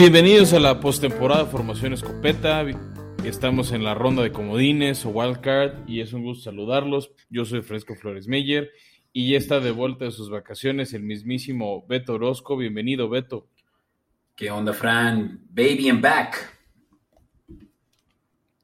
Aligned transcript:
Bienvenidos 0.00 0.54
a 0.54 0.60
la 0.60 0.80
postemporada 0.80 1.44
Formación 1.44 1.92
Escopeta. 1.92 2.64
Estamos 3.22 3.70
en 3.70 3.84
la 3.84 3.92
ronda 3.92 4.22
de 4.22 4.32
comodines 4.32 5.04
o 5.04 5.10
wildcard 5.10 5.86
y 5.86 6.00
es 6.00 6.14
un 6.14 6.22
gusto 6.22 6.44
saludarlos. 6.44 7.12
Yo 7.28 7.44
soy 7.44 7.60
Fresco 7.60 7.94
Flores 7.94 8.26
Meyer 8.26 8.70
y 9.12 9.30
ya 9.30 9.36
está 9.36 9.60
de 9.60 9.72
vuelta 9.72 10.06
de 10.06 10.10
sus 10.10 10.30
vacaciones 10.30 10.94
el 10.94 11.02
mismísimo 11.02 11.86
Beto 11.86 12.14
Orozco. 12.14 12.56
Bienvenido, 12.56 13.10
Beto. 13.10 13.50
¿Qué 14.34 14.50
onda, 14.50 14.72
Fran? 14.72 15.42
Baby 15.50 15.90
and 15.90 16.00
back. 16.00 16.58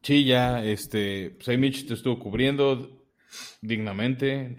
Sí, 0.01 0.25
ya, 0.25 0.65
este, 0.65 1.37
pues 1.45 1.59
Mitch 1.59 1.87
te 1.87 1.93
estuvo 1.93 2.19
cubriendo 2.19 3.07
dignamente, 3.61 4.57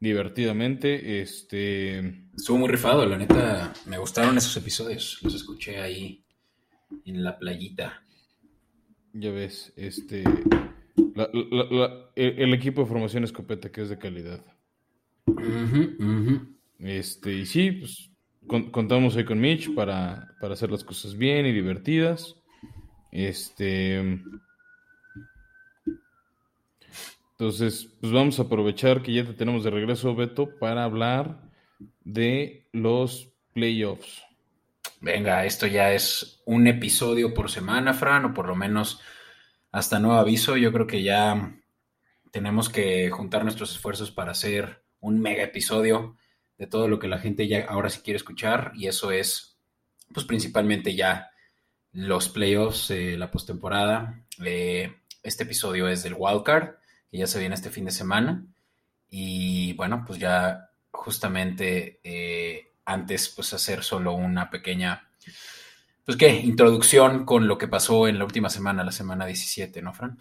divertidamente, 0.00 1.20
este... 1.20 2.27
Estuvo 2.38 2.58
muy 2.58 2.68
rifado, 2.68 3.04
la 3.04 3.18
neta, 3.18 3.72
me 3.86 3.98
gustaron 3.98 4.38
esos 4.38 4.56
episodios, 4.56 5.18
los 5.22 5.34
escuché 5.34 5.80
ahí 5.80 6.22
en 7.04 7.24
la 7.24 7.36
playita. 7.36 8.00
Ya 9.12 9.32
ves, 9.32 9.72
este, 9.74 10.22
el, 12.14 12.54
equipo 12.54 12.82
de 12.82 12.86
formación 12.86 13.24
escopeta 13.24 13.72
que 13.72 13.82
es 13.82 13.88
de 13.88 13.98
calidad. 13.98 14.40
Este, 16.78 17.34
y 17.34 17.44
sí, 17.44 17.72
pues 17.72 18.12
contamos 18.46 19.16
hoy 19.16 19.24
con 19.24 19.40
Mitch 19.40 19.74
para, 19.74 20.32
para 20.40 20.54
hacer 20.54 20.70
las 20.70 20.84
cosas 20.84 21.18
bien 21.18 21.44
y 21.44 21.50
divertidas. 21.50 22.36
Este, 23.10 23.98
entonces, 27.32 27.96
pues 28.00 28.12
vamos 28.12 28.38
a 28.38 28.42
aprovechar 28.42 29.02
que 29.02 29.12
ya 29.12 29.24
te 29.24 29.34
tenemos 29.34 29.64
de 29.64 29.70
regreso, 29.70 30.14
Beto, 30.14 30.56
para 30.60 30.84
hablar 30.84 31.47
de 32.04 32.66
los 32.72 33.30
playoffs. 33.52 34.22
Venga, 35.00 35.44
esto 35.44 35.66
ya 35.66 35.92
es 35.92 36.42
un 36.44 36.66
episodio 36.66 37.32
por 37.32 37.50
semana, 37.50 37.94
Fran, 37.94 38.24
o 38.24 38.34
por 38.34 38.46
lo 38.46 38.56
menos 38.56 39.00
hasta 39.70 40.00
nuevo 40.00 40.18
aviso. 40.18 40.56
Yo 40.56 40.72
creo 40.72 40.86
que 40.86 41.02
ya 41.02 41.54
tenemos 42.30 42.68
que 42.68 43.10
juntar 43.10 43.44
nuestros 43.44 43.72
esfuerzos 43.72 44.10
para 44.10 44.32
hacer 44.32 44.82
un 45.00 45.20
mega 45.20 45.44
episodio 45.44 46.16
de 46.56 46.66
todo 46.66 46.88
lo 46.88 46.98
que 46.98 47.08
la 47.08 47.18
gente 47.18 47.46
ya 47.46 47.66
ahora 47.68 47.90
sí 47.90 48.00
quiere 48.00 48.16
escuchar, 48.16 48.72
y 48.74 48.88
eso 48.88 49.12
es, 49.12 49.56
pues 50.12 50.26
principalmente 50.26 50.96
ya 50.96 51.30
los 51.92 52.28
playoffs, 52.28 52.90
la 52.90 53.30
postemporada. 53.30 54.24
Eh, 54.44 54.92
este 55.22 55.44
episodio 55.44 55.88
es 55.88 56.02
del 56.02 56.16
wildcard 56.18 56.76
que 57.10 57.18
ya 57.18 57.26
se 57.26 57.38
viene 57.38 57.54
este 57.54 57.70
fin 57.70 57.84
de 57.84 57.90
semana. 57.90 58.44
Y 59.10 59.72
bueno, 59.74 60.04
pues 60.06 60.18
ya 60.18 60.67
justamente 60.98 62.00
eh, 62.02 62.72
antes, 62.84 63.28
pues 63.28 63.52
hacer 63.52 63.84
solo 63.84 64.12
una 64.14 64.50
pequeña, 64.50 65.08
pues 66.04 66.18
qué, 66.18 66.40
introducción 66.40 67.24
con 67.24 67.46
lo 67.46 67.56
que 67.56 67.68
pasó 67.68 68.08
en 68.08 68.18
la 68.18 68.24
última 68.24 68.50
semana, 68.50 68.82
la 68.84 68.92
semana 68.92 69.24
17, 69.24 69.80
¿no, 69.80 69.94
Fran? 69.94 70.18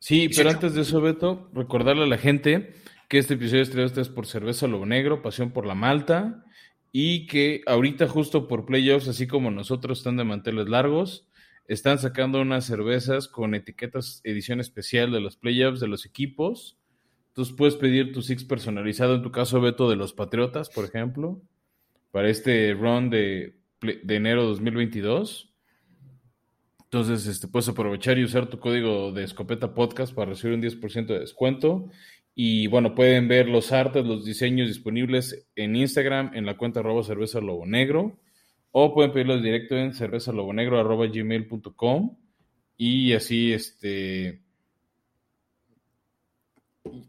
Sí, 0.00 0.28
pero 0.34 0.50
antes 0.50 0.74
de 0.74 0.82
eso, 0.82 1.00
Beto, 1.00 1.48
recordarle 1.54 2.04
a 2.04 2.08
la 2.08 2.18
gente 2.18 2.74
que 3.08 3.18
este 3.18 3.34
episodio 3.34 3.62
es 3.62 3.70
traído 3.70 4.14
por 4.14 4.26
Cerveza 4.26 4.66
Lobo 4.66 4.84
Negro, 4.84 5.22
Pasión 5.22 5.52
por 5.52 5.64
la 5.64 5.74
Malta, 5.74 6.44
y 6.90 7.26
que 7.26 7.62
ahorita 7.66 8.08
justo 8.08 8.48
por 8.48 8.66
playoffs, 8.66 9.08
así 9.08 9.26
como 9.26 9.50
nosotros 9.50 9.98
están 9.98 10.16
de 10.16 10.24
manteles 10.24 10.68
largos, 10.68 11.28
están 11.68 12.00
sacando 12.00 12.40
unas 12.40 12.64
cervezas 12.64 13.28
con 13.28 13.54
etiquetas 13.54 14.22
edición 14.24 14.58
especial 14.58 15.12
de 15.12 15.20
los 15.20 15.36
playoffs 15.36 15.78
de 15.78 15.86
los 15.86 16.04
equipos. 16.04 16.79
Entonces 17.30 17.54
puedes 17.56 17.76
pedir 17.76 18.12
tu 18.12 18.22
six 18.22 18.44
personalizado, 18.44 19.14
en 19.14 19.22
tu 19.22 19.32
caso 19.32 19.60
Beto 19.60 19.88
de 19.88 19.96
los 19.96 20.12
Patriotas, 20.12 20.68
por 20.68 20.84
ejemplo, 20.84 21.40
para 22.10 22.28
este 22.28 22.74
run 22.74 23.10
de, 23.10 23.56
de 23.80 24.14
enero 24.14 24.44
2022. 24.44 25.50
Entonces, 26.92 27.28
este, 27.28 27.46
puedes 27.46 27.68
aprovechar 27.68 28.18
y 28.18 28.24
usar 28.24 28.48
tu 28.48 28.58
código 28.58 29.12
de 29.12 29.22
escopeta 29.22 29.74
podcast 29.74 30.12
para 30.12 30.30
recibir 30.30 30.56
un 30.56 30.62
10% 30.62 31.06
de 31.06 31.20
descuento. 31.20 31.88
Y 32.34 32.66
bueno, 32.66 32.96
pueden 32.96 33.28
ver 33.28 33.48
los 33.48 33.70
artes, 33.70 34.04
los 34.04 34.24
diseños 34.24 34.66
disponibles 34.66 35.46
en 35.54 35.76
Instagram, 35.76 36.32
en 36.34 36.46
la 36.46 36.56
cuenta 36.56 36.80
arroba 36.80 37.04
cerveza 37.04 37.40
lobo 37.40 37.64
negro. 37.64 38.18
O 38.72 38.92
pueden 38.92 39.12
pedirlo 39.12 39.40
directo 39.40 39.76
en 39.76 39.94
cervezalobonegro.gmail.com 39.94 42.16
y 42.76 43.12
así 43.12 43.52
este 43.52 44.42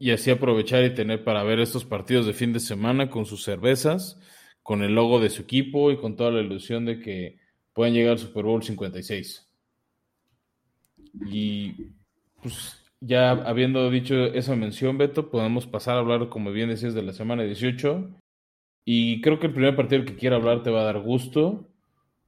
y 0.01 0.09
así 0.09 0.31
aprovechar 0.31 0.83
y 0.83 0.95
tener 0.95 1.23
para 1.23 1.43
ver 1.43 1.59
estos 1.59 1.85
partidos 1.85 2.25
de 2.25 2.33
fin 2.33 2.53
de 2.53 2.59
semana 2.59 3.11
con 3.11 3.27
sus 3.27 3.43
cervezas, 3.43 4.19
con 4.63 4.81
el 4.81 4.95
logo 4.95 5.19
de 5.19 5.29
su 5.29 5.43
equipo 5.43 5.91
y 5.91 5.97
con 5.97 6.15
toda 6.15 6.31
la 6.31 6.41
ilusión 6.41 6.85
de 6.85 6.99
que 6.99 7.37
puedan 7.71 7.93
llegar 7.93 8.13
al 8.13 8.17
Super 8.17 8.45
Bowl 8.45 8.63
56. 8.63 9.47
Y 11.27 11.73
pues 12.41 12.83
ya 12.99 13.29
habiendo 13.29 13.91
dicho 13.91 14.25
esa 14.25 14.55
mención, 14.55 14.97
Beto, 14.97 15.29
podemos 15.29 15.67
pasar 15.67 15.97
a 15.97 15.99
hablar, 15.99 16.29
como 16.29 16.51
bien 16.51 16.69
decías, 16.69 16.95
de 16.95 17.03
la 17.03 17.13
semana 17.13 17.43
18 17.43 18.09
y 18.83 19.21
creo 19.21 19.39
que 19.39 19.47
el 19.47 19.53
primer 19.53 19.75
partido 19.75 20.03
que 20.03 20.15
quiero 20.15 20.37
hablar 20.37 20.63
te 20.63 20.71
va 20.71 20.81
a 20.81 20.85
dar 20.85 20.99
gusto. 20.99 21.67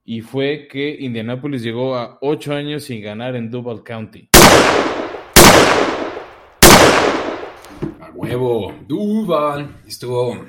Y 0.06 0.22
fue 0.22 0.68
que 0.70 0.96
Indianapolis 1.00 1.64
llegó 1.64 1.96
a 1.96 2.20
ocho 2.22 2.54
años 2.54 2.84
sin 2.84 3.02
ganar 3.02 3.36
en 3.36 3.50
Duval 3.50 3.84
County. 3.84 4.30
A 8.08 8.12
huevo, 8.12 8.74
Duval. 8.88 9.82
Estuvo 9.88 10.46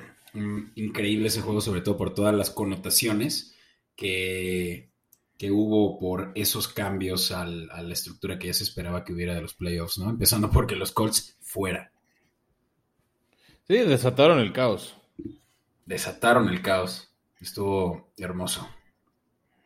increíble 0.74 1.28
ese 1.28 1.40
juego, 1.40 1.60
sobre 1.60 1.80
todo 1.80 1.96
por 1.96 2.14
todas 2.14 2.34
las 2.34 2.50
connotaciones 2.50 3.54
que, 3.96 4.90
que 5.38 5.50
hubo 5.50 5.98
por 5.98 6.32
esos 6.34 6.68
cambios 6.68 7.30
a 7.30 7.46
la 7.46 7.92
estructura 7.92 8.38
que 8.38 8.48
ya 8.48 8.54
se 8.54 8.64
esperaba 8.64 9.04
que 9.04 9.12
hubiera 9.12 9.34
de 9.34 9.42
los 9.42 9.54
playoffs, 9.54 9.98
¿no? 9.98 10.10
Empezando 10.10 10.50
porque 10.50 10.76
los 10.76 10.92
Colts 10.92 11.36
fuera. 11.40 11.92
Sí, 13.66 13.78
desataron 13.78 14.40
el 14.40 14.52
caos 14.52 14.96
desataron 15.86 16.48
el 16.48 16.62
caos. 16.62 17.10
Estuvo 17.40 18.12
hermoso. 18.16 18.68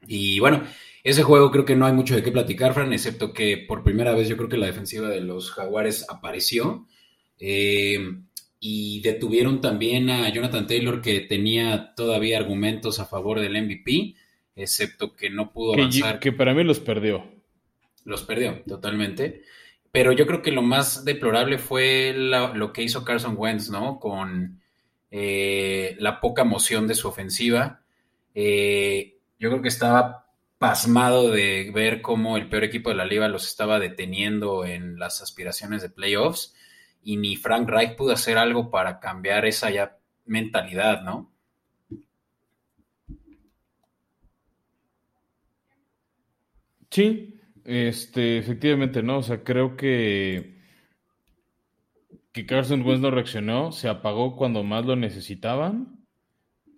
Y 0.07 0.41
bueno, 0.41 0.65
ese 1.05 1.23
juego 1.23 1.51
creo 1.51 1.65
que 1.65 1.77
no 1.77 1.87
hay 1.87 1.93
mucho 1.93 2.15
de 2.15 2.23
qué 2.23 2.33
platicar, 2.33 2.75
Fran, 2.75 2.93
excepto 2.93 3.33
que 3.33 3.65
por 3.69 3.85
primera 3.85 4.13
vez 4.15 4.29
yo 4.29 4.37
creo 4.37 4.49
que 4.49 4.57
la 4.57 4.67
defensiva 4.67 5.09
de 5.09 5.21
los 5.21 5.51
Jaguares 5.51 6.07
apareció. 6.09 6.87
Eh, 7.39 7.99
y 8.61 9.01
detuvieron 9.03 9.61
también 9.61 10.11
a 10.11 10.29
Jonathan 10.31 10.67
Taylor, 10.67 11.01
que 11.01 11.21
tenía 11.21 11.95
todavía 11.95 12.39
argumentos 12.39 12.99
a 12.99 13.07
favor 13.07 13.41
del 13.41 13.63
MVP, 13.63 14.17
excepto 14.57 15.15
que 15.15 15.31
no 15.31 15.53
pudo 15.53 15.75
avanzar. 15.75 16.19
Que, 16.19 16.33
para 16.33 16.55
mí 16.55 16.65
los 16.65 16.81
perdió. 16.81 17.25
Los 18.05 18.25
perdió, 18.25 18.63
totalmente. 18.67 19.43
Pero 19.93 20.13
yo 20.13 20.27
creo 20.27 20.43
que 20.43 20.51
lo 20.51 20.63
más 20.63 21.05
deplorable 21.05 21.59
fue 21.59 22.13
lo 22.15 22.73
que 22.73 22.83
hizo 22.83 23.05
Carson 23.05 23.37
Wentz, 23.39 23.71
¿no? 23.71 24.01
Con 24.01 24.61
eh, 25.11 25.97
la 26.01 26.21
poca 26.21 26.45
moción 26.45 26.87
de 26.89 26.95
su 26.95 27.09
ofensiva. 27.09 27.83
Eh, 28.35 29.19
yo 29.39 29.51
creo 29.51 29.63
que 29.63 29.69
estaba 29.69 30.27
pasmado 30.59 31.31
de 31.31 31.71
ver 31.73 32.03
cómo 32.03 32.37
el 32.37 32.49
peor 32.49 32.65
equipo 32.65 32.91
de 32.91 32.97
la 32.97 33.05
liga 33.05 33.29
los 33.29 33.47
estaba 33.47 33.79
deteniendo 33.79 34.65
en 34.65 34.99
las 34.99 35.23
aspiraciones 35.23 35.83
de 35.83 35.91
playoffs 35.91 36.55
y 37.03 37.17
ni 37.17 37.37
Frank 37.37 37.69
Reich 37.69 37.97
pudo 37.97 38.13
hacer 38.13 38.39
algo 38.39 38.71
para 38.71 39.01
cambiar 39.01 39.47
esa 39.47 39.71
ya 39.71 39.99
mentalidad, 40.25 41.03
¿no? 41.03 41.33
Sí, 46.91 47.41
este, 47.65 48.39
efectivamente, 48.39 49.03
¿no? 49.03 49.19
O 49.19 49.23
sea, 49.23 49.43
creo 49.45 49.77
que 49.77 50.59
que 52.33 52.47
Carson 52.47 52.83
Wentz 52.83 53.01
no 53.01 53.11
reaccionó, 53.11 53.73
se 53.73 53.89
apagó 53.89 54.37
cuando 54.37 54.63
más 54.63 54.85
lo 54.85 54.97
necesitaban. 54.97 55.99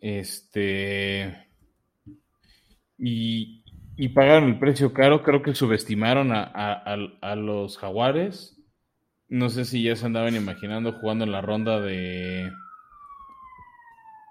Este. 0.01 1.47
Y, 2.97 3.63
pagaron 4.15 4.49
el 4.49 4.59
precio 4.59 4.93
caro. 4.93 5.23
Creo 5.23 5.43
que 5.43 5.55
subestimaron 5.55 6.31
a, 6.33 7.37
los 7.37 7.79
Jaguares. 7.79 8.60
No 9.31 9.49
sé 9.49 9.65
si 9.65 9.83
ya 9.83 9.97
se 9.97 10.07
andaban 10.07 10.35
imaginando 10.35 10.93
jugando 10.93 11.25
en 11.25 11.33
la 11.33 11.41
ronda 11.41 11.81
de, 11.81 12.53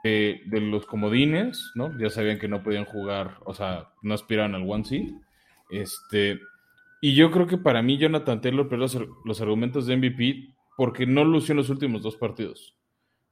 de, 0.04 0.62
los 0.62 0.86
comodines, 0.86 1.72
¿no? 1.75 1.98
Ya 1.98 2.10
sabían 2.10 2.38
que 2.38 2.48
no 2.48 2.62
podían 2.63 2.86
jugar, 2.86 3.38
o 3.46 3.54
sea, 3.54 3.90
no 4.01 4.13
aspiraban 4.13 4.56
al 4.56 4.69
one 4.69 4.84
seed. 4.84 5.13
Este, 5.69 6.40
y 7.01 7.16
yo 7.16 7.31
creo 7.31 7.48
que 7.48 7.57
para 7.57 7.81
mí 7.81 7.98
Jonathan 7.98 8.42
Taylor 8.42 8.68
pero 8.68 8.81
los, 8.81 8.98
los 9.24 9.42
argumentos 9.42 9.88
de 9.88 9.98
MVP 9.98 10.54
porque 10.75 11.06
no 11.06 11.24
lució 11.24 11.54
en 11.54 11.57
los 11.57 11.69
últimos 11.69 12.01
dos 12.01 12.16
partidos. 12.16 12.75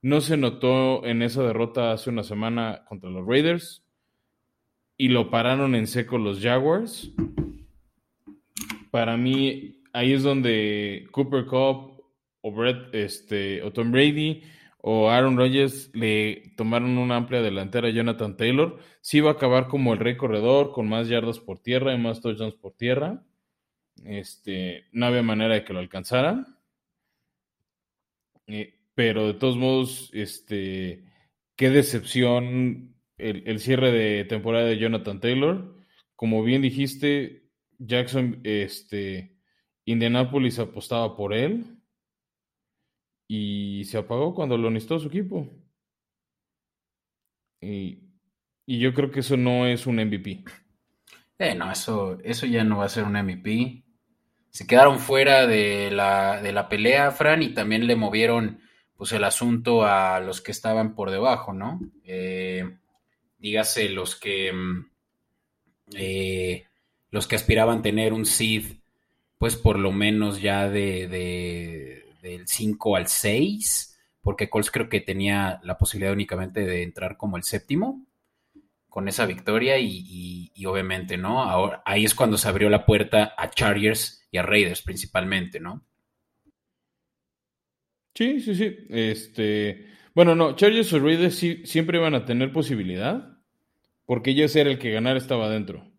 No 0.01 0.21
se 0.21 0.37
notó 0.37 1.05
en 1.05 1.21
esa 1.21 1.43
derrota 1.43 1.91
hace 1.91 2.09
una 2.09 2.23
semana 2.23 2.85
contra 2.87 3.09
los 3.09 3.25
Raiders 3.25 3.83
y 4.97 5.09
lo 5.09 5.29
pararon 5.29 5.75
en 5.75 5.87
seco 5.87 6.17
los 6.17 6.41
Jaguars. 6.41 7.11
Para 8.91 9.17
mí, 9.17 9.76
ahí 9.97 10.13
es 10.13 10.21
donde 10.21 11.07
Cooper 11.11 11.45
Cup 11.45 12.03
o, 12.41 12.51
Brett, 12.51 12.93
este, 12.93 13.63
o 13.63 13.73
Tom 13.73 13.91
Brady 13.91 14.43
o 14.79 15.09
Aaron 15.09 15.37
Rodgers 15.37 15.89
le 15.95 16.53
tomaron 16.55 16.97
una 16.99 17.15
amplia 17.15 17.41
delantera 17.41 17.87
a 17.87 17.91
Jonathan 17.91 18.37
Taylor, 18.37 18.77
sí 19.01 19.19
va 19.21 19.31
a 19.31 19.33
acabar 19.33 19.67
como 19.67 19.93
el 19.93 19.99
rey 19.99 20.15
corredor, 20.15 20.71
con 20.71 20.87
más 20.87 21.09
yardas 21.09 21.39
por 21.39 21.59
tierra 21.59 21.93
y 21.93 21.97
más 21.97 22.21
touchdowns 22.21 22.55
por 22.55 22.73
tierra. 22.73 23.23
Este, 24.05 24.85
no 24.91 25.07
había 25.07 25.23
manera 25.23 25.55
de 25.55 25.63
que 25.63 25.73
lo 25.73 25.79
alcanzara. 25.79 26.45
Eh, 28.45 28.75
pero 28.93 29.27
de 29.27 29.33
todos 29.33 29.57
modos, 29.57 30.11
este, 30.13 31.03
qué 31.55 31.69
decepción 31.71 32.95
el, 33.17 33.59
cierre 33.59 33.91
de 33.91 34.25
temporada 34.25 34.65
de 34.67 34.77
Jonathan 34.77 35.19
Taylor. 35.19 35.75
Como 36.15 36.43
bien 36.43 36.61
dijiste, 36.61 37.49
Jackson, 37.79 38.41
este, 38.43 39.36
Indianapolis 39.87 40.59
apostaba 40.59 41.15
por 41.15 41.33
él 41.33 41.65
y 43.25 43.85
se 43.85 43.97
apagó 43.97 44.35
cuando 44.35 44.57
lo 44.57 44.69
necesitó 44.69 44.99
su 44.99 45.07
equipo. 45.07 45.49
Y, 47.61 48.03
yo 48.67 48.93
creo 48.93 49.09
que 49.09 49.21
eso 49.21 49.37
no 49.37 49.65
es 49.65 49.87
un 49.87 49.95
MVP. 49.95 50.43
Eh, 51.39 51.55
no, 51.55 51.71
eso, 51.71 52.17
eso 52.21 52.45
ya 52.45 52.65
no 52.65 52.79
va 52.79 52.85
a 52.85 52.89
ser 52.89 53.05
un 53.05 53.13
MVP. 53.13 53.85
Se 54.49 54.67
quedaron 54.67 54.99
fuera 54.99 55.47
de 55.47 55.89
la, 55.89 56.41
de 56.41 56.51
la 56.51 56.67
pelea, 56.67 57.11
Fran, 57.11 57.41
y 57.41 57.53
también 57.53 57.87
le 57.87 57.95
movieron 57.95 58.59
pues 58.97 59.13
el 59.13 59.23
asunto 59.23 59.85
a 59.85 60.19
los 60.19 60.41
que 60.41 60.51
estaban 60.51 60.95
por 60.95 61.11
debajo, 61.11 61.53
¿no? 61.53 61.79
Eh, 62.03 62.77
dígase 63.37 63.87
los 63.87 64.19
que 64.19 64.51
mm, 64.51 64.85
eh, 65.93 66.65
los 67.09 67.25
que 67.25 67.37
aspiraban 67.37 67.81
tener 67.81 68.11
un 68.11 68.25
seed, 68.25 68.81
pues 69.37 69.55
por 69.55 69.79
lo 69.79 69.91
menos 69.91 70.41
ya 70.41 70.69
de, 70.69 71.07
del 72.21 72.47
5 72.47 72.95
al 72.95 73.07
6, 73.07 73.99
porque 74.21 74.49
Colts 74.49 74.71
creo 74.71 74.89
que 74.89 75.01
tenía 75.01 75.59
la 75.63 75.77
posibilidad 75.77 76.13
únicamente 76.13 76.65
de 76.65 76.83
entrar 76.83 77.17
como 77.17 77.37
el 77.37 77.43
séptimo 77.43 78.05
con 78.89 79.07
esa 79.07 79.25
victoria 79.25 79.77
y, 79.77 80.51
y 80.53 80.65
obviamente, 80.65 81.17
¿no? 81.17 81.43
Ahora, 81.43 81.83
ahí 81.85 82.03
es 82.03 82.15
cuando 82.15 82.37
se 82.37 82.47
abrió 82.47 82.69
la 82.69 82.85
puerta 82.85 83.35
a 83.37 83.49
Chargers 83.51 84.27
y 84.31 84.37
a 84.37 84.41
Raiders 84.41 84.81
principalmente, 84.81 85.59
¿no? 85.59 85.85
Sí, 88.17 88.39
sí, 88.39 88.55
sí. 88.55 88.75
Este, 88.89 89.85
bueno, 90.15 90.33
no, 90.33 90.55
Chargers 90.55 90.91
o 90.93 90.99
Raiders 90.99 91.35
sí, 91.35 91.61
siempre 91.65 91.99
iban 91.99 92.15
a 92.15 92.25
tener 92.25 92.51
posibilidad, 92.51 93.37
porque 94.07 94.31
ellos 94.31 94.55
era 94.55 94.71
el 94.71 94.79
que 94.79 94.89
ganar 94.89 95.17
estaba 95.17 95.45
adentro. 95.45 95.91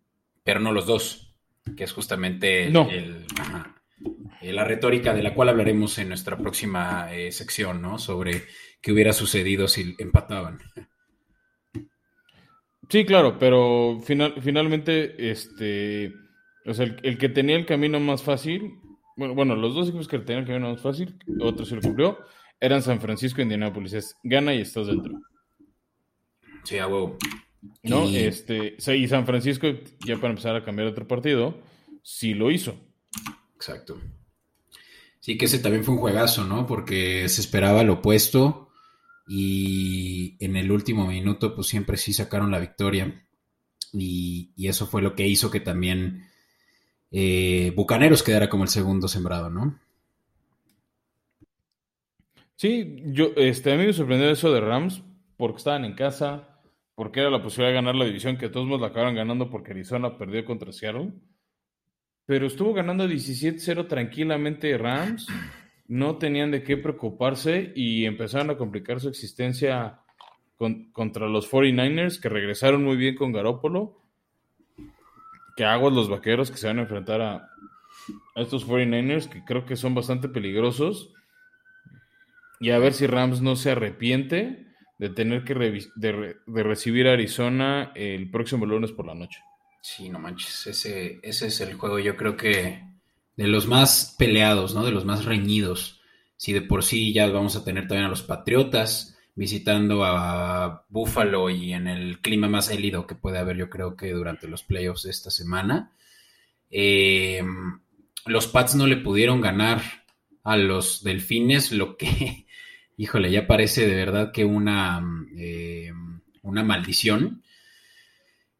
Pero 0.43 0.59
no 0.59 0.73
los 0.73 0.85
dos, 0.85 1.28
que 1.75 1.83
es 1.83 1.93
justamente 1.93 2.67
el, 2.67 3.25
eh, 4.41 4.53
la 4.53 4.63
retórica 4.63 5.13
de 5.13 5.23
la 5.23 5.33
cual 5.33 5.49
hablaremos 5.49 5.97
en 5.99 6.09
nuestra 6.09 6.37
próxima 6.37 7.13
eh, 7.13 7.31
sección, 7.31 7.81
¿no? 7.81 7.99
Sobre 7.99 8.43
qué 8.81 8.91
hubiera 8.91 9.13
sucedido 9.13 9.67
si 9.67 9.95
empataban. 9.99 10.59
Sí, 12.89 13.05
claro, 13.05 13.37
pero 13.37 13.99
final, 14.03 14.35
finalmente, 14.41 15.31
este, 15.31 16.13
o 16.65 16.73
sea, 16.73 16.85
el, 17.03 17.17
que 17.17 17.29
tenía 17.29 17.55
el 17.55 17.65
camino 17.65 17.99
más 17.99 18.23
fácil 18.23 18.73
bueno, 19.19 19.35
bueno, 19.35 19.55
los 19.57 19.75
dos 19.75 19.89
equipos 19.89 20.07
que 20.07 20.17
tenían 20.19 20.45
que 20.45 20.53
ver 20.53 20.61
más 20.61 20.81
fácil, 20.81 21.19
otro 21.41 21.65
se 21.65 21.75
lo 21.75 21.81
cumplió, 21.81 22.19
eran 22.57 22.81
San 22.81 23.01
Francisco 23.01 23.41
y 23.41 23.43
Indianapolis. 23.43 23.91
Es 23.91 24.15
gana 24.23 24.53
y 24.53 24.61
estás 24.61 24.87
dentro. 24.87 25.19
Sí, 26.63 26.77
a 26.77 26.87
huevo. 26.87 27.17
¿No? 27.83 28.09
Y... 28.09 28.17
Este, 28.17 28.75
y 28.95 29.07
San 29.07 29.25
Francisco, 29.25 29.67
ya 30.05 30.15
para 30.17 30.29
empezar 30.29 30.55
a 30.55 30.63
cambiar 30.63 30.87
otro 30.87 31.07
partido, 31.07 31.59
sí 32.03 32.33
lo 32.33 32.51
hizo. 32.51 32.75
Exacto. 33.55 33.99
Sí, 35.19 35.37
que 35.37 35.45
ese 35.45 35.59
también 35.59 35.83
fue 35.83 35.95
un 35.95 35.99
juegazo, 35.99 36.45
¿no? 36.45 36.65
Porque 36.65 37.27
se 37.27 37.41
esperaba 37.41 37.83
lo 37.83 37.93
opuesto 37.95 38.69
y 39.27 40.37
en 40.39 40.55
el 40.55 40.71
último 40.71 41.05
minuto, 41.07 41.55
pues 41.55 41.67
siempre 41.67 41.97
sí 41.97 42.13
sacaron 42.13 42.51
la 42.51 42.59
victoria. 42.59 43.25
Y, 43.91 44.51
y 44.55 44.67
eso 44.67 44.87
fue 44.87 45.01
lo 45.01 45.15
que 45.15 45.27
hizo 45.27 45.51
que 45.51 45.59
también 45.59 46.29
eh, 47.11 47.73
Bucaneros 47.75 48.23
quedara 48.23 48.49
como 48.49 48.63
el 48.63 48.69
segundo 48.69 49.07
sembrado, 49.07 49.49
¿no? 49.49 49.79
Sí, 52.55 53.03
yo, 53.05 53.31
este, 53.37 53.71
a 53.71 53.77
mí 53.77 53.85
me 53.85 53.93
sorprendió 53.93 54.29
eso 54.29 54.51
de 54.51 54.59
Rams, 54.61 55.01
porque 55.37 55.57
estaban 55.57 55.85
en 55.85 55.93
casa, 55.93 56.58
porque 56.99 57.21
era 57.21 57.29
la 57.29 57.41
posibilidad 57.41 57.69
de 57.69 57.75
ganar 57.75 57.95
la 57.95 58.03
división, 58.03 58.35
que 58.35 58.49
todos 58.49 58.67
modos 58.67 58.81
la 58.81 58.87
acabaron 58.87 59.15
ganando 59.15 59.49
porque 59.49 59.71
Arizona 59.71 60.17
perdió 60.17 60.43
contra 60.43 60.73
Seattle. 60.73 61.13
Pero 62.25 62.45
estuvo 62.45 62.73
ganando 62.73 63.07
17-0 63.07 63.87
tranquilamente 63.87 64.77
Rams, 64.77 65.25
no 65.87 66.17
tenían 66.17 66.51
de 66.51 66.61
qué 66.61 66.75
preocuparse 66.75 67.71
y 67.73 68.03
empezaron 68.03 68.49
a 68.49 68.57
complicar 68.57 68.99
su 68.99 69.07
existencia 69.07 70.01
contra 70.91 71.29
los 71.29 71.49
49ers, 71.49 72.19
que 72.19 72.27
regresaron 72.27 72.83
muy 72.83 72.97
bien 72.97 73.15
con 73.15 73.31
Garópolo 73.31 74.01
que 75.55 75.63
aguas 75.63 75.93
los 75.93 76.09
vaqueros 76.09 76.51
que 76.51 76.57
se 76.57 76.67
van 76.67 76.79
a 76.79 76.81
enfrentar 76.81 77.21
a, 77.21 77.49
estos 78.35 78.67
49ers, 78.67 79.29
que 79.29 79.45
creo 79.45 79.65
que 79.65 79.77
son 79.77 79.95
bastante 79.95 80.27
peligrosos. 80.27 81.13
Y 82.59 82.71
a 82.71 82.77
ver 82.77 82.91
si 82.91 83.07
Rams 83.07 83.41
no 83.41 83.55
se 83.55 83.71
arrepiente 83.71 84.68
de 84.99 85.09
tener 85.09 85.43
que 85.45 85.55
de, 85.95 86.63
recibir 86.63 87.07
a 87.07 87.13
Arizona 87.13 87.91
el 87.95 88.29
próximo 88.29 88.65
lunes 88.65 88.91
por 88.91 89.07
la 89.07 89.15
noche. 89.15 89.39
Sí, 89.81 90.09
no 90.09 90.19
manches, 90.19 90.67
ese, 90.67 91.19
ese 91.23 91.47
es 91.47 91.61
el 91.61 91.73
juego, 91.73 91.99
yo 91.99 92.17
creo 92.17 92.35
que 92.35 92.83
de 93.37 93.47
los 93.47 93.65
más 93.65 94.15
peleados, 94.19 94.75
¿no? 94.75 94.83
De 94.83 94.91
los 94.91 95.05
más 95.05 95.23
reñidos. 95.23 96.01
Si 96.35 96.51
de 96.51 96.61
por 96.61 96.83
sí 96.83 97.13
ya 97.13 97.27
vamos 97.29 97.55
a 97.55 97.63
tener 97.63 97.87
también 97.87 98.07
a 98.07 98.09
los 98.09 98.21
Patriotas, 98.21 99.17
visitando 99.35 100.03
a 100.03 100.85
Buffalo 100.89 101.49
y 101.49 101.71
en 101.71 101.87
el 101.87 102.19
clima 102.19 102.49
más 102.49 102.69
hélido 102.69 103.07
que 103.07 103.15
puede 103.15 103.37
haber, 103.37 103.55
yo 103.55 103.69
creo 103.69 103.95
que 103.95 104.11
durante 104.11 104.49
los 104.49 104.63
playoffs 104.63 105.03
de 105.03 105.11
esta 105.11 105.31
semana. 105.31 105.93
Eh, 106.69 107.41
los 108.25 108.47
Pats 108.47 108.75
no 108.75 108.85
le 108.85 108.97
pudieron 108.97 109.39
ganar 109.39 109.81
a 110.43 110.57
los 110.57 111.03
Delfines, 111.03 111.71
lo 111.71 111.95
que, 111.95 112.47
híjole, 112.99 113.31
ya 113.31 113.47
parece 113.47 113.87
de 113.87 113.95
verdad 113.95 114.33
que 114.33 114.43
una, 114.43 115.01
eh, 115.37 115.89
una 116.43 116.63
maldición. 116.63 117.41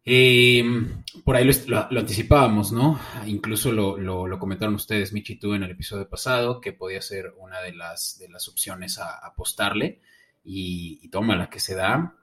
Eh, 0.06 0.64
por 1.26 1.36
ahí 1.36 1.48
lo, 1.68 1.78
anticipábamos, 2.00 2.72
¿no? 2.72 2.98
Incluso 3.28 3.74
lo, 3.74 4.40
comentaron 4.40 4.76
ustedes, 4.76 5.12
Michi 5.12 5.36
tú, 5.38 5.54
en 5.56 5.64
el 5.64 5.72
episodio 5.72 6.08
pasado, 6.08 6.62
que 6.62 6.72
podía 6.72 7.02
ser 7.02 7.34
una 7.38 7.60
de 7.60 7.74
las, 7.74 8.18
de 8.18 8.30
las 8.30 8.48
opciones 8.48 8.98
a 8.98 9.18
apostarle 9.18 10.00
y, 10.42 11.10
toma 11.10 11.36
la 11.36 11.50
que 11.50 11.60
se 11.60 11.76
da. 11.76 12.16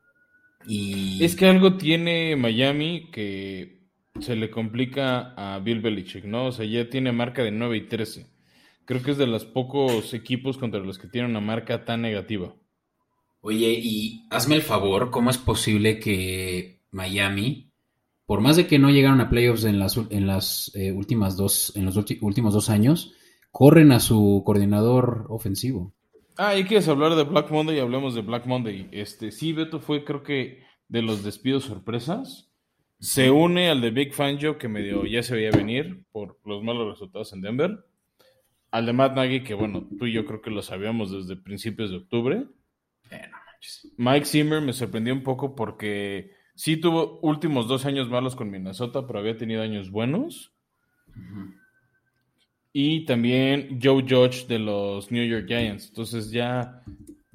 Y... 0.66 1.22
Es 1.22 1.36
que 1.36 1.46
algo 1.46 1.76
tiene 1.76 2.34
Miami 2.34 3.10
que 3.12 3.90
se 4.20 4.36
le 4.36 4.50
complica 4.50 5.34
a 5.36 5.58
Bill 5.58 5.82
Belichick, 5.82 6.24
¿no? 6.24 6.46
O 6.46 6.52
sea, 6.52 6.64
ya 6.64 6.88
tiene 6.88 7.12
marca 7.12 7.44
de 7.44 7.50
9 7.50 7.76
y 7.76 7.82
13. 7.82 8.35
Creo 8.86 9.02
que 9.02 9.10
es 9.10 9.18
de 9.18 9.26
los 9.26 9.44
pocos 9.44 10.14
equipos 10.14 10.58
contra 10.58 10.80
los 10.80 10.98
que 10.98 11.08
tiene 11.08 11.28
una 11.28 11.40
marca 11.40 11.84
tan 11.84 12.02
negativa. 12.02 12.54
Oye, 13.40 13.78
y 13.82 14.26
hazme 14.30 14.54
el 14.56 14.62
favor, 14.62 15.10
¿cómo 15.10 15.30
es 15.30 15.38
posible 15.38 15.98
que 15.98 16.80
Miami, 16.92 17.72
por 18.26 18.40
más 18.40 18.56
de 18.56 18.66
que 18.66 18.78
no 18.78 18.90
llegaron 18.90 19.20
a 19.20 19.28
playoffs 19.28 19.64
en 19.64 19.78
las, 19.78 19.96
en 20.10 20.26
las 20.26 20.72
eh, 20.74 20.92
últimas 20.92 21.36
dos, 21.36 21.76
en 21.76 21.84
los 21.84 21.96
últimos 21.96 22.54
dos 22.54 22.70
años, 22.70 23.12
corren 23.50 23.90
a 23.90 24.00
su 24.00 24.42
coordinador 24.46 25.26
ofensivo? 25.30 25.92
Ah, 26.36 26.56
y 26.56 26.64
quieres 26.64 26.86
hablar 26.88 27.14
de 27.16 27.24
Black 27.24 27.50
Monday 27.50 27.80
hablemos 27.80 28.14
de 28.14 28.20
Black 28.22 28.46
Monday. 28.46 28.88
Este, 28.92 29.32
sí, 29.32 29.52
Beto 29.52 29.80
fue 29.80 30.04
creo 30.04 30.22
que 30.22 30.62
de 30.88 31.02
los 31.02 31.24
despidos 31.24 31.64
sorpresas. 31.64 32.52
Se 32.98 33.30
une 33.30 33.68
al 33.68 33.80
de 33.80 33.90
Big 33.90 34.14
Fangio 34.14 34.58
que 34.58 34.68
medio 34.68 35.04
ya 35.06 35.22
se 35.22 35.34
veía 35.34 35.50
venir 35.50 36.04
por 36.12 36.38
los 36.44 36.62
malos 36.62 36.88
resultados 36.88 37.32
en 37.32 37.42
Denver. 37.42 37.78
Al 38.70 38.86
de 38.86 38.92
Matt 38.92 39.14
Nagy, 39.16 39.42
que 39.42 39.54
bueno, 39.54 39.88
tú 39.98 40.06
y 40.06 40.12
yo 40.12 40.26
creo 40.26 40.42
que 40.42 40.50
lo 40.50 40.62
sabíamos 40.62 41.10
desde 41.10 41.40
principios 41.40 41.90
de 41.90 41.98
octubre. 41.98 42.46
Mike 43.96 44.26
Zimmer 44.26 44.60
me 44.60 44.72
sorprendió 44.72 45.14
un 45.14 45.22
poco 45.22 45.54
porque 45.54 46.32
sí 46.54 46.76
tuvo 46.76 47.18
últimos 47.20 47.68
dos 47.68 47.86
años 47.86 48.08
malos 48.08 48.36
con 48.36 48.50
Minnesota, 48.50 49.06
pero 49.06 49.18
había 49.18 49.36
tenido 49.36 49.62
años 49.62 49.90
buenos. 49.90 50.52
Y 52.72 53.06
también 53.06 53.78
Joe 53.82 54.02
Judge 54.02 54.46
de 54.48 54.58
los 54.58 55.10
New 55.10 55.26
York 55.26 55.46
Giants. 55.46 55.88
Entonces 55.88 56.30
ya, 56.30 56.82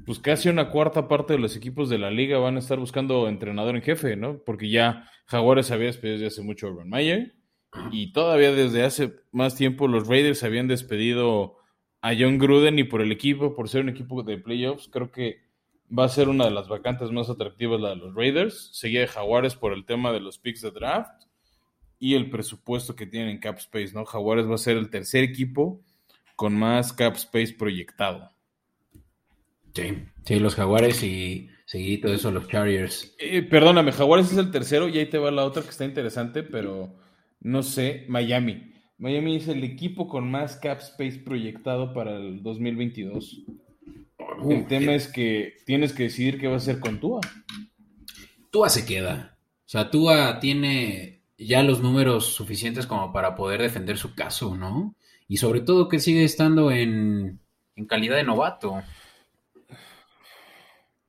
pues 0.06 0.20
casi 0.20 0.50
una 0.50 0.70
cuarta 0.70 1.08
parte 1.08 1.34
de 1.34 1.40
los 1.40 1.56
equipos 1.56 1.90
de 1.90 1.98
la 1.98 2.12
liga 2.12 2.38
van 2.38 2.58
a 2.58 2.60
estar 2.60 2.78
buscando 2.78 3.28
entrenador 3.28 3.76
en 3.76 3.82
jefe, 3.82 4.16
¿no? 4.16 4.38
Porque 4.46 4.70
ya 4.70 5.10
Jaguares 5.26 5.72
había 5.72 5.88
despedido 5.88 6.20
desde 6.20 6.28
hace 6.28 6.42
mucho 6.44 6.68
a 6.68 6.72
Urban 6.72 6.90
Meyer. 6.90 7.34
Y 7.92 8.12
todavía 8.12 8.52
desde 8.52 8.84
hace 8.84 9.14
más 9.32 9.56
tiempo 9.56 9.88
los 9.88 10.08
Raiders 10.08 10.44
habían 10.44 10.68
despedido 10.68 11.58
a 12.02 12.14
John 12.18 12.38
Gruden 12.38 12.80
y 12.80 12.84
por 12.84 13.02
el 13.02 13.12
equipo, 13.12 13.56
por 13.56 13.70
ser 13.70 13.82
un 13.82 13.90
equipo 13.90 14.24
de 14.24 14.38
playoffs, 14.38 14.90
creo 14.92 15.12
que 15.12 15.42
va 15.98 16.06
a 16.06 16.10
ser 16.10 16.30
una 16.30 16.46
de 16.46 16.52
las 16.52 16.68
vacantes 16.68 17.12
más 17.12 17.30
atractivas 17.30 17.80
la 17.80 17.90
de 17.90 17.98
los 17.98 18.16
Raiders. 18.16 18.70
Seguía 18.74 19.02
de 19.02 19.08
Jaguares 19.08 19.56
por 19.56 19.74
el 19.74 19.86
tema 19.86 20.12
de 20.12 20.20
los 20.20 20.38
picks 20.38 20.62
de 20.62 20.72
draft 20.72 21.24
y 22.00 22.16
el 22.16 22.30
presupuesto 22.30 22.96
que 22.96 23.06
tienen 23.06 23.30
en 23.30 23.40
cap 23.40 23.58
space, 23.58 23.94
¿no? 23.94 24.06
Jaguares 24.06 24.50
va 24.50 24.56
a 24.56 24.58
ser 24.58 24.78
el 24.78 24.90
tercer 24.90 25.24
equipo 25.24 25.82
con 26.36 26.56
más 26.56 26.94
cap 26.94 27.14
space 27.16 27.54
proyectado. 27.54 28.32
Sí, 29.74 30.04
sí, 30.26 30.40
los 30.40 30.56
Jaguares 30.56 31.04
y 31.04 31.50
seguidito 31.66 32.12
eso, 32.12 32.32
los 32.32 32.48
Chargers. 32.48 33.16
Eh, 33.20 33.44
perdóname, 33.44 33.92
Jaguares 33.92 34.32
es 34.32 34.38
el 34.38 34.52
tercero 34.52 34.90
y 34.90 34.98
ahí 34.98 35.06
te 35.06 35.18
va 35.18 35.32
la 35.32 35.46
otra 35.46 35.62
que 35.62 35.70
está 35.70 35.86
interesante, 35.86 36.44
pero 36.44 36.96
no 37.42 37.64
sé, 37.64 38.06
Miami. 38.08 38.72
Miami 38.98 39.38
es 39.38 39.48
el 39.48 39.64
equipo 39.64 40.08
con 40.08 40.30
más 40.30 40.58
cap 40.58 40.80
space 40.80 41.20
proyectado 41.20 41.92
para 41.94 42.16
el 42.16 42.44
2022. 42.44 43.44
el 44.50 44.68
tema 44.68 44.94
es 44.94 45.08
que 45.08 45.56
tienes 45.66 45.92
que 45.92 46.04
decidir 46.04 46.40
qué 46.40 46.48
va 46.48 46.54
a 46.54 46.58
hacer 46.58 46.80
con 46.80 47.00
Tua. 47.00 47.20
Tua 48.52 48.70
se 48.70 48.86
queda. 48.86 49.38
O 49.66 49.70
sea, 49.72 49.90
Tua 49.90 50.40
tiene 50.40 51.24
ya 51.38 51.64
los 51.64 51.82
números 51.82 52.28
suficientes 52.28 52.86
como 52.86 53.12
para 53.12 53.36
poder 53.36 53.62
defender 53.62 53.98
su 53.98 54.14
caso, 54.14 54.56
¿no? 54.56 54.96
Y 55.28 55.38
sobre 55.38 55.62
todo 55.62 55.90
que 55.90 56.00
sigue 56.00 56.24
estando 56.24 56.72
en, 56.72 57.40
en 57.76 57.86
calidad 57.86 58.18
de 58.18 58.24
novato. 58.24 58.84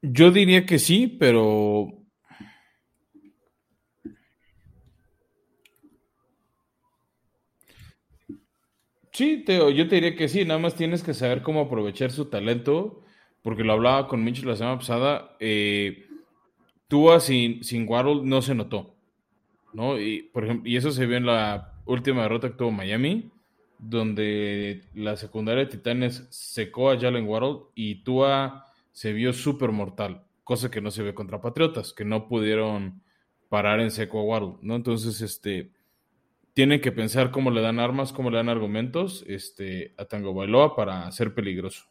Yo 0.00 0.30
diría 0.30 0.64
que 0.64 0.78
sí, 0.78 1.06
pero 1.06 2.01
Sí, 9.12 9.42
Teo, 9.44 9.68
yo 9.70 9.88
te 9.88 9.96
diría 9.96 10.16
que 10.16 10.28
sí, 10.28 10.44
nada 10.44 10.58
más 10.58 10.74
tienes 10.74 11.02
que 11.02 11.12
saber 11.12 11.42
cómo 11.42 11.60
aprovechar 11.60 12.10
su 12.10 12.26
talento, 12.26 13.02
porque 13.42 13.62
lo 13.62 13.74
hablaba 13.74 14.08
con 14.08 14.24
Mitch 14.24 14.42
la 14.44 14.56
semana 14.56 14.78
pasada. 14.78 15.36
Eh, 15.38 16.06
Tua 16.88 17.20
sin, 17.20 17.62
sin 17.62 17.86
no 17.86 18.42
se 18.42 18.54
notó, 18.54 18.94
¿no? 19.74 20.00
Y, 20.00 20.22
por 20.32 20.44
ejemplo, 20.44 20.70
y 20.70 20.76
eso 20.76 20.92
se 20.92 21.06
vio 21.06 21.16
en 21.18 21.26
la 21.26 21.74
última 21.84 22.22
derrota 22.22 22.48
que 22.50 22.56
tuvo 22.56 22.70
Miami, 22.70 23.30
donde 23.78 24.82
la 24.94 25.16
secundaria 25.16 25.64
de 25.64 25.70
Titanes 25.70 26.26
secó 26.30 26.90
a 26.90 26.98
Jalen 26.98 27.26
Waddle 27.26 27.64
y 27.74 27.96
Tua 28.04 28.66
se 28.92 29.12
vio 29.12 29.32
súper 29.32 29.72
mortal, 29.72 30.24
cosa 30.44 30.70
que 30.70 30.80
no 30.80 30.90
se 30.90 31.02
ve 31.02 31.14
contra 31.14 31.40
Patriotas, 31.40 31.92
que 31.92 32.04
no 32.04 32.28
pudieron 32.28 33.02
parar 33.48 33.80
en 33.80 33.90
seco 33.90 34.20
a 34.20 34.24
Waddle, 34.24 34.56
¿no? 34.62 34.76
Entonces, 34.76 35.20
este 35.20 35.70
tienen 36.54 36.80
que 36.80 36.92
pensar 36.92 37.30
cómo 37.30 37.50
le 37.50 37.62
dan 37.62 37.78
armas, 37.78 38.12
cómo 38.12 38.30
le 38.30 38.36
dan 38.36 38.48
argumentos 38.48 39.24
este, 39.26 39.94
a 39.96 40.04
Tango 40.04 40.34
Bailoa 40.34 40.76
para 40.76 41.10
ser 41.12 41.34
peligroso. 41.34 41.84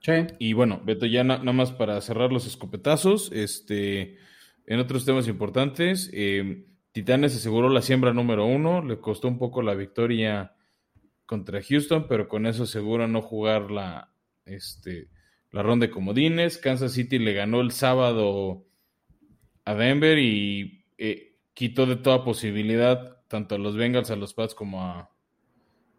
Sí. 0.00 0.12
Y 0.38 0.52
bueno, 0.52 0.80
Beto, 0.84 1.06
ya 1.06 1.24
nada 1.24 1.52
más 1.52 1.72
para 1.72 2.00
cerrar 2.00 2.32
los 2.32 2.46
escopetazos, 2.46 3.30
este, 3.32 4.16
en 4.66 4.78
otros 4.78 5.04
temas 5.04 5.28
importantes, 5.28 6.10
eh, 6.12 6.64
Titanes 6.92 7.36
aseguró 7.36 7.68
la 7.68 7.82
siembra 7.82 8.12
número 8.12 8.46
uno, 8.46 8.82
le 8.82 8.98
costó 8.98 9.28
un 9.28 9.38
poco 9.38 9.62
la 9.62 9.74
victoria 9.74 10.54
contra 11.26 11.62
Houston, 11.62 12.06
pero 12.08 12.28
con 12.28 12.46
eso 12.46 12.62
asegura 12.62 13.06
no 13.06 13.20
jugar 13.20 13.70
la, 13.70 14.10
este, 14.46 15.08
la 15.50 15.62
ronda 15.62 15.86
de 15.86 15.92
comodines. 15.92 16.58
Kansas 16.58 16.92
City 16.92 17.18
le 17.18 17.34
ganó 17.34 17.60
el 17.60 17.70
sábado 17.70 18.66
a 19.64 19.74
Denver 19.74 20.18
y 20.18 20.84
eh, 20.96 21.27
quitó 21.58 21.86
de 21.86 21.96
toda 21.96 22.22
posibilidad 22.22 23.16
tanto 23.26 23.56
a 23.56 23.58
los 23.58 23.74
Bengals, 23.74 24.12
a 24.12 24.16
los 24.16 24.32
Pats 24.32 24.54
como 24.54 24.84
a, 24.84 25.10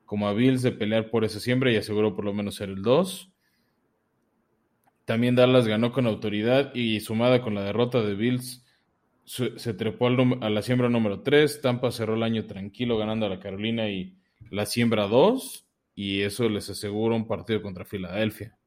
como 0.05 0.29
a 0.29 0.33
Bills 0.33 0.61
de 0.61 0.71
pelear 0.71 1.09
por 1.09 1.25
esa 1.25 1.41
siembra 1.41 1.69
y 1.69 1.75
aseguró 1.75 2.15
por 2.15 2.23
lo 2.23 2.33
menos 2.33 2.55
ser 2.55 2.69
el 2.69 2.81
2. 2.81 3.29
También 5.03 5.35
Dallas 5.35 5.67
ganó 5.67 5.91
con 5.91 6.07
autoridad 6.07 6.73
y 6.73 7.01
sumada 7.01 7.41
con 7.41 7.55
la 7.55 7.63
derrota 7.65 8.01
de 8.01 8.15
Bills 8.15 8.65
se 9.25 9.73
trepó 9.73 10.07
a 10.07 10.49
la 10.49 10.61
siembra 10.61 10.87
número 10.87 11.23
3. 11.23 11.59
Tampa 11.59 11.91
cerró 11.91 12.15
el 12.15 12.23
año 12.23 12.45
tranquilo 12.45 12.97
ganando 12.97 13.25
a 13.25 13.29
la 13.29 13.41
Carolina 13.41 13.89
y 13.89 14.17
la 14.49 14.65
siembra 14.65 15.07
2 15.09 15.67
y 15.93 16.21
eso 16.21 16.47
les 16.47 16.69
asegura 16.69 17.17
un 17.17 17.27
partido 17.27 17.61
contra 17.61 17.83
Filadelfia. 17.83 18.57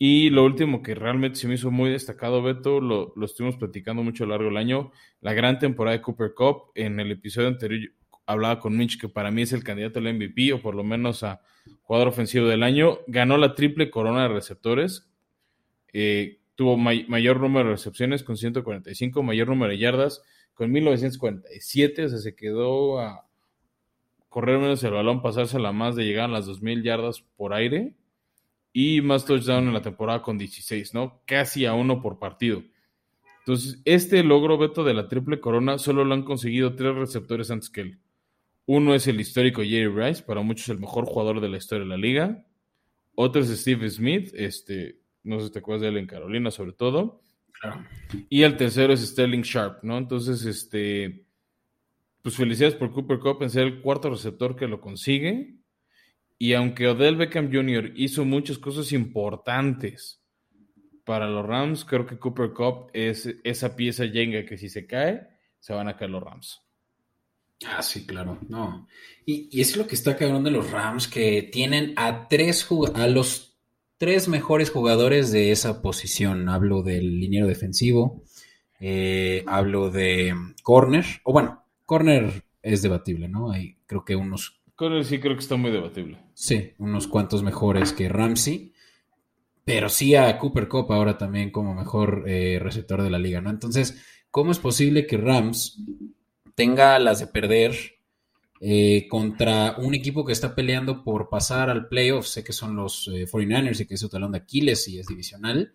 Y 0.00 0.30
lo 0.30 0.44
último 0.44 0.80
que 0.80 0.94
realmente 0.94 1.40
se 1.40 1.48
me 1.48 1.54
hizo 1.54 1.72
muy 1.72 1.90
destacado, 1.90 2.40
Beto, 2.40 2.80
lo, 2.80 3.12
estuvimos 3.24 3.56
platicando 3.56 4.04
mucho 4.04 4.22
a 4.22 4.26
lo 4.28 4.34
largo 4.34 4.48
del 4.48 4.56
año, 4.56 4.92
la 5.20 5.32
gran 5.32 5.58
temporada 5.58 5.96
de 5.96 6.02
Cooper 6.02 6.34
Cup. 6.34 6.70
En 6.76 7.00
el 7.00 7.10
episodio 7.10 7.48
anterior 7.48 7.90
hablaba 8.24 8.60
con 8.60 8.76
Mitch 8.76 9.00
que 9.00 9.08
para 9.08 9.32
mí 9.32 9.42
es 9.42 9.52
el 9.52 9.64
candidato 9.64 9.98
al 9.98 10.14
MVP 10.14 10.52
o 10.52 10.62
por 10.62 10.76
lo 10.76 10.84
menos 10.84 11.24
a 11.24 11.40
jugador 11.82 12.08
ofensivo 12.08 12.46
del 12.46 12.62
año. 12.62 13.00
Ganó 13.08 13.38
la 13.38 13.56
triple 13.56 13.90
corona 13.90 14.22
de 14.22 14.28
receptores. 14.28 15.10
Eh, 15.92 16.38
tuvo 16.54 16.76
mayor 16.76 17.40
número 17.40 17.66
de 17.66 17.74
recepciones 17.74 18.22
con 18.22 18.36
145, 18.36 19.22
mayor 19.24 19.48
número 19.48 19.72
de 19.72 19.78
yardas 19.78 20.22
con 20.54 20.70
1947, 20.72 22.04
o 22.04 22.08
sea, 22.08 22.18
se 22.18 22.34
quedó 22.34 23.00
a 23.00 23.28
correr 24.28 24.58
menos 24.58 24.82
el 24.82 24.90
balón, 24.90 25.22
pasársela 25.22 25.70
más 25.70 25.94
de 25.94 26.04
llegar 26.04 26.24
a 26.24 26.32
las 26.32 26.46
2000 26.46 26.82
yardas 26.82 27.22
por 27.36 27.54
aire 27.54 27.94
y 28.80 29.00
más 29.00 29.24
touchdown 29.24 29.66
en 29.66 29.74
la 29.74 29.82
temporada 29.82 30.22
con 30.22 30.38
16, 30.38 30.94
¿no? 30.94 31.20
Casi 31.26 31.66
a 31.66 31.74
uno 31.74 32.00
por 32.00 32.20
partido. 32.20 32.62
Entonces, 33.40 33.82
este 33.84 34.22
logro, 34.22 34.56
Beto, 34.56 34.84
de 34.84 34.94
la 34.94 35.08
triple 35.08 35.40
corona, 35.40 35.78
solo 35.78 36.04
lo 36.04 36.14
han 36.14 36.22
conseguido 36.22 36.76
tres 36.76 36.94
receptores 36.94 37.50
antes 37.50 37.70
que 37.70 37.80
él. 37.80 37.98
Uno 38.66 38.94
es 38.94 39.08
el 39.08 39.20
histórico 39.20 39.62
Jerry 39.62 39.88
Rice, 39.88 40.22
para 40.22 40.42
muchos 40.42 40.68
el 40.68 40.78
mejor 40.78 41.06
jugador 41.06 41.40
de 41.40 41.48
la 41.48 41.56
historia 41.56 41.82
de 41.82 41.90
la 41.90 41.96
liga. 41.96 42.46
Otro 43.16 43.42
es 43.42 43.48
Steve 43.48 43.90
Smith, 43.90 44.30
este, 44.32 45.00
no 45.24 45.40
sé 45.40 45.46
si 45.46 45.52
te 45.54 45.58
acuerdas 45.58 45.82
de 45.82 45.88
él 45.88 45.96
en 45.96 46.06
Carolina 46.06 46.52
sobre 46.52 46.72
todo. 46.72 47.20
Y 48.28 48.42
el 48.42 48.56
tercero 48.56 48.92
es 48.92 49.00
Sterling 49.00 49.42
Sharp, 49.42 49.82
¿no? 49.82 49.98
Entonces, 49.98 50.44
este, 50.44 51.24
pues 52.22 52.36
felicidades 52.36 52.76
por 52.76 52.92
Cooper 52.92 53.18
Cup 53.18 53.42
en 53.42 53.50
ser 53.50 53.66
el 53.66 53.80
cuarto 53.80 54.08
receptor 54.08 54.54
que 54.54 54.68
lo 54.68 54.80
consigue. 54.80 55.57
Y 56.38 56.52
aunque 56.52 56.86
Odell 56.86 57.16
Beckham 57.16 57.52
Jr. 57.52 57.92
hizo 57.96 58.24
muchas 58.24 58.58
cosas 58.58 58.92
importantes 58.92 60.22
para 61.04 61.28
los 61.28 61.44
Rams, 61.44 61.84
creo 61.84 62.06
que 62.06 62.18
Cooper 62.18 62.52
Cup 62.52 62.90
es 62.92 63.28
esa 63.42 63.74
pieza 63.74 64.04
yenga 64.04 64.44
que 64.44 64.56
si 64.56 64.68
se 64.68 64.86
cae, 64.86 65.26
se 65.58 65.72
van 65.72 65.88
a 65.88 65.96
caer 65.96 66.10
los 66.10 66.22
Rams. 66.22 66.62
Ah, 67.66 67.82
sí, 67.82 68.06
claro, 68.06 68.38
no. 68.48 68.86
Y, 69.26 69.60
es 69.60 69.76
lo 69.76 69.86
que 69.86 69.96
está 69.96 70.16
cabrón 70.16 70.44
de 70.44 70.52
los 70.52 70.70
Rams, 70.70 71.08
que 71.08 71.42
tienen 71.42 71.92
a 71.96 72.28
tres 72.28 72.68
a 72.94 73.08
los 73.08 73.58
tres 73.96 74.28
mejores 74.28 74.70
jugadores 74.70 75.32
de 75.32 75.50
esa 75.50 75.82
posición. 75.82 76.48
Hablo 76.48 76.82
del 76.82 77.18
liniero 77.18 77.48
defensivo, 77.48 78.22
eh, 78.78 79.42
hablo 79.46 79.90
de 79.90 80.34
corner, 80.62 81.04
o 81.24 81.32
bueno, 81.32 81.64
corner 81.84 82.44
es 82.62 82.82
debatible, 82.82 83.28
¿no? 83.28 83.50
Hay 83.50 83.78
creo 83.86 84.04
que 84.04 84.14
unos 84.14 84.57
con 84.78 85.04
sí 85.04 85.18
creo 85.18 85.34
que 85.34 85.42
está 85.42 85.56
muy 85.56 85.72
debatible. 85.72 86.18
Sí, 86.34 86.70
unos 86.78 87.08
cuantos 87.08 87.42
mejores 87.42 87.92
que 87.92 88.08
Ramsey. 88.08 88.72
Pero 89.64 89.88
sí 89.88 90.14
a 90.14 90.38
Cooper 90.38 90.68
Cup 90.68 90.92
ahora 90.92 91.18
también 91.18 91.50
como 91.50 91.74
mejor 91.74 92.22
eh, 92.28 92.60
receptor 92.62 93.02
de 93.02 93.10
la 93.10 93.18
liga, 93.18 93.40
¿no? 93.40 93.50
Entonces, 93.50 94.00
¿cómo 94.30 94.52
es 94.52 94.60
posible 94.60 95.04
que 95.04 95.16
Rams 95.16 95.82
tenga 96.54 96.96
las 97.00 97.18
de 97.18 97.26
perder 97.26 97.74
eh, 98.60 99.08
contra 99.10 99.74
un 99.78 99.96
equipo 99.96 100.24
que 100.24 100.32
está 100.32 100.54
peleando 100.54 101.02
por 101.02 101.28
pasar 101.28 101.70
al 101.70 101.88
playoff? 101.88 102.28
Sé 102.28 102.44
que 102.44 102.52
son 102.52 102.76
los 102.76 103.08
49ers 103.08 103.80
eh, 103.80 103.82
y 103.82 103.86
que 103.86 103.94
es 103.94 104.00
su 104.00 104.08
talón 104.08 104.30
de 104.30 104.38
Aquiles 104.38 104.86
y 104.86 105.00
es 105.00 105.08
divisional. 105.08 105.72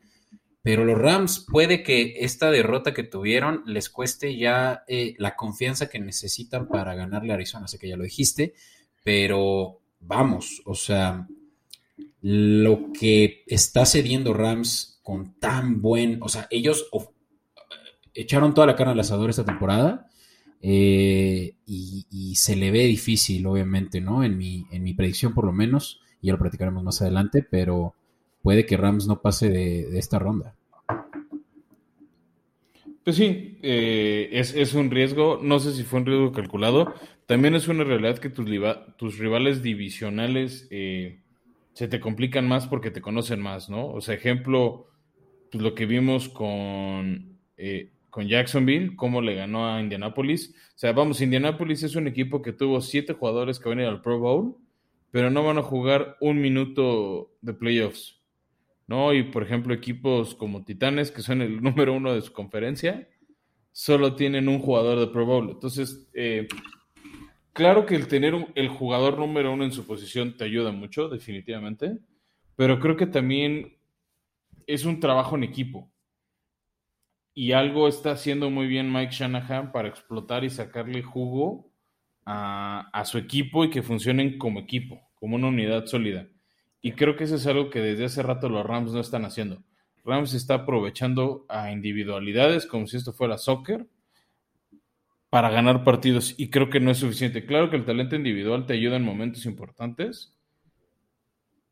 Pero 0.62 0.86
los 0.86 0.98
Rams 0.98 1.46
puede 1.52 1.84
que 1.84 2.20
esta 2.20 2.52
derrota 2.52 2.94
que 2.94 3.04
tuvieron 3.04 3.64
les 3.66 3.90
cueste 3.90 4.38
ya 4.38 4.86
la 5.18 5.36
confianza 5.36 5.90
que 5.90 6.00
necesitan 6.00 6.70
para 6.70 6.96
ganarle 6.96 7.34
a 7.34 7.36
Arizona. 7.36 7.68
Sé 7.68 7.78
que 7.78 7.90
ya 7.90 7.98
lo 7.98 8.06
dijiste, 8.06 8.54
pero 9.04 9.82
vamos, 10.00 10.62
o 10.66 10.76
sea, 10.76 11.28
lo 12.22 12.92
que 12.98 13.44
está 13.48 13.86
cediendo 13.86 14.34
Rams 14.34 15.00
con 15.04 15.38
tan 15.40 15.82
buen, 15.82 16.20
o 16.22 16.30
sea, 16.30 16.48
ellos 16.50 16.88
echaron 18.14 18.54
toda 18.54 18.68
la 18.68 18.76
carne 18.76 18.94
al 18.94 19.00
asador 19.00 19.30
esta 19.30 19.46
temporada 19.46 20.08
eh, 20.62 21.56
y, 21.66 22.36
se 22.36 22.56
le 22.56 22.72
ve 22.72 22.84
difícil, 22.86 23.46
obviamente, 23.46 24.02
¿no? 24.02 24.24
En 24.24 24.38
mi, 24.38 24.66
en 24.72 24.84
mi 24.84 24.94
predicción 24.94 25.34
por 25.34 25.46
lo 25.46 25.52
menos, 25.52 26.02
y 26.22 26.28
ya 26.28 26.34
lo 26.34 26.40
platicaremos 26.40 26.84
más 26.84 27.02
adelante, 27.02 27.44
pero 27.44 27.94
puede 28.42 28.66
que 28.66 28.78
Rams 28.78 29.08
no 29.08 29.22
pase 29.22 29.50
de, 29.50 29.98
esta 30.00 30.20
ronda. 30.20 30.56
Pues 33.04 33.18
sí, 33.18 33.60
eh, 33.62 34.30
es, 34.32 34.56
es, 34.56 34.74
un 34.74 34.90
riesgo, 34.90 35.40
no 35.44 35.60
sé 35.60 35.74
si 35.74 35.84
fue 35.84 36.00
un 36.00 36.06
riesgo 36.06 36.32
calculado, 36.32 36.94
también 37.26 37.56
es 37.56 37.68
una 37.68 37.84
realidad 37.84 38.18
que 38.18 38.30
tus, 38.30 39.18
rivales 39.18 39.64
divisionales 39.64 40.68
eh, 40.72 41.22
se 41.74 41.88
te 41.88 42.00
complican 42.00 42.48
más 42.48 42.68
porque 42.68 42.92
te 42.92 43.02
conocen 43.02 43.42
más, 43.42 43.70
¿no? 43.70 43.88
O 43.88 44.02
sea, 44.02 44.16
ejemplo, 44.16 44.88
pues 45.52 45.64
lo 45.64 45.74
que 45.76 45.86
vimos 45.86 46.30
con, 46.30 47.40
eh, 47.58 47.92
con 48.10 48.28
Jacksonville, 48.28 48.96
cómo 48.96 49.22
le 49.22 49.36
ganó 49.36 49.68
a 49.68 49.82
Indianapolis. 49.82 50.54
O 50.76 50.78
sea, 50.78 50.92
vamos, 50.92 51.22
Indianapolis 51.22 51.84
es 51.84 51.96
un 51.96 52.08
equipo 52.08 52.42
que 52.42 52.54
tuvo 52.54 52.82
siete 52.82 53.14
jugadores 53.14 53.60
que 53.60 53.70
van 53.70 53.80
a 53.80 53.84
ir 53.84 53.88
al 53.88 54.02
Pro 54.02 54.20
Bowl, 54.20 54.58
pero 55.10 55.30
no 55.30 55.44
van 55.44 55.58
a 55.58 55.64
jugar 55.64 56.18
un 56.22 56.42
minuto 56.42 57.36
de 57.42 57.54
playoffs, 57.54 58.22
¿no? 58.88 59.14
Y 59.14 59.24
por 59.24 59.44
ejemplo, 59.44 59.74
equipos 59.74 60.36
como 60.36 60.64
Titanes, 60.64 61.12
que 61.12 61.22
son 61.22 61.42
el 61.42 61.62
número 61.64 61.94
uno 61.94 62.14
de 62.14 62.22
su 62.22 62.34
conferencia, 62.34 63.08
solo 63.72 64.16
tienen 64.16 64.48
un 64.48 64.60
jugador 64.60 65.00
de 65.00 65.08
Pro 65.08 65.26
Bowl. 65.26 65.50
Entonces, 65.50 66.08
eh, 66.14 66.48
Claro 67.54 67.86
que 67.86 67.96
el 67.96 68.08
tener 68.08 68.34
el 68.56 68.68
jugador 68.68 69.20
número 69.20 69.54
uno 69.54 69.64
en 69.64 69.72
su 69.72 69.86
posición 69.86 70.38
te 70.38 70.44
ayuda 70.44 70.72
mucho, 70.72 71.08
definitivamente, 71.08 72.00
pero 72.56 72.80
creo 72.80 72.98
que 72.98 73.06
también 73.06 73.78
es 74.66 74.86
un 74.86 75.00
trabajo 75.00 75.36
en 75.36 75.44
equipo. 75.44 75.92
Y 77.36 77.52
algo 77.52 77.88
está 77.88 78.12
haciendo 78.12 78.50
muy 78.50 78.66
bien 78.68 78.92
Mike 78.92 79.14
Shanahan 79.14 79.72
para 79.72 79.88
explotar 79.88 80.44
y 80.44 80.50
sacarle 80.50 81.04
jugo 81.04 81.72
a, 82.26 82.90
a 82.92 83.06
su 83.06 83.20
equipo 83.20 83.64
y 83.64 83.70
que 83.70 83.84
funcionen 83.84 84.40
como 84.40 84.60
equipo, 84.60 85.02
como 85.14 85.36
una 85.36 85.48
unidad 85.48 85.86
sólida. 85.86 86.28
Y 86.82 86.94
creo 86.94 87.16
que 87.16 87.26
eso 87.26 87.36
es 87.36 87.46
algo 87.46 87.70
que 87.70 87.82
desde 87.82 88.06
hace 88.06 88.24
rato 88.24 88.50
los 88.50 88.66
Rams 88.66 88.94
no 88.94 89.00
están 89.00 89.26
haciendo. 89.26 89.64
Rams 90.04 90.34
está 90.34 90.56
aprovechando 90.56 91.46
a 91.50 91.72
individualidades 91.72 92.66
como 92.66 92.88
si 92.88 92.98
esto 92.98 93.14
fuera 93.14 93.38
soccer 93.38 93.88
para 95.34 95.50
ganar 95.50 95.84
partidos 95.84 96.36
y 96.38 96.52
creo 96.52 96.70
que 96.70 96.80
no 96.80 96.92
es 96.92 97.00
suficiente. 97.00 97.48
Claro 97.48 97.72
que 97.72 97.76
el 97.76 97.86
talento 97.86 98.16
individual 98.16 98.68
te 98.68 98.74
ayuda 98.74 98.98
en 98.98 99.04
momentos 99.04 99.48
importantes, 99.48 100.38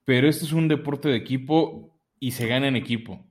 pero 0.04 0.28
este 0.28 0.46
es 0.46 0.52
un 0.52 0.68
deporte 0.68 1.10
de 1.10 1.18
equipo 1.18 1.96
y 2.20 2.32
se 2.32 2.48
gana 2.48 2.68
en 2.68 2.76
equipo, 2.76 3.24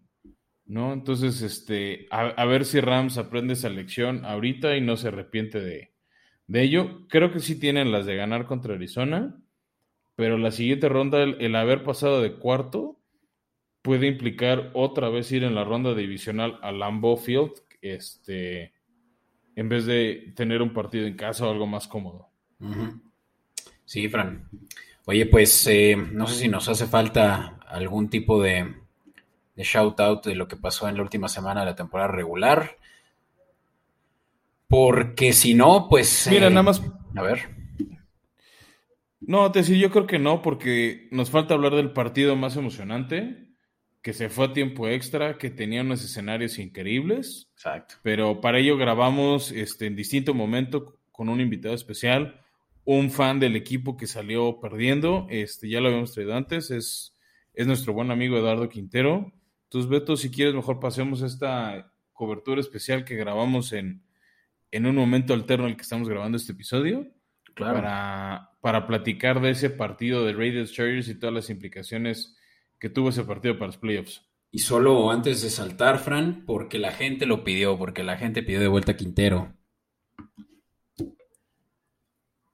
¿no? 0.66 0.92
Entonces, 0.92 1.42
este, 1.42 2.06
a, 2.12 2.44
ver 2.44 2.64
si 2.64 2.78
Rams 2.78 3.18
aprende 3.18 3.54
esa 3.54 3.70
lección 3.70 4.24
ahorita 4.24 4.76
y 4.76 4.80
no 4.80 4.96
se 4.96 5.08
arrepiente 5.08 5.58
de, 5.58 5.94
de 6.46 6.62
ello. 6.62 7.08
Creo 7.08 7.32
que 7.32 7.40
sí 7.40 7.58
tienen 7.58 7.90
las 7.90 8.06
de 8.06 8.14
ganar 8.14 8.46
contra 8.46 8.74
Arizona, 8.74 9.36
pero 10.14 10.38
la 10.38 10.52
siguiente 10.52 10.88
ronda, 10.88 11.24
el 11.24 11.56
haber 11.56 11.82
pasado 11.82 12.22
de 12.22 12.34
cuarto, 12.34 13.00
puede 13.82 14.06
implicar 14.06 14.70
otra 14.74 15.08
vez 15.08 15.32
ir 15.32 15.42
en 15.42 15.56
la 15.56 15.64
ronda 15.64 15.92
divisional 15.92 16.60
a 16.62 16.70
Lambeau 16.70 17.16
Field, 17.16 17.50
este, 17.82 18.74
en 19.60 19.68
vez 19.68 19.84
de 19.84 20.32
tener 20.34 20.62
un 20.62 20.72
partido 20.72 21.06
en 21.06 21.16
casa 21.16 21.46
o 21.46 21.50
algo 21.50 21.66
más 21.66 21.86
cómodo. 21.86 22.30
Sí, 23.84 24.08
Fran. 24.08 24.48
Oye, 25.04 25.26
pues 25.26 25.66
eh, 25.66 25.96
no 25.96 26.26
sé 26.26 26.34
si 26.34 26.48
nos 26.48 26.66
hace 26.70 26.86
falta 26.86 27.58
algún 27.68 28.08
tipo 28.08 28.42
de, 28.42 28.74
de 29.54 29.62
shout 29.62 30.00
out 30.00 30.24
de 30.24 30.34
lo 30.34 30.48
que 30.48 30.56
pasó 30.56 30.88
en 30.88 30.96
la 30.96 31.02
última 31.02 31.28
semana 31.28 31.60
de 31.60 31.66
la 31.66 31.76
temporada 31.76 32.10
regular. 32.10 32.78
Porque 34.66 35.34
si 35.34 35.52
no, 35.52 35.88
pues. 35.90 36.26
Mira, 36.30 36.46
eh, 36.46 36.50
nada 36.50 36.62
más. 36.62 36.82
A 37.14 37.20
ver. 37.20 37.50
No, 39.20 39.52
te 39.52 39.58
decía, 39.58 39.76
yo 39.76 39.90
creo 39.90 40.06
que 40.06 40.18
no, 40.18 40.40
porque 40.40 41.06
nos 41.10 41.28
falta 41.28 41.52
hablar 41.52 41.74
del 41.74 41.92
partido 41.92 42.34
más 42.34 42.56
emocionante 42.56 43.49
que 44.02 44.12
se 44.12 44.30
fue 44.30 44.46
a 44.46 44.52
tiempo 44.52 44.88
extra, 44.88 45.36
que 45.36 45.50
tenía 45.50 45.82
unos 45.82 46.02
escenarios 46.02 46.58
increíbles. 46.58 47.50
Exacto. 47.54 47.96
Pero 48.02 48.40
para 48.40 48.58
ello 48.58 48.76
grabamos 48.76 49.52
este, 49.52 49.86
en 49.86 49.96
distinto 49.96 50.32
momento 50.32 50.98
con 51.10 51.28
un 51.28 51.40
invitado 51.40 51.74
especial, 51.74 52.40
un 52.84 53.10
fan 53.10 53.40
del 53.40 53.56
equipo 53.56 53.96
que 53.96 54.06
salió 54.06 54.58
perdiendo. 54.58 55.26
Este, 55.28 55.68
ya 55.68 55.80
lo 55.80 55.88
habíamos 55.88 56.14
traído 56.14 56.34
antes, 56.34 56.70
es, 56.70 57.14
es 57.52 57.66
nuestro 57.66 57.92
buen 57.92 58.10
amigo 58.10 58.38
Eduardo 58.38 58.68
Quintero. 58.70 59.32
Entonces, 59.64 59.90
Beto, 59.90 60.16
si 60.16 60.30
quieres, 60.30 60.54
mejor 60.54 60.80
pasemos 60.80 61.20
esta 61.20 61.92
cobertura 62.14 62.60
especial 62.60 63.04
que 63.04 63.16
grabamos 63.16 63.72
en, 63.72 64.02
en 64.70 64.86
un 64.86 64.96
momento 64.96 65.34
alterno 65.34 65.66
en 65.66 65.72
el 65.72 65.76
que 65.76 65.82
estamos 65.82 66.08
grabando 66.08 66.36
este 66.36 66.52
episodio. 66.52 67.06
Claro. 67.54 67.74
Para, 67.74 68.50
para 68.62 68.86
platicar 68.86 69.40
de 69.42 69.50
ese 69.50 69.68
partido 69.68 70.24
de 70.24 70.32
Raiders 70.32 70.72
Chargers 70.72 71.08
y 71.08 71.18
todas 71.18 71.34
las 71.34 71.50
implicaciones 71.50 72.36
que 72.80 72.88
tuvo 72.88 73.10
ese 73.10 73.24
partido 73.24 73.54
para 73.54 73.66
los 73.66 73.76
playoffs. 73.76 74.26
Y 74.50 74.60
solo 74.60 75.10
antes 75.12 75.42
de 75.42 75.50
saltar, 75.50 75.98
Fran, 75.98 76.44
porque 76.44 76.78
la 76.78 76.90
gente 76.90 77.26
lo 77.26 77.44
pidió, 77.44 77.78
porque 77.78 78.02
la 78.02 78.16
gente 78.16 78.42
pidió 78.42 78.58
de 78.58 78.66
vuelta 78.66 78.92
a 78.92 78.96
Quintero. 78.96 79.54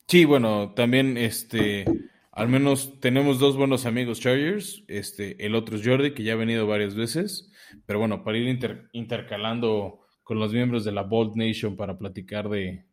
Sí, 0.09 0.25
bueno, 0.25 0.75
también 0.75 1.17
este, 1.17 1.85
al 2.33 2.49
menos 2.49 3.01
tenemos 3.01 3.39
dos 3.39 3.57
buenos 3.57 3.87
amigos 3.87 4.21
Chargers. 4.21 4.85
Este, 4.89 5.47
el 5.47 5.55
otro 5.55 5.77
es 5.77 5.87
Jordi, 5.87 6.13
que 6.13 6.23
ya 6.23 6.35
ha 6.35 6.37
venido 6.37 6.67
varias 6.67 6.95
veces. 6.95 7.51
Pero 7.87 7.99
bueno, 7.99 8.23
para 8.23 8.37
ir 8.37 8.61
intercalando 8.93 10.01
con 10.23 10.39
los 10.39 10.53
miembros 10.53 10.85
de 10.85 10.93
la 10.93 11.03
Bold 11.03 11.35
Nation 11.35 11.77
para 11.77 11.97
platicar 11.97 12.49
de, 12.49 12.85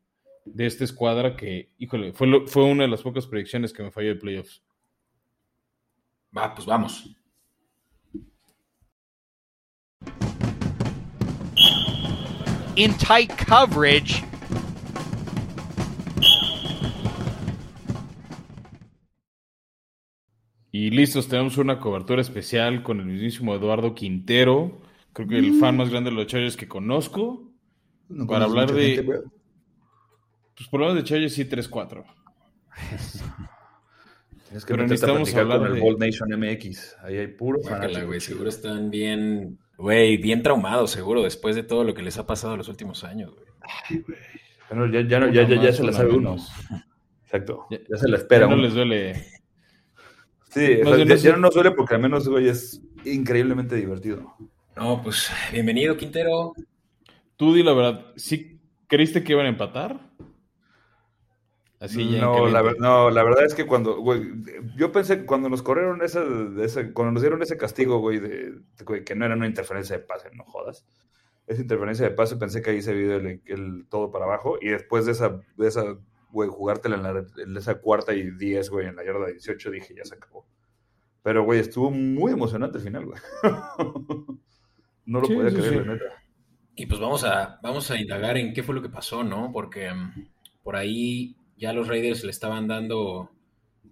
de 0.46 0.66
esta 0.66 0.84
escuadra 0.84 1.36
que, 1.36 1.74
híjole, 1.78 2.14
fue, 2.14 2.48
fue 2.48 2.64
una 2.64 2.84
de 2.84 2.90
las 2.90 3.02
pocas 3.02 3.28
predicciones 3.28 3.74
que 3.74 3.84
me 3.84 3.92
falló 3.92 4.10
de 4.10 4.16
playoffs. 4.16 4.64
Va, 6.36 6.54
pues 6.56 6.66
vamos. 6.66 7.16
In 12.76 12.94
tight 12.98 13.32
coverage. 13.48 14.24
Y 20.72 20.90
listos, 20.90 21.28
tenemos 21.28 21.58
una 21.58 21.80
cobertura 21.80 22.22
especial 22.22 22.82
con 22.82 23.00
el 23.00 23.06
mismísimo 23.06 23.54
Eduardo 23.54 23.94
Quintero, 23.94 24.82
creo 25.14 25.28
que 25.28 25.38
el 25.38 25.60
fan 25.60 25.78
más 25.78 25.90
grande 25.92 26.10
de 26.10 26.16
los 26.16 26.26
Chargers 26.26 26.58
que 26.58 26.68
conozco, 26.68 27.52
para 28.28 28.46
hablar 28.46 28.74
de... 28.74 29.24
pues 30.56 30.70
por 30.70 30.80
lo 30.80 30.88
menos 30.88 31.04
de 31.04 31.08
Chargers 31.08 31.34
sí 31.34 31.46
3-4. 31.46 32.04
Es 34.52 34.66
que 34.66 34.74
Pero 34.74 34.84
necesitamos 34.84 35.34
hablar 35.36 35.60
con 35.60 35.76
el 35.76 35.82
Bold 35.82 36.00
Nation 36.00 36.30
MX. 36.30 36.96
Ahí 37.04 37.18
hay 37.18 37.28
puro 37.28 37.60
güey, 38.06 38.20
seguro 38.20 38.50
están 38.50 38.90
bien, 38.90 39.60
güey, 39.78 40.18
bien 40.18 40.44
traumados, 40.44 40.92
seguro, 40.92 41.24
después 41.24 41.56
de 41.56 41.64
todo 41.64 41.84
lo 41.84 41.94
que 41.94 42.04
les 42.04 42.18
ha 42.18 42.26
pasado 42.26 42.54
en 42.54 42.60
los 42.60 42.70
últimos 42.70 43.04
años, 43.04 43.34
güey. 43.34 43.48
Ay, 43.62 44.04
güey. 44.08 44.20
Bueno, 44.70 44.92
ya, 44.92 45.02
ya, 45.02 45.32
ya, 45.32 45.48
ya, 45.48 45.62
ya 45.62 45.74
se 45.74 45.84
la 45.84 45.94
sabe 45.94 46.12
uno. 46.12 46.38
Exacto. 47.24 47.68
Ya, 47.70 47.98
se 47.98 48.08
la 48.08 48.18
espera. 48.18 48.48
no 48.48 48.56
les 48.56 48.74
duele. 48.74 49.16
Sí, 50.50 50.78
ya, 51.24 51.32
no 51.32 51.38
nos 51.38 51.54
duele 51.54 51.72
porque 51.72 51.96
al 51.96 52.02
menos, 52.02 52.28
güey, 52.28 52.48
es 52.48 52.82
increíblemente 53.06 53.76
divertido. 53.76 54.36
No, 54.76 55.02
pues, 55.02 55.32
bienvenido, 55.52 55.98
Quintero. 55.98 56.54
Tú 57.36 57.54
di 57.54 57.64
la 57.64 57.74
verdad, 57.74 58.06
¿sí 58.16 58.60
creíste 58.88 59.24
que 59.24 59.34
iban 59.34 59.48
a 59.48 59.50
empatar? 59.50 60.00
No, 61.92 62.48
la, 62.48 62.74
no, 62.80 63.10
la 63.10 63.24
verdad 63.24 63.46
es 63.46 63.54
que 63.54 63.66
cuando, 63.66 64.00
güey, 64.00 64.22
yo 64.78 64.92
pensé 64.92 65.20
que 65.20 65.26
cuando 65.26 65.50
nos 65.50 65.62
corrieron 65.62 66.02
esa, 66.02 66.22
cuando 66.94 67.12
nos 67.12 67.22
dieron 67.22 67.42
ese 67.42 67.58
castigo, 67.58 68.00
güey, 68.00 68.20
de, 68.20 68.54
que 69.06 69.16
no 69.16 69.26
era 69.26 69.36
una 69.36 69.48
interferencia 69.48 69.98
de 69.98 70.04
pase, 70.04 70.30
no 70.34 70.46
jodas. 70.46 70.86
Esa 71.46 71.62
interferencia 71.62 72.08
de 72.08 72.16
pase 72.16 72.38
pensé 72.38 72.62
que 72.62 72.72
ahí 72.72 72.82
se 72.82 72.94
vio 72.94 73.18
el, 73.18 73.86
todo 73.90 74.12
para 74.12 74.26
abajo 74.26 74.58
y 74.62 74.70
después 74.70 75.06
de 75.06 75.12
esa, 75.12 75.42
de 75.58 75.68
esa, 75.68 75.84
güey, 76.32 76.50
jugártela 76.50 76.96
en, 76.96 77.04
la, 77.04 77.26
en 77.38 77.58
esa 77.58 77.76
cuarta 77.76 78.14
y 78.14 78.32
diez, 78.32 78.70
güey, 78.70 78.88
en 78.88 78.96
la 78.96 79.04
yarda 79.04 79.28
18, 79.28 79.72
dije, 79.72 79.94
ya 79.96 80.06
se 80.06 80.16
acabó. 80.16 80.46
Pero, 81.22 81.44
güey, 81.44 81.60
estuvo 81.60 81.92
muy 81.92 82.32
emocionante 82.32 82.78
el 82.78 82.84
final, 82.84 83.06
güey. 83.06 83.20
no 85.06 85.22
lo 85.22 85.28
podía 85.28 85.52
creer, 85.52 85.88
neta. 85.88 86.24
Y 86.76 86.86
pues 86.86 87.00
vamos 87.00 87.24
a, 87.24 87.60
vamos 87.62 87.90
a 87.92 88.00
indagar 88.00 88.38
en 88.38 88.54
qué 88.54 88.64
fue 88.64 88.74
lo 88.74 88.82
que 88.82 88.90
pasó, 88.90 89.24
¿no? 89.24 89.52
Porque 89.52 89.94
mm, 89.94 90.28
por 90.64 90.76
ahí 90.76 91.36
ya 91.58 91.74
los 91.74 91.88
Raiders 91.88 92.24
le 92.24 92.32
estaban 92.32 92.68
dando 92.68 93.30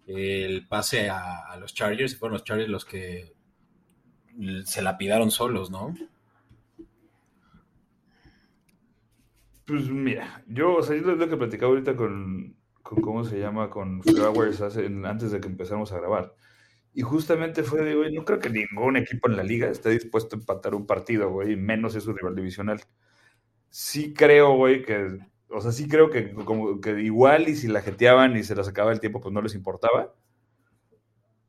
el 0.08 0.68
pase 0.68 1.10
a, 1.10 1.56
los 1.60 1.74
Chargers 1.74 2.14
y 2.14 2.16
fueron 2.16 2.34
los 2.34 2.44
Chargers 2.44 2.70
los 2.70 2.86
que 2.86 3.34
se 4.66 4.82
lapidaron 4.82 5.32
solos, 5.32 5.70
¿no? 5.70 5.94
Pues 9.66 9.90
mira, 9.90 10.44
yo, 10.48 10.76
o 10.76 10.84
sea, 10.84 10.96
yo 10.96 11.04
lo 11.04 11.30
que 11.30 11.38
platicaba 11.38 11.72
ahorita 11.72 11.96
con, 11.96 12.58
con, 12.82 13.02
¿cómo 13.02 13.24
se 13.24 13.40
llama? 13.40 13.70
Con 13.70 14.02
Flowers 14.04 14.62
antes 14.62 15.32
de 15.32 15.40
que 15.40 15.48
empezáramos 15.48 15.92
a 15.92 16.00
grabar. 16.00 16.36
Y 16.94 17.02
justamente 17.04 17.64
fue 17.64 17.84
de, 17.84 17.96
güey, 17.96 18.14
no 18.14 18.26
creo 18.26 18.40
que 18.40 18.50
ningún 18.50 18.98
equipo 18.98 19.30
en 19.30 19.38
la 19.38 19.44
liga 19.44 19.70
esté 19.70 19.92
dispuesto 19.92 20.36
a 20.36 20.40
empatar 20.40 20.76
un 20.76 20.86
partido, 20.86 21.30
güey, 21.30 21.56
menos 21.56 21.96
es 21.96 22.04
su 22.04 22.14
rival 22.14 22.36
divisional. 22.36 22.82
Sí 23.70 24.14
creo, 24.14 24.56
güey, 24.56 24.84
que 24.84 25.20
o 25.52 25.62
sea, 25.62 25.72
sí 25.72 25.88
creo 25.88 26.10
que, 26.10 26.34
como, 26.34 26.80
que 26.80 27.02
igual 27.02 27.50
y 27.50 27.56
si 27.56 27.68
la 27.68 27.82
jeteaban 27.82 28.38
y 28.38 28.44
se 28.44 28.56
la 28.56 28.64
sacaba 28.64 28.92
el 28.92 29.00
tiempo, 29.00 29.20
pues 29.22 29.34
no 29.34 29.42
les 29.42 29.56
importaba. 29.56 30.14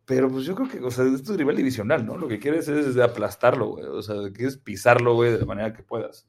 Pero 0.05 0.29
pues 0.29 0.45
yo 0.45 0.55
creo 0.55 0.69
que, 0.69 0.81
o 0.81 0.91
sea, 0.91 1.05
esto 1.05 1.33
es 1.33 1.39
rival 1.39 1.57
divisional, 1.57 2.05
¿no? 2.05 2.17
Lo 2.17 2.27
que 2.27 2.39
quieres 2.39 2.69
es 2.69 2.97
aplastarlo, 2.99 3.69
güey. 3.69 3.85
O 3.85 4.03
sea, 4.03 4.17
quieres 4.35 4.59
pisarlo, 4.59 5.15
güey, 5.15 5.33
de 5.33 5.39
la 5.39 5.47
manera 5.47 5.73
que 5.73 5.83
puedas. 5.83 6.29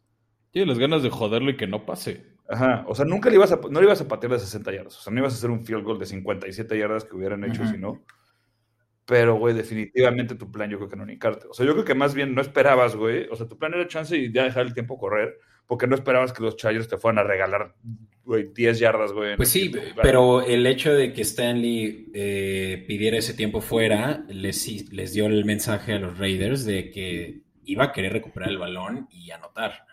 Tienes 0.52 0.70
las 0.70 0.80
ganas 0.80 1.02
de 1.02 1.10
joderlo 1.10 1.50
y 1.50 1.58
que 1.58 1.68
no 1.68 1.86
pase. 1.86 2.38
Ajá, 2.48 2.86
o 2.88 2.94
sea, 2.94 3.06
nunca 3.06 3.30
le 3.30 3.36
ibas 3.36 3.52
a, 3.52 3.60
no 3.70 3.80
le 3.80 3.86
ibas 3.86 4.02
a 4.02 4.08
patear 4.08 4.34
de 4.34 4.40
60 4.40 4.72
yardas. 4.72 5.00
O 5.00 5.02
sea, 5.02 5.12
no 5.12 5.20
ibas 5.20 5.34
a 5.34 5.38
hacer 5.38 5.50
un 5.50 5.66
field 5.66 5.84
goal 5.84 5.98
de 5.98 6.06
57 6.06 6.78
yardas 6.78 7.06
que 7.06 7.16
hubieran 7.16 7.44
hecho 7.44 7.66
si 7.66 7.78
no. 7.78 8.04
Pero, 9.06 9.36
güey, 9.36 9.56
definitivamente 9.56 10.36
tu 10.36 10.52
plan 10.52 10.70
yo 10.70 10.78
creo 10.78 10.90
que 10.90 10.96
no 10.96 11.06
ni 11.06 11.18
carte. 11.18 11.48
O 11.50 11.54
sea, 11.54 11.66
yo 11.66 11.74
creo 11.74 11.84
que 11.86 11.96
más 11.96 12.14
bien 12.14 12.36
no 12.36 12.42
esperabas, 12.42 12.96
güey. 12.96 13.28
O 13.32 13.36
sea, 13.36 13.48
tu 13.48 13.58
plan 13.58 13.74
era 13.74 13.88
chance 13.88 14.16
y 14.16 14.32
ya 14.32 14.44
dejar 14.44 14.66
el 14.66 14.74
tiempo 14.74 14.98
correr 14.98 15.40
porque 15.74 15.88
no 15.88 15.96
esperabas 15.96 16.32
que 16.34 16.44
los 16.44 16.56
Chargers 16.56 16.88
te 16.88 16.98
fueran 16.98 17.18
a 17.18 17.28
regalar, 17.28 17.74
güey, 18.24 18.54
10 18.54 18.78
yardas, 18.78 19.12
güey. 19.12 19.36
Pues 19.36 19.50
sí, 19.50 19.72
pero 20.04 20.44
el 20.44 20.68
hecho 20.68 20.94
de 20.94 21.14
que 21.14 21.24
Stanley 21.24 22.12
eh, 22.14 22.86
pidiera 22.88 23.18
ese 23.18 23.34
tiempo 23.34 23.60
fuera 23.60 24.24
les, 24.28 24.94
les 24.94 25.14
dio 25.14 25.26
el 25.26 25.46
mensaje 25.46 25.94
a 25.94 25.98
los 25.98 26.20
Raiders 26.20 26.64
de 26.64 26.92
que 26.92 27.42
iba 27.64 27.86
a 27.86 27.92
querer 27.92 28.14
recuperar 28.14 28.50
el 28.50 28.60
balón 28.60 29.08
y 29.10 29.32
anotar. 29.32 29.88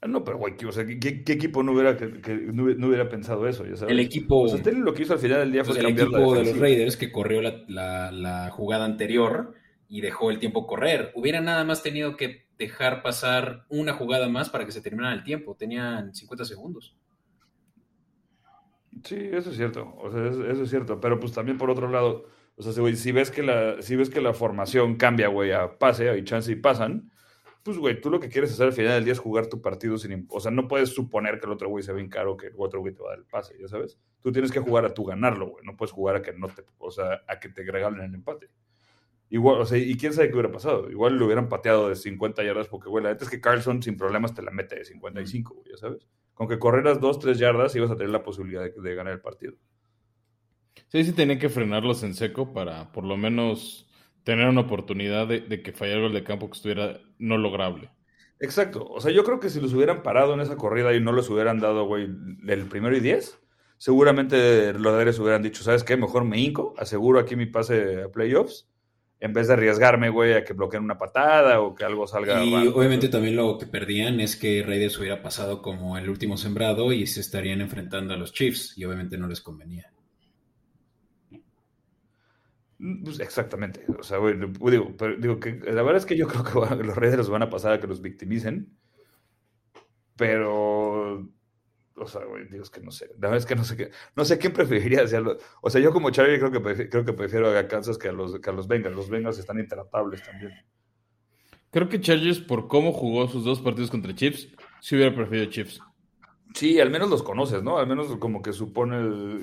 Ah, 0.00 0.06
no, 0.06 0.24
pero 0.24 0.38
güey, 0.38 0.54
o 0.66 0.72
sea, 0.72 0.86
¿qué, 0.86 1.22
equipo 1.26 1.62
no 1.62 1.72
hubiera, 1.72 1.98
que, 1.98 2.32
no, 2.50 2.64
hubiera 2.64 3.10
pensado 3.10 3.46
eso? 3.46 3.66
Ya 3.66 3.76
sabes? 3.76 3.92
El 3.92 4.00
equipo. 4.00 4.40
O 4.40 4.48
sea, 4.48 4.56
Stanley 4.56 4.80
lo 4.80 4.94
que 4.94 5.02
hizo 5.02 5.12
al 5.12 5.18
final 5.18 5.40
del 5.40 5.52
día 5.52 5.64
fue 5.64 5.74
pues 5.74 5.84
el 5.84 5.90
equipo 5.90 6.34
de 6.34 6.44
los 6.46 6.58
Raiders 6.58 6.96
que 6.96 7.12
corrió 7.12 7.42
la, 7.42 8.10
la, 8.10 8.48
jugada 8.52 8.86
anterior 8.86 9.52
y 9.86 10.00
dejó 10.00 10.30
el 10.30 10.38
tiempo 10.38 10.66
correr. 10.66 11.12
Hubiera 11.14 11.42
nada 11.42 11.62
más 11.64 11.82
tenido 11.82 12.16
que 12.16 12.43
dejar 12.58 13.02
pasar 13.02 13.64
una 13.68 13.92
jugada 13.92 14.28
más 14.28 14.50
para 14.50 14.64
que 14.64 14.72
se 14.72 14.80
terminara 14.80 15.14
el 15.14 15.24
tiempo. 15.24 15.56
Tenían 15.56 16.14
50 16.14 16.44
segundos. 16.44 16.96
Sí, 19.02 19.16
eso 19.32 19.50
es 19.50 19.56
cierto. 19.56 19.94
O 19.96 20.10
sea, 20.10 20.26
eso, 20.26 20.62
es 20.62 20.70
cierto. 20.70 21.00
Pero 21.00 21.18
pues 21.18 21.32
también 21.32 21.58
por 21.58 21.70
otro 21.70 21.88
lado, 21.88 22.26
o 22.56 22.62
sea, 22.62 22.72
güey, 22.80 22.96
si 22.96 23.12
ves 23.12 23.30
que 23.30 23.42
la, 23.42 23.82
si 23.82 23.96
ves 23.96 24.10
que 24.10 24.20
la 24.20 24.32
formación 24.32 24.96
cambia, 24.96 25.28
güey, 25.28 25.52
a 25.52 25.78
pase, 25.78 26.08
hay 26.10 26.24
chance 26.24 26.50
y 26.52 26.56
pasan, 26.56 27.10
pues, 27.64 27.78
güey, 27.78 27.98
tú 27.98 28.10
lo 28.10 28.20
que 28.20 28.28
quieres 28.28 28.52
hacer 28.52 28.66
al 28.66 28.72
final 28.74 28.92
del 28.92 29.04
día 29.04 29.14
es 29.14 29.18
jugar 29.18 29.46
tu 29.46 29.62
partido 29.62 29.96
sin... 29.96 30.26
O 30.28 30.38
sea, 30.38 30.50
no 30.50 30.68
puedes 30.68 30.90
suponer 30.90 31.40
que 31.40 31.46
el 31.46 31.52
otro 31.52 31.70
güey 31.70 31.82
se 31.82 31.92
ve 31.92 31.96
bien 31.96 32.10
caro 32.10 32.36
que 32.36 32.48
el 32.48 32.54
otro 32.58 32.80
güey 32.80 32.92
te 32.94 33.02
va 33.02 33.08
a 33.08 33.10
dar 33.12 33.20
el 33.20 33.24
pase, 33.24 33.56
ya 33.58 33.68
sabes. 33.68 33.98
Tú 34.20 34.30
tienes 34.32 34.52
que 34.52 34.60
jugar 34.60 34.84
a 34.84 34.92
tu 34.92 35.02
ganarlo, 35.02 35.48
güey. 35.48 35.64
No 35.64 35.74
puedes 35.74 35.90
jugar 35.90 36.16
a 36.16 36.22
que 36.22 36.34
no 36.34 36.48
te... 36.48 36.62
O 36.76 36.90
sea, 36.90 37.22
a 37.26 37.40
que 37.40 37.48
te 37.48 37.62
regalen 37.62 38.04
el 38.04 38.14
empate. 38.14 38.50
Igual, 39.34 39.62
o 39.62 39.66
sea, 39.66 39.78
y 39.78 39.96
quién 39.96 40.12
sabe 40.12 40.28
qué 40.28 40.34
hubiera 40.34 40.52
pasado. 40.52 40.88
Igual 40.88 41.16
lo 41.16 41.26
hubieran 41.26 41.48
pateado 41.48 41.88
de 41.88 41.96
50 41.96 42.44
yardas 42.44 42.68
porque, 42.68 42.88
güey, 42.88 43.02
la 43.02 43.10
neta 43.10 43.24
es 43.24 43.30
que 43.30 43.40
Carlson 43.40 43.82
sin 43.82 43.96
problemas 43.96 44.32
te 44.32 44.42
la 44.42 44.52
mete 44.52 44.76
de 44.76 44.84
55, 44.84 45.54
güey, 45.54 45.70
ya 45.72 45.76
sabes. 45.76 46.06
Con 46.34 46.46
que 46.46 46.60
correras 46.60 47.00
2, 47.00 47.18
3 47.18 47.36
yardas 47.40 47.74
ibas 47.74 47.90
a 47.90 47.96
tener 47.96 48.10
la 48.10 48.22
posibilidad 48.22 48.62
de, 48.62 48.94
ganar 48.94 49.12
el 49.12 49.20
partido. 49.20 49.54
Sí, 50.86 51.02
sí, 51.02 51.12
tienen 51.14 51.40
que 51.40 51.48
frenarlos 51.48 52.04
en 52.04 52.14
seco 52.14 52.52
para 52.52 52.92
por 52.92 53.02
lo 53.02 53.16
menos 53.16 53.90
tener 54.22 54.46
una 54.46 54.60
oportunidad 54.60 55.26
de, 55.26 55.62
que 55.64 55.72
fallara 55.72 55.96
el 55.96 56.02
gol 56.02 56.14
de 56.14 56.22
campo 56.22 56.48
que 56.48 56.56
estuviera 56.56 57.00
no 57.18 57.36
lograble. 57.36 57.90
Exacto. 58.38 58.86
O 58.86 59.00
sea, 59.00 59.10
yo 59.10 59.24
creo 59.24 59.40
que 59.40 59.50
si 59.50 59.60
los 59.60 59.74
hubieran 59.74 60.04
parado 60.04 60.34
en 60.34 60.42
esa 60.42 60.54
corrida 60.54 60.94
y 60.94 61.00
no 61.00 61.10
los 61.10 61.28
hubieran 61.28 61.58
dado, 61.58 61.86
güey, 61.86 62.04
el 62.46 62.66
primero 62.66 62.96
y 62.96 63.00
diez, 63.00 63.36
seguramente 63.78 64.72
los 64.74 64.94
Aires 64.94 65.18
hubieran 65.18 65.42
dicho, 65.42 65.64
¿sabes 65.64 65.82
qué? 65.82 65.96
Mejor 65.96 66.24
me 66.24 66.38
hinco, 66.38 66.74
aseguro 66.78 67.18
aquí 67.18 67.34
mi 67.34 67.46
pase 67.46 68.04
a 68.04 68.08
playoffs, 68.12 68.68
en 69.20 69.32
vez 69.32 69.48
de 69.48 69.54
arriesgarme, 69.54 70.10
güey, 70.10 70.34
a 70.34 70.44
que 70.44 70.52
bloqueen 70.52 70.82
una 70.82 70.98
patada 70.98 71.60
o 71.60 71.74
que 71.74 71.84
algo 71.84 72.06
salga. 72.06 72.44
Y 72.44 72.68
obviamente 72.68 73.08
también 73.08 73.36
lo 73.36 73.58
que 73.58 73.66
perdían 73.66 74.20
es 74.20 74.36
que 74.36 74.62
Raiders 74.62 74.98
hubiera 74.98 75.22
pasado 75.22 75.62
como 75.62 75.96
el 75.96 76.10
último 76.10 76.36
sembrado 76.36 76.92
y 76.92 77.06
se 77.06 77.20
estarían 77.20 77.60
enfrentando 77.60 78.14
a 78.14 78.16
los 78.16 78.32
Chiefs 78.32 78.76
y 78.76 78.84
obviamente 78.84 79.16
no 79.16 79.26
les 79.26 79.40
convenía. 79.40 79.90
Pues 83.02 83.20
exactamente. 83.20 83.86
O 83.98 84.02
sea, 84.02 84.18
güey, 84.18 84.34
digo, 84.38 84.94
digo 85.18 85.40
que 85.40 85.52
la 85.54 85.82
verdad 85.82 85.96
es 85.96 86.06
que 86.06 86.16
yo 86.16 86.26
creo 86.28 86.44
que 86.44 86.84
los 86.84 86.96
Raiders 86.96 87.28
van 87.30 87.42
a 87.42 87.50
pasar 87.50 87.72
a 87.72 87.80
que 87.80 87.86
los 87.86 88.02
victimicen. 88.02 88.76
Pero, 90.16 90.93
o 91.96 92.06
sea, 92.06 92.24
güey, 92.24 92.48
Dios 92.48 92.70
que 92.70 92.80
no 92.80 92.90
sé. 92.90 93.06
La 93.14 93.28
verdad 93.28 93.36
es 93.38 93.46
que 93.46 93.54
no 93.54 93.64
sé 93.64 93.76
qué, 93.76 93.90
no 94.16 94.24
sé 94.24 94.38
quién 94.38 94.52
preferiría 94.52 95.02
hacerlo. 95.02 95.38
O 95.60 95.70
sea, 95.70 95.80
yo 95.80 95.92
como 95.92 96.10
Charlie 96.10 96.38
creo 96.38 96.50
que 96.50 96.60
prefiero, 96.60 96.90
creo 96.90 97.04
que 97.04 97.12
prefiero 97.12 97.56
a 97.56 97.68
Kansas 97.68 97.98
que 97.98 98.08
a 98.08 98.12
los, 98.12 98.40
que 98.40 98.50
a 98.50 98.52
los 98.52 98.66
Bengals. 98.66 98.96
Los 98.96 99.08
Bengals 99.08 99.38
están 99.38 99.58
intratables 99.58 100.22
también. 100.22 100.52
Creo 101.70 101.88
que 101.88 102.00
Chargers, 102.00 102.40
por 102.40 102.68
cómo 102.68 102.92
jugó 102.92 103.28
sus 103.28 103.44
dos 103.44 103.60
partidos 103.60 103.90
contra 103.90 104.14
Chiefs, 104.14 104.48
sí 104.80 104.96
hubiera 104.96 105.14
preferido 105.14 105.46
Chiefs. 105.46 105.80
Sí, 106.54 106.78
al 106.78 106.90
menos 106.90 107.10
los 107.10 107.22
conoces, 107.22 107.64
¿no? 107.64 107.78
Al 107.78 107.88
menos 107.88 108.16
como 108.18 108.42
que 108.42 108.52
supone 108.52 108.96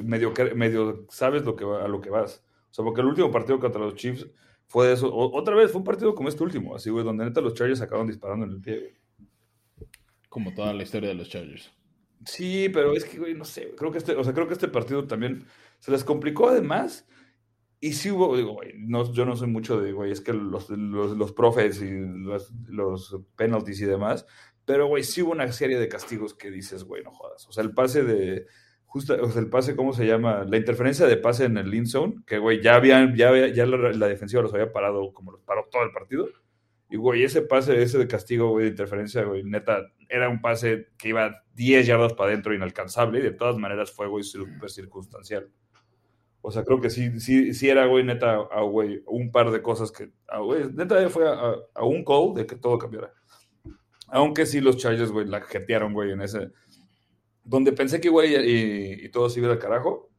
medio, 0.04 0.34
medio 0.56 1.06
sabes 1.10 1.44
lo 1.44 1.58
que 1.58 1.66
a 1.66 1.90
lo 1.90 2.00
que 2.00 2.10
vas. 2.10 2.42
O 2.70 2.74
sea, 2.74 2.86
porque 2.86 3.02
el 3.02 3.08
último 3.08 3.32
partido 3.32 3.60
contra 3.60 3.82
los 3.82 3.96
Chiefs 3.96 4.28
fue 4.68 4.88
de 4.88 4.94
eso. 4.94 5.14
otra 5.14 5.56
vez, 5.56 5.72
fue 5.72 5.80
un 5.80 5.86
partido 5.86 6.16
como 6.16 6.30
este 6.30 6.42
último, 6.42 6.74
así, 6.74 6.90
güey, 6.90 7.04
donde 7.04 7.26
neta 7.26 7.42
los 7.42 7.54
Chargers 7.54 7.82
acaban 7.82 8.08
disparando 8.08 8.46
en 8.46 8.52
el 8.52 8.62
pie, 8.62 8.80
güey. 8.80 8.94
Como 10.30 10.54
toda 10.54 10.74
la 10.74 10.84
historia 10.84 11.10
de 11.10 11.16
los 11.16 11.30
Chargers. 11.30 11.70
Sí, 12.26 12.70
pero 12.70 12.94
es 12.94 13.06
que, 13.06 13.18
güey, 13.18 13.34
no 13.34 13.46
sé, 13.46 13.74
creo 13.76 13.92
que 13.92 13.98
este, 13.98 14.16
o 14.16 14.24
sea, 14.24 14.34
creo 14.34 14.48
que 14.48 14.54
este 14.54 14.68
partido 14.68 15.08
también 15.08 15.46
se 15.80 15.92
les 15.92 16.04
complicó 16.04 16.50
además. 16.50 17.08
Y 17.84 17.94
sí 17.94 18.12
hubo, 18.12 18.38
digo, 18.38 18.54
güey, 18.54 18.74
no, 18.78 19.12
yo 19.12 19.26
no 19.26 19.36
soy 19.36 19.48
mucho 19.48 19.82
de, 19.82 19.92
güey, 19.92 20.12
es 20.12 20.22
que 20.22 20.34
los, 20.34 20.70
los, 20.70 21.18
los 21.18 21.32
profes 21.34 21.82
y 21.82 21.90
los, 21.90 22.52
los 22.68 23.18
penalties 23.36 23.82
y 23.82 23.86
demás, 23.86 24.28
pero, 24.66 24.88
güey, 24.88 25.04
sí 25.04 25.22
hubo 25.22 25.32
una 25.32 25.52
serie 25.52 25.80
de 25.80 25.90
castigos 25.90 26.34
que 26.34 26.52
dices, 26.52 26.84
güey, 26.84 27.04
no 27.04 27.12
jodas. 27.12 27.48
O 27.48 27.52
sea, 27.52 27.64
el 27.64 27.74
pase 27.74 28.04
de, 28.04 28.46
justo, 28.86 29.18
o 29.22 29.30
sea, 29.30 29.42
el 29.42 29.50
pase, 29.50 29.76
¿cómo 29.76 29.94
se 29.94 30.06
llama? 30.06 30.46
La 30.48 30.58
interferencia 30.58 31.08
de 31.08 31.18
pase 31.18 31.46
en 31.46 31.58
el 31.58 31.70
lean 31.70 31.88
zone, 31.88 32.16
que, 32.26 32.38
güey, 32.38 32.62
ya 32.62 32.76
habían, 32.76 33.16
ya, 33.16 33.48
ya 33.48 33.66
la, 33.66 34.08
defensiva 34.08 34.42
los 34.42 34.54
había 34.54 34.72
parado, 34.72 35.14
como 35.14 35.32
los 35.32 35.42
paró 35.42 35.68
todo 35.72 35.84
el 35.84 35.92
partido. 35.92 36.30
Y, 36.92 36.98
güey, 36.98 37.24
ese 37.24 37.42
pase, 37.42 37.82
ese 37.82 37.98
de 37.98 38.08
castigo, 38.08 38.50
güey, 38.50 38.66
de 38.66 38.72
interferencia, 38.72 39.24
güey, 39.24 39.44
neta, 39.44 39.80
era 40.10 40.28
un 40.28 40.42
pase 40.42 40.90
que 40.98 41.08
iba 41.08 41.42
10 41.54 41.88
yardas 41.88 42.14
para 42.14 42.32
adentro, 42.32 42.54
inalcanzable, 42.54 43.20
y 43.20 43.24
de 43.24 43.32
todas 43.32 43.58
maneras 43.58 43.92
fue, 43.92 44.08
güey, 44.08 44.26
súper 44.26 44.70
circunstancial. 44.70 45.50
O 46.42 46.52
sea, 46.52 46.66
creo 46.66 46.82
que 46.82 46.90
sí, 46.90 47.18
sí, 47.22 47.54
sí 47.54 47.70
era, 47.70 47.86
güey, 47.86 48.04
neta, 48.04 48.34
a, 48.52 48.62
güey, 48.64 49.02
un 49.08 49.32
par 49.32 49.52
de 49.52 49.62
cosas 49.62 49.90
que, 49.90 50.12
güey, 50.38 50.66
neta 50.74 51.10
fue 51.10 51.30
a, 51.30 51.56
a, 51.74 51.86
un 51.86 52.04
call 52.04 52.34
de 52.36 52.46
que 52.46 52.58
todo 52.58 52.78
cambiara. 52.78 53.14
Aunque 54.08 54.46
sí 54.46 54.60
los 54.60 54.76
Chargers, 54.76 55.14
güey, 55.14 55.26
la 55.28 55.40
jetearon, 55.40 55.94
güey, 55.94 56.12
en 56.12 56.22
ese, 56.22 56.50
donde 57.46 57.72
pensé 57.72 58.02
que, 58.02 58.10
güey, 58.10 58.36
y, 58.36 59.06
y, 59.06 59.10
todo 59.12 59.30
se 59.30 59.40
iba 59.40 59.50
al 59.50 59.60
carajo, 59.60 60.11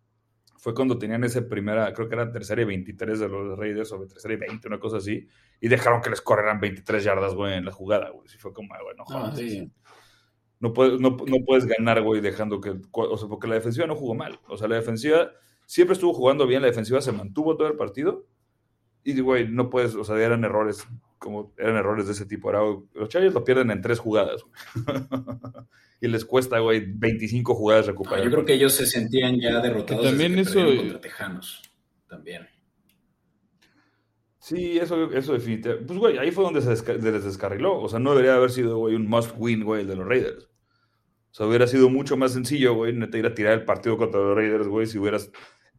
fue 0.63 0.75
cuando 0.75 0.97
tenían 0.97 1.25
ese 1.25 1.43
primera, 1.43 1.93
creo 1.93 2.09
que 2.09 2.15
era 2.15 2.31
tercera 2.31 2.63
y 2.63 2.65
23 2.65 3.19
de 3.19 3.29
los 3.29 3.59
Raiders, 3.59 3.91
o 3.91 4.07
tercera 4.07 4.35
y 4.35 4.37
20, 4.37 4.69
una 4.69 4.79
cosa 4.79 4.99
así, 4.99 5.27
y 5.61 5.67
dejaron 5.67 6.01
que 6.01 6.09
les 6.09 6.21
corrieran 6.21 6.61
23 6.61 7.03
yardas, 7.03 7.35
güey, 7.35 7.55
en 7.55 7.65
la 7.65 7.73
jugada, 7.73 8.11
güey. 8.11 8.29
Sí 8.29 8.39
fue 8.39 8.53
como, 8.53 8.69
güey, 8.69 8.97
no 8.97 9.05
ah, 9.09 9.35
No 10.61 10.73
puedes, 10.73 11.01
no, 11.01 11.17
no, 11.17 11.45
puedes 11.45 11.67
ganar, 11.67 12.01
güey, 12.03 12.21
dejando 12.21 12.61
que. 12.61 12.77
O 12.93 13.19
sea, 13.19 13.29
porque 13.29 13.49
la 13.49 13.57
defensiva 13.57 13.89
no 13.89 13.97
jugó 13.97 14.15
mal. 14.15 14.39
O 14.47 14.57
sea, 14.57 14.69
la 14.69 14.77
defensiva 14.77 15.33
siempre 15.67 15.95
estuvo 15.95 16.15
jugando 16.15 16.47
bien, 16.47 16.63
la 16.63 16.69
defensiva 16.69 17.01
se 17.01 17.11
mantuvo 17.11 17.57
todo 17.57 17.67
el 17.67 17.77
partido. 17.77 18.29
Y, 19.05 19.21
güey, 19.21 19.49
no 19.49 19.71
puedes, 19.71 19.95
o 19.95 20.05
sea, 20.05 20.17
eran 20.17 20.45
errores, 20.45 20.87
como 21.19 21.53
eran 21.59 21.77
errores 21.77 22.07
de 22.07 22.13
ese 22.13 22.27
tipo. 22.27 22.49
Ahora, 22.49 22.81
los 22.95 23.09
Chargers 23.09 23.35
lo 23.35 23.45
pierden 23.45 23.71
en 23.71 23.81
tres 23.81 23.99
jugadas. 23.99 24.45
y 26.01 26.09
les 26.09 26.25
cuesta, 26.25 26.59
güey, 26.61 26.85
25 26.87 27.55
jugadas 27.55 27.87
recuperar. 27.87 28.25
yo 28.25 28.31
creo 28.31 28.45
que 28.45 28.55
ellos 28.55 28.73
se 28.73 28.87
sentían 28.87 29.41
ya 29.41 29.61
derrotados 29.61 30.05
también 30.05 30.39
eso... 30.39 30.65
contra 30.65 31.01
Tejanos. 31.01 31.63
También. 32.09 32.47
Sí, 34.39 34.79
eso, 34.79 35.11
eso 35.13 35.33
definitivamente. 35.33 35.87
Pues, 35.87 35.99
güey, 35.99 36.19
ahí 36.19 36.31
fue 36.31 36.45
donde 36.45 36.61
se 36.61 36.71
les 36.99 37.25
descarriló. 37.25 37.81
O 37.81 37.89
sea, 37.89 37.99
no 37.99 38.11
debería 38.11 38.35
haber 38.35 38.51
sido, 38.51 38.77
güey, 38.77 38.95
un 38.95 39.09
must 39.09 39.33
win, 39.37 39.65
güey, 39.65 39.87
de 39.87 39.97
los 39.97 40.07
Raiders. 40.07 40.49
O 41.31 41.35
sea, 41.35 41.47
hubiera 41.47 41.67
sido 41.67 41.89
mucho 41.89 42.17
más 42.17 42.33
sencillo, 42.33 42.75
güey, 42.75 42.93
neta 42.93 43.17
ir 43.17 43.25
a 43.25 43.35
tirar 43.35 43.55
el 43.55 43.65
partido 43.65 43.97
contra 43.97 44.21
los 44.21 44.37
Raiders, 44.37 44.67
güey, 44.67 44.87
si 44.87 44.99
hubieras 44.99 45.31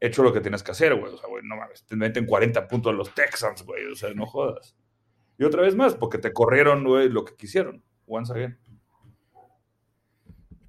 hecho 0.08 0.22
lo 0.22 0.34
que 0.34 0.42
tienes 0.42 0.62
que 0.64 0.72
hacer, 0.72 0.96
güey. 0.96 1.14
O 1.14 1.18
sea, 1.18 1.30
güey, 1.30 1.44
no 1.46 1.56
mames, 1.56 1.86
te 1.86 1.96
meten 1.96 2.26
40 2.26 2.68
puntos 2.68 2.92
a 2.92 2.96
los 2.96 3.14
Texans, 3.16 3.64
güey. 3.66 3.86
O 3.86 3.96
sea, 3.96 4.14
no 4.14 4.26
jodas. 4.26 4.76
Y 5.38 5.46
otra 5.46 5.62
vez 5.62 5.76
más, 5.76 5.96
porque 5.96 6.18
te 6.18 6.34
corrieron, 6.34 6.84
güey, 6.84 7.10
lo 7.10 7.24
que 7.24 7.36
quisieron. 7.36 7.82
Once 8.06 8.32
again. 8.34 8.58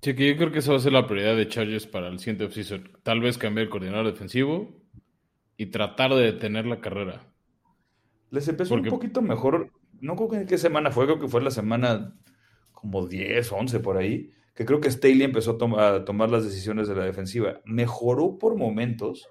Sí, 0.01 0.15
que 0.15 0.29
yo 0.29 0.37
creo 0.37 0.53
que 0.53 0.61
esa 0.61 0.71
va 0.71 0.77
a 0.77 0.81
ser 0.81 0.93
la 0.93 1.07
prioridad 1.07 1.37
de 1.37 1.49
Chargers 1.49 1.87
para 1.87 2.09
el 2.09 2.19
siguiente 2.19 2.45
offseason. 2.45 2.93
Tal 3.03 3.21
vez 3.21 3.37
cambiar 3.37 3.65
el 3.65 3.71
coordinador 3.71 4.07
defensivo 4.07 4.69
y 5.57 5.67
tratar 5.67 6.15
de 6.15 6.23
detener 6.23 6.67
la 6.67 6.81
carrera. 6.81 7.33
Les 8.31 8.47
empezó 8.47 8.75
un 8.75 8.85
poquito 8.85 9.21
mejor. 9.21 9.73
No 10.01 10.15
creo 10.15 10.29
que 10.29 10.47
qué 10.47 10.59
semana 10.59 10.91
fue, 10.91 11.07
creo 11.07 11.19
que 11.19 11.29
fue 11.29 11.43
la 11.43 11.51
semana 11.51 12.15
como 12.73 13.07
10, 13.07 13.51
11 13.51 13.81
por 13.81 13.97
ahí. 13.97 14.31
Que 14.55 14.65
creo 14.65 14.81
que 14.81 14.91
Staley 14.91 15.25
empezó 15.25 15.59
a, 15.79 16.05
tomar 16.05 16.31
las 16.31 16.45
decisiones 16.45 16.89
de 16.89 16.95
la 16.95 17.05
defensiva. 17.05 17.61
Mejoró 17.65 18.39
por 18.39 18.57
momentos, 18.57 19.29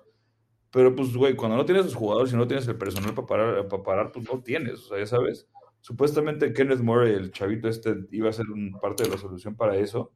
pero 0.72 0.96
pues, 0.96 1.16
güey, 1.16 1.36
cuando 1.36 1.58
no 1.58 1.66
tienes 1.66 1.86
los 1.86 1.96
jugadores 1.96 2.34
y 2.34 2.36
no 2.36 2.48
tienes 2.48 2.68
el 2.68 2.78
personal 2.78 3.14
para 3.14 3.28
parar, 3.28 3.68
para 3.68 3.84
parar 3.84 4.12
pues 4.12 4.26
no 4.32 4.42
tienes, 4.42 4.74
o 4.82 4.88
sea, 4.90 5.00
ya 5.00 5.08
sabes. 5.08 5.48
Supuestamente 5.80 6.54
Kenneth 6.54 6.80
Moore, 6.80 7.14
el 7.14 7.32
chavito 7.32 7.68
este, 7.68 7.96
iba 8.12 8.30
a 8.30 8.34
ser 8.34 8.50
un 8.50 8.72
parte 8.82 9.04
de 9.04 9.10
la 9.10 9.18
solución 9.18 9.56
para 9.56 9.78
eso 9.78 10.14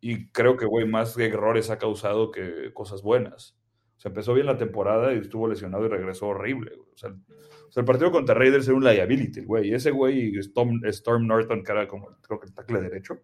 y 0.00 0.28
creo 0.30 0.56
que, 0.56 0.66
güey, 0.66 0.86
más 0.86 1.16
errores 1.18 1.70
ha 1.70 1.78
causado 1.78 2.30
que 2.30 2.72
cosas 2.72 3.02
buenas. 3.02 3.56
O 3.96 4.00
sea, 4.00 4.10
empezó 4.10 4.32
bien 4.32 4.46
la 4.46 4.56
temporada 4.56 5.12
y 5.12 5.18
estuvo 5.18 5.48
lesionado 5.48 5.86
y 5.86 5.88
regresó 5.88 6.28
horrible. 6.28 6.72
O 6.94 6.96
sea, 6.96 7.14
el 7.74 7.84
partido 7.84 8.12
contra 8.12 8.34
Raiders 8.34 8.68
era 8.68 8.76
un 8.76 8.84
liability, 8.84 9.44
güey. 9.44 9.74
Ese 9.74 9.90
güey, 9.90 10.36
Storm, 10.38 10.84
Storm 10.84 11.26
Norton, 11.26 11.64
que 11.64 11.72
era 11.72 11.88
como, 11.88 12.16
creo 12.22 12.38
que 12.38 12.46
el 12.46 12.54
tackle 12.54 12.80
derecho. 12.80 13.20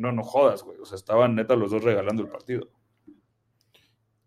No, 0.00 0.12
no 0.12 0.22
jodas, 0.22 0.62
güey. 0.62 0.78
O 0.78 0.84
sea, 0.84 0.96
estaban 0.96 1.34
neta 1.34 1.56
los 1.56 1.70
dos 1.70 1.84
regalando 1.84 2.22
el 2.22 2.28
partido. 2.28 2.68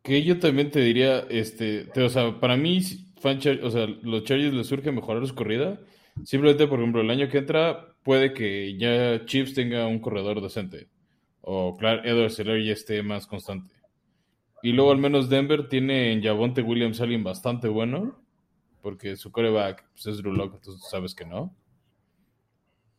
Que 0.02 0.24
yo 0.24 0.40
también 0.40 0.70
te 0.70 0.80
diría, 0.80 1.20
este, 1.30 1.90
o 2.02 2.10
sea, 2.10 2.40
para 2.40 2.58
mí, 2.58 2.82
fan 3.20 3.40
o 3.64 3.72
sea, 3.72 3.88
los 3.88 4.24
Chargers 4.24 4.54
les 4.54 4.68
surge 4.68 4.92
mejorar 4.92 5.26
su 5.26 5.36
corrida. 5.36 5.80
Simplemente, 6.24 6.68
por 6.68 6.80
ejemplo, 6.80 7.02
el 7.02 7.10
año 7.10 7.30
que 7.30 7.40
entra 7.40 7.96
puede 8.04 8.34
que 8.34 8.78
ya 8.78 9.26
Chiefs 9.26 9.54
tenga 9.54 9.88
un 9.88 10.00
corredor 10.00 10.42
decente 10.42 10.90
o 11.46 11.76
claro, 11.76 12.02
Edward 12.06 12.32
Seller 12.32 12.64
ya 12.64 12.72
esté 12.72 13.04
más 13.04 13.28
constante. 13.28 13.74
Y 14.62 14.72
luego 14.72 14.92
al 14.92 14.98
menos 14.98 15.30
Denver 15.30 15.68
tiene 15.68 16.14
en 16.14 16.24
Javonte 16.24 16.62
Williams 16.62 17.02
alguien 17.02 17.24
bastante 17.24 17.68
bueno, 17.68 18.18
porque 18.82 19.18
su 19.18 19.30
coreback 19.32 19.86
pues, 19.92 20.08
es 20.08 20.18
Drew 20.18 20.34
entonces 20.42 20.82
sabes 20.90 21.14
que 21.14 21.26
no. 21.26 21.54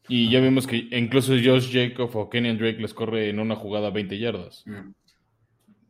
Y 0.08 0.30
ya 0.30 0.40
vimos 0.40 0.66
que 0.66 0.88
incluso 0.90 1.32
Josh 1.32 1.72
Jacob 1.72 2.14
o 2.14 2.28
Kenyan 2.28 2.58
Drake 2.58 2.80
les 2.80 2.92
corre 2.92 3.30
en 3.30 3.40
una 3.40 3.56
jugada 3.56 3.90
20 3.90 4.18
yardas. 4.18 4.64
Mm. 4.66 4.92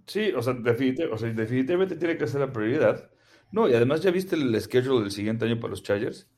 Sí, 0.07 0.33
o 0.37 0.43
sea, 0.43 0.55
definitivamente, 0.55 1.97
tiene 1.97 2.17
que 2.17 2.27
ser 2.27 2.41
la 2.41 2.53
prioridad. 2.53 3.11
No, 3.51 3.69
y 3.69 3.75
además 3.75 4.03
ya 4.03 4.11
viste 4.11 4.37
el 4.37 4.61
schedule 4.61 5.03
del 5.03 5.11
siguiente 5.11 5.47
año 5.47 5.59
para 5.59 5.71
los 5.71 5.83
Chargers. 5.83 6.29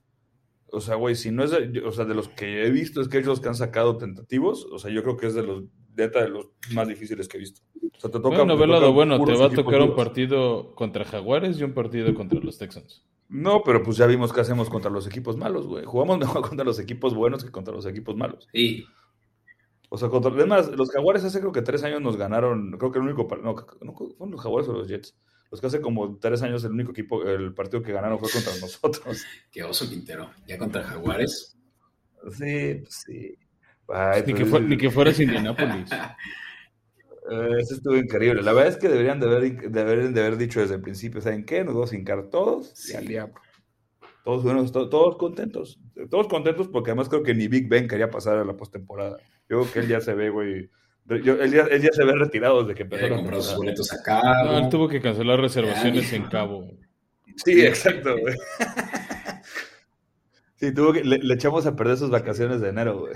o 0.70 0.80
sea, 0.80 0.94
güey, 0.94 1.14
si 1.14 1.30
no 1.30 1.44
es, 1.44 1.50
de, 1.50 1.82
o 1.84 1.90
sea, 1.90 2.04
de 2.04 2.14
los 2.14 2.28
que 2.28 2.64
he 2.64 2.70
visto 2.70 3.00
es 3.00 3.08
que 3.08 3.18
han 3.18 3.54
sacado 3.54 3.96
tentativos, 3.96 4.66
o 4.70 4.78
sea, 4.78 4.90
yo 4.90 5.02
creo 5.02 5.16
que 5.16 5.26
es 5.26 5.34
de 5.34 5.42
los, 5.42 5.64
neta, 5.96 6.22
de 6.22 6.28
los 6.28 6.50
más 6.72 6.86
difíciles 6.86 7.28
que 7.28 7.38
he 7.38 7.40
visto. 7.40 7.62
O 7.96 8.00
sea, 8.00 8.10
te 8.10 8.20
toca. 8.20 8.36
Bueno, 8.36 8.56
te 8.56 8.66
toca 8.66 8.88
bueno, 8.88 9.24
te 9.24 9.34
va 9.34 9.46
a 9.46 9.50
tocar 9.50 9.82
un 9.82 9.96
partido 9.96 10.74
contra 10.74 11.04
Jaguares 11.04 11.58
y 11.58 11.64
un 11.64 11.72
partido 11.72 12.14
contra 12.14 12.40
los 12.40 12.58
Texans. 12.58 13.04
No, 13.28 13.62
pero 13.64 13.82
pues 13.82 13.96
ya 13.96 14.06
vimos 14.06 14.32
qué 14.32 14.40
hacemos 14.40 14.70
contra 14.70 14.90
los 14.90 15.06
equipos 15.06 15.36
malos, 15.36 15.66
güey. 15.66 15.84
Jugamos 15.84 16.18
mejor 16.20 16.42
contra 16.42 16.64
los 16.64 16.78
equipos 16.78 17.14
buenos 17.14 17.44
que 17.44 17.50
contra 17.50 17.74
los 17.74 17.86
equipos 17.86 18.16
malos. 18.16 18.48
Y 18.52 18.86
O 19.88 19.98
sea, 19.98 20.08
contra, 20.08 20.30
además, 20.30 20.68
los 20.68 20.90
Jaguares 20.90 21.24
hace 21.24 21.40
creo 21.40 21.52
que 21.52 21.62
tres 21.62 21.82
años 21.84 22.00
nos 22.00 22.16
ganaron, 22.16 22.72
creo 22.78 22.92
que 22.92 22.98
el 22.98 23.04
único, 23.04 23.26
no, 23.42 23.54
no, 23.82 23.94
fueron 23.94 24.30
los 24.32 24.40
Jaguares 24.40 24.68
o 24.68 24.72
los 24.72 24.88
Jets. 24.88 25.16
Los 25.50 25.60
que 25.60 25.68
hace 25.68 25.80
como 25.80 26.18
tres 26.18 26.42
años 26.42 26.64
el 26.64 26.72
único 26.72 26.90
equipo, 26.90 27.22
el 27.22 27.54
partido 27.54 27.80
que 27.82 27.92
ganaron 27.92 28.18
fue 28.18 28.30
contra 28.30 28.52
nosotros. 28.60 29.24
qué 29.52 29.62
oso 29.62 29.88
Quintero. 29.88 30.30
Ya 30.46 30.58
contra 30.58 30.82
Jaguares. 30.82 31.56
Sí, 32.32 32.80
pues 32.82 33.04
sí. 33.06 33.38
Ay, 33.88 34.22
Ni 34.26 34.32
pero 34.32 34.38
que, 34.38 34.44
fue- 34.46 34.60
ni 34.60 34.76
que 34.76 34.90
fueras 34.90 35.20
Indianapolis. 35.20 35.88
Eh, 37.30 37.48
ese 37.60 37.74
estuvo 37.74 37.96
increíble. 37.96 38.42
La 38.42 38.52
verdad 38.52 38.72
es 38.72 38.76
que 38.78 38.88
deberían 38.88 39.18
de 39.20 39.26
haber, 39.26 39.70
deberían 39.70 40.14
de 40.14 40.20
haber 40.20 40.36
dicho 40.36 40.60
desde 40.60 40.74
el 40.76 40.80
principio, 40.82 41.20
¿saben 41.20 41.44
qué? 41.44 41.64
Nos 41.64 41.74
vamos 41.74 41.92
a 41.92 41.96
hincar 41.96 42.28
todos 42.30 42.72
y 42.72 42.90
Sí. 42.92 42.96
al 42.96 43.06
diablo. 43.06 43.34
Todos, 44.24 44.42
buenos, 44.42 44.72
to- 44.72 44.88
todos 44.88 45.16
contentos. 45.16 45.78
Todos 46.10 46.26
contentos 46.28 46.66
porque 46.68 46.90
además 46.90 47.08
creo 47.08 47.22
que 47.22 47.34
ni 47.34 47.46
Big 47.48 47.68
Ben 47.68 47.86
quería 47.86 48.10
pasar 48.10 48.36
a 48.38 48.44
la 48.44 48.56
postemporada. 48.56 49.18
Yo 49.48 49.60
creo 49.60 49.72
que 49.72 49.78
él 49.80 49.88
ya 49.88 50.00
se 50.00 50.14
ve, 50.14 50.30
güey. 50.30 50.68
yo- 51.22 51.40
él, 51.40 51.52
ya, 51.52 51.62
él 51.70 51.80
ya 51.82 51.92
se 51.92 52.04
ve 52.04 52.12
retirado 52.16 52.62
desde 52.62 52.74
que 52.74 52.82
empezó 52.82 53.06
la 53.08 53.16
comprado 53.16 53.40
sus 53.42 53.56
boletos 53.56 53.92
acá. 53.92 54.20
No, 54.44 54.58
él 54.58 54.68
tuvo 54.68 54.88
que 54.88 55.00
cancelar 55.00 55.40
reservaciones 55.40 56.10
Ya, 56.10 56.16
en. 56.16 56.24
Cabo. 56.24 56.68
Sí, 57.44 57.64
exacto, 57.64 58.16
güey. 58.18 58.34
Sí, 60.58 60.72
tuvo 60.72 60.92
que, 60.92 61.04
le, 61.04 61.18
le 61.18 61.34
echamos 61.34 61.66
a 61.66 61.76
perder 61.76 61.98
sus 61.98 62.08
vacaciones 62.10 62.60
de 62.62 62.70
enero, 62.70 62.98
güey. 63.00 63.12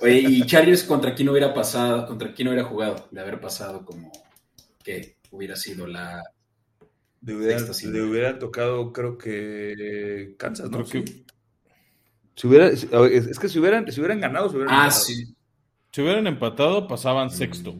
Oye, 0.00 0.18
¿y 0.28 0.42
Chargers 0.46 0.82
contra 0.82 1.14
quién 1.14 1.28
hubiera 1.28 1.54
pasado? 1.54 2.06
¿Contra 2.06 2.34
quién 2.34 2.48
hubiera 2.48 2.64
jugado? 2.64 3.08
De 3.10 3.20
haber 3.20 3.40
pasado 3.40 3.84
como 3.84 4.10
que 4.82 5.16
hubiera 5.30 5.54
sido 5.56 5.86
la. 5.86 6.22
Le 7.24 7.36
hubiera, 7.36 7.60
le 7.60 8.02
hubiera 8.02 8.38
tocado, 8.40 8.92
creo 8.92 9.16
que 9.16 10.34
Kansas, 10.36 10.70
¿no? 10.70 10.84
Creo 10.84 11.04
que-. 11.04 11.22
Si 12.34 12.46
hubiera, 12.48 12.66
a 12.66 13.06
es 13.06 13.38
que 13.38 13.48
si 13.48 13.60
hubieran, 13.60 13.90
si 13.92 14.00
hubieran 14.00 14.20
ganado, 14.20 14.48
se 14.48 14.56
hubieran 14.56 14.74
Ah, 14.74 14.84
empatado. 14.86 15.04
sí. 15.04 15.36
Si 15.92 16.00
hubieran 16.00 16.26
empatado, 16.26 16.88
pasaban 16.88 17.30
sexto. 17.30 17.76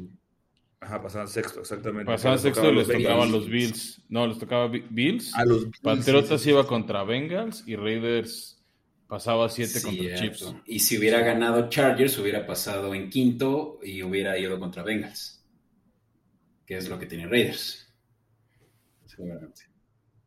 Ajá, 0.79 1.03
pasaban 1.03 1.27
sexto, 1.29 1.61
exactamente. 1.61 2.05
Pasaban 2.05 2.35
Les 2.37 2.43
sexto 2.43 2.71
y 2.71 2.75
les 2.77 2.87
tocaban 2.89 3.33
los 3.33 3.49
Bills. 3.49 4.03
No, 4.09 4.27
les 4.29 4.39
tocaba 4.39 4.69
Bi- 4.69 4.85
Bills. 4.91 5.33
Ah, 5.35 5.45
los 5.45 5.65
Bills, 5.65 5.81
Patriotas 5.81 6.41
sí, 6.41 6.45
sí, 6.45 6.51
iba 6.51 6.67
contra 6.67 7.03
Bengals 7.03 7.65
y 7.67 7.75
Raiders 7.77 8.62
pasaba 9.13 9.47
siete 9.51 9.83
contra. 9.83 10.15
Chiefs. 10.15 10.55
Y 10.65 10.79
si 10.79 10.97
hubiera 10.97 11.21
ganado 11.21 11.69
Chargers, 11.69 12.19
hubiera 12.19 12.47
pasado 12.47 12.95
en 12.95 13.11
quinto 13.11 13.79
y 13.83 14.03
hubiera 14.03 14.39
ido 14.39 14.59
contra 14.59 14.83
Bengals. 14.83 15.45
Que 16.65 16.79
es 16.79 16.89
lo 16.89 16.99
que 16.99 17.05
tiene 17.05 17.27
Raiders. 17.27 17.93
Seguramente. 19.05 19.65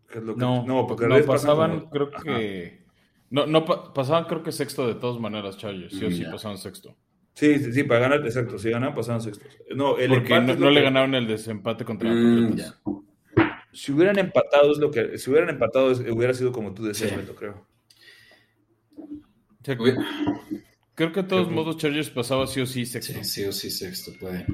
¿Qué 0.07 0.19
es 0.19 0.23
lo 0.23 0.35
que- 0.35 0.39
No, 0.39 0.63
no, 0.67 0.85
porque 0.85 1.07
no, 1.07 1.19
pasaban, 1.25 1.79
como- 1.79 1.89
creo 1.89 2.09
Ajá. 2.13 2.23
que. 2.23 2.83
No, 3.31 3.47
no 3.47 3.65
pa- 3.65 3.91
pasaban, 3.91 4.25
creo 4.25 4.43
que 4.43 4.51
sexto 4.51 4.87
de 4.87 4.93
todas 4.93 5.19
maneras, 5.19 5.57
Chargers. 5.57 5.91
Sí 5.97 6.05
o 6.05 6.09
Mm, 6.09 6.13
sí 6.13 6.21
ya. 6.21 6.31
pasaban 6.31 6.59
sexto. 6.59 6.95
Sí, 7.33 7.57
sí, 7.57 7.73
sí, 7.73 7.83
para 7.85 8.01
ganar, 8.01 8.23
exacto. 8.23 8.59
Si 8.59 8.69
ganaban, 8.69 8.93
pasaban 8.93 9.19
sextos. 9.21 9.47
No, 9.75 9.97
el 9.97 10.09
Porque 10.09 10.35
empate 10.35 10.59
no, 10.59 10.69
le 10.69 10.81
ganaron 10.81 11.15
el 11.15 11.25
desempate 11.27 11.83
contra 11.83 12.07
Mm. 12.11 12.55
Si 13.73 13.91
hubieran 13.91 14.19
empatado, 14.19 14.71
es 14.71 14.77
lo 14.77 14.91
que. 14.91 15.17
Si 15.17 15.31
hubieran 15.31 15.49
empatado, 15.49 15.89
es- 15.89 16.01
hubiera 16.01 16.35
sido 16.35 16.51
como 16.51 16.71
tú 16.75 16.83
decías, 16.83 17.09
Sí. 17.09 17.17
Creo. 17.35 17.65
Sea, 19.65 19.75
creo 19.75 21.11
que 21.11 21.21
de 21.23 21.27
todos 21.27 21.49
modos 21.51 21.77
Chargers 21.77 22.09
pasaba 22.09 22.45
sí 22.47 22.61
o 22.61 22.65
sí 22.65 22.85
sexto. 22.85 23.13
Sí, 23.13 23.23
sí 23.23 23.43
o 23.45 23.51
sí, 23.51 23.69
sexto 23.69 24.11
puede. 24.19 24.45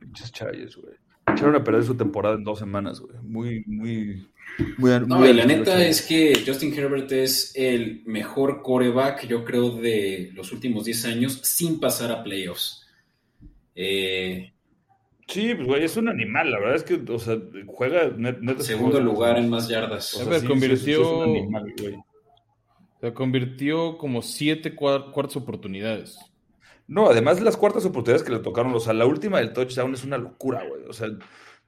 Pinches 0.00 0.32
Chargers, 0.32 0.76
güey. 0.76 0.94
Echaron 1.32 1.54
a 1.56 1.62
perder 1.62 1.84
su 1.84 1.94
temporada 1.94 2.36
en 2.36 2.44
dos 2.44 2.58
semanas, 2.58 3.00
güey. 3.00 3.14
Muy, 3.22 3.62
muy. 3.66 4.26
Muy, 4.78 4.90
No, 5.06 5.18
muy 5.18 5.28
y 5.28 5.32
la 5.34 5.44
neta 5.44 5.84
es 5.86 6.02
que 6.02 6.42
Justin 6.44 6.72
Herbert 6.72 7.12
es 7.12 7.52
el 7.54 8.02
mejor 8.06 8.62
coreback, 8.62 9.26
yo 9.28 9.44
creo, 9.44 9.70
de 9.76 10.30
los 10.34 10.52
últimos 10.52 10.86
10 10.86 11.04
años 11.04 11.40
sin 11.44 11.78
pasar 11.78 12.10
a 12.10 12.22
playoffs. 12.24 12.86
Eh, 13.74 14.52
Sí, 15.30 15.54
pues, 15.54 15.66
güey, 15.68 15.84
es 15.84 15.94
un 15.98 16.08
animal. 16.08 16.50
La 16.50 16.58
verdad 16.58 16.76
es 16.76 16.84
que, 16.84 16.94
o 17.12 17.18
sea, 17.18 17.36
juega. 17.66 18.08
net- 18.16 18.38
neta, 18.40 18.62
segundo 18.62 18.92
juega- 18.96 19.04
lugar 19.04 19.36
en 19.38 19.50
más 19.50 19.68
yardas. 19.68 20.14
O 20.14 20.20
A 20.20 20.22
sea, 20.22 20.30
ver, 20.30 20.40
sí, 20.40 20.46
convirtió- 20.46 20.76
sí, 20.78 20.84
sí, 20.86 20.90
es 20.92 20.98
un 21.06 21.22
animal, 21.24 21.74
güey. 21.78 21.94
Se 23.00 23.12
convirtió 23.14 23.96
como 23.98 24.22
siete 24.22 24.74
cua- 24.74 25.12
cuartas 25.12 25.36
oportunidades. 25.36 26.18
No, 26.86 27.08
además 27.10 27.40
las 27.40 27.56
cuartas 27.56 27.84
oportunidades 27.84 28.22
que 28.26 28.32
le 28.32 28.38
tocaron, 28.40 28.74
o 28.74 28.80
sea, 28.80 28.94
la 28.94 29.06
última 29.06 29.38
del 29.38 29.52
touchdown 29.52 29.94
es 29.94 30.04
una 30.04 30.18
locura, 30.18 30.64
güey. 30.66 30.82
O 30.88 30.92
sea, 30.92 31.08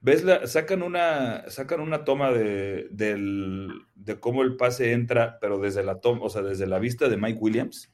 ves 0.01 0.23
la, 0.23 0.47
sacan 0.47 0.81
una, 0.81 1.49
sacan 1.49 1.79
una 1.79 2.03
toma 2.03 2.31
de, 2.31 2.87
del, 2.91 3.69
de 3.95 4.19
cómo 4.19 4.41
el 4.41 4.57
pase 4.57 4.91
entra, 4.93 5.37
pero 5.39 5.59
desde 5.59 5.83
la 5.83 5.99
toma, 6.01 6.23
o 6.23 6.29
sea, 6.29 6.41
desde 6.41 6.65
la 6.67 6.79
vista 6.79 7.07
de 7.07 7.17
Mike 7.17 7.39
Williams. 7.39 7.93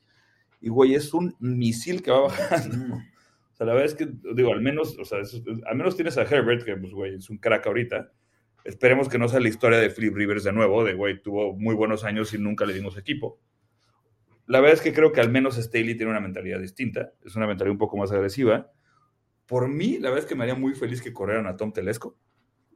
Y 0.61 0.69
güey, 0.69 0.95
es 0.95 1.13
un 1.13 1.35
misil 1.39 2.01
que 2.01 2.11
va 2.11 2.21
bajando. 2.27 2.95
O 2.95 3.55
sea, 3.57 3.65
la 3.67 3.73
verdad 3.73 3.85
es 3.87 3.95
que, 3.95 4.07
digo, 4.33 4.53
al 4.53 4.61
menos, 4.61 4.97
o 4.97 5.03
sea, 5.05 5.19
al 5.65 5.75
menos 5.75 5.95
tienes 5.95 6.17
a 6.17 6.23
Herbert, 6.23 6.63
que 6.63 6.75
pues, 6.77 6.93
güey, 6.93 7.15
es 7.15 7.29
un 7.29 7.37
crack 7.37 7.67
ahorita. 7.67 8.09
Esperemos 8.67 9.07
que 9.07 9.17
no 9.17 9.29
sea 9.29 9.39
la 9.39 9.47
historia 9.47 9.79
de 9.79 9.89
Philip 9.89 10.13
Rivers 10.13 10.43
de 10.43 10.51
nuevo, 10.51 10.83
de 10.83 10.93
güey, 10.93 11.21
tuvo 11.21 11.53
muy 11.53 11.73
buenos 11.73 12.03
años 12.03 12.33
y 12.33 12.37
nunca 12.37 12.65
le 12.65 12.73
dimos 12.73 12.97
equipo. 12.97 13.39
La 14.45 14.59
verdad 14.59 14.73
es 14.75 14.81
que 14.81 14.91
creo 14.93 15.13
que 15.13 15.21
al 15.21 15.31
menos 15.31 15.55
Staley 15.55 15.95
tiene 15.95 16.11
una 16.11 16.19
mentalidad 16.19 16.59
distinta, 16.59 17.13
es 17.23 17.37
una 17.37 17.47
mentalidad 17.47 17.71
un 17.71 17.77
poco 17.77 17.95
más 17.95 18.11
agresiva. 18.11 18.69
Por 19.45 19.69
mí, 19.69 19.99
la 19.99 20.09
verdad 20.09 20.25
es 20.25 20.25
que 20.25 20.35
me 20.35 20.43
haría 20.43 20.55
muy 20.55 20.75
feliz 20.75 21.01
que 21.01 21.13
corrieran 21.13 21.47
a 21.47 21.55
Tom 21.55 21.71
Telesco. 21.71 22.17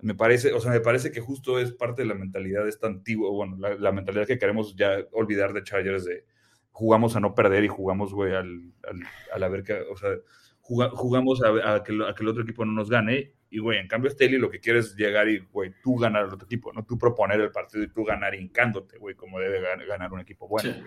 Me 0.01 0.15
parece, 0.15 0.53
o 0.53 0.61
sea, 0.61 0.71
me 0.71 0.79
parece 0.79 1.11
que 1.11 1.19
justo 1.19 1.59
es 1.59 1.73
parte 1.73 2.03
de 2.03 2.07
la 2.07 2.15
mentalidad 2.15 2.65
esta 2.69 2.87
antigua, 2.87 3.29
bueno, 3.29 3.57
la, 3.57 3.91
mentalidad 3.91 4.25
que 4.25 4.39
queremos 4.39 4.77
ya 4.77 4.95
olvidar 5.11 5.51
de 5.51 5.63
Chargers 5.63 6.05
de 6.05 6.23
jugamos 6.71 7.17
a 7.17 7.19
no 7.19 7.35
perder 7.35 7.65
y 7.65 7.67
jugamos, 7.67 8.13
güey, 8.13 8.33
al, 8.33 8.71
a 9.29 9.47
ver 9.49 9.63
qué, 9.63 9.73
o 9.91 9.97
sea, 9.97 10.11
juga- 10.61 10.89
jugamos 10.91 11.41
a, 11.43 11.83
que, 11.83 11.99
a 12.07 12.15
que 12.15 12.23
el 12.23 12.29
otro 12.29 12.43
equipo 12.43 12.63
no 12.63 12.71
nos 12.71 12.89
gane. 12.89 13.33
Y, 13.53 13.59
güey, 13.59 13.79
en 13.79 13.87
cambio, 13.87 14.09
Staley 14.09 14.37
lo 14.39 14.49
que 14.49 14.59
quiere 14.61 14.79
es 14.79 14.95
llegar 14.95 15.27
y, 15.27 15.39
güey, 15.51 15.73
tú 15.83 15.97
ganar 15.97 16.23
al 16.23 16.33
otro 16.33 16.45
equipo, 16.45 16.71
¿no? 16.71 16.85
Tú 16.85 16.97
proponer 16.97 17.39
el 17.41 17.51
partido 17.51 17.83
y 17.83 17.89
tú 17.89 18.05
ganar 18.05 18.33
hincándote, 18.33 18.97
güey, 18.97 19.13
como 19.13 19.39
debe 19.39 19.59
gan- 19.61 19.85
ganar 19.85 20.11
un 20.13 20.21
equipo 20.21 20.47
bueno. 20.47 20.71
Sí. 20.73 20.81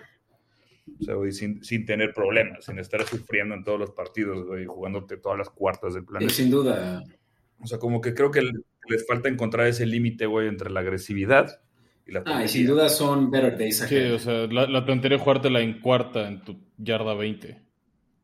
O 0.99 1.03
sea, 1.03 1.13
güey, 1.15 1.31
sin, 1.31 1.63
sin 1.63 1.85
tener 1.85 2.11
problemas, 2.13 2.65
sin 2.65 2.79
estar 2.79 3.03
sufriendo 3.05 3.53
en 3.55 3.63
todos 3.63 3.79
los 3.79 3.91
partidos, 3.91 4.45
güey, 4.47 4.65
jugándote 4.65 5.17
todas 5.17 5.37
las 5.37 5.49
cuartas 5.51 5.93
del 5.93 6.03
Sí, 6.03 6.07
planeta. 6.07 6.33
sin 6.33 6.49
duda. 6.49 7.03
O 7.59 7.67
sea, 7.67 7.77
como 7.77 8.01
que 8.01 8.13
creo 8.15 8.31
que 8.31 8.41
le- 8.41 8.51
les 8.89 9.05
falta 9.07 9.29
encontrar 9.29 9.67
ese 9.67 9.85
límite, 9.85 10.25
güey, 10.25 10.47
entre 10.47 10.69
la 10.71 10.79
agresividad 10.79 11.61
y 12.07 12.11
la 12.13 12.19
Ah, 12.19 12.21
y 12.21 12.25
tontería. 12.25 12.47
sin 12.47 12.67
duda 12.67 12.89
son 12.89 13.29
better 13.31 13.57
days 13.57 13.77
Sí, 13.79 13.95
o 14.11 14.19
sea, 14.19 14.45
la, 14.47 14.67
la 14.67 14.85
tontería 14.85 15.17
es 15.17 15.23
jugártela 15.23 15.59
en 15.61 15.81
cuarta 15.81 16.27
en 16.27 16.41
tu 16.43 16.59
yarda 16.77 17.13
20. 17.15 17.61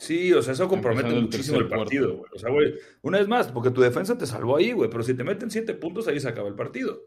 Sí, 0.02 0.34
o 0.34 0.42
sea, 0.42 0.54
eso 0.54 0.68
compromete 0.68 1.10
Empezando 1.10 1.28
muchísimo 1.28 1.60
el 1.60 1.68
partido, 1.68 2.18
güey. 2.18 2.32
O 2.34 2.40
sea, 2.40 2.50
güey, 2.50 2.74
una 3.04 3.20
vez 3.20 3.28
más, 3.28 3.52
porque 3.52 3.70
tu 3.70 3.82
defensa 3.82 4.18
te 4.18 4.26
salvó 4.26 4.58
ahí, 4.58 4.72
güey, 4.72 4.90
pero 4.90 5.04
si 5.04 5.14
te 5.14 5.24
meten 5.24 5.52
siete 5.52 5.76
puntos, 5.76 6.08
ahí 6.08 6.20
se 6.20 6.28
acaba 6.28 6.48
el 6.50 6.56
partido. 6.56 7.04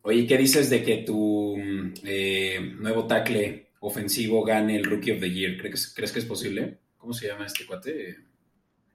Oye, 0.00 0.26
¿qué 0.26 0.36
dices 0.36 0.68
de 0.68 0.82
que 0.82 1.04
tu 1.06 1.56
mm, 1.56 1.92
eh, 2.04 2.74
nuevo 2.80 3.06
tackle 3.06 3.68
ofensivo 3.78 4.42
gane 4.44 4.74
el 4.74 4.84
Rookie 4.84 5.12
of 5.12 5.20
the 5.20 5.30
Year? 5.30 5.56
¿Crees, 5.56 5.94
¿Crees 5.94 6.10
que 6.10 6.18
es 6.18 6.24
posible? 6.24 6.78
¿Cómo 6.96 7.12
se 7.12 7.28
llama 7.28 7.46
este 7.46 7.64
cuate? 7.64 8.16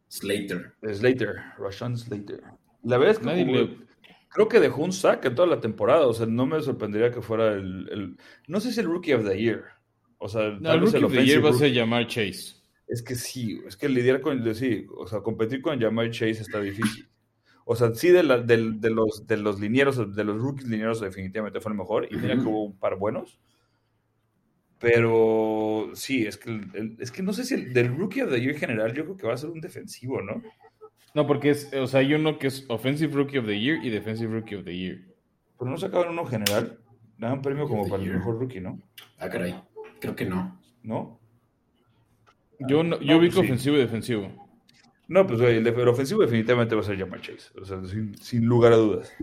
Slater. 0.10 0.74
Slater, 0.86 1.36
Rashawn 1.58 1.98
Slater. 1.98 2.42
La 2.84 2.98
verdad 2.98 3.14
es 3.14 3.20
que 3.20 3.26
Nadie 3.28 3.46
le- 3.46 3.78
creo 4.28 4.50
que 4.50 4.60
dejó 4.60 4.84
un 4.84 4.92
sack 4.92 5.24
en 5.24 5.36
toda 5.36 5.48
la 5.48 5.62
temporada, 5.62 6.06
o 6.06 6.14
sea, 6.14 6.26
no 6.26 6.46
me 6.46 6.62
sorprendería 6.62 7.12
que 7.12 7.22
fuera 7.22 7.54
el, 7.54 7.88
el- 7.94 8.18
no 8.50 8.60
sé 8.60 8.74
si 8.74 8.82
el 8.82 8.88
Rookie 8.88 9.14
of 9.14 9.26
the 9.26 9.42
Year. 9.42 9.64
O 10.18 10.28
sea, 10.28 10.50
No, 10.50 10.60
tal 10.64 10.80
el 10.80 10.82
vez 10.82 10.92
rookie 10.92 10.98
el 10.98 11.06
of 11.06 11.14
the 11.14 11.26
year 11.26 11.46
va 11.46 11.50
a 11.52 11.54
ser 11.54 11.72
llamar 11.72 12.08
Chase. 12.08 12.57
Es 12.88 13.02
que 13.04 13.16
sí, 13.16 13.62
es 13.68 13.76
que 13.76 13.90
lidiar 13.90 14.22
con, 14.22 14.56
sí, 14.56 14.86
o 14.96 15.08
sea, 15.08 15.20
competir 15.20 15.62
con 15.62 15.80
Jamar 15.80 16.10
Chase 16.10 16.32
está 16.42 16.62
difícil. 16.62 17.08
O 17.66 17.76
sea, 17.76 17.94
sí 17.94 18.08
de, 18.10 18.24
la- 18.24 18.40
del- 18.40 18.80
de 18.80 18.90
los, 18.90 19.28
de 19.28 19.36
los 19.38 19.60
linieros, 19.60 20.16
de 20.16 20.24
los 20.24 20.38
rookies 20.38 20.68
linieros 20.70 21.02
definitivamente 21.02 21.60
fue 21.60 21.74
el 21.74 21.78
mejor 21.78 22.08
y 22.10 22.16
mira 22.16 22.36
que 22.36 22.42
hubo 22.44 22.64
un 22.64 22.78
par 22.78 22.96
buenos. 22.98 23.40
Pero 24.80 25.90
sí, 25.94 26.26
es 26.26 26.38
que, 26.38 26.52
el- 26.52 26.70
el- 26.76 26.98
es 27.00 27.12
que 27.12 27.24
no 27.24 27.34
sé 27.34 27.44
si 27.46 27.56
el, 27.56 27.74
del 27.74 27.98
Rookie 27.98 28.22
of 28.22 28.30
the 28.32 28.40
Year 28.40 28.56
general 28.56 28.94
yo 28.94 29.04
creo 29.06 29.18
que 29.18 29.28
va 29.28 29.34
a 29.34 29.38
ser 29.38 29.50
un 29.50 29.60
defensivo, 29.60 30.22
¿no? 30.22 30.42
No, 31.16 31.26
porque 31.26 31.50
es, 31.50 31.74
o 31.74 31.88
sea, 31.88 32.02
hay 32.02 32.14
uno 32.14 32.38
que 32.38 32.48
es 32.48 32.66
Offensive 32.70 33.12
Rookie 33.14 33.40
of 33.40 33.48
the 33.48 33.60
Year 33.60 33.84
y 33.84 33.90
Defensive 33.90 34.32
Rookie 34.32 34.56
of 34.56 34.66
the 34.66 34.78
Year. 34.78 35.00
Pero 35.58 35.72
no 35.72 35.78
sacaban 35.78 36.10
uno 36.10 36.26
general. 36.26 36.78
Dan 37.18 37.34
un 37.34 37.42
premio 37.42 37.68
como 37.68 37.88
para 37.90 38.04
el 38.04 38.10
year. 38.10 38.20
mejor 38.20 38.40
rookie, 38.40 38.60
¿no? 38.62 38.80
Ah, 39.18 39.28
caray. 39.30 39.60
Creo 40.00 40.16
que 40.16 40.26
no. 40.26 40.62
¿No? 40.84 41.20
Yo, 42.60 42.84
no, 42.84 43.00
yo 43.00 43.14
no, 43.14 43.18
ubico 43.20 43.36
pues 43.36 43.46
sí. 43.48 43.52
ofensivo 43.52 43.76
y 43.76 43.80
defensivo. 43.80 44.48
No, 45.08 45.26
pues 45.26 45.40
güey, 45.40 45.58
el, 45.58 45.64
def- 45.64 45.78
el 45.78 45.88
ofensivo 45.88 46.22
definitivamente 46.22 46.76
va 46.76 46.82
a 46.82 46.84
ser 46.84 46.98
Jamar 46.98 47.22
Chase. 47.22 47.50
O 47.60 47.66
sea, 47.66 47.84
sin, 47.86 48.18
sin 48.18 48.46
lugar 48.46 48.74
a 48.74 48.78
dudas. 48.78 49.14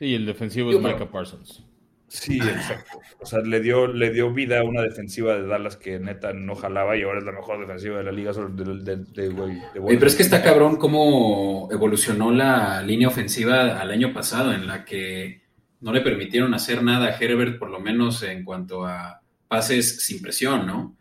Y 0.00 0.14
el 0.14 0.26
defensivo 0.26 0.70
Yo, 0.72 0.78
es 0.78 0.84
Micah 0.84 1.10
Parsons. 1.10 1.64
Sí, 2.08 2.36
exacto. 2.36 2.98
O 3.20 3.26
sea, 3.26 3.40
le 3.40 3.60
dio, 3.60 3.86
le 3.86 4.10
dio 4.10 4.32
vida 4.32 4.60
a 4.60 4.64
una 4.64 4.82
defensiva 4.82 5.34
de 5.34 5.46
Dallas 5.46 5.76
que 5.76 5.98
neta 5.98 6.32
no 6.34 6.54
jalaba 6.54 6.96
y 6.96 7.02
ahora 7.02 7.20
es 7.20 7.24
la 7.24 7.32
mejor 7.32 7.60
defensiva 7.60 7.98
de 7.98 8.04
la 8.04 8.12
liga. 8.12 8.32
De, 8.32 8.64
de, 8.64 8.96
de, 8.96 9.70
pero 9.74 10.06
es 10.06 10.14
que 10.14 10.22
está 10.22 10.42
cabrón 10.42 10.76
cómo 10.76 11.68
evolucionó 11.72 12.30
la 12.30 12.82
línea 12.82 13.08
ofensiva 13.08 13.80
al 13.80 13.90
año 13.90 14.12
pasado, 14.12 14.52
en 14.52 14.66
la 14.66 14.84
que 14.84 15.40
no 15.80 15.92
le 15.92 16.02
permitieron 16.02 16.52
hacer 16.52 16.82
nada 16.82 17.06
a 17.08 17.16
Herbert, 17.18 17.58
por 17.58 17.70
lo 17.70 17.80
menos 17.80 18.22
en 18.22 18.44
cuanto 18.44 18.84
a 18.84 19.22
pases 19.48 20.04
sin 20.04 20.20
presión, 20.20 20.66
¿no? 20.66 20.96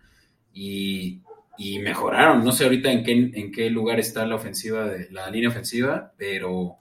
Y, 0.54 1.22
mejoraron. 1.58 2.44
No 2.44 2.52
sé 2.52 2.64
ahorita 2.64 2.92
en 2.92 3.04
qué, 3.04 3.12
en 3.12 3.52
qué 3.52 3.70
lugar 3.70 4.00
está 4.00 4.26
la 4.26 4.36
ofensiva, 4.36 4.86
de, 4.86 5.10
la 5.12 5.30
línea 5.30 5.50
ofensiva, 5.50 6.14
pero 6.18 6.78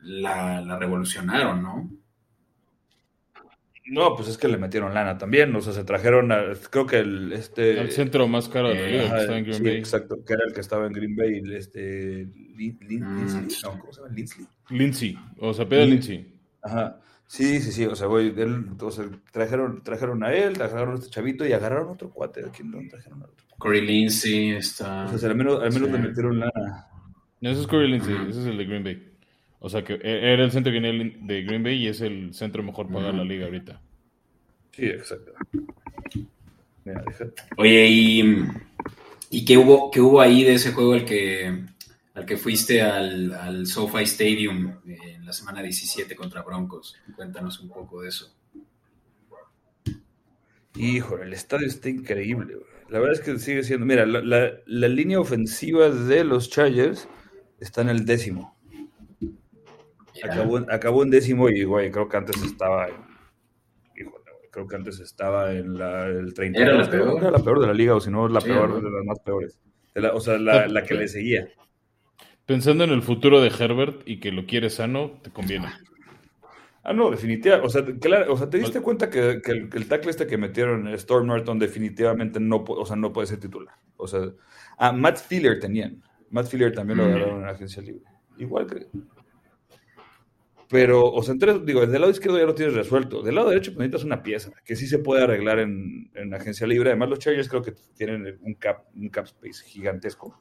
la, 0.00 0.60
la 0.60 0.78
revolucionaron, 0.78 1.62
¿no? 1.62 1.90
No, 3.86 4.16
pues 4.16 4.28
es 4.28 4.38
que 4.38 4.48
le 4.48 4.56
metieron 4.56 4.94
lana 4.94 5.18
también, 5.18 5.54
o 5.54 5.60
sea, 5.60 5.74
se 5.74 5.84
trajeron, 5.84 6.32
a, 6.32 6.54
creo 6.70 6.86
que 6.86 7.00
el, 7.00 7.32
este... 7.34 7.78
El 7.78 7.90
centro 7.90 8.26
más 8.26 8.48
caro 8.48 8.70
de 8.70 8.76
la 8.76 8.86
liga, 8.88 9.14
que 9.14 9.20
estaba 9.20 9.38
en 9.38 9.44
Green 9.44 9.58
sí, 9.58 9.62
Bay. 9.62 9.76
exacto, 9.76 10.24
que 10.24 10.32
era 10.32 10.44
el 10.46 10.54
que 10.54 10.60
estaba 10.60 10.86
en 10.86 10.92
Green 10.94 11.14
Bay, 11.14 11.42
este, 11.54 12.26
Lindsay, 12.56 12.98
mm. 12.98 13.48
no, 13.62 13.78
¿cómo 13.78 13.92
se 13.92 14.00
llama? 14.00 14.14
Lindsay. 14.14 14.46
Lindsay, 14.70 15.18
o 15.38 15.52
sea, 15.52 15.68
Pedro 15.68 15.84
Lindsay. 15.84 16.34
Ajá, 16.62 16.98
sí, 17.26 17.60
sí, 17.60 17.72
sí, 17.72 17.86
o 17.86 17.94
sea, 17.94 18.06
voy, 18.06 18.34
él, 18.36 18.66
o 18.80 18.90
sea, 18.90 19.06
trajeron, 19.32 19.82
trajeron 19.82 20.22
a 20.24 20.32
él, 20.32 20.54
trajeron 20.54 20.92
a 20.92 20.94
este 20.94 21.10
chavito 21.10 21.46
y 21.46 21.52
agarraron 21.52 21.90
otro 21.90 22.10
cuate, 22.10 22.44
¿a 22.46 22.50
quién 22.50 22.70
trajeron 22.88 23.22
a 23.22 23.26
otro? 23.26 23.46
Corey 23.58 23.80
Lindsay 23.80 24.50
está... 24.50 25.06
O 25.06 25.18
sea, 25.18 25.30
al 25.30 25.36
menos, 25.36 25.62
al 25.62 25.72
menos 25.72 25.90
le 25.90 25.98
metieron 25.98 26.40
lana. 26.40 26.86
No, 27.40 27.50
ese 27.50 27.60
es 27.62 27.66
Corey 27.66 27.90
Lindsay, 27.90 28.16
ese 28.28 28.40
es 28.40 28.46
el 28.46 28.58
de 28.58 28.64
Green 28.64 28.84
Bay. 28.84 29.12
O 29.60 29.68
sea, 29.68 29.82
que 29.82 29.94
e, 29.94 30.32
era 30.32 30.44
el 30.44 30.50
centro 30.50 30.72
que 30.72 30.80
venía 30.80 31.16
de 31.20 31.42
Green 31.42 31.62
Bay 31.62 31.76
y 31.76 31.88
es 31.88 32.00
el 32.00 32.34
centro 32.34 32.62
mejor 32.62 32.88
pagado 32.88 33.12
de 33.12 33.18
la 33.18 33.24
liga 33.24 33.46
ahorita. 33.46 33.80
Sí, 34.72 34.86
exacto. 34.86 35.32
Oye, 37.56 37.86
¿y, 37.88 38.44
y 39.30 39.44
qué, 39.44 39.56
hubo, 39.56 39.90
qué 39.90 40.00
hubo 40.00 40.20
ahí 40.20 40.44
de 40.44 40.54
ese 40.54 40.72
juego 40.72 40.94
al 40.94 41.04
que, 41.04 41.64
al 42.14 42.26
que 42.26 42.36
fuiste 42.36 42.80
al, 42.80 43.32
al 43.32 43.66
SoFi 43.66 44.04
Stadium 44.04 44.80
en 44.86 45.26
la 45.26 45.32
semana 45.32 45.62
17 45.62 46.14
contra 46.16 46.42
Broncos? 46.42 46.96
Cuéntanos 47.14 47.60
un 47.60 47.68
poco 47.68 48.02
de 48.02 48.08
eso. 48.08 48.34
Híjole, 50.76 51.24
el 51.24 51.32
estadio 51.32 51.66
está 51.66 51.88
increíble. 51.88 52.56
La 52.88 52.98
verdad 52.98 53.14
es 53.14 53.20
que 53.20 53.38
sigue 53.38 53.62
siendo. 53.62 53.86
Mira, 53.86 54.06
la, 54.06 54.52
la, 54.66 54.88
línea 54.88 55.20
ofensiva 55.20 55.88
de 55.88 56.24
los 56.24 56.50
Chargers 56.50 57.08
está 57.60 57.82
en 57.82 57.90
el 57.90 58.04
décimo. 58.04 58.56
Acabó, 60.22 60.58
acabó, 60.70 61.02
en 61.02 61.10
décimo 61.10 61.48
y, 61.48 61.64
güey, 61.64 61.90
creo 61.90 62.08
que 62.08 62.16
antes 62.16 62.42
estaba 62.42 62.88
creo 64.54 64.68
que 64.68 64.76
antes 64.76 65.00
estaba 65.00 65.52
en 65.52 65.76
la, 65.76 66.06
el 66.06 66.32
30. 66.32 66.60
¿Era 66.60 66.74
la 66.74 66.88
peor? 66.88 67.18
Era 67.20 67.30
la 67.32 67.40
peor 67.40 67.60
de 67.60 67.66
la 67.66 67.74
liga, 67.74 67.96
o 67.96 68.00
si 68.00 68.10
no, 68.10 68.28
la 68.28 68.40
peor 68.40 68.80
de 68.80 68.88
las 68.88 69.04
más 69.04 69.18
peores. 69.18 69.58
o 70.12 70.20
sea, 70.20 70.38
la, 70.38 70.68
la, 70.68 70.84
que 70.84 70.94
le 70.94 71.08
seguía. 71.08 71.48
Pensando 72.46 72.84
en 72.84 72.90
el 72.90 73.02
futuro 73.02 73.40
de 73.40 73.48
Herbert 73.48 74.02
y 74.06 74.20
que 74.20 74.30
lo 74.30 74.46
quiere 74.46 74.68
sano, 74.68 75.12
te 75.22 75.30
conviene. 75.30 75.68
Ah, 76.82 76.92
no, 76.92 77.10
definitivamente. 77.10 77.66
O 77.66 77.70
sea, 77.70 77.82
claro, 77.98 78.34
o 78.34 78.36
sea, 78.36 78.50
te 78.50 78.58
diste 78.58 78.82
cuenta 78.82 79.08
que, 79.08 79.40
que, 79.42 79.52
el, 79.52 79.70
que, 79.70 79.80
tackle 79.80 80.10
este 80.10 80.26
que 80.26 80.36
metieron, 80.36 80.86
Storm 80.88 81.26
Norton, 81.26 81.58
definitivamente 81.58 82.38
no, 82.38 82.62
o 82.66 82.84
sea, 82.84 82.96
no 82.96 83.10
puede 83.10 83.26
ser 83.26 83.40
titular. 83.40 83.74
O 83.96 84.06
sea, 84.06 84.30
a 84.76 84.92
Matt 84.92 85.18
Filler 85.18 85.58
tenían. 85.58 86.02
Matt 86.28 86.48
Filler 86.48 86.74
también 86.74 86.98
lo 86.98 87.04
agarraron 87.06 87.36
en 87.38 87.46
la 87.46 87.52
agencia 87.52 87.82
libre. 87.82 88.04
Igual 88.36 88.66
que. 88.66 88.86
Pero, 90.68 91.10
o 91.10 91.22
sea, 91.22 91.34
digo, 91.34 91.86
del 91.86 92.00
lado 92.00 92.10
izquierdo 92.10 92.38
ya 92.38 92.44
lo 92.44 92.54
tienes 92.54 92.74
resuelto. 92.74 93.22
Del 93.22 93.36
lado 93.36 93.48
derecho, 93.48 93.72
pues 93.72 93.78
necesitas 93.78 94.04
una 94.04 94.22
pieza 94.22 94.50
que 94.64 94.76
sí 94.76 94.86
se 94.86 94.98
puede 94.98 95.22
arreglar 95.22 95.60
en, 95.60 96.10
en 96.14 96.34
agencia 96.34 96.66
libre. 96.66 96.90
Además, 96.90 97.08
los 97.08 97.18
Chargers 97.18 97.48
creo 97.48 97.62
que 97.62 97.72
tienen 97.96 98.38
un 98.42 98.54
cap, 98.54 98.84
un 98.94 99.08
cap 99.08 99.24
space 99.24 99.64
gigantesco. 99.64 100.38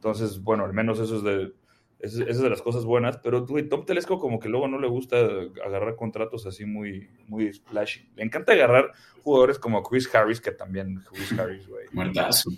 Entonces, 0.00 0.42
bueno, 0.42 0.64
al 0.64 0.72
menos 0.72 0.98
eso 0.98 1.18
es 1.18 1.22
de, 1.22 1.52
es, 1.98 2.40
de 2.40 2.48
las 2.48 2.62
cosas 2.62 2.86
buenas. 2.86 3.18
Pero, 3.18 3.46
güey, 3.46 3.68
Tom 3.68 3.84
Telesco 3.84 4.18
como 4.18 4.40
que 4.40 4.48
luego 4.48 4.66
no 4.66 4.80
le 4.80 4.88
gusta 4.88 5.18
agarrar 5.62 5.94
contratos 5.94 6.46
así 6.46 6.64
muy, 6.64 7.10
muy 7.26 7.52
splashy. 7.52 8.08
Le 8.16 8.24
encanta 8.24 8.52
agarrar 8.54 8.92
jugadores 9.22 9.58
como 9.58 9.82
Chris 9.82 10.12
Harris, 10.14 10.40
que 10.40 10.52
también, 10.52 11.04
Chris 11.12 11.38
Harris, 11.38 11.68
güey. 11.68 11.84
Muertazo. 11.92 12.48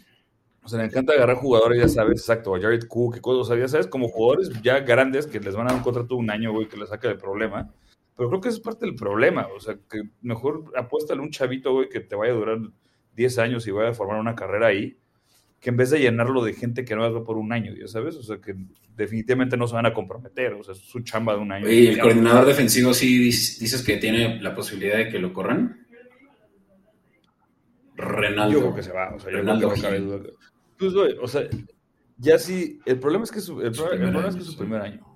O 0.62 0.68
sea, 0.68 0.78
le 0.78 0.84
encanta 0.84 1.14
agarrar 1.14 1.34
jugadores, 1.34 1.80
ya 1.80 1.88
sabes, 1.88 2.20
exacto, 2.20 2.52
Jared 2.52 2.86
Cook 2.86 3.16
y 3.16 3.20
cosas, 3.20 3.40
o 3.40 3.44
sea, 3.52 3.60
ya 3.60 3.66
sabes, 3.66 3.88
como 3.88 4.06
jugadores 4.06 4.52
ya 4.62 4.78
grandes 4.78 5.26
que 5.26 5.40
les 5.40 5.56
van 5.56 5.66
a 5.66 5.70
dar 5.70 5.78
un 5.78 5.82
contrato 5.82 6.14
un 6.14 6.30
año, 6.30 6.52
güey, 6.52 6.68
que 6.68 6.76
les 6.76 6.90
saque 6.90 7.08
del 7.08 7.18
problema. 7.18 7.74
Pero 8.16 8.28
creo 8.28 8.40
que 8.40 8.50
esa 8.50 8.58
es 8.58 8.62
parte 8.62 8.86
del 8.86 8.94
problema, 8.94 9.48
o 9.56 9.58
sea, 9.58 9.76
que 9.90 10.02
mejor 10.20 10.72
apuéstale 10.76 11.20
a 11.20 11.24
un 11.24 11.32
chavito, 11.32 11.72
güey, 11.72 11.88
que 11.88 11.98
te 11.98 12.14
vaya 12.14 12.32
a 12.32 12.36
durar 12.36 12.58
10 13.16 13.38
años 13.38 13.66
y 13.66 13.72
vaya 13.72 13.90
a 13.90 13.94
formar 13.94 14.20
una 14.20 14.36
carrera 14.36 14.68
ahí, 14.68 14.96
que 15.62 15.70
en 15.70 15.76
vez 15.76 15.90
de 15.90 16.00
llenarlo 16.00 16.42
de 16.42 16.54
gente 16.54 16.84
que 16.84 16.96
no 16.96 17.10
va 17.10 17.24
por 17.24 17.38
un 17.38 17.52
año, 17.52 17.72
ya 17.72 17.86
sabes, 17.86 18.16
o 18.16 18.22
sea, 18.24 18.38
que 18.38 18.56
definitivamente 18.96 19.56
no 19.56 19.68
se 19.68 19.76
van 19.76 19.86
a 19.86 19.94
comprometer, 19.94 20.54
o 20.54 20.64
sea, 20.64 20.74
es 20.74 20.80
su 20.80 21.00
chamba 21.00 21.34
de 21.34 21.38
un 21.38 21.52
año. 21.52 21.70
¿Y 21.70 21.86
el 21.86 22.00
coordinador 22.00 22.46
defensivo 22.46 22.92
sí 22.92 23.16
dices 23.18 23.84
que 23.86 23.96
tiene 23.98 24.42
la 24.42 24.56
posibilidad 24.56 24.96
de 24.96 25.08
que 25.08 25.20
lo 25.20 25.32
corran? 25.32 25.86
Renaldo. 27.94 28.54
Yo 28.54 28.60
creo 28.60 28.74
que 28.74 28.82
se 28.82 28.90
va, 28.90 29.14
o 29.14 29.20
sea, 29.20 29.30
yo 29.30 29.40
creo 29.40 29.72
que 29.72 30.00
no 30.00 30.00
duda. 30.00 30.30
Pues, 30.76 30.94
o 31.22 31.28
sea, 31.28 31.42
ya 32.18 32.38
sí, 32.40 32.80
el 32.84 32.98
problema 32.98 33.22
es 33.22 33.30
que 33.30 33.40
su, 33.40 33.62
el, 33.62 33.70
problema, 33.70 34.26
es 34.26 34.34
que 34.34 34.42
su 34.42 34.56
primer 34.56 34.82
año. 34.82 35.11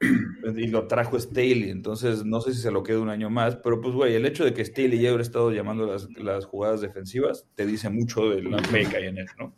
Y 0.56 0.66
lo 0.68 0.86
trajo 0.86 1.18
Staley, 1.18 1.70
entonces 1.70 2.24
no 2.24 2.40
sé 2.40 2.54
si 2.54 2.60
se 2.60 2.70
lo 2.70 2.82
queda 2.82 3.00
un 3.00 3.10
año 3.10 3.28
más, 3.28 3.56
pero 3.56 3.80
pues, 3.80 3.94
güey, 3.94 4.14
el 4.14 4.24
hecho 4.24 4.44
de 4.44 4.54
que 4.54 4.64
Staley 4.64 4.98
ya 4.98 5.10
hubiera 5.10 5.22
estado 5.22 5.52
llamando 5.52 5.86
las, 5.86 6.08
las 6.16 6.46
jugadas 6.46 6.80
defensivas 6.80 7.46
te 7.54 7.66
dice 7.66 7.90
mucho 7.90 8.30
de 8.30 8.42
la 8.42 8.58
fe 8.58 8.86
que 8.86 8.96
hay 8.96 9.06
en 9.06 9.18
él, 9.18 9.26
¿no? 9.38 9.54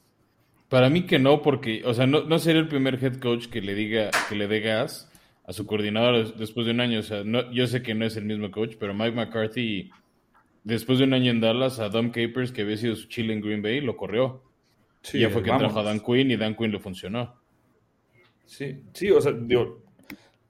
Para 0.69 0.89
mí 0.89 1.03
que 1.05 1.19
no, 1.19 1.43
porque, 1.43 1.83
o 1.85 1.93
sea, 1.93 2.07
no, 2.07 2.25
no 2.25 2.39
sería 2.39 2.63
el 2.63 2.69
primer 2.69 3.03
head 3.03 3.21
coach 3.21 3.49
que 3.49 3.61
le 3.61 3.75
diga, 3.75 4.11
que 4.29 4.35
le 4.35 4.49
dé 4.49 4.61
gas 4.61 5.13
a 5.45 5.53
su 5.53 5.67
coordinador 5.67 6.35
después 6.37 6.65
de 6.67 6.73
un 6.73 6.81
año. 6.81 7.01
O 7.01 7.03
sea, 7.03 7.25
no, 7.25 7.53
yo 7.53 7.67
sé 7.67 7.83
que 7.83 7.95
no 7.95 8.07
es 8.07 8.17
el 8.17 8.25
mismo 8.25 8.51
coach, 8.51 8.77
pero 8.81 8.95
Mike 8.95 9.15
McCarthy, 9.15 9.91
después 10.65 10.99
de 10.99 11.05
un 11.05 11.13
año 11.13 11.31
en 11.31 11.43
Dallas, 11.43 11.79
a 11.79 11.91
Dom 11.91 12.11
Capers, 12.11 12.53
que 12.53 12.63
había 12.63 12.79
sido 12.79 12.97
su 12.97 13.09
chile 13.09 13.35
en 13.35 13.43
Green 13.43 13.61
Bay, 13.61 13.83
lo 13.83 13.99
corrió. 13.99 14.45
Sí, 15.03 15.19
ya 15.19 15.29
fue 15.29 15.43
que 15.43 15.51
trajo 15.51 15.79
a 15.79 15.83
Dan 15.83 16.01
Quinn 16.01 16.31
y 16.31 16.37
Dan 16.37 16.57
Quinn 16.57 16.73
le 16.73 16.79
funcionó. 16.79 17.35
Sí, 18.47 18.83
sí, 18.95 19.11
o 19.11 19.21
sea, 19.21 19.33
digo, 19.33 19.82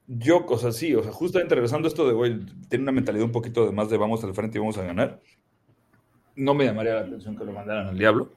yo, 0.07 0.45
o 0.45 0.57
sea, 0.57 0.71
sí, 0.71 0.93
o 0.95 1.03
sea, 1.03 1.11
justamente 1.11 1.55
regresando 1.55 1.87
a 1.87 1.89
esto 1.89 2.07
de, 2.07 2.13
güey, 2.13 2.39
tiene 2.69 2.83
una 2.83 2.91
mentalidad 2.91 3.25
un 3.25 3.31
poquito 3.31 3.65
de 3.65 3.71
más 3.71 3.89
de 3.89 3.97
vamos 3.97 4.23
al 4.23 4.33
frente 4.33 4.57
y 4.57 4.61
vamos 4.61 4.77
a 4.77 4.83
ganar. 4.83 5.21
No 6.35 6.53
me 6.53 6.65
llamaría 6.65 6.95
la 6.95 7.01
atención 7.01 7.37
que 7.37 7.45
lo 7.45 7.51
mandaran 7.51 7.87
al 7.87 7.97
diablo. 7.97 8.33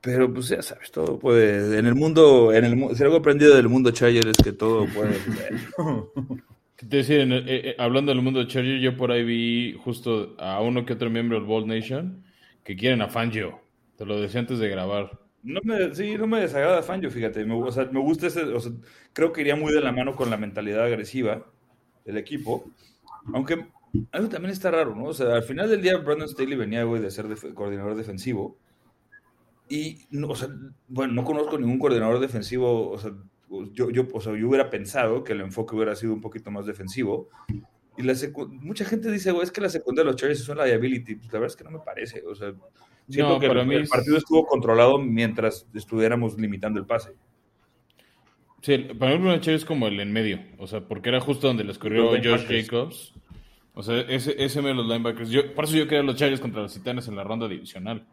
Pero 0.00 0.32
pues 0.32 0.48
ya 0.48 0.62
sabes, 0.62 0.90
todo 0.90 1.18
puede. 1.18 1.78
En 1.78 1.86
el 1.86 1.94
mundo, 1.94 2.52
en 2.52 2.64
el 2.64 2.96
si 2.96 3.02
algo 3.04 3.16
aprendido 3.16 3.54
del 3.54 3.68
mundo 3.68 3.92
Charger 3.92 4.26
es 4.26 4.36
que 4.36 4.52
todo 4.52 4.86
puede. 4.86 5.16
decir, 6.82 7.20
eh, 7.20 7.44
eh, 7.46 7.76
hablando 7.78 8.12
del 8.12 8.22
mundo 8.22 8.44
Charger, 8.44 8.80
yo 8.80 8.96
por 8.96 9.12
ahí 9.12 9.24
vi 9.24 9.78
justo 9.84 10.34
a 10.38 10.60
uno 10.60 10.84
que 10.84 10.94
otro 10.94 11.08
miembro 11.08 11.38
del 11.38 11.46
Bold 11.46 11.66
Nation 11.66 12.24
que 12.64 12.76
quieren 12.76 13.02
a 13.02 13.08
Fangio. 13.08 13.60
Te 13.96 14.04
lo 14.04 14.20
decía 14.20 14.40
antes 14.40 14.58
de 14.58 14.68
grabar. 14.68 15.21
No 15.42 15.60
me, 15.64 15.94
sí, 15.94 16.16
no 16.16 16.26
me 16.26 16.40
desagrada 16.40 16.82
Fangio, 16.82 17.10
fíjate. 17.10 17.44
Me, 17.44 17.54
o 17.54 17.72
sea, 17.72 17.86
me 17.86 18.00
gusta 18.00 18.28
ese. 18.28 18.42
Creo 19.12 19.32
que 19.32 19.40
iría 19.40 19.56
muy 19.56 19.72
de 19.72 19.80
la 19.80 19.92
mano 19.92 20.14
con 20.14 20.30
la 20.30 20.36
mentalidad 20.36 20.84
agresiva 20.84 21.44
del 22.04 22.16
equipo. 22.16 22.70
Aunque 23.32 23.66
algo 24.12 24.28
también 24.28 24.52
está 24.52 24.70
raro, 24.70 24.94
¿no? 24.94 25.04
O 25.04 25.14
sea, 25.14 25.34
al 25.34 25.42
final 25.42 25.68
del 25.68 25.82
día, 25.82 25.96
Brandon 25.98 26.28
Staley 26.28 26.56
venía, 26.56 26.84
güey, 26.84 27.02
de 27.02 27.10
ser 27.10 27.26
coordinador 27.54 27.94
defensivo. 27.94 28.56
Y, 29.68 30.06
no, 30.10 30.28
o 30.28 30.36
sea, 30.36 30.48
bueno, 30.88 31.12
no 31.14 31.24
conozco 31.24 31.58
ningún 31.58 31.78
coordinador 31.78 32.20
defensivo. 32.20 32.90
O 32.90 32.98
sea, 32.98 33.12
yo, 33.72 33.90
yo, 33.90 34.06
o 34.12 34.20
sea, 34.20 34.36
yo 34.36 34.48
hubiera 34.48 34.70
pensado 34.70 35.24
que 35.24 35.32
el 35.32 35.40
enfoque 35.40 35.74
hubiera 35.74 35.94
sido 35.96 36.12
un 36.12 36.20
poquito 36.20 36.50
más 36.50 36.66
defensivo. 36.66 37.28
Y 37.96 38.02
la 38.02 38.14
mucha 38.48 38.84
gente 38.84 39.10
dice, 39.10 39.32
güey, 39.32 39.44
es 39.44 39.50
que 39.50 39.60
la 39.60 39.68
secundaria 39.68 40.06
de 40.06 40.12
los 40.12 40.20
Chargers 40.20 40.40
es 40.40 40.48
una 40.48 40.64
liability. 40.64 41.16
Pues 41.16 41.32
la 41.32 41.40
verdad 41.40 41.54
es 41.54 41.56
que 41.56 41.64
no 41.64 41.70
me 41.70 41.80
parece. 41.80 42.22
O 42.26 42.34
sea, 42.34 42.54
Siento 43.08 43.38
que 43.38 43.46
el, 43.46 43.72
el, 43.72 43.88
partido 43.88 44.16
estuvo 44.16 44.46
controlado 44.46 44.98
mientras 44.98 45.66
estuviéramos 45.74 46.38
limitando 46.38 46.78
el 46.78 46.86
pase. 46.86 47.12
Sí, 48.62 48.78
para 48.98 49.18
mí 49.18 49.28
el 49.28 49.48
es 49.48 49.64
como 49.64 49.88
el 49.88 49.98
en 49.98 50.12
medio, 50.12 50.38
o 50.58 50.68
sea, 50.68 50.86
porque 50.86 51.08
era 51.08 51.20
justo 51.20 51.48
donde 51.48 51.64
les 51.64 51.78
corrió 51.78 52.10
Josh 52.10 52.46
Jacobs. 52.46 53.12
O 53.74 53.82
sea, 53.82 54.00
ese, 54.02 54.36
ese 54.42 54.62
de 54.62 54.74
los 54.74 54.86
linebackers. 54.86 55.30
Yo, 55.30 55.52
por 55.54 55.64
eso 55.64 55.76
yo 55.76 55.88
quería 55.88 56.02
los 56.02 56.16
Chargers 56.16 56.40
contra 56.40 56.62
los 56.62 56.72
Titanes 56.72 57.08
en 57.08 57.16
la 57.16 57.24
ronda 57.24 57.48
divisional. 57.48 58.06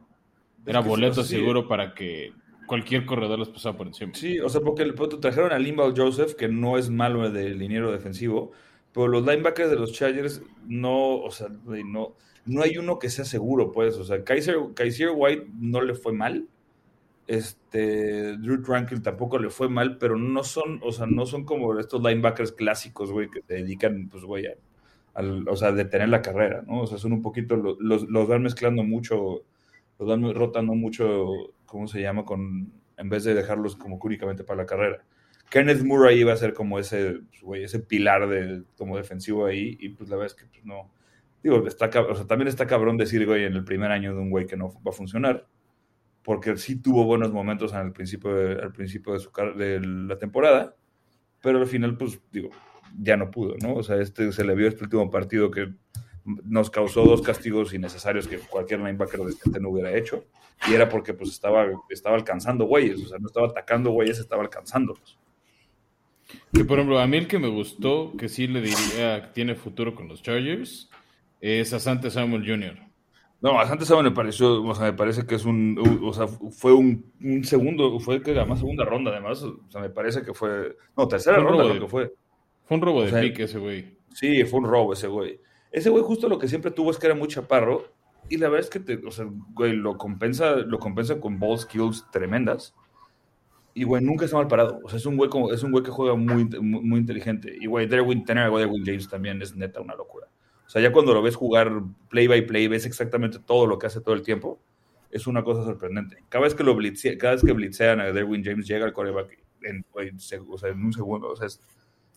Era 0.65 0.79
boleto 0.79 1.23
seguro 1.23 1.67
para 1.67 1.93
que 1.93 2.33
cualquier 2.65 3.05
corredor 3.05 3.37
los 3.37 3.49
pasara 3.49 3.77
por 3.77 3.87
encima. 3.87 4.13
Sí, 4.15 4.39
o 4.39 4.49
sea, 4.49 4.61
porque 4.61 4.85
trajeron 5.21 5.51
a 5.51 5.59
Limbal 5.59 5.93
Joseph, 5.95 6.33
que 6.33 6.47
no 6.47 6.77
es 6.77 6.89
malo 6.89 7.29
de 7.29 7.49
liniero 7.49 7.91
defensivo, 7.91 8.51
pero 8.93 9.07
los 9.07 9.25
linebackers 9.25 9.69
de 9.69 9.75
los 9.75 9.91
Chargers 9.91 10.41
no, 10.65 11.17
o 11.17 11.31
sea, 11.31 11.47
no 11.49 12.15
no 12.45 12.61
hay 12.63 12.77
uno 12.77 12.99
que 12.99 13.09
sea 13.09 13.25
seguro, 13.25 13.71
pues. 13.71 13.97
O 13.97 14.03
sea, 14.03 14.23
Kaiser, 14.23 14.57
Kaiser 14.75 15.11
White 15.15 15.47
no 15.59 15.81
le 15.81 15.93
fue 15.95 16.13
mal. 16.13 16.47
Este, 17.27 18.37
Drew 18.37 18.63
Tranquil 18.63 19.03
tampoco 19.03 19.37
le 19.37 19.49
fue 19.49 19.69
mal, 19.69 19.97
pero 19.99 20.17
no 20.17 20.43
son, 20.43 20.79
o 20.83 20.91
sea, 20.91 21.05
no 21.05 21.27
son 21.27 21.45
como 21.45 21.77
estos 21.79 22.01
linebackers 22.01 22.51
clásicos, 22.53 23.11
güey, 23.11 23.29
que 23.29 23.43
se 23.43 23.53
dedican, 23.53 24.09
pues, 24.09 24.23
güey, 24.23 24.47
o 25.47 25.55
sea, 25.55 25.71
detener 25.71 26.09
la 26.09 26.23
carrera, 26.23 26.63
¿no? 26.65 26.81
O 26.81 26.87
sea, 26.87 26.97
son 26.97 27.13
un 27.13 27.21
poquito, 27.21 27.55
los, 27.55 28.09
los 28.09 28.27
van 28.27 28.41
mezclando 28.41 28.83
mucho, 28.83 29.43
los 29.99 30.07
van 30.07 30.33
rotando 30.33 30.73
mucho, 30.73 31.53
¿cómo 31.67 31.87
se 31.87 32.01
llama? 32.01 32.25
Con, 32.25 32.71
en 32.97 33.09
vez 33.09 33.23
de 33.25 33.33
dejarlos 33.35 33.75
como 33.75 33.99
únicamente 34.01 34.43
para 34.43 34.63
la 34.63 34.65
carrera. 34.65 35.03
Kenneth 35.49 35.83
Murray 35.83 36.19
iba 36.19 36.33
a 36.33 36.37
ser 36.37 36.53
como 36.53 36.79
ese, 36.79 37.21
güey, 37.41 37.63
ese 37.63 37.79
pilar 37.79 38.27
de, 38.27 38.63
como 38.77 38.97
defensivo 38.97 39.45
ahí, 39.45 39.77
y 39.79 39.89
pues 39.89 40.09
la 40.09 40.15
verdad 40.15 40.35
es 40.35 40.41
que 40.41 40.47
pues, 40.47 40.65
no. 40.65 40.91
Digo, 41.43 41.65
está, 41.67 41.89
o 42.01 42.15
sea, 42.15 42.27
también 42.27 42.47
está 42.47 42.67
cabrón 42.67 42.97
decir, 42.97 43.25
güey, 43.25 43.45
en 43.45 43.53
el 43.53 43.63
primer 43.63 43.91
año 43.91 44.13
de 44.13 44.19
un 44.19 44.29
güey 44.29 44.45
que 44.45 44.57
no 44.57 44.73
va 44.85 44.91
a 44.91 44.93
funcionar, 44.93 45.47
porque 46.23 46.57
sí 46.57 46.81
tuvo 46.81 47.05
buenos 47.05 47.31
momentos 47.31 47.73
al 47.73 47.93
principio 47.93 48.33
de, 48.33 48.61
al 48.61 48.73
principio 48.73 49.13
de, 49.13 49.19
su, 49.19 49.31
de 49.55 49.79
la 49.79 50.17
temporada, 50.17 50.75
pero 51.41 51.59
al 51.59 51.67
final, 51.67 51.97
pues, 51.97 52.19
digo, 52.31 52.49
ya 52.99 53.15
no 53.15 53.31
pudo, 53.31 53.55
¿no? 53.61 53.75
O 53.75 53.83
sea, 53.83 53.97
este, 53.97 54.31
se 54.31 54.43
le 54.43 54.55
vio 54.55 54.67
este 54.67 54.83
último 54.83 55.09
partido 55.09 55.49
que 55.49 55.73
nos 56.25 56.69
causó 56.69 57.05
dos 57.05 57.21
castigos 57.21 57.73
innecesarios 57.73 58.27
que 58.27 58.37
cualquier 58.37 58.81
linebacker 58.81 59.21
de 59.21 59.31
este 59.31 59.59
no 59.59 59.69
hubiera 59.69 59.95
hecho, 59.95 60.25
y 60.69 60.73
era 60.73 60.89
porque, 60.89 61.13
pues, 61.13 61.29
estaba, 61.29 61.67
estaba 61.89 62.17
alcanzando 62.17 62.65
güeyes, 62.65 63.01
o 63.01 63.07
sea, 63.07 63.17
no 63.17 63.27
estaba 63.27 63.47
atacando 63.47 63.91
güeyes, 63.91 64.19
estaba 64.19 64.43
alcanzándolos. 64.43 65.17
Que 66.53 66.63
por 66.63 66.77
ejemplo, 66.77 66.99
a 66.99 67.07
mí 67.07 67.17
el 67.17 67.27
que 67.27 67.39
me 67.39 67.47
gustó, 67.47 68.13
que 68.17 68.29
sí 68.29 68.47
le 68.47 68.61
diría 68.61 69.23
que 69.23 69.29
tiene 69.33 69.55
futuro 69.55 69.95
con 69.95 70.07
los 70.07 70.21
Chargers, 70.21 70.89
es 71.39 71.73
Asante 71.73 72.09
Samuel 72.09 72.45
Jr. 72.45 72.77
No, 73.41 73.59
Asante 73.59 73.85
Samuel 73.85 74.09
me 74.09 74.15
pareció, 74.15 74.63
o 74.63 74.75
sea, 74.75 74.85
me 74.85 74.93
parece 74.93 75.25
que 75.25 75.35
es 75.35 75.45
un, 75.45 75.79
o 76.03 76.13
sea, 76.13 76.27
fue 76.27 76.73
un, 76.73 77.03
segundo, 77.43 77.99
fue 77.99 78.21
que 78.21 78.31
además 78.31 78.59
segunda 78.59 78.85
ronda, 78.85 79.11
además, 79.11 79.41
o 79.43 79.69
sea, 79.69 79.81
me 79.81 79.89
parece 79.89 80.23
que 80.23 80.33
fue, 80.33 80.75
no, 80.97 81.07
tercera 81.07 81.37
ronda 81.37 81.63
lo 81.63 81.79
que 81.79 81.87
fue. 81.87 82.13
Fue 82.65 82.77
un 82.77 82.83
robo 82.83 83.03
de 83.03 83.21
pique 83.21 83.43
ese 83.43 83.57
güey. 83.57 83.97
Sí, 84.13 84.43
fue 84.43 84.59
un 84.59 84.65
robo 84.65 84.93
ese 84.93 85.07
güey. 85.07 85.39
Ese 85.71 85.89
güey 85.89 86.03
justo 86.03 86.27
lo 86.27 86.37
que 86.37 86.47
siempre 86.47 86.71
tuvo 86.71 86.91
es 86.91 86.97
que 86.97 87.07
era 87.07 87.15
muy 87.15 87.27
chaparro 87.27 87.85
y 88.27 88.37
la 88.37 88.49
verdad 88.49 88.65
es 88.65 88.69
que, 88.69 88.79
te, 88.79 88.95
o 89.07 89.11
sea, 89.11 89.25
güey, 89.53 89.73
lo 89.73 89.97
compensa, 89.97 90.57
lo 90.57 90.77
compensa 90.77 91.19
con 91.19 91.39
ball 91.39 91.57
skills 91.57 92.05
tremendas 92.11 92.75
y, 93.73 93.83
güey, 93.83 94.03
nunca 94.03 94.25
está 94.25 94.37
mal 94.37 94.47
parado. 94.47 94.79
O 94.83 94.89
sea, 94.89 94.97
es 94.97 95.05
un 95.05 95.15
güey, 95.15 95.29
como, 95.29 95.51
es 95.51 95.63
un 95.63 95.71
güey 95.71 95.83
que 95.83 95.91
juega 95.91 96.15
muy, 96.15 96.45
muy, 96.45 96.99
inteligente. 96.99 97.55
Y, 97.59 97.67
güey, 97.67 97.87
Derwin, 97.87 98.25
tener 98.25 98.43
a 98.43 98.49
Derwin 98.49 98.83
James 98.85 99.07
también 99.07 99.41
es 99.41 99.55
neta 99.55 99.79
una 99.79 99.95
locura. 99.95 100.27
O 100.69 100.71
sea, 100.71 100.83
ya 100.83 100.91
cuando 100.91 101.15
lo 101.15 101.23
ves 101.23 101.35
jugar 101.35 101.81
play 102.11 102.27
by 102.27 102.45
play, 102.45 102.67
ves 102.67 102.85
exactamente 102.85 103.39
todo 103.39 103.65
lo 103.65 103.79
que 103.79 103.87
hace 103.87 104.01
todo 104.01 104.13
el 104.13 104.21
tiempo. 104.21 104.59
Es 105.09 105.25
una 105.25 105.43
cosa 105.43 105.63
sorprendente. 105.63 106.23
Cada 106.29 106.43
vez 106.43 106.53
que 106.53 106.63
lo 106.63 106.77
cada 107.17 107.33
vez 107.33 107.43
que 107.43 107.53
blitzean 107.53 107.99
a 107.99 108.11
Derwin 108.11 108.43
James, 108.43 108.67
llega 108.67 108.85
al 108.85 108.93
coreback 108.93 109.35
en, 109.63 109.83
o 109.91 110.57
sea, 110.59 110.69
en 110.69 110.85
un 110.85 110.93
segundo. 110.93 111.29
O 111.29 111.35
sea, 111.35 111.47
es, 111.47 111.59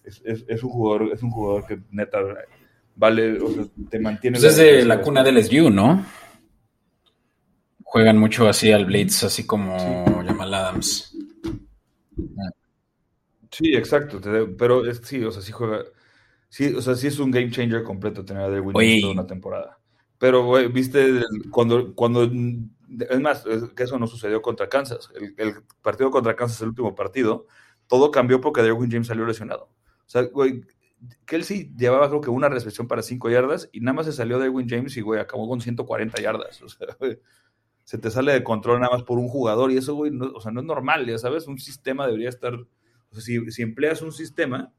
es, 0.04 0.44
es, 0.46 0.62
un 0.62 0.68
jugador, 0.68 1.10
es 1.14 1.22
un 1.22 1.30
jugador 1.30 1.66
que 1.66 1.78
neta 1.92 2.18
vale, 2.94 3.40
o 3.40 3.48
sea, 3.48 3.64
te 3.88 3.98
mantiene. 3.98 4.38
Pues 4.38 4.52
es 4.52 4.58
de 4.58 4.84
la 4.84 5.00
cuna 5.00 5.24
del 5.24 5.38
SU, 5.38 5.70
¿no? 5.70 6.04
Juegan 7.84 8.18
mucho 8.18 8.46
así 8.50 8.70
al 8.70 8.84
blitz, 8.84 9.24
así 9.24 9.46
como 9.46 10.04
Jamal 10.26 10.52
Adams. 10.52 11.16
Sí, 13.50 13.74
exacto, 13.74 14.20
pero 14.58 14.82
sí, 14.92 15.24
o 15.24 15.32
sea, 15.32 15.40
sí 15.40 15.52
juega, 15.52 15.84
sí, 16.52 16.74
o 16.74 16.82
sea, 16.82 16.94
sí 16.94 17.06
es 17.06 17.18
un 17.18 17.30
game 17.30 17.50
changer 17.50 17.82
completo 17.82 18.26
tener 18.26 18.42
a 18.42 18.50
Derwin 18.50 19.00
toda 19.00 19.12
una 19.12 19.26
temporada. 19.26 19.78
Pero, 20.18 20.44
güey, 20.44 20.68
viste, 20.68 21.22
cuando, 21.50 21.94
cuando, 21.94 22.24
es 22.24 23.20
más, 23.20 23.42
que 23.74 23.82
eso 23.84 23.98
no 23.98 24.06
sucedió 24.06 24.42
contra 24.42 24.68
Kansas. 24.68 25.08
El, 25.38 25.62
partido 25.80 26.10
contra 26.10 26.36
Kansas, 26.36 26.60
el 26.60 26.68
último 26.68 26.94
partido, 26.94 27.46
todo 27.86 28.10
cambió 28.10 28.42
porque 28.42 28.60
Derwin 28.60 28.90
James 28.90 29.06
salió 29.06 29.24
lesionado. 29.24 29.70
O 30.06 30.10
sea, 30.10 30.24
güey, 30.24 30.60
Kelsey 31.24 31.72
llevaba 31.74 32.10
creo 32.10 32.20
que 32.20 32.28
una 32.28 32.50
recepción 32.50 32.86
para 32.86 33.00
5 33.00 33.30
yardas 33.30 33.70
y 33.72 33.80
nada 33.80 33.94
más 33.94 34.06
se 34.06 34.12
salió 34.12 34.38
Derwin 34.38 34.68
James 34.68 34.94
y, 34.98 35.00
güey, 35.00 35.20
acabó 35.20 35.48
con 35.48 35.62
140 35.62 36.20
yardas. 36.20 36.60
O 36.60 36.68
sea, 36.68 36.88
güey, 37.00 37.18
se 37.84 37.96
te 37.96 38.10
sale 38.10 38.32
de 38.32 38.44
control 38.44 38.78
nada 38.78 38.92
más 38.92 39.04
por 39.04 39.18
un 39.18 39.28
jugador 39.28 39.72
y 39.72 39.78
eso, 39.78 39.94
güey, 39.94 40.10
no, 40.10 40.26
o 40.26 40.40
sea, 40.42 40.52
no 40.52 40.60
es 40.60 40.66
normal, 40.66 41.06
ya 41.06 41.16
sabes, 41.16 41.46
un 41.46 41.58
sistema 41.58 42.06
debería 42.06 42.28
estar, 42.28 42.54
o 42.54 42.66
sea, 43.12 43.22
si, 43.22 43.50
si 43.50 43.62
empleas 43.62 44.02
un 44.02 44.12
sistema, 44.12 44.70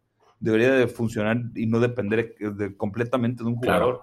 debería 0.44 0.74
de 0.74 0.88
funcionar 0.88 1.42
y 1.56 1.66
no 1.68 1.80
depender 1.80 2.36
de, 2.38 2.76
completamente 2.76 3.44
de 3.44 3.50
un 3.50 3.56
jugador. 3.56 4.02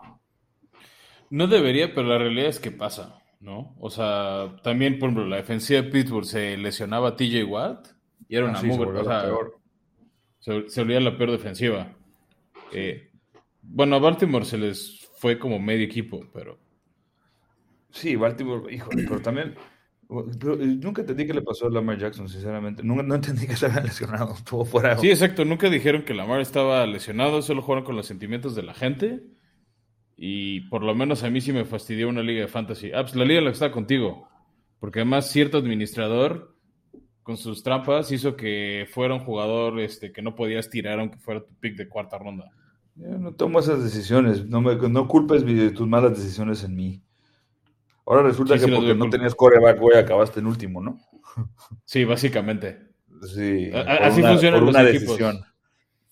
No 1.29 1.47
debería, 1.47 1.95
pero 1.95 2.09
la 2.09 2.19
realidad 2.19 2.49
es 2.49 2.59
que 2.59 2.71
pasa, 2.71 3.23
¿no? 3.41 3.77
O 3.79 3.91
sea, 3.91 4.57
también, 4.63 4.99
por 4.99 5.11
ejemplo, 5.11 5.27
la 5.27 5.37
defensiva 5.37 5.83
de 5.83 5.91
Pittsburgh 5.91 6.25
se 6.25 6.57
lesionaba 6.57 7.09
a 7.09 7.17
TJ 7.17 7.45
Watt 7.45 7.89
y 8.29 8.37
era 8.37 8.47
una 8.47 8.59
ah, 8.59 8.63
o 8.63 9.05
sea, 10.41 10.63
se, 10.63 10.69
se, 10.69 10.85
la 10.85 11.17
peor 11.17 11.31
defensiva. 11.31 11.93
Eh, 12.73 13.11
bueno, 13.63 13.97
a 13.97 13.99
Baltimore 13.99 14.45
se 14.45 14.57
les 14.57 15.09
fue 15.17 15.39
como 15.39 15.59
medio 15.59 15.85
equipo, 15.85 16.27
pero 16.33 16.59
Sí, 17.93 18.17
Baltimore, 18.17 18.73
hijo, 18.73 18.89
pero 18.95 19.21
también. 19.21 19.55
Pero 20.39 20.55
eh, 20.55 20.67
nunca 20.67 21.03
entendí 21.03 21.27
qué 21.27 21.35
le 21.35 21.43
pasó 21.43 21.67
a 21.67 21.71
Lamar 21.71 21.99
Jackson, 21.99 22.29
sinceramente. 22.29 22.83
Nunca, 22.83 23.03
no 23.03 23.15
entendí 23.15 23.47
que 23.47 23.53
estaba 23.53 23.81
lesionado. 23.85 24.35
Estuvo 24.35 24.65
fuera. 24.65 24.99
Sí, 24.99 25.09
exacto. 25.09 25.45
Nunca 25.45 25.71
dijeron 25.71 26.03
que 26.03 26.15
Lamar 26.15 26.41
estaba 26.41 26.85
lesionado. 26.87 27.43
Solo 27.43 27.63
jugaron 27.63 27.85
con 27.85 27.97
los 27.97 28.07
sentimientos 28.07 28.55
de 28.55 28.63
la 28.63 28.75
gente. 28.75 29.23
Y 30.17 30.63
por 30.63 30.83
lo 30.83 30.95
menos 30.95 31.23
a 31.23 31.31
mí 31.31 31.41
sí 31.41 31.53
me 31.53 31.65
fastidió 31.65 32.09
una 32.09 32.23
liga 32.23 32.43
de 32.43 32.49
fantasy. 32.49 32.91
Ah, 32.93 33.03
pues 33.03 33.15
la 33.15 33.25
liga 33.25 33.41
la 33.41 33.51
está 33.51 33.71
contigo. 33.71 34.29
Porque 34.81 34.99
además 34.99 35.31
cierto 35.31 35.59
administrador 35.59 36.57
con 37.23 37.37
sus 37.37 37.63
trampas 37.63 38.11
hizo 38.11 38.35
que 38.35 38.89
fuera 38.91 39.15
un 39.15 39.21
jugador 39.21 39.79
este, 39.79 40.11
que 40.11 40.23
no 40.23 40.35
podías 40.35 40.69
tirar 40.69 40.99
aunque 40.99 41.19
fuera 41.19 41.45
tu 41.45 41.55
pick 41.55 41.77
de 41.77 41.89
cuarta 41.89 42.19
ronda. 42.19 42.51
Yo 42.97 43.17
no 43.17 43.33
tomo 43.33 43.61
esas 43.61 43.85
decisiones. 43.85 44.45
No, 44.47 44.61
me, 44.61 44.75
no 44.77 45.07
culpes 45.07 45.45
tus 45.75 45.87
malas 45.87 46.19
decisiones 46.19 46.65
en 46.65 46.75
mí. 46.75 47.03
Ahora 48.11 48.25
resulta 48.25 48.59
que 48.59 48.67
porque 48.67 48.93
no 48.93 49.09
tenías 49.09 49.37
coreback, 49.37 49.79
güey, 49.79 49.97
acabaste 49.97 50.41
en 50.41 50.47
último, 50.47 50.83
¿no? 50.83 50.99
Sí, 51.85 52.05
básicamente. 52.05 52.77
Sí. 53.23 53.71
así 53.73 54.21
funcionan 54.21 54.67
los 54.67 54.77
equipos. 54.77 55.19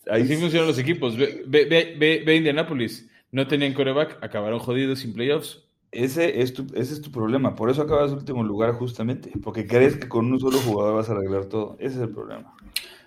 Así 0.08 0.36
funcionan 0.36 0.68
los 0.68 0.78
equipos. 0.78 1.16
Ve, 1.16 1.42
ve, 1.48 2.22
ve, 2.24 2.36
Indianapolis. 2.36 3.10
No 3.32 3.48
tenían 3.48 3.74
coreback, 3.74 4.22
acabaron 4.22 4.60
jodidos 4.60 5.00
sin 5.00 5.12
playoffs. 5.12 5.64
Ese 5.90 6.40
es, 6.40 6.54
tu, 6.54 6.66
ese 6.74 6.94
es 6.94 7.02
tu 7.02 7.10
problema. 7.10 7.56
Por 7.56 7.68
eso 7.68 7.82
acabas 7.82 8.12
en 8.12 8.18
último 8.18 8.44
lugar, 8.44 8.74
justamente. 8.74 9.32
Porque 9.42 9.66
crees 9.66 9.96
que 9.96 10.08
con 10.08 10.30
un 10.30 10.38
solo 10.38 10.58
jugador 10.58 10.94
vas 10.94 11.08
a 11.10 11.14
arreglar 11.14 11.46
todo. 11.46 11.74
Ese 11.80 11.96
es 11.96 12.02
el 12.02 12.10
problema. 12.10 12.54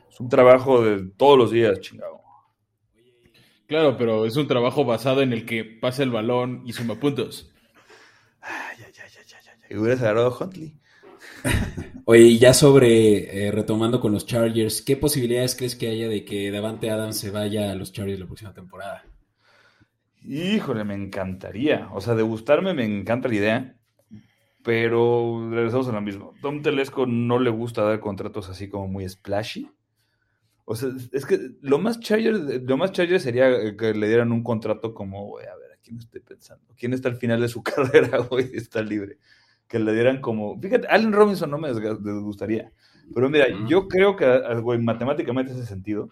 Es 0.10 0.20
un 0.20 0.28
trabajo 0.28 0.84
de 0.84 1.06
todos 1.16 1.38
los 1.38 1.52
días, 1.52 1.80
chingado. 1.80 2.20
Claro, 3.68 3.96
pero 3.98 4.26
es 4.26 4.36
un 4.36 4.48
trabajo 4.48 4.84
basado 4.84 5.22
en 5.22 5.32
el 5.32 5.46
que 5.46 5.64
pasa 5.64 6.04
el 6.04 6.12
balón 6.12 6.64
y 6.66 6.74
suma 6.74 6.96
puntos. 6.96 7.51
Y 9.70 9.78
hubieras 9.78 10.02
agarrado 10.02 10.28
a 10.28 10.38
Huntley. 10.38 10.78
Oye, 12.06 12.38
ya 12.38 12.54
sobre, 12.54 13.48
eh, 13.48 13.52
retomando 13.52 14.00
con 14.00 14.12
los 14.12 14.26
Chargers, 14.26 14.82
¿qué 14.82 14.98
posibilidades 14.98 15.56
crees 15.56 15.76
que 15.76 15.88
haya 15.88 16.10
de 16.10 16.26
que 16.26 16.52
Davante 16.52 16.90
Adams 16.90 17.18
se 17.18 17.32
vaya 17.32 17.72
a 17.72 17.76
los 17.76 17.92
Chargers 17.92 18.20
la 18.20 18.26
próxima 18.26 18.54
temporada? 18.54 19.06
Híjole, 20.24 20.84
me 20.84 20.96
encantaría. 20.96 21.90
O 21.94 22.02
sea, 22.02 22.16
de 22.16 22.24
gustarme 22.24 22.74
me 22.74 22.86
encanta 22.86 23.28
la 23.28 23.36
idea, 23.36 23.78
pero 24.64 25.50
regresamos 25.52 25.88
a 25.88 25.94
lo 25.94 26.02
mismo. 26.02 26.34
Tom 26.42 26.62
Telesco 26.62 27.06
no 27.06 27.40
le 27.40 27.50
gusta 27.50 27.84
dar 27.84 28.00
contratos 28.00 28.50
así 28.50 28.70
como 28.70 28.88
muy 28.88 29.08
splashy. 29.08 29.72
O 30.66 30.76
sea, 30.76 30.90
es 31.12 31.26
que 31.26 31.40
lo 31.62 31.80
más 31.80 32.00
Chargers, 32.00 32.62
lo 32.64 32.78
más 32.78 32.92
Chargers 32.92 33.24
sería 33.24 33.76
que 33.76 33.94
le 33.94 34.08
dieran 34.08 34.32
un 34.32 34.44
contrato 34.44 34.94
como, 34.94 35.38
a 35.38 35.42
ver, 35.42 35.50
¿a 35.50 35.58
quién 35.84 35.98
estoy 35.98 36.22
pensando? 36.22 36.74
¿Quién 36.78 36.94
está 36.94 37.10
al 37.10 37.18
final 37.18 37.42
de 37.42 37.48
su 37.48 37.64
carrera 37.64 38.26
hoy? 38.30 38.52
Está 38.54 38.82
libre 38.82 39.18
que 39.72 39.80
le 39.80 39.94
dieran 39.94 40.20
como. 40.20 40.60
Fíjate, 40.60 40.86
Allen 40.88 41.14
Robinson 41.14 41.50
no 41.50 41.58
me 41.58 41.72
gustaría. 42.20 42.74
Pero 43.16 43.30
mira, 43.30 43.48
yo 43.68 43.88
creo 43.88 44.18
que, 44.18 44.28
güey, 44.62 44.80
matemáticamente 44.80 45.54
ese 45.54 45.66
sentido. 45.66 46.10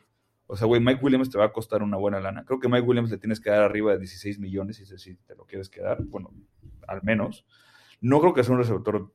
O 0.48 0.56
sea, 0.56 0.66
güey, 0.66 0.82
Mike 0.82 1.04
Williams 1.04 1.30
te 1.30 1.38
va 1.38 1.46
a 1.46 1.52
costar 1.52 1.84
una 1.84 1.98
buena 1.98 2.22
lana. 2.22 2.46
Creo 2.46 2.60
que 2.62 2.70
Mike 2.70 2.88
Williams 2.88 3.12
le 3.12 3.18
tienes 3.18 3.42
que 3.42 3.50
dar 3.50 3.62
arriba 3.62 3.92
de 3.92 4.00
16 4.00 4.40
millones, 4.40 4.78
si, 4.78 4.86
si 4.86 5.16
te 5.16 5.36
lo 5.36 5.46
quieres 5.46 5.70
quedar. 5.70 6.02
Bueno, 6.06 6.34
al 6.88 7.04
menos. 7.04 7.46
No 8.00 8.22
creo 8.22 8.34
que 8.34 8.46
sea 8.46 8.54
un 8.54 8.60
receptor 8.60 9.12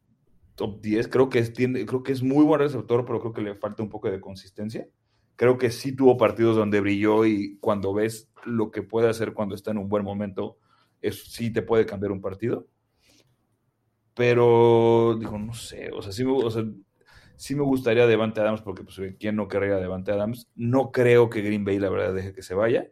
top 0.57 0.83
10. 0.83 1.09
Creo 1.09 1.31
que, 1.31 1.39
es, 1.39 1.51
creo 1.51 2.03
que 2.03 2.13
es 2.13 2.23
muy 2.23 2.45
buen 2.45 2.61
receptor, 2.61 3.07
pero 3.07 3.21
creo 3.21 3.33
que 3.33 3.41
le 3.41 3.55
falta 3.55 3.83
un 3.83 3.89
poco 3.89 4.11
de 4.11 4.21
consistencia. 4.21 4.87
Creo 5.37 5.59
que 5.59 5.71
sí 5.71 5.95
tuvo 5.95 6.17
partidos 6.17 6.57
donde 6.57 6.81
brilló 6.81 7.25
y 7.25 7.57
cuando 7.59 7.93
ves 7.93 8.31
lo 8.45 8.71
que 8.71 8.83
puede 8.83 9.09
hacer 9.09 9.33
cuando 9.33 9.55
está 9.55 9.71
en 9.71 9.79
un 9.79 9.89
buen 9.89 10.05
momento, 10.05 10.59
es, 11.01 11.25
sí 11.25 11.53
te 11.53 11.63
puede 11.63 11.87
cambiar 11.87 12.13
un 12.13 12.21
partido. 12.21 12.67
Pero, 14.15 15.17
digo, 15.19 15.39
no 15.39 15.55
sé, 15.55 15.91
o 15.93 16.01
sea, 16.01 16.13
sí 16.13 16.25
me, 16.25 16.33
o 16.33 16.51
sea, 16.51 16.65
sí 17.37 17.55
me 17.57 17.63
gustaría 17.63 18.07
Devante 18.07 18.41
Adams, 18.41 18.61
porque 18.61 18.85
pues, 18.85 19.01
¿quién 19.19 19.35
no 19.35 19.49
querría 19.49 19.77
Devante 19.77 20.13
Adams? 20.13 20.49
No 20.55 20.93
creo 20.93 21.31
que 21.31 21.43
Green 21.43 21.65
Bay, 21.65 21.81
la 21.81 21.91
verdad, 21.91 22.15
deje 22.15 22.33
que 22.33 22.43
se 22.43 22.55
vaya, 22.55 22.89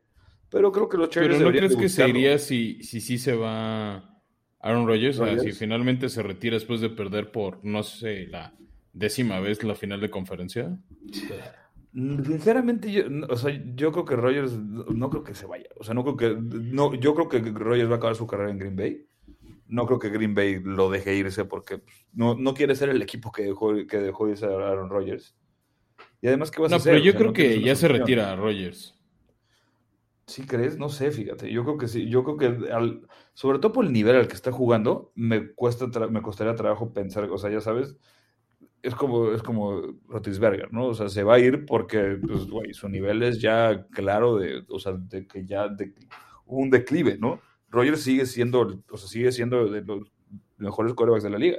pero 0.52 0.70
creo 0.70 0.88
que 0.88 0.98
los 0.98 1.08
Chargers 1.08 1.38
Pero 1.38 1.50
¿no 1.50 1.56
crees 1.56 1.76
que 1.76 1.88
se 1.88 2.06
iría 2.06 2.38
si, 2.38 2.82
si 2.82 3.00
sí 3.00 3.16
se 3.16 3.34
va 3.34 4.20
Aaron 4.60 4.86
Rodgers? 4.86 5.18
O 5.18 5.24
sea, 5.24 5.38
si 5.38 5.52
finalmente 5.52 6.10
se 6.10 6.22
retira 6.22 6.54
después 6.54 6.82
de 6.82 6.90
perder 6.90 7.32
por, 7.32 7.64
no 7.64 7.82
sé, 7.82 8.26
la 8.26 8.52
décima 8.92 9.40
vez 9.40 9.64
la 9.64 9.74
final 9.74 10.00
de 10.00 10.10
conferencia. 10.10 10.78
Sinceramente, 11.94 12.90
yo, 12.90 13.02
o 13.28 13.36
sea, 13.36 13.52
yo 13.74 13.92
creo 13.92 14.04
que 14.06 14.16
Rogers 14.16 14.52
no 14.58 15.10
creo 15.10 15.24
que 15.24 15.34
se 15.34 15.46
vaya. 15.46 15.68
O 15.78 15.84
sea, 15.84 15.92
no 15.94 16.02
creo 16.04 16.16
que. 16.16 16.36
No, 16.40 16.94
yo 16.94 17.14
creo 17.14 17.28
que 17.28 17.38
Rogers 17.40 17.90
va 17.90 17.94
a 17.94 17.96
acabar 17.98 18.16
su 18.16 18.26
carrera 18.26 18.50
en 18.50 18.58
Green 18.58 18.76
Bay. 18.76 19.06
No 19.66 19.86
creo 19.86 19.98
que 19.98 20.08
Green 20.10 20.34
Bay 20.34 20.60
lo 20.62 20.90
deje 20.90 21.14
irse 21.16 21.44
porque 21.44 21.78
pues, 21.78 21.96
no, 22.12 22.34
no 22.34 22.54
quiere 22.54 22.74
ser 22.76 22.88
el 22.90 23.02
equipo 23.02 23.30
que 23.32 23.42
dejó, 23.44 23.74
que 23.86 23.98
dejó 23.98 24.28
irse 24.28 24.46
a 24.46 24.50
Aaron 24.50 24.90
Rodgers. 24.90 25.36
Y 26.22 26.28
además, 26.28 26.50
¿qué 26.50 26.62
vas 26.62 26.70
no, 26.70 26.76
a 26.76 26.78
hacer? 26.78 26.94
pero 26.94 27.04
yo 27.04 27.10
O 27.10 27.12
sea, 27.12 27.18
creo 27.18 27.28
no 27.28 27.32
que 27.34 27.60
ya 27.62 27.76
se 27.76 27.88
retira 27.88 28.36
Rogers. 28.36 28.94
¿Sí 30.26 30.46
crees? 30.46 30.78
No 30.78 30.88
sé, 30.88 31.10
fíjate. 31.10 31.50
Yo 31.52 31.64
creo 31.64 31.78
que 31.78 31.88
sí. 31.88 32.08
Yo 32.08 32.24
creo 32.24 32.36
que, 32.38 32.72
al- 32.72 33.06
sobre 33.34 33.58
todo 33.58 33.72
por 33.72 33.84
el 33.84 33.92
nivel 33.92 34.16
al 34.16 34.28
que 34.28 34.34
está 34.34 34.52
jugando, 34.52 35.12
me 35.14 35.52
cuesta 35.54 35.86
me 36.08 36.22
costaría 36.22 36.54
trabajo 36.54 36.92
pensar, 36.92 37.24
o 37.30 37.38
sea, 37.38 37.50
ya 37.50 37.60
sabes, 37.60 37.96
es 38.82 38.94
como, 38.94 39.32
es 39.32 39.42
como 39.42 39.80
Rotisberger, 40.08 40.72
¿no? 40.72 40.86
O 40.86 40.94
sea, 40.94 41.08
se 41.08 41.22
va 41.22 41.34
a 41.34 41.38
ir 41.38 41.66
porque, 41.66 42.18
pues, 42.20 42.46
güey, 42.48 42.74
su 42.74 42.88
nivel 42.88 43.22
es 43.22 43.40
ya 43.40 43.86
claro 43.90 44.36
de, 44.36 44.64
o 44.68 44.78
sea, 44.78 44.92
de 44.92 45.26
que 45.26 45.46
ya 45.46 45.68
de, 45.68 45.94
un 46.46 46.70
declive, 46.70 47.18
¿no? 47.18 47.40
Rogers 47.70 48.02
sigue 48.02 48.26
siendo, 48.26 48.82
o 48.90 48.96
sea, 48.96 49.08
sigue 49.08 49.32
siendo 49.32 49.68
de 49.68 49.82
los 49.82 50.12
mejores 50.58 50.94
corebacks 50.94 51.24
de 51.24 51.30
la 51.30 51.38
liga. 51.38 51.58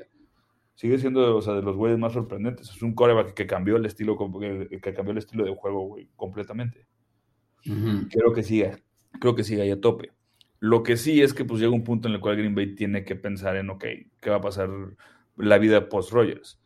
Sigue 0.76 0.98
siendo, 0.98 1.36
o 1.36 1.42
sea, 1.42 1.54
de 1.54 1.62
los 1.62 1.76
güeyes 1.76 2.00
más 2.00 2.14
sorprendentes. 2.14 2.70
Es 2.70 2.82
un 2.82 2.94
coreback 2.94 3.34
que 3.34 3.48
cambió 3.48 3.78
el 3.78 3.86
estilo, 3.86 4.18
que 4.18 4.94
cambió 4.94 5.12
el 5.12 5.18
estilo 5.18 5.46
de 5.46 5.56
juego, 5.56 5.88
güey, 5.88 6.10
completamente 6.16 6.88
creo 7.64 8.34
que 8.34 8.44
siga, 8.44 8.80
creo 9.20 9.36
que 9.36 9.44
siga 9.44 9.64
ahí 9.64 9.72
a 9.72 9.82
tope. 9.82 10.12
Lo 10.60 10.84
que 10.84 10.98
sí 10.98 11.22
es 11.22 11.34
que 11.34 11.46
pues 11.46 11.60
llega 11.60 11.74
un 11.74 11.84
punto 11.84 12.08
en 12.08 12.16
el 12.16 12.20
cual 12.20 12.38
Green 12.38 12.56
Bay 12.56 12.76
tiene 12.76 13.04
que 13.04 13.16
pensar 13.16 13.56
en, 13.58 13.70
ok, 13.70 13.86
¿qué 14.20 14.30
va 14.30 14.38
a 14.38 14.42
pasar 14.42 14.70
la 15.36 15.58
vida 15.58 15.90
post-Rogers? 15.90 16.60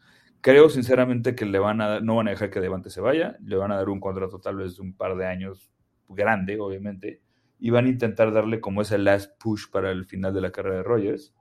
Creo 0.48 0.70
sinceramente 0.70 1.36
que 1.36 1.46
le 1.46 1.60
van 1.60 1.82
a 1.82 2.00
no 2.00 2.16
van 2.16 2.30
a 2.30 2.32
dejar 2.32 2.50
que 2.50 2.62
Devante 2.62 2.90
se 2.90 3.02
vaya, 3.02 3.36
le 3.44 3.58
van 3.58 3.74
a 3.74 3.76
dar 3.76 3.90
un 3.90 4.00
contrato 4.00 4.40
tal 4.40 4.56
vez 4.56 4.78
de 4.78 4.82
un 4.82 4.96
par 4.96 5.18
de 5.18 5.26
años 5.26 5.74
grande, 6.08 6.58
obviamente, 6.58 7.22
y 7.60 7.70
van 7.70 7.84
a 7.84 7.90
intentar 7.90 8.32
darle 8.32 8.62
como 8.62 8.82
ese 8.82 8.98
last 8.98 9.30
push 9.42 9.70
para 9.70 9.92
el 9.92 10.06
final 10.06 10.34
de 10.34 10.40
la 10.40 10.54
carrera 10.54 10.78
de 10.78 10.84
Rogers. 10.84 11.36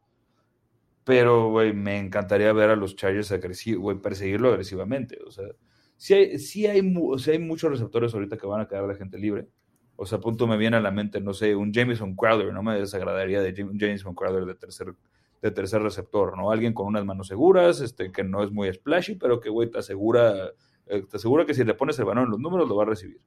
Pero, 1.04 1.50
güey, 1.50 1.72
me 1.72 2.00
encantaría 2.00 2.52
ver 2.52 2.70
a 2.70 2.74
los 2.74 2.96
Chargers 2.96 3.32
güey, 3.78 3.96
perseguirlo 3.98 4.48
agresivamente. 4.48 5.20
O 5.24 5.30
sea, 5.30 5.46
sí 5.96 6.14
hay, 6.14 6.36
hay, 6.66 6.94
o 7.00 7.16
sea, 7.16 7.34
hay 7.34 7.38
muchos 7.38 7.70
receptores 7.70 8.12
ahorita 8.12 8.36
que 8.36 8.46
van 8.48 8.62
a 8.62 8.66
quedar 8.66 8.88
de 8.88 8.96
gente 8.96 9.18
libre. 9.18 9.46
O 9.94 10.04
sea, 10.04 10.18
a 10.18 10.20
punto 10.20 10.48
me 10.48 10.56
viene 10.56 10.78
a 10.78 10.80
la 10.80 10.90
mente, 10.90 11.20
no 11.20 11.32
sé, 11.32 11.54
un 11.54 11.72
Jameson 11.72 12.16
Crowder, 12.16 12.52
no 12.52 12.64
me 12.64 12.76
desagradaría 12.76 13.40
de 13.40 13.54
Jameson 13.54 14.16
Crowder 14.16 14.46
de 14.46 14.56
tercer, 14.56 14.96
de 15.46 15.52
tercer 15.52 15.82
receptor, 15.82 16.36
¿no? 16.36 16.50
Alguien 16.50 16.74
con 16.74 16.86
unas 16.86 17.04
manos 17.04 17.28
seguras, 17.28 17.80
este, 17.80 18.12
que 18.12 18.24
no 18.24 18.42
es 18.42 18.50
muy 18.52 18.72
splashy, 18.72 19.16
pero 19.16 19.40
que, 19.40 19.48
güey, 19.50 19.70
te 19.70 19.78
asegura, 19.78 20.50
eh, 20.86 21.02
te 21.08 21.16
asegura 21.16 21.46
que 21.46 21.54
si 21.54 21.64
le 21.64 21.74
pones 21.74 21.98
el 21.98 22.04
balón 22.04 22.24
en 22.24 22.30
los 22.30 22.40
números, 22.40 22.68
lo 22.68 22.76
va 22.76 22.84
a 22.84 22.86
recibir. 22.86 23.20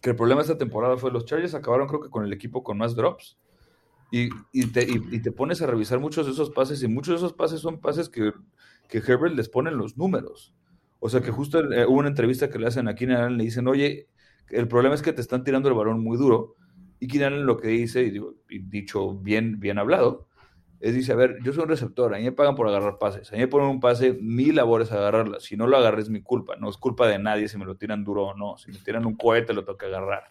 Que 0.00 0.10
el 0.10 0.16
problema 0.16 0.40
de 0.42 0.46
esta 0.46 0.58
temporada 0.58 0.96
fue 0.96 1.10
los 1.10 1.24
Chargers 1.24 1.54
acabaron, 1.54 1.88
creo 1.88 2.00
que 2.00 2.10
con 2.10 2.24
el 2.24 2.32
equipo 2.32 2.62
con 2.62 2.76
más 2.78 2.94
drops. 2.94 3.38
Y, 4.10 4.28
y 4.52 4.66
te, 4.72 4.84
y- 4.84 5.02
y 5.16 5.20
te 5.22 5.32
pones 5.32 5.60
a 5.62 5.66
revisar 5.66 5.98
muchos 5.98 6.26
de 6.26 6.32
esos 6.32 6.50
pases, 6.50 6.82
y 6.82 6.88
muchos 6.88 7.14
de 7.14 7.26
esos 7.26 7.32
pases 7.32 7.60
son 7.60 7.80
pases 7.80 8.08
que, 8.08 8.32
que 8.88 8.98
Herbert 8.98 9.34
les 9.34 9.48
pone 9.48 9.70
en 9.70 9.78
los 9.78 9.96
números. 9.96 10.54
O 11.00 11.08
sea 11.08 11.20
que 11.20 11.30
justo 11.30 11.60
eh, 11.72 11.86
hubo 11.86 11.98
una 11.98 12.08
entrevista 12.08 12.48
que 12.50 12.58
le 12.58 12.66
hacen 12.66 12.88
a 12.88 12.94
Keenan 12.94 13.36
le 13.38 13.44
dicen, 13.44 13.66
oye, 13.66 14.08
el 14.50 14.68
problema 14.68 14.94
es 14.94 15.02
que 15.02 15.12
te 15.12 15.20
están 15.20 15.42
tirando 15.44 15.68
el 15.68 15.74
balón 15.74 16.00
muy 16.02 16.16
duro. 16.16 16.54
Y 17.00 17.08
Keenan 17.08 17.44
lo 17.46 17.56
que 17.56 17.68
dice, 17.68 18.12
y 18.48 18.58
dicho 18.60 19.14
bien, 19.18 19.58
bien 19.58 19.78
hablado, 19.78 20.28
es 20.84 20.94
dice, 20.94 21.12
a 21.12 21.16
ver, 21.16 21.38
yo 21.42 21.52
soy 21.52 21.62
un 21.64 21.68
receptor, 21.70 22.14
a 22.14 22.18
mí 22.18 22.24
me 22.24 22.32
pagan 22.32 22.54
por 22.54 22.68
agarrar 22.68 22.98
pases, 22.98 23.30
a 23.30 23.34
mí 23.34 23.40
me 23.40 23.48
ponen 23.48 23.68
un 23.68 23.80
pase, 23.80 24.12
mi 24.20 24.52
labor 24.52 24.82
es 24.82 24.92
agarrarla, 24.92 25.40
si 25.40 25.56
no 25.56 25.66
lo 25.66 25.76
agarré 25.78 26.02
es 26.02 26.10
mi 26.10 26.20
culpa, 26.22 26.56
no 26.56 26.68
es 26.68 26.76
culpa 26.76 27.06
de 27.08 27.18
nadie 27.18 27.48
si 27.48 27.56
me 27.58 27.64
lo 27.64 27.76
tiran 27.76 28.04
duro 28.04 28.26
o 28.28 28.34
no, 28.34 28.56
si 28.58 28.70
me 28.70 28.78
tiran 28.78 29.06
un 29.06 29.16
cohete 29.16 29.52
lo 29.54 29.64
tengo 29.64 29.78
que 29.78 29.86
agarrar. 29.86 30.24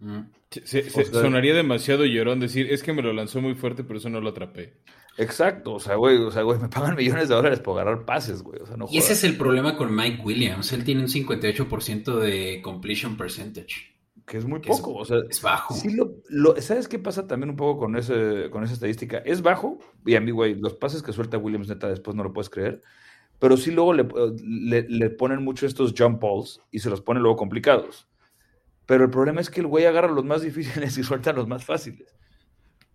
Mm. 0.00 0.20
Se- 0.50 0.66
se- 0.66 0.82
se- 0.90 1.04
sea- 1.04 1.20
sonaría 1.22 1.54
demasiado 1.54 2.04
llorón 2.06 2.40
decir, 2.40 2.72
es 2.72 2.82
que 2.82 2.92
me 2.92 3.02
lo 3.02 3.12
lanzó 3.12 3.40
muy 3.40 3.54
fuerte, 3.54 3.84
pero 3.84 3.98
eso 3.98 4.08
no 4.08 4.20
lo 4.20 4.30
atrapé. 4.30 4.78
Exacto, 5.16 5.74
o 5.74 5.80
sea, 5.80 5.96
güey, 5.96 6.16
o 6.18 6.30
sea, 6.30 6.42
güey, 6.42 6.58
me 6.60 6.68
pagan 6.68 6.94
millones 6.96 7.28
de 7.28 7.34
dólares 7.34 7.58
por 7.60 7.78
agarrar 7.80 8.04
pases, 8.04 8.42
güey, 8.42 8.60
o 8.62 8.66
sea, 8.66 8.76
no 8.76 8.86
Y 8.90 8.98
ese 8.98 9.14
es 9.14 9.24
el 9.24 9.36
problema 9.36 9.76
con 9.76 9.94
Mike 9.94 10.22
Williams. 10.24 10.72
Él 10.72 10.84
tiene 10.84 11.00
un 11.02 11.08
58% 11.08 12.16
de 12.20 12.60
completion 12.62 13.16
percentage. 13.16 13.96
que 14.26 14.36
es 14.36 14.44
muy 14.44 14.60
que 14.60 14.70
es- 14.70 14.78
poco, 14.78 14.94
o 14.98 15.04
sea, 15.06 15.18
Es 15.28 15.40
bajo. 15.40 15.74
Sí, 15.74 15.94
lo, 15.94 16.07
lo- 16.28 16.60
¿sabes 16.60 16.88
qué 16.88 16.98
pasa 16.98 17.26
también 17.26 17.50
un 17.50 17.56
poco 17.56 17.80
con, 17.80 17.96
ese, 17.96 18.48
con 18.50 18.64
esa 18.64 18.74
estadística? 18.74 19.18
Es 19.18 19.42
bajo, 19.42 19.78
y 20.06 20.14
a 20.14 20.20
mí, 20.20 20.30
güey, 20.30 20.54
los 20.54 20.74
pases 20.74 21.02
que 21.02 21.12
suelta 21.12 21.38
Williams, 21.38 21.68
neta, 21.68 21.88
después 21.88 22.16
no 22.16 22.22
lo 22.24 22.32
puedes 22.32 22.50
creer, 22.50 22.82
pero 23.38 23.56
sí 23.56 23.70
luego 23.70 23.92
le, 23.94 24.06
le- 24.44 24.88
le 24.88 25.10
ponen 25.10 25.42
mucho 25.42 25.66
estos 25.66 25.94
jump 25.96 26.20
balls 26.22 26.60
y 26.70 26.80
se 26.80 26.90
los 26.90 27.00
ponen 27.00 27.22
luego 27.22 27.36
complicados. 27.36 28.08
Pero 28.86 29.04
el 29.04 29.10
problema 29.10 29.40
es 29.40 29.50
que 29.50 29.60
el 29.60 29.66
güey 29.66 29.84
agarra 29.84 30.08
los 30.12 30.24
más 30.24 30.42
difíciles 30.48 30.96
y 30.98 31.02
suelta 31.02 31.32
los 31.32 31.46
más 31.48 31.64
fáciles. 31.64 32.14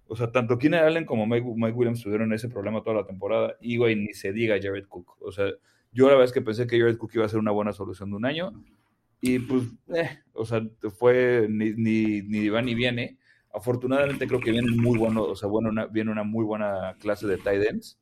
O 0.07 0.15
sea, 0.15 0.31
tanto 0.31 0.57
Keenan 0.59 0.83
Allen 0.85 1.05
como 1.05 1.25
Mike, 1.25 1.47
Mike 1.55 1.73
Williams 1.77 2.03
tuvieron 2.03 2.33
ese 2.33 2.49
problema 2.49 2.83
toda 2.83 2.97
la 2.97 3.05
temporada, 3.07 3.55
y, 3.61 3.77
güey, 3.77 3.95
ni 3.95 4.13
se 4.13 4.31
diga 4.33 4.57
Jared 4.61 4.85
Cook. 4.87 5.15
O 5.21 5.31
sea, 5.31 5.45
yo 5.91 6.05
la 6.05 6.11
verdad 6.11 6.25
es 6.25 6.33
que 6.33 6.41
pensé 6.41 6.67
que 6.67 6.79
Jared 6.79 6.97
Cook 6.97 7.11
iba 7.15 7.25
a 7.25 7.29
ser 7.29 7.39
una 7.39 7.51
buena 7.51 7.71
solución 7.73 8.09
de 8.11 8.17
un 8.17 8.25
año, 8.25 8.51
y 9.21 9.39
pues, 9.39 9.63
eh, 9.95 10.19
o 10.33 10.45
sea, 10.45 10.61
fue 10.99 11.47
ni, 11.49 11.71
ni, 11.71 12.21
ni 12.23 12.49
va 12.49 12.61
ni 12.61 12.75
viene. 12.75 13.17
Afortunadamente 13.53 14.27
creo 14.27 14.39
que 14.39 14.51
viene 14.51 14.75
muy 14.75 14.97
bueno, 14.97 15.23
o 15.23 15.35
sea, 15.35 15.47
una, 15.47 15.85
viene 15.85 16.11
una 16.11 16.23
muy 16.23 16.43
buena 16.43 16.95
clase 16.99 17.27
de 17.27 17.37
tight 17.37 17.63
ends. 17.69 17.99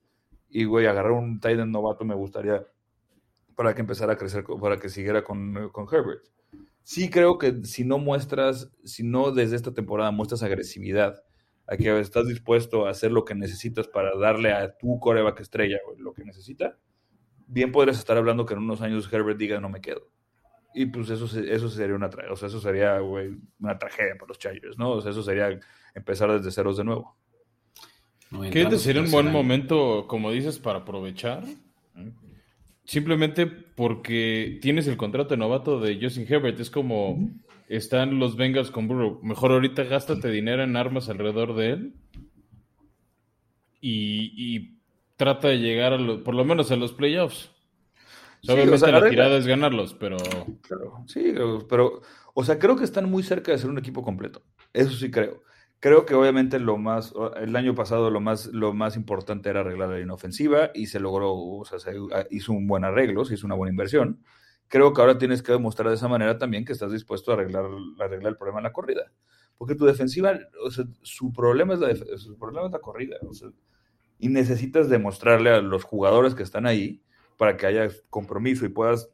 Y, 0.49 0.65
güey, 0.65 0.85
agarrar 0.85 1.11
un 1.11 1.39
tight 1.39 1.59
end 1.59 1.71
novato 1.71 2.05
me 2.05 2.15
gustaría 2.15 2.65
para 3.55 3.75
que 3.75 3.81
empezara 3.81 4.13
a 4.13 4.17
crecer, 4.17 4.43
para 4.59 4.77
que 4.77 4.89
siguiera 4.89 5.23
con, 5.23 5.69
con 5.71 5.87
Herbert. 5.91 6.23
Sí 6.83 7.09
creo 7.09 7.37
que 7.37 7.63
si 7.63 7.83
no 7.83 7.99
muestras, 7.99 8.71
si 8.83 9.03
no 9.03 9.31
desde 9.31 9.55
esta 9.55 9.73
temporada 9.73 10.11
muestras 10.11 10.43
agresividad, 10.43 11.23
a 11.67 11.77
que 11.77 11.99
estás 11.99 12.27
dispuesto 12.27 12.85
a 12.85 12.89
hacer 12.89 13.11
lo 13.11 13.23
que 13.23 13.35
necesitas 13.35 13.87
para 13.87 14.17
darle 14.17 14.51
a 14.51 14.77
tu 14.77 14.99
coreback 14.99 15.39
estrella 15.39 15.77
güey, 15.85 15.99
lo 15.99 16.13
que 16.13 16.25
necesita, 16.25 16.77
bien 17.47 17.71
podrías 17.71 17.97
estar 17.97 18.17
hablando 18.17 18.45
que 18.45 18.53
en 18.53 18.59
unos 18.59 18.81
años 18.81 19.11
Herbert 19.11 19.37
diga 19.37 19.59
no 19.61 19.69
me 19.69 19.81
quedo. 19.81 20.09
Y 20.73 20.85
pues 20.85 21.09
eso, 21.09 21.25
eso 21.39 21.69
sería 21.69 21.95
una, 21.95 22.09
o 22.29 22.35
sea, 22.35 22.47
eso 22.47 22.59
sería 22.61 22.99
güey, 22.99 23.31
una 23.59 23.77
tragedia 23.77 24.15
para 24.15 24.29
los 24.29 24.39
Chargers, 24.39 24.77
¿no? 24.77 24.91
O 24.91 25.01
sea, 25.01 25.11
eso 25.11 25.21
sería 25.23 25.59
empezar 25.93 26.31
desde 26.31 26.51
ceros 26.51 26.77
de 26.77 26.83
nuevo. 26.85 27.15
No, 28.29 28.41
¿Qué 28.41 28.47
entrando 28.47 28.77
sería 28.77 29.01
un 29.01 29.11
buen 29.11 29.25
momento, 29.31 30.05
como 30.07 30.31
dices, 30.31 30.59
para 30.59 30.79
aprovechar? 30.79 31.43
Simplemente 32.85 33.45
porque 33.47 34.59
tienes 34.61 34.87
el 34.87 34.95
contrato 34.97 35.29
de 35.31 35.37
novato 35.37 35.79
de 35.79 35.99
Justin 36.01 36.25
Herbert. 36.27 36.59
Es 36.59 36.69
como 36.69 37.29
están 37.67 38.19
los 38.19 38.35
Bengals 38.37 38.71
con 38.71 38.87
Burrow. 38.87 39.19
Mejor 39.21 39.51
ahorita 39.51 39.83
gástate 39.83 40.29
dinero 40.29 40.63
en 40.63 40.75
armas 40.77 41.09
alrededor 41.09 41.55
de 41.55 41.69
él. 41.71 41.93
Y, 43.81 44.33
y 44.37 44.77
trata 45.17 45.49
de 45.49 45.59
llegar 45.59 45.93
a 45.93 45.97
lo- 45.97 46.23
por 46.23 46.35
lo 46.35 46.45
menos 46.45 46.71
a 46.71 46.75
los 46.75 46.93
playoffs. 46.93 47.50
O 48.43 48.45
Sí, 48.45 48.51
o 48.51 48.53
obviamente 48.55 48.77
sea, 48.79 48.91
la 48.91 48.97
arregla- 48.97 49.09
tirada 49.09 49.37
es 49.37 49.47
ganarlos, 49.47 49.93
pero 49.93 50.17
Claro, 50.61 51.03
sí, 51.07 51.33
pero, 51.69 52.01
o 52.33 52.43
sea, 52.43 52.57
creo 52.59 52.75
que 52.75 52.83
están 52.83 53.09
muy 53.09 53.23
cerca 53.23 53.51
de 53.51 53.57
ser 53.57 53.69
un 53.69 53.77
equipo 53.77 54.03
completo. 54.03 54.41
Eso 54.73 54.91
sí 54.91 55.11
creo. 55.11 55.43
Creo 55.79 56.05
que 56.05 56.13
obviamente 56.13 56.59
lo 56.59 56.77
más, 56.77 57.13
el 57.39 57.55
año 57.55 57.73
pasado 57.73 58.11
lo 58.11 58.19
más, 58.19 58.47
lo 58.47 58.71
más 58.73 58.95
importante 58.95 59.49
era 59.49 59.61
arreglar 59.61 59.89
la 59.89 59.97
línea 59.97 60.13
ofensiva 60.13 60.69
y 60.75 60.85
se 60.87 60.99
logró, 60.99 61.33
o 61.33 61.65
sea, 61.65 61.79
se 61.79 61.91
hizo 62.29 62.53
un 62.53 62.67
buen 62.67 62.83
arreglo, 62.83 63.25
se 63.25 63.33
hizo 63.33 63.47
una 63.47 63.55
buena 63.55 63.71
inversión. 63.71 64.23
Creo 64.67 64.93
que 64.93 65.01
ahora 65.01 65.17
tienes 65.17 65.41
que 65.41 65.51
demostrar 65.51 65.89
de 65.89 65.95
esa 65.95 66.07
manera 66.07 66.37
también 66.37 66.65
que 66.65 66.71
estás 66.73 66.91
dispuesto 66.91 67.31
a 67.31 67.33
arreglar, 67.33 67.65
arreglar 67.99 68.31
el 68.31 68.37
problema 68.37 68.59
en 68.59 68.63
la 68.65 68.71
corrida. 68.73 69.11
Porque 69.57 69.75
tu 69.75 69.85
defensiva, 69.85 70.39
o 70.63 70.69
sea, 70.71 70.85
su 71.01 71.33
problema 71.33 71.73
es 71.73 71.79
la, 71.79 71.95
su 72.17 72.37
problema 72.37 72.67
es 72.67 72.71
la 72.73 72.79
corrida. 72.79 73.17
o 73.27 73.33
sea, 73.33 73.49
y 74.19 74.29
necesitas 74.29 74.87
demostrarle 74.87 75.49
a 75.49 75.61
los 75.61 75.83
jugadores 75.83 76.35
que 76.35 76.43
están 76.43 76.67
ahí 76.67 77.01
para 77.41 77.57
que 77.57 77.65
haya 77.65 77.87
compromiso 78.11 78.67
y 78.67 78.69
puedas 78.69 79.09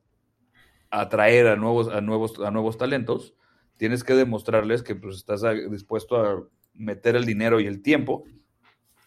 atraer 0.91 1.47
a 1.47 1.55
nuevos, 1.55 1.87
a 1.87 2.01
nuevos, 2.01 2.37
a 2.41 2.51
nuevos 2.51 2.77
talentos, 2.77 3.35
tienes 3.77 4.03
que 4.03 4.15
demostrarles 4.15 4.83
que 4.83 4.95
pues, 4.95 5.15
estás 5.15 5.45
a- 5.45 5.53
dispuesto 5.53 6.17
a 6.17 6.43
meter 6.73 7.15
el 7.15 7.23
dinero 7.23 7.61
y 7.61 7.67
el 7.67 7.81
tiempo 7.81 8.25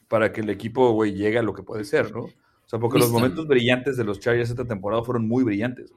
para 0.09 0.33
que 0.33 0.41
el 0.41 0.49
equipo, 0.49 0.93
güey, 0.93 1.13
llegue 1.13 1.37
a 1.39 1.43
lo 1.43 1.53
que 1.53 1.63
puede 1.63 1.85
ser, 1.85 2.13
¿no? 2.13 2.21
O 2.23 2.33
sea, 2.65 2.79
porque 2.79 2.99
los 2.99 3.11
momentos 3.11 3.47
brillantes 3.47 3.99
de 3.99 4.05
los 4.05 4.21
Chargers 4.21 4.49
esta 4.49 4.65
temporada 4.65 5.03
fueron 5.05 5.29
muy 5.29 5.45
brillantes. 5.45 5.93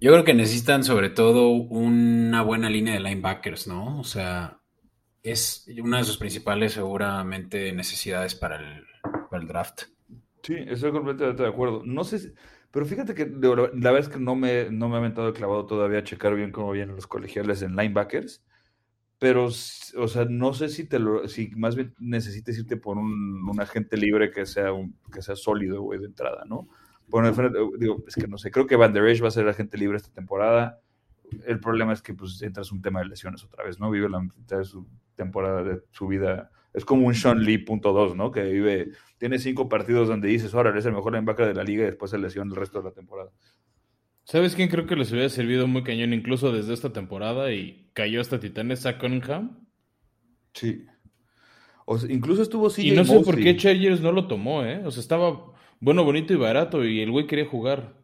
Yo 0.00 0.10
creo 0.12 0.24
que 0.24 0.32
necesitan 0.32 0.84
sobre 0.84 1.10
todo 1.10 1.50
una 1.50 2.40
buena 2.40 2.70
línea 2.70 2.94
de 2.94 3.00
linebackers, 3.00 3.66
¿no? 3.66 4.00
O 4.00 4.04
sea, 4.04 4.62
es 5.22 5.66
una 5.82 5.98
de 5.98 6.04
sus 6.04 6.16
principales 6.16 6.72
seguramente 6.72 7.72
necesidades 7.72 8.34
para 8.34 8.56
el, 8.56 8.84
para 9.30 9.42
el 9.42 9.48
draft. 9.48 9.82
Sí, 10.46 10.54
estoy 10.68 10.92
completamente 10.92 11.42
de 11.42 11.48
acuerdo. 11.48 11.82
No 11.84 12.04
sé 12.04 12.32
pero 12.70 12.84
fíjate 12.84 13.14
que 13.14 13.24
de- 13.24 13.48
la 13.56 13.90
verdad 13.92 13.98
es 14.00 14.08
que 14.10 14.18
no 14.20 14.34
me, 14.36 14.70
no 14.70 14.88
me 14.88 14.96
ha 14.96 14.98
aventado 14.98 15.28
el 15.28 15.34
clavado 15.34 15.64
todavía 15.66 16.00
a 16.00 16.04
checar 16.04 16.34
bien 16.34 16.52
cómo 16.52 16.72
vienen 16.72 16.94
los 16.94 17.06
colegiales 17.06 17.62
en 17.62 17.74
linebackers. 17.74 18.44
Pero, 19.18 19.46
o 19.46 20.08
sea, 20.08 20.26
no 20.28 20.54
sé 20.54 20.68
si 20.70 20.84
te 20.88 20.98
lo, 21.00 21.28
si 21.28 21.50
más 21.56 21.76
bien 21.76 21.94
necesites 21.98 22.58
irte 22.58 22.76
por 22.78 22.98
un, 22.98 23.48
un 23.48 23.60
agente 23.60 23.96
libre 23.98 24.30
que 24.32 24.46
sea 24.46 24.72
un, 24.72 24.98
que 25.12 25.22
sea 25.22 25.36
sólido, 25.36 25.82
güey, 25.82 26.00
de 26.00 26.06
entrada, 26.06 26.44
¿no? 26.46 26.68
Bueno, 27.08 27.32
digo, 27.78 28.04
es 28.08 28.16
que 28.16 28.28
no 28.28 28.38
sé, 28.38 28.50
creo 28.50 28.66
que 28.66 28.76
Van 28.76 28.92
Der 28.94 29.06
Esch 29.06 29.22
va 29.24 29.28
a 29.28 29.32
ser 29.32 29.48
agente 29.48 29.78
libre 29.78 29.98
esta 29.98 30.12
temporada. 30.12 30.80
El 31.46 31.60
problema 31.60 31.92
es 31.94 32.02
que 32.02 32.14
pues 32.14 32.40
entras 32.42 32.72
un 32.72 32.82
tema 32.82 33.00
de 33.00 33.06
lesiones 33.06 33.44
otra 33.44 33.64
vez, 33.64 33.80
¿no? 33.80 33.90
Vive 33.90 34.08
la 34.08 34.20
mitad 34.20 34.58
de 34.58 34.64
su 34.64 34.86
temporada 35.16 35.62
de 35.64 35.82
su 35.92 36.06
vida. 36.08 36.50
Es 36.76 36.84
como 36.84 37.06
un 37.06 37.14
Sean 37.14 37.42
Lee 37.42 37.56
punto 37.56 37.94
dos, 37.94 38.14
¿no? 38.14 38.30
Que 38.30 38.42
vive, 38.42 38.90
tiene 39.16 39.38
cinco 39.38 39.66
partidos 39.66 40.08
donde 40.08 40.28
dices, 40.28 40.54
ahora 40.54 40.78
es 40.78 40.84
el 40.84 40.92
mejor 40.92 41.14
linebacker 41.14 41.46
de 41.46 41.54
la 41.54 41.64
liga 41.64 41.84
y 41.84 41.86
después 41.86 42.10
se 42.10 42.18
lesiona 42.18 42.50
el 42.50 42.56
resto 42.56 42.80
de 42.80 42.84
la 42.84 42.92
temporada. 42.92 43.30
¿Sabes 44.24 44.54
quién 44.54 44.68
creo 44.68 44.86
que 44.86 44.94
les 44.94 45.10
hubiera 45.10 45.30
servido 45.30 45.66
muy 45.66 45.82
cañón 45.82 46.12
incluso 46.12 46.52
desde 46.52 46.74
esta 46.74 46.92
temporada 46.92 47.50
y 47.50 47.88
cayó 47.94 48.20
hasta 48.20 48.38
Titanes? 48.38 48.84
a 48.84 48.98
Cunningham. 48.98 49.66
Sí. 50.52 50.84
O 51.86 51.96
incluso 52.06 52.42
estuvo 52.42 52.68
Y 52.76 52.90
no 52.90 53.06
sé 53.06 53.20
por 53.20 53.36
qué 53.36 53.56
Chargers 53.56 54.02
no 54.02 54.12
lo 54.12 54.26
tomó, 54.26 54.62
¿eh? 54.62 54.82
O 54.84 54.90
sea, 54.90 55.00
estaba 55.00 55.54
bueno, 55.80 56.04
bonito 56.04 56.34
y 56.34 56.36
barato 56.36 56.84
y 56.84 57.00
el 57.00 57.10
güey 57.10 57.26
quería 57.26 57.46
jugar. 57.46 57.96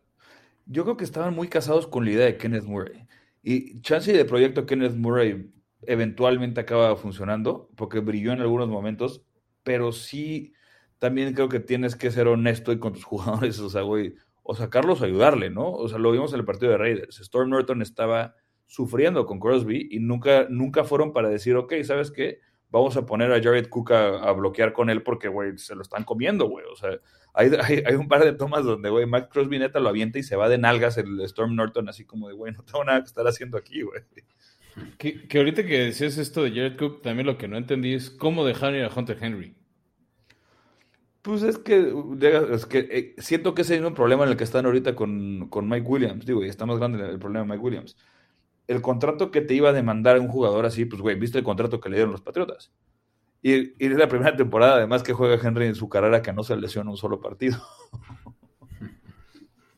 Yo 0.64 0.85
creo 0.85 0.97
que 0.97 1.05
estaban 1.05 1.35
muy 1.35 1.49
casados 1.49 1.87
con 1.87 2.07
la 2.07 2.12
idea 2.12 2.25
de 2.25 2.39
Kenneth 2.39 2.64
Murray. 2.64 3.07
Y 3.43 3.83
chance 3.83 4.11
de 4.11 4.25
proyecto 4.25 4.64
Kenneth 4.64 4.95
Murray 4.95 5.53
eventualmente 5.87 6.61
acaba 6.61 6.97
funcionando 6.97 7.68
porque 7.76 8.01
brilló 8.01 8.33
en 8.33 8.41
algunos 8.41 8.68
momentos, 8.68 9.22
pero 9.62 9.93
sí 9.93 10.55
también 10.99 11.35
creo 11.35 11.49
que 11.49 11.61
tienes 11.61 11.97
que 11.97 12.11
ser 12.11 12.28
honesto 12.28 12.72
y 12.72 12.78
con 12.78 12.93
tus 12.93 13.05
jugadores, 13.05 13.59
o 13.59 13.68
sea, 13.68 13.83
güey, 13.83 14.14
o 14.43 14.55
sacarlos 14.55 15.01
o 15.01 15.05
ayudarle, 15.05 15.51
¿no? 15.51 15.70
O 15.70 15.89
sea, 15.89 15.99
lo 15.99 16.12
vimos 16.12 16.33
en 16.33 16.41
el 16.41 16.45
partido 16.45 16.72
de 16.72 16.78
Raiders. 16.78 17.20
Storm 17.20 17.51
Norton 17.51 17.83
estaba 17.83 18.35
sufriendo 18.66 19.26
con 19.26 19.39
Crosby 19.39 19.89
y 19.91 20.01
nunca, 20.01 20.47
nunca 20.49 20.85
fueron 20.85 21.12
para 21.12 21.28
decir, 21.28 21.57
ok, 21.57 21.74
¿sabes 21.85 22.11
qué? 22.11 22.41
Vamos 22.70 22.97
a 22.97 23.05
poner 23.05 23.30
a 23.33 23.43
Jared 23.43 23.68
Cook 23.68 23.93
a, 23.93 24.33
bloquear 24.33 24.72
con 24.72 24.89
él 24.89 25.03
porque, 25.03 25.28
güey, 25.28 25.59
se 25.59 25.74
lo 25.74 25.83
están 25.83 26.05
comiendo, 26.05 26.49
güey. 26.49 26.64
O 26.72 26.74
sea, 26.74 26.99
hay, 27.35 27.51
hay, 27.85 27.95
un 27.95 28.09
par 28.09 28.24
de 28.24 28.33
tomas 28.33 28.64
donde, 28.64 28.89
güey, 28.89 29.05
Matt 29.05 29.30
Crosby 29.30 29.59
neta 29.59 29.78
lo 29.78 29.91
avienta 29.91 30.18
y 30.18 30.22
se 30.22 30.37
va 30.37 30.49
de 30.49 30.57
nalgas 30.57 30.97
el 30.97 31.20
Storm 31.20 31.55
Norton, 31.55 31.89
así 31.89 32.07
como 32.07 32.28
de, 32.28 32.35
güey, 32.35 32.53
no 32.53 32.62
tengo 32.64 32.83
nada 32.85 33.01
que 33.01 33.07
estar 33.07 33.26
haciendo 33.26 33.59
aquí, 33.59 33.83
güey. 33.83 34.03
Que, 34.99 35.29
que 35.29 35.39
ahorita 35.39 35.64
que 35.64 35.79
decías 35.79 36.18
esto 36.18 36.43
de 36.43 36.51
Jared 36.51 36.77
Cook, 36.77 37.03
también 37.03 37.27
lo 37.27 37.37
que 37.37 37.49
no 37.49 37.57
entendí 37.57 37.95
es 37.95 38.11
cómo 38.11 38.45
dejaron 38.45 38.77
ir 38.77 38.85
a 38.85 38.93
Hunter 38.95 39.18
Henry. 39.20 39.55
Pues 41.23 41.45
es 41.45 41.57
que, 41.57 41.95
es 42.51 42.66
que 42.66 42.79
eh, 42.91 43.14
siento 43.18 43.55
que 43.55 43.62
ese 43.62 43.77
es 43.77 43.83
un 43.83 43.95
problema 43.95 44.25
en 44.25 44.31
el 44.31 44.37
que 44.37 44.43
están 44.43 44.66
ahorita 44.66 44.97
con, 44.97 45.49
Mike 45.49 45.87
Williams. 45.87 46.27
Digo, 46.27 46.45
y 46.45 46.49
está 46.49 46.66
más 46.66 46.79
grande 46.79 47.09
el 47.09 47.18
problema 47.20 47.45
de 47.45 47.53
Mike 47.53 47.64
Williams. 47.64 47.97
El 48.66 48.83
contrato 48.83 49.31
que 49.31 49.41
te 49.41 49.55
iba 49.55 49.68
a 49.68 49.73
demandar 49.73 50.18
un 50.18 50.27
jugador 50.27 50.66
así, 50.66 50.85
pues, 50.85 51.01
güey, 51.01 51.16
viste 51.16 51.39
el 51.39 51.45
contrato 51.45 51.81
que 51.81 51.89
le 51.89 51.97
dieron 51.97 52.11
los 52.11 52.23
Patriotas. 52.23 52.73
Y, 53.41 53.85
es 53.85 53.97
la 53.97 54.09
primera 54.09 54.37
temporada, 54.37 54.77
además, 54.77 55.05
que 55.05 55.12
juega 55.12 55.41
Henry 55.41 55.66
en 55.66 55.77
su 55.77 55.89
carrera 55.89 56.23
que 56.23 56.33
no 56.33 56.43
se 56.43 56.57
lesiona 56.57 56.91
un 56.91 56.97
solo 56.97 57.20
partido. 57.20 57.57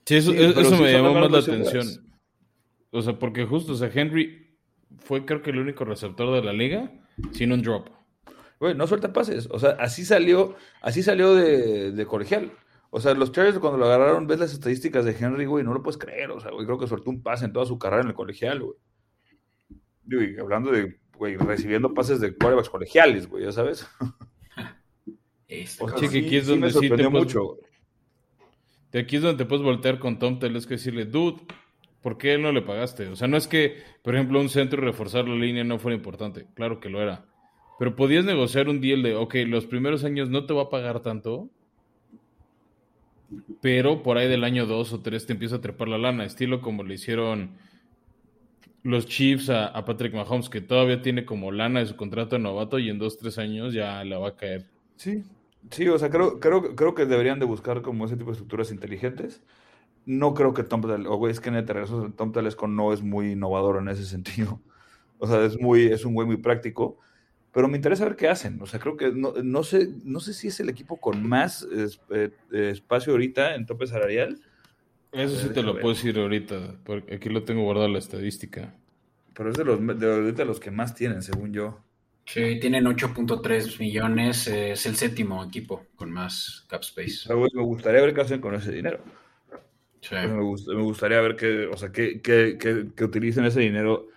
Sí, 0.07 0.17
eso, 0.17 0.35
eso 0.35 0.77
me 0.83 0.93
llamó 0.93 1.15
más 1.15 1.31
la 1.31 1.39
atención. 1.39 1.87
O 2.91 3.03
sea, 3.03 3.19
porque 3.19 3.45
justo, 3.45 3.73
o 3.73 3.75
sea, 3.75 3.91
Henry 3.93 4.44
fue 4.99 5.25
creo 5.25 5.43
que 5.43 5.51
el 5.51 5.59
único 5.59 5.85
receptor 5.85 6.35
de 6.35 6.43
la 6.43 6.53
liga 6.53 6.91
sin 7.33 7.53
un 7.53 7.63
drop 7.63 7.89
güey, 8.65 8.75
no 8.75 8.87
suelta 8.87 9.13
pases. 9.13 9.49
O 9.51 9.59
sea, 9.59 9.71
así 9.79 10.05
salió, 10.05 10.57
así 10.81 11.03
salió 11.03 11.35
de, 11.35 12.07
colegial. 12.07 12.53
O 12.91 13.01
sea, 13.01 13.15
los 13.15 13.33
Chargers 13.33 13.59
cuando 13.59 13.79
lo 13.79 13.87
agarraron, 13.87 14.27
ves 14.27 14.39
las 14.39 14.53
estadísticas 14.53 15.05
de 15.05 15.17
Henry, 15.19 15.47
güey, 15.47 15.65
no 15.65 15.75
lo 15.75 15.83
puedes 15.83 15.99
creer. 15.99 16.31
O 16.31 16.41
sea, 16.41 16.51
güey, 16.51 16.65
creo 16.65 16.79
que 16.79 16.87
soltó 16.87 17.11
un 17.11 17.23
pase 17.23 17.45
en 17.45 17.53
toda 17.53 17.67
su 17.67 17.79
carrera 17.79 18.03
en 18.03 18.09
el 18.09 18.15
colegial, 18.15 18.63
güey. 18.63 18.77
Y 20.07 20.39
hablando 20.39 20.71
de, 20.71 20.99
güey, 21.17 21.37
recibiendo 21.37 21.93
pases 21.93 22.21
de 22.21 22.37
quarterbacks 22.37 22.71
colegiales, 22.71 23.29
güey, 23.29 23.45
ya 23.45 23.53
sabes. 23.53 23.87
Este, 25.47 25.85
aquí 25.85 26.37
es 26.37 26.49
donde 26.49 26.73
sí, 26.73 26.89
te 26.89 27.09
mucho. 27.09 27.59
de 28.91 28.99
aquí 28.99 29.17
es 29.17 29.23
donde 29.23 29.45
te 29.45 29.49
puedes 29.49 29.63
voltear 29.63 30.01
con 30.01 30.19
Tom 30.19 30.41
Teles 30.41 30.67
que 30.67 30.75
decirle, 30.75 31.05
dude, 31.05 31.43
¿por 32.05 32.19
qué 32.19 32.37
no 32.37 32.53
le 32.53 32.61
pagaste? 32.61 33.09
O 33.09 33.17
sea, 33.17 33.27
no 33.29 33.39
es 33.39 33.49
que, 33.49 33.83
por 34.03 34.15
ejemplo, 34.15 34.39
un 34.39 34.51
centro 34.51 34.83
y 34.83 34.85
reforzar 34.85 35.27
la 35.27 35.37
línea 35.37 35.65
no 35.65 35.79
fuera 35.79 35.97
importante. 35.97 36.47
Claro 36.53 36.79
que 36.79 36.91
lo 36.91 37.01
era. 37.01 37.25
Pero 37.79 37.97
podías 37.97 38.27
negociar 38.27 38.69
un 38.69 38.83
deal 38.83 39.03
de, 39.03 39.15
ok, 39.15 39.37
los 39.47 39.65
primeros 39.65 40.05
años 40.05 40.29
no 40.29 40.45
te 40.45 40.53
va 40.53 40.65
a 40.65 40.69
pagar 40.69 41.01
tanto, 41.01 41.49
pero 43.63 44.03
por 44.03 44.19
ahí 44.19 44.29
del 44.29 44.45
año 44.45 44.67
2 44.67 44.93
o 44.93 45.01
3 45.01 45.25
te 45.25 45.33
empieza 45.33 45.57
a 45.57 45.61
trepar 45.63 45.89
la 45.89 45.97
lana, 45.97 46.27
estilo 46.27 46.61
como 46.61 46.85
le 46.85 46.93
hicieron 46.93 47.53
los 48.83 49.07
Chiefs 49.07 49.49
a, 49.49 49.83
Patrick 49.87 50.13
Mahomes, 50.13 50.51
que 50.51 50.61
todavía 50.61 51.01
tiene 51.01 51.25
como 51.25 51.53
lana 51.53 51.81
de 51.81 51.87
su 51.87 51.97
contrato 51.97 52.37
de 52.37 52.43
novato 52.43 52.79
y 52.79 52.91
en 52.91 52.99
2 52.99 53.17
3 53.17 53.39
años 53.39 53.73
ya 53.73 54.05
la 54.05 54.19
va 54.19 54.29
a 54.29 54.37
caer. 54.37 54.67
Sí, 54.97 55.25
sí, 55.71 55.89
o 55.89 55.99
sea, 55.99 56.11
creo, 56.11 56.39
creo, 56.39 56.77
creo 56.77 56.95
que 56.95 57.07
deberían 57.07 57.39
de 57.39 57.47
buscar 57.47 57.81
como 57.81 58.05
ese 58.05 58.19
tipo 58.19 58.27
de 58.27 58.33
estructuras 58.33 58.71
inteligentes. 58.71 59.43
No 60.07 60.35
creo 60.35 60.53
que 60.55 60.63
Tom 60.63 60.83
o 61.09 61.29
es 61.29 61.41
que 61.41 61.51
neta, 61.51 61.75
Tom 62.17 62.33
Telesco 62.33 62.69
no 62.69 62.93
es 62.93 63.03
muy 63.03 63.33
innovador 63.33 63.79
en 63.79 63.89
ese 63.89 64.05
sentido. 64.05 64.61
O 65.21 65.29
sea, 65.29 65.45
es 65.45 65.59
muy, 65.59 65.87
es 65.87 66.05
un 66.05 66.13
güey 66.13 66.27
muy 66.27 66.37
práctico 66.37 66.99
pero 67.55 67.69
me 67.69 67.77
interesa 67.77 68.05
ver 68.05 68.17
qué 68.17 68.29
hacen. 68.29 68.61
O 68.61 68.67
sea, 68.67 68.81
creo 68.81 68.97
que 68.97 69.13
no, 69.13 69.33
no 69.43 69.63
sé, 69.63 69.89
no 70.03 70.19
sé 70.19 70.35
si 70.35 70.49
es 70.49 70.59
el 70.59 70.69
equipo 70.69 71.01
con 71.01 71.27
más 71.27 71.67
eh, 72.11 72.31
espacio 72.51 73.13
ahorita 73.13 73.55
en 73.55 73.65
tope 73.65 73.87
salarial. 73.87 74.41
Eso 75.13 75.37
sí 75.37 75.51
te 75.51 75.63
lo 75.63 75.75
puedo 75.75 75.95
decir 75.95 76.19
ahorita, 76.19 76.81
porque 76.83 77.15
aquí 77.15 77.29
lo 77.29 77.45
tengo 77.45 77.63
guardado 77.63 77.87
la 77.87 78.01
estadística. 78.01 78.75
Pero 79.35 79.51
es 79.51 79.57
de 79.57 79.65
los, 79.65 79.79
de, 80.37 80.45
los 80.45 80.59
que 80.59 80.73
más 80.73 80.97
tienen, 80.97 81.23
según 81.23 81.53
yo. 81.53 81.79
Sí, 82.27 82.59
tienen 82.59 82.87
8.3 82.87 83.79
millones, 83.79 84.49
es 84.49 84.85
el 84.87 84.97
séptimo 84.97 85.45
equipo 85.45 85.87
con 85.95 86.11
más 86.11 86.65
cap 86.69 86.83
space. 86.83 87.33
me 87.33 87.63
gustaría 87.63 88.01
ver 88.01 88.15
qué 88.15 88.23
hacen 88.23 88.41
con 88.41 88.57
ese 88.57 88.73
dinero. 88.73 88.99
Sí. 90.09 90.15
Me, 90.15 90.83
gustaría 90.83 91.21
ver 91.21 91.35
que, 91.35 91.67
o 91.67 91.77
sea, 91.77 91.91
que, 91.91 92.21
que, 92.21 92.59
que 92.59 93.05
utilicen 93.05 93.45
ese 93.47 93.61
dinero 93.61 94.09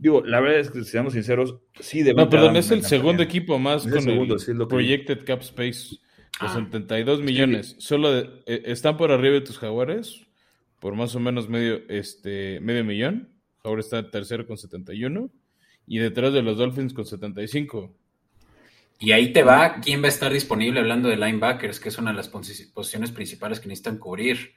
Digo, 0.00 0.22
la 0.24 0.40
verdad 0.40 0.60
es 0.60 0.70
que, 0.70 0.82
si 0.82 0.92
seamos 0.92 1.12
sinceros, 1.12 1.56
sí 1.78 2.02
de 2.02 2.14
No, 2.14 2.30
perdón, 2.30 2.56
es 2.56 2.70
el 2.70 2.82
segundo 2.84 3.22
equipo 3.22 3.58
más 3.58 3.86
con 3.86 4.08
el, 4.08 4.66
Projected 4.66 5.24
Cap 5.26 5.42
Space. 5.42 5.98
Los 6.40 6.52
72 6.54 7.20
ah. 7.20 7.22
millones. 7.22 7.76
Solo 7.78 8.18
eh, 8.18 8.62
están 8.64 8.96
por 8.96 9.12
arriba 9.12 9.34
de 9.34 9.40
tus 9.42 9.58
jaguares, 9.58 10.26
por 10.78 10.94
más 10.94 11.14
o 11.14 11.20
menos 11.20 11.50
medio, 11.50 11.82
este, 11.90 12.60
medio 12.60 12.82
millón. 12.82 13.28
Jaguar 13.62 13.80
está 13.80 14.10
tercero 14.10 14.46
con 14.46 14.56
71. 14.56 15.30
Y 15.86 15.98
detrás 15.98 16.32
de 16.32 16.40
los 16.40 16.56
Dolphins 16.56 16.94
con 16.94 17.04
75. 17.04 17.94
Y 19.00 19.12
ahí 19.12 19.34
te 19.34 19.42
va 19.42 19.82
quién 19.82 20.00
va 20.00 20.06
a 20.06 20.08
estar 20.08 20.32
disponible 20.32 20.80
hablando 20.80 21.10
de 21.10 21.16
linebackers, 21.16 21.78
que 21.78 21.90
es 21.90 21.98
una 21.98 22.12
de 22.12 22.16
las 22.16 22.28
posiciones 22.28 23.10
principales 23.10 23.60
que 23.60 23.68
necesitan 23.68 23.98
cubrir 23.98 24.54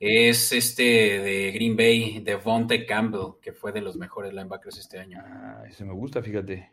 es 0.00 0.52
este 0.52 0.82
de 0.82 1.52
Green 1.52 1.76
Bay, 1.76 2.20
de 2.20 2.34
Vonte 2.36 2.84
Campbell, 2.84 3.40
que 3.40 3.52
fue 3.52 3.72
de 3.72 3.80
los 3.80 3.96
mejores 3.96 4.32
linebackers 4.32 4.78
este 4.78 4.98
año. 4.98 5.20
Ah, 5.24 5.62
ese 5.68 5.84
me 5.84 5.92
gusta, 5.92 6.22
fíjate. 6.22 6.70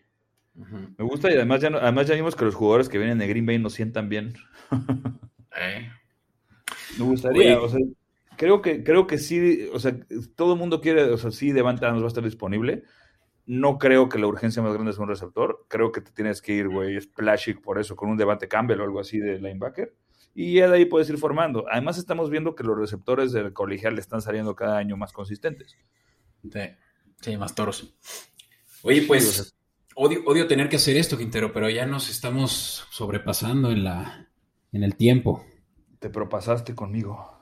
Me 0.53 1.05
gusta 1.05 1.31
y 1.31 1.35
además 1.35 1.61
ya, 1.61 1.69
además 1.69 2.07
ya 2.07 2.15
vimos 2.15 2.35
que 2.35 2.43
los 2.43 2.55
jugadores 2.55 2.89
que 2.89 2.97
vienen 2.97 3.19
de 3.19 3.27
Green 3.27 3.45
Bay 3.45 3.57
nos 3.57 3.73
sientan 3.73 4.09
bien. 4.09 4.33
¿Eh? 5.57 5.89
Me 6.97 7.05
gustaría, 7.05 7.59
o 7.59 7.69
sea, 7.69 7.79
creo 8.35 8.61
que, 8.61 8.83
creo 8.83 9.07
que 9.07 9.17
sí, 9.17 9.69
o 9.73 9.79
sea, 9.79 9.97
todo 10.35 10.53
el 10.53 10.59
mundo 10.59 10.81
quiere, 10.81 11.03
o 11.03 11.17
sea, 11.17 11.31
sí, 11.31 11.51
Devante 11.51 11.89
nos 11.89 12.01
va 12.01 12.05
a 12.05 12.07
estar 12.07 12.23
disponible. 12.23 12.83
No 13.45 13.77
creo 13.77 14.09
que 14.09 14.19
la 14.19 14.27
urgencia 14.27 14.61
más 14.61 14.73
grande 14.73 14.91
es 14.91 14.97
un 14.97 15.07
receptor. 15.07 15.65
Creo 15.67 15.91
que 15.91 16.01
te 16.01 16.11
tienes 16.11 16.41
que 16.41 16.53
ir, 16.53 16.67
güey, 16.67 16.99
splashy 16.99 17.53
por 17.53 17.79
eso, 17.79 17.95
con 17.95 18.09
un 18.09 18.17
Devante 18.17 18.47
Campbell 18.47 18.81
o 18.81 18.83
algo 18.83 18.99
así 18.99 19.19
de 19.19 19.39
linebacker 19.39 19.93
y 20.33 20.55
ya 20.55 20.69
de 20.69 20.77
ahí 20.77 20.85
puedes 20.85 21.09
ir 21.09 21.17
formando. 21.17 21.65
Además, 21.69 21.97
estamos 21.97 22.29
viendo 22.29 22.55
que 22.55 22.63
los 22.63 22.77
receptores 22.77 23.31
del 23.31 23.53
colegial 23.53 23.99
están 23.99 24.21
saliendo 24.21 24.55
cada 24.55 24.77
año 24.77 24.97
más 24.97 25.11
consistentes. 25.11 25.75
Sí, 26.43 26.59
sí 27.19 27.37
más 27.37 27.53
toros. 27.53 27.93
Oye, 28.83 29.03
pues, 29.03 29.53
odio, 29.95 30.21
odio 30.25 30.47
tener 30.47 30.69
que 30.69 30.77
hacer 30.77 30.97
esto, 30.97 31.17
Quintero, 31.17 31.51
pero 31.51 31.69
ya 31.69 31.85
nos 31.85 32.09
estamos 32.09 32.87
sobrepasando 32.89 33.71
en, 33.71 33.83
la, 33.83 34.29
en 34.71 34.83
el 34.83 34.95
tiempo. 34.95 35.45
Te 35.99 36.09
propasaste 36.09 36.73
conmigo. 36.73 37.37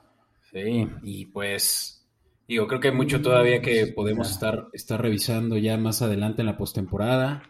Sí, 0.52 0.88
y 1.02 1.26
pues, 1.26 2.08
digo, 2.48 2.66
creo 2.66 2.80
que 2.80 2.88
hay 2.88 2.94
mucho 2.94 3.22
todavía 3.22 3.62
que 3.62 3.86
podemos 3.86 4.30
estar, 4.30 4.66
estar 4.72 5.00
revisando 5.00 5.56
ya 5.56 5.76
más 5.76 6.02
adelante 6.02 6.42
en 6.42 6.46
la 6.46 6.58
postemporada. 6.58 7.42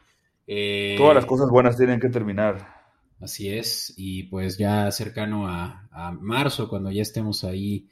Eh, 0.46 0.96
Todas 0.98 1.14
las 1.14 1.26
cosas 1.26 1.48
buenas 1.48 1.76
tienen 1.76 1.98
que 1.98 2.10
terminar. 2.10 2.79
Así 3.20 3.52
es, 3.52 3.92
y 3.98 4.24
pues 4.24 4.56
ya 4.56 4.90
cercano 4.90 5.46
a, 5.46 5.88
marzo, 6.20 6.68
cuando 6.68 6.90
ya 6.90 7.02
estemos 7.02 7.44
ahí 7.44 7.88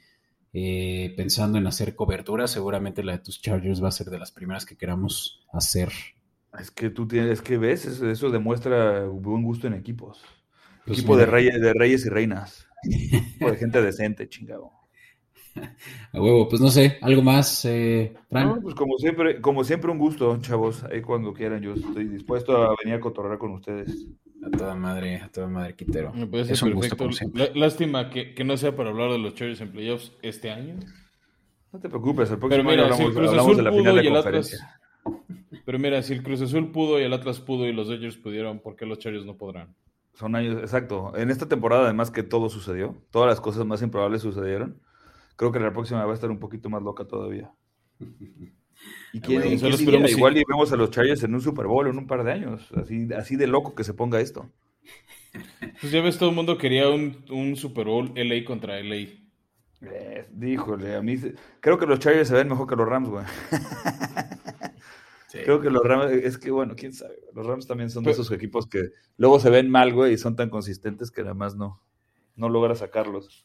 eh, 0.55 1.12
pensando 1.16 1.59
en 1.59 1.66
hacer 1.66 1.95
cobertura, 1.95 2.47
seguramente 2.47 3.05
la 3.05 3.12
de 3.12 3.18
tus 3.18 3.43
Chargers 3.43 3.83
va 3.83 3.89
a 3.89 3.93
ser 3.93 4.07
de 4.07 4.18
las 4.18 4.33
primeras 4.33 4.64
que 4.64 4.76
queramos 4.76 5.47
hacer. 5.53 5.93
Es 6.59 6.70
que 6.70 6.89
tú 6.89 7.07
tienes, 7.07 7.43
que 7.43 7.59
ves, 7.59 7.85
eso, 7.85 8.31
demuestra 8.31 9.05
buen 9.05 9.43
gusto 9.43 9.66
en 9.66 9.74
equipos. 9.74 10.22
Pues 10.87 10.99
Equipo 10.99 11.18
de 11.18 11.26
reyes, 11.26 11.61
de 11.61 11.74
reyes 11.74 12.07
y 12.07 12.09
reinas. 12.09 12.66
de 12.83 13.57
gente 13.57 13.83
decente, 13.83 14.31
chingado. 14.31 14.78
A 16.13 16.21
huevo, 16.21 16.49
pues 16.49 16.61
no 16.61 16.71
sé, 16.71 16.99
algo 17.03 17.23
más, 17.23 17.65
eh, 17.65 18.15
pues 18.63 18.75
como 18.75 18.97
siempre, 18.99 19.41
como 19.41 19.63
siempre 19.63 19.91
un 19.91 19.99
gusto, 19.99 20.39
chavos. 20.41 20.85
Ahí 20.85 21.03
cuando 21.03 21.33
quieran, 21.33 21.61
yo 21.63 21.75
estoy 21.75 22.09
dispuesto 22.09 22.57
a 22.57 22.75
venir 22.83 22.99
a 22.99 23.01
cotorrear 23.01 23.39
con 23.39 23.53
ustedes. 23.53 24.07
A 24.45 24.51
toda 24.51 24.75
madre, 24.75 25.17
a 25.17 25.29
toda 25.29 25.49
madre, 25.49 25.75
Quintero. 25.75 26.13
Me 26.15 26.27
parece 26.27 26.55
es 26.55 26.63
un 26.63 26.73
gusto, 26.73 26.97
como 26.97 27.11
Lástima 27.55 28.09
que, 28.11 28.35
que 28.35 28.45
no 28.45 28.57
sea 28.57 28.75
para 28.75 28.91
hablar 28.91 29.11
de 29.11 29.19
los 29.19 29.35
Chargers 29.35 29.61
en 29.61 29.73
playoffs 29.73 30.13
este 30.23 30.51
año. 30.51 30.77
No 31.73 31.81
te 31.81 31.89
preocupes, 31.89 32.31
el 32.31 32.39
Pero 32.39 32.49
próximo 32.49 32.71
año 32.71 32.85
mira, 32.85 32.97
si 32.97 33.03
el 33.03 33.09
hablamos, 33.09 33.15
Cruz 33.15 33.29
hablamos 33.29 33.53
Azul 33.53 33.57
de 33.57 33.63
la 33.63 33.71
pudo 33.71 33.81
final 33.81 33.95
y 33.95 34.01
de 34.01 34.09
el 34.09 34.15
conferencia. 34.15 34.59
Atlas. 35.05 35.63
Pero 35.67 35.79
mira, 35.79 36.03
si 36.03 36.13
el 36.15 36.23
Cruz 36.23 36.41
Azul 36.41 36.71
pudo 36.71 36.99
y 36.99 37.03
el 37.03 37.13
Atlas 37.13 37.41
pudo 37.41 37.67
y 37.67 37.73
los 37.73 37.89
Dodgers 37.89 38.17
pudieron, 38.17 38.61
¿por 38.61 38.77
qué 38.77 38.87
los 38.87 38.99
Chargers 38.99 39.27
no 39.27 39.37
podrán? 39.37 39.75
Son 40.15 40.35
años, 40.35 40.59
exacto. 40.61 41.13
En 41.17 41.31
esta 41.31 41.47
temporada, 41.47 41.85
además 41.85 42.11
que 42.11 42.23
todo 42.23 42.49
sucedió, 42.49 42.97
todas 43.11 43.29
las 43.29 43.41
cosas 43.41 43.67
más 43.67 43.83
improbables 43.83 44.23
sucedieron. 44.23 44.81
Creo 45.39 45.53
que 45.53 45.61
la 45.61 45.72
próxima 45.72 46.05
va 46.05 46.11
a 46.11 46.14
estar 46.14 46.30
un 46.32 46.41
poquito 46.41 46.68
más 46.68 46.82
loca 46.82 47.05
todavía. 47.07 47.51
Y 49.12 49.20
quién, 49.20 49.41
bueno, 49.41 49.76
quién 49.76 50.07
igual 50.07 50.36
y 50.36 50.45
vemos 50.47 50.72
a 50.72 50.76
los 50.76 50.91
Chargers 50.91 51.24
en 51.24 51.34
un 51.34 51.41
Super 51.41 51.66
Bowl 51.66 51.89
en 51.89 51.99
un 51.99 52.07
par 52.07 52.22
de 52.22 52.30
años. 52.30 52.70
Así, 52.76 53.09
así 53.12 53.34
de 53.34 53.49
loco 53.49 53.74
que 53.74 53.82
se 53.82 53.93
ponga 53.93 54.20
esto. 54.20 54.49
Pues 55.80 55.91
ya 55.91 56.01
ves, 56.01 56.16
todo 56.16 56.28
el 56.28 56.36
mundo 56.36 56.59
quería 56.59 56.89
un, 56.89 57.24
un 57.28 57.57
Super 57.57 57.86
Bowl 57.86 58.12
LA 58.14 58.45
contra 58.45 58.78
LA. 58.78 59.09
Eh, 59.80 60.28
díjole, 60.30 60.95
a 60.95 61.03
mí 61.03 61.16
creo 61.59 61.76
que 61.76 61.86
los 61.86 61.99
Chargers 61.99 62.28
se 62.28 62.34
ven 62.36 62.49
mejor 62.49 62.68
que 62.68 62.76
los 62.76 62.89
Rams, 62.89 63.09
güey. 63.09 63.24
Sí. 65.26 65.39
Creo 65.45 65.61
que 65.61 65.70
los 65.70 65.82
Rams, 65.82 66.12
es 66.12 66.39
que 66.39 66.51
bueno, 66.53 66.74
quién 66.76 66.93
sabe. 66.93 67.16
Los 67.34 67.47
Rams 67.47 67.66
también 67.66 67.91
son 67.91 68.05
de 68.05 68.11
Pero- 68.12 68.22
esos 68.22 68.30
equipos 68.30 68.66
que 68.66 68.91
luego 69.16 69.41
se 69.41 69.51
ven 69.51 69.68
mal, 69.70 69.93
güey, 69.93 70.14
y 70.14 70.18
son 70.18 70.36
tan 70.36 70.51
consistentes 70.51 71.11
que 71.11 71.22
además 71.22 71.57
no, 71.57 71.82
no 72.36 72.49
logra 72.49 72.74
sacarlos. 72.76 73.45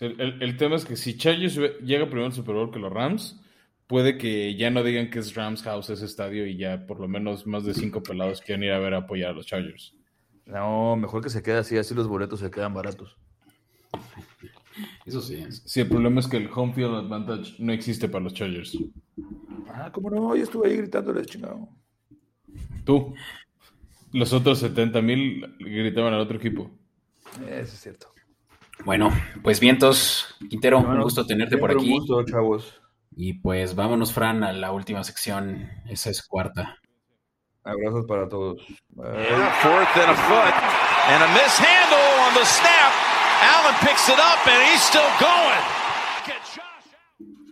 El, 0.00 0.42
el 0.42 0.56
tema 0.56 0.76
es 0.76 0.84
que 0.84 0.96
si 0.96 1.16
Chargers 1.16 1.58
llega 1.82 2.06
primero 2.06 2.26
al 2.26 2.32
Super 2.32 2.54
Bowl 2.54 2.70
que 2.70 2.78
los 2.78 2.92
Rams, 2.92 3.40
puede 3.88 4.18
que 4.18 4.54
ya 4.54 4.70
no 4.70 4.84
digan 4.84 5.10
que 5.10 5.18
es 5.18 5.34
Rams 5.34 5.62
House 5.62 5.90
ese 5.90 6.04
estadio 6.04 6.46
y 6.46 6.56
ya 6.56 6.86
por 6.86 7.00
lo 7.00 7.08
menos 7.08 7.46
más 7.46 7.64
de 7.64 7.74
cinco 7.74 8.02
pelados 8.02 8.40
quieran 8.40 8.62
ir 8.62 8.72
a 8.72 8.78
ver 8.78 8.94
a 8.94 8.98
apoyar 8.98 9.30
a 9.30 9.32
los 9.32 9.46
Chargers. 9.46 9.94
No, 10.46 10.96
mejor 10.96 11.22
que 11.22 11.30
se 11.30 11.42
quede 11.42 11.58
así, 11.58 11.76
así 11.76 11.94
los 11.94 12.06
boletos 12.06 12.40
se 12.40 12.50
quedan 12.50 12.74
baratos. 12.74 13.16
Eso 15.04 15.20
sí. 15.20 15.44
Sí, 15.50 15.80
el 15.80 15.88
problema 15.88 16.20
es 16.20 16.28
que 16.28 16.36
el 16.36 16.50
home 16.54 16.72
field 16.74 16.94
advantage 16.94 17.54
no 17.58 17.72
existe 17.72 18.08
para 18.08 18.24
los 18.24 18.34
Chargers. 18.34 18.76
Ah, 19.68 19.90
¿cómo 19.92 20.10
no? 20.10 20.36
Yo 20.36 20.42
estuve 20.42 20.68
ahí 20.68 20.76
gritándoles, 20.76 21.26
chingado. 21.26 21.68
Tú. 22.84 23.14
Los 24.12 24.32
otros 24.32 24.58
70 24.60 25.02
mil 25.02 25.56
gritaban 25.58 26.14
al 26.14 26.20
otro 26.20 26.36
equipo. 26.36 26.70
Eso 27.42 27.74
es 27.74 27.80
cierto. 27.80 28.08
Bueno, 28.84 29.10
pues 29.42 29.60
vientos, 29.60 30.36
Quintero, 30.48 30.78
un 30.78 31.00
gusto 31.02 31.26
tenerte 31.26 31.58
por 31.58 31.70
aquí. 31.70 31.92
Un 31.92 31.98
gusto, 31.98 32.24
chavos. 32.24 32.80
Y 33.16 33.34
pues 33.34 33.74
vámonos, 33.74 34.12
Fran, 34.12 34.44
a 34.44 34.52
la 34.52 34.70
última 34.72 35.02
sección. 35.04 35.68
Esa 35.86 36.10
es 36.10 36.26
cuarta. 36.26 36.78
Abrazos 37.64 38.06
para 38.06 38.28
todos. 38.28 38.62
Bye. 38.90 39.06
Fourth 39.62 39.96
and 39.96 40.10
a 40.10 40.14
foot, 40.14 40.54
and 41.10 41.22
a 41.22 41.28
mishandle 41.34 41.98
on 42.26 42.34
the 42.34 42.44
snap. 42.44 42.92
Allen 43.42 43.74
picks 43.80 44.08
it 44.08 44.18
up, 44.18 44.46
and 44.46 44.62
he's 44.72 44.82
still 44.82 45.02
going. 45.20 45.78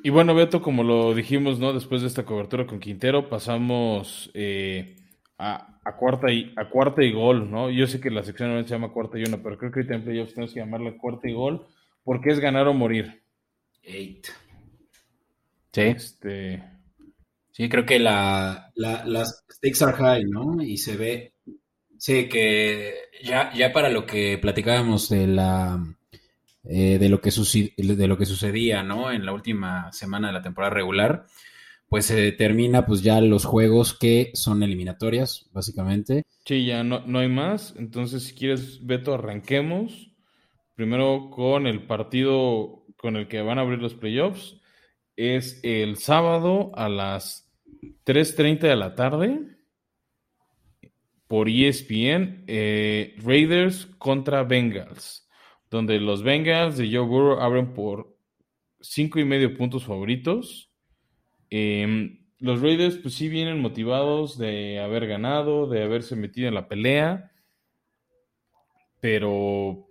Y 0.03 0.11
bueno, 0.11 0.37
Beto, 0.37 0.63
como 0.63 0.85
lo 0.85 1.15
dijimos, 1.15 1.59
¿no? 1.59 1.73
Después 1.73 2.01
de 2.01 2.07
esta 2.07 2.25
cobertura 2.25 2.65
con 2.65 2.79
Quintero, 2.79 3.29
pasamos 3.29 4.31
eh, 4.35 4.95
a, 5.39 5.81
a 5.85 5.97
cuarta 5.97 6.31
y, 6.33 6.53
a 6.57 6.69
cuarta 6.71 7.03
y 7.05 7.13
gol, 7.13 7.51
¿no? 7.51 7.71
Yo 7.71 7.87
sé 7.87 8.01
que 8.01 8.11
la 8.11 8.23
sección 8.25 8.55
no 8.55 8.63
se 8.63 8.71
llama 8.71 8.93
cuarta 8.93 9.19
y 9.19 9.25
una, 9.25 9.43
pero 9.43 9.59
creo 9.59 9.71
que 9.73 9.81
ahorita 9.81 9.95
en 9.95 10.05
playoffs 10.05 10.35
tenemos 10.35 10.55
que 10.55 10.61
llamarla 10.61 10.97
cuarta 10.99 11.29
y 11.29 11.35
gol, 11.35 11.67
porque 12.05 12.31
es 12.31 12.41
ganar 12.41 12.69
o 12.69 12.75
morir. 12.75 13.23
Eight. 13.83 14.29
Sí, 15.73 15.97
Este, 15.97 16.63
sí, 17.53 17.69
creo 17.69 17.87
que 17.87 17.99
la, 18.01 18.73
la- 18.77 19.05
las 19.07 19.45
stakes 19.51 19.85
are 19.85 19.95
high, 19.97 20.25
¿no? 20.25 20.63
Y 20.63 20.79
se 20.79 20.97
ve, 20.97 21.35
sí, 21.99 22.29
que 22.29 22.95
ya, 23.25 23.53
ya 23.55 23.73
para 23.73 23.91
lo 23.91 24.07
que 24.07 24.39
platicábamos 24.39 25.09
de 25.11 25.27
la 25.29 25.85
eh, 26.65 26.99
de 26.99 27.09
lo 27.11 27.21
que 27.21 27.31
de 27.33 28.09
lo 28.09 28.19
que 28.19 28.27
sucedía, 28.27 28.83
¿no? 28.85 29.13
En 29.13 29.27
la 29.27 29.33
última 29.35 29.93
semana 29.93 30.29
de 30.29 30.35
la 30.35 30.43
temporada 30.43 30.75
regular, 30.75 31.27
pues 31.89 32.07
se 32.07 32.33
termina 32.33 32.87
pues 32.87 33.03
ya 33.03 33.21
los 33.21 33.45
juegos 33.45 33.97
que 33.97 34.31
son 34.35 34.63
eliminatorias, 34.63 35.49
básicamente. 35.53 36.25
sí, 36.45 36.67
ya 36.67 36.83
no, 36.83 37.01
no 37.07 37.21
hay 37.21 37.29
más. 37.29 37.75
Entonces, 37.79 38.25
si 38.25 38.35
quieres, 38.35 38.85
Beto, 38.85 39.15
arranquemos. 39.15 40.13
Primero 40.75 41.31
con 41.31 41.67
el 41.67 41.87
partido 41.87 42.85
con 42.97 43.17
el 43.17 43.29
que 43.29 43.41
van 43.41 43.59
a 43.59 43.63
abrir 43.63 43.79
los 43.79 43.95
playoffs. 43.95 44.61
Es 45.17 45.61
el 45.63 45.97
sábado 45.97 46.73
a 46.75 46.89
las 46.89 47.51
3.30 48.05 48.61
de 48.61 48.77
la 48.77 48.95
tarde 48.95 49.57
por 51.27 51.49
ESPN, 51.49 52.45
eh, 52.47 53.15
Raiders 53.19 53.87
contra 53.99 54.45
Bengals, 54.45 55.29
donde 55.71 55.99
los 55.99 56.23
Bengals 56.23 56.77
de 56.77 56.89
Joe 56.89 57.07
Burrow 57.07 57.41
abren 57.41 57.75
por 57.75 58.17
cinco 58.81 59.19
y 59.19 59.25
medio 59.25 59.57
puntos 59.57 59.85
favoritos. 59.85 60.66
Eh, 61.51 62.19
los 62.39 62.61
Raiders, 62.61 62.97
pues 62.97 63.15
sí 63.15 63.29
vienen 63.29 63.61
motivados 63.61 64.37
de 64.39 64.81
haber 64.81 65.07
ganado, 65.07 65.67
de 65.67 65.83
haberse 65.83 66.17
metido 66.17 66.49
en 66.49 66.55
la 66.55 66.69
pelea, 66.69 67.33
pero 69.01 69.89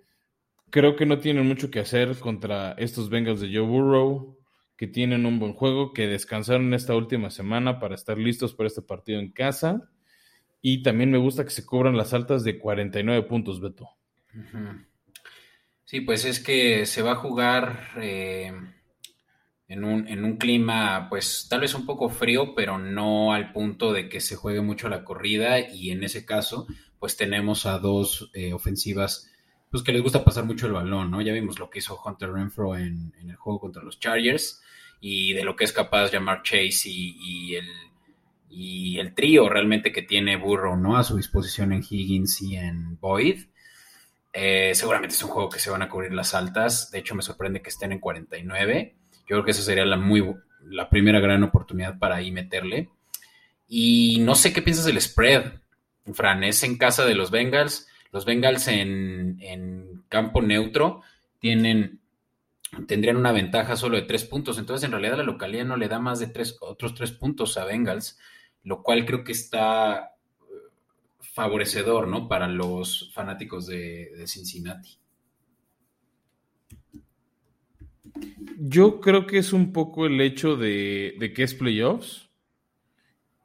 creo 0.69 0.95
que 0.95 1.05
no 1.05 1.19
tienen 1.19 1.47
mucho 1.47 1.71
que 1.71 1.79
hacer 1.79 2.17
contra 2.19 2.73
estos 2.73 3.09
Bengals 3.09 3.41
de 3.41 3.47
Joe 3.47 3.65
Burrow, 3.65 4.37
que 4.77 4.87
tienen 4.87 5.25
un 5.25 5.39
buen 5.39 5.53
juego, 5.53 5.93
que 5.93 6.07
descansaron 6.07 6.73
esta 6.73 6.95
última 6.95 7.31
semana 7.31 7.79
para 7.79 7.95
estar 7.95 8.17
listos 8.17 8.53
para 8.53 8.67
este 8.67 8.81
partido 8.81 9.19
en 9.19 9.31
casa. 9.31 9.89
Y 10.61 10.83
también 10.83 11.11
me 11.11 11.17
gusta 11.17 11.43
que 11.45 11.51
se 11.51 11.65
cobran 11.65 11.95
las 11.95 12.13
altas 12.13 12.43
de 12.43 12.59
49 12.59 13.23
puntos, 13.23 13.61
Beto. 13.61 13.89
Sí, 15.85 16.01
pues 16.01 16.25
es 16.25 16.39
que 16.39 16.85
se 16.85 17.01
va 17.01 17.13
a 17.13 17.17
jugar 17.17 17.91
eh, 17.97 18.51
en 19.67 19.83
un, 19.83 20.07
en 20.07 20.23
un 20.23 20.37
clima, 20.37 21.07
pues 21.09 21.47
tal 21.49 21.61
vez 21.61 21.73
un 21.73 21.85
poco 21.85 22.09
frío, 22.09 22.53
pero 22.55 22.77
no 22.77 23.33
al 23.33 23.51
punto 23.51 23.93
de 23.93 24.09
que 24.09 24.21
se 24.21 24.35
juegue 24.35 24.61
mucho 24.61 24.89
la 24.89 25.03
corrida. 25.03 25.59
Y 25.59 25.91
en 25.91 26.03
ese 26.03 26.25
caso, 26.25 26.67
pues 26.99 27.17
tenemos 27.17 27.65
a 27.65 27.79
dos 27.79 28.29
eh, 28.33 28.53
ofensivas, 28.53 29.31
pues 29.71 29.83
que 29.83 29.91
les 29.91 30.01
gusta 30.01 30.23
pasar 30.23 30.45
mucho 30.45 30.67
el 30.67 30.73
balón, 30.73 31.11
¿no? 31.11 31.21
Ya 31.21 31.33
vimos 31.33 31.59
lo 31.59 31.69
que 31.69 31.79
hizo 31.79 31.99
Hunter 32.03 32.31
Renfro 32.31 32.75
en, 32.77 33.13
el 33.19 33.35
juego 33.35 33.59
contra 33.59 33.83
los 33.83 33.99
Chargers 33.99 34.61
y 35.01 35.33
de 35.33 35.43
lo 35.43 35.55
que 35.55 35.65
es 35.65 35.73
capaz 35.73 36.11
Jamar 36.11 36.43
Chase 36.43 36.89
y, 36.89 37.17
y 37.19 37.55
el 37.55 37.67
y 38.57 38.99
el 38.99 39.13
trío 39.13 39.49
realmente 39.49 39.91
que 39.91 40.01
tiene 40.01 40.37
Burrow, 40.37 40.77
¿no? 40.77 40.97
A 40.97 41.03
su 41.03 41.17
disposición 41.17 41.73
en 41.73 41.83
Higgins 41.87 42.41
y 42.41 42.55
en 42.55 42.97
Boyd. 42.99 43.47
Eh, 44.31 44.71
seguramente 44.75 45.13
es 45.13 45.23
un 45.23 45.29
juego 45.29 45.49
que 45.49 45.59
se 45.59 45.69
van 45.69 45.81
a 45.81 45.89
cubrir 45.89 46.13
las 46.13 46.33
altas. 46.33 46.89
De 46.89 46.99
hecho, 46.99 47.15
me 47.15 47.21
sorprende 47.21 47.61
que 47.61 47.69
estén 47.69 47.91
en 47.91 47.99
49. 47.99 48.95
Yo 49.27 49.35
creo 49.35 49.45
que 49.45 49.51
esa 49.51 49.63
sería 49.63 49.85
la, 49.85 49.97
muy, 49.97 50.23
la 50.69 50.89
primera 50.89 51.19
gran 51.19 51.43
oportunidad 51.43 51.97
para 51.97 52.15
ahí 52.15 52.31
meterle. 52.31 52.89
Y 53.67 54.19
no 54.21 54.35
sé 54.35 54.53
qué 54.53 54.61
piensas 54.61 54.85
del 54.85 55.01
spread, 55.01 55.53
Fran. 56.13 56.43
Es 56.43 56.63
en 56.63 56.77
casa 56.77 57.05
de 57.05 57.15
los 57.15 57.31
Bengals. 57.31 57.87
Los 58.11 58.25
Bengals 58.25 58.67
en, 58.67 59.37
en 59.41 60.03
campo 60.09 60.41
neutro 60.41 61.01
tienen 61.39 61.99
tendrían 62.87 63.15
una 63.15 63.31
ventaja 63.31 63.75
solo 63.75 63.95
de 63.95 64.03
tres 64.03 64.25
puntos. 64.25 64.57
Entonces, 64.57 64.85
en 64.85 64.91
realidad, 64.91 65.17
la 65.17 65.23
localidad 65.23 65.65
no 65.65 65.77
le 65.77 65.87
da 65.87 65.99
más 65.99 66.19
de 66.19 66.27
tres, 66.27 66.57
otros 66.59 66.93
tres 66.93 67.11
puntos 67.11 67.57
a 67.57 67.65
Bengals, 67.65 68.19
lo 68.63 68.83
cual 68.83 69.05
creo 69.05 69.23
que 69.23 69.31
está 69.31 70.11
eh, 70.41 70.53
favorecedor, 71.21 72.07
¿no? 72.07 72.27
Para 72.27 72.47
los 72.47 73.11
fanáticos 73.13 73.67
de 73.67 74.25
Cincinnati. 74.27 74.99
Yo 78.57 78.99
creo 78.99 79.27
que 79.27 79.37
es 79.37 79.53
un 79.53 79.73
poco 79.73 80.05
el 80.05 80.19
hecho 80.21 80.55
de, 80.55 81.15
de 81.19 81.33
que 81.33 81.43
es 81.43 81.53
playoffs 81.53 82.29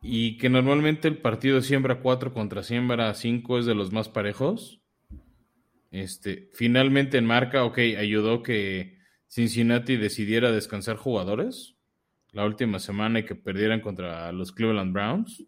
y 0.02 0.38
que 0.38 0.48
normalmente 0.48 1.08
el 1.08 1.18
partido 1.18 1.60
siembra 1.60 2.00
4 2.00 2.32
contra 2.32 2.62
siembra 2.62 3.12
5 3.12 3.58
es 3.58 3.66
de 3.66 3.74
los 3.74 3.92
más 3.92 4.08
parejos. 4.08 4.80
Este, 5.90 6.48
finalmente 6.54 7.18
en 7.18 7.26
marca, 7.26 7.64
ok, 7.64 7.78
ayudó 7.98 8.42
que 8.42 8.98
Cincinnati 9.28 9.96
decidiera 9.96 10.52
descansar 10.52 10.96
jugadores 10.96 11.76
la 12.32 12.44
última 12.44 12.78
semana 12.78 13.20
y 13.20 13.24
que 13.24 13.34
perdieran 13.34 13.80
contra 13.80 14.30
los 14.32 14.52
Cleveland 14.52 14.92
Browns. 14.92 15.44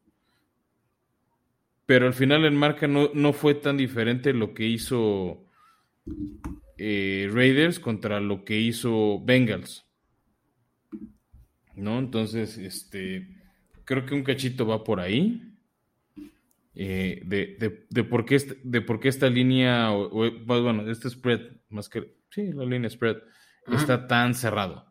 Pero 1.87 2.07
al 2.07 2.15
final 2.15 2.45
en 2.45 2.57
marca 2.57 2.87
no, 2.87 3.11
no 3.15 3.33
fue 3.33 3.55
tan 3.55 3.77
diferente 3.77 4.33
lo 4.33 4.55
que 4.55 4.67
hizo 4.67 5.45
eh, 6.83 7.29
Raiders 7.33 7.79
contra 7.81 8.21
lo 8.21 8.45
que 8.45 8.59
hizo 8.61 9.21
Bengals. 9.25 9.87
¿No? 11.75 11.99
Entonces, 11.99 12.59
este, 12.59 13.29
creo 13.85 14.05
que 14.07 14.15
un 14.15 14.25
cachito 14.25 14.67
va 14.67 14.85
por 14.85 15.01
ahí. 15.01 15.43
eh, 16.75 17.21
de, 17.25 17.57
de, 17.59 17.87
de 17.91 18.05
por 18.05 18.25
qué 18.25 18.37
esta, 18.37 18.55
de 18.63 18.81
por 18.81 19.01
qué 19.01 19.09
esta 19.09 19.29
línea, 19.29 19.93
o, 19.93 20.05
o, 20.07 20.31
pues, 20.47 20.63
bueno, 20.63 20.91
este 20.91 21.11
spread, 21.11 21.41
más 21.69 21.89
que, 21.89 22.15
sí, 22.31 22.53
la 22.53 22.65
línea 22.65 22.89
spread, 22.91 23.17
está 23.73 24.07
tan 24.07 24.35
cerrado. 24.35 24.87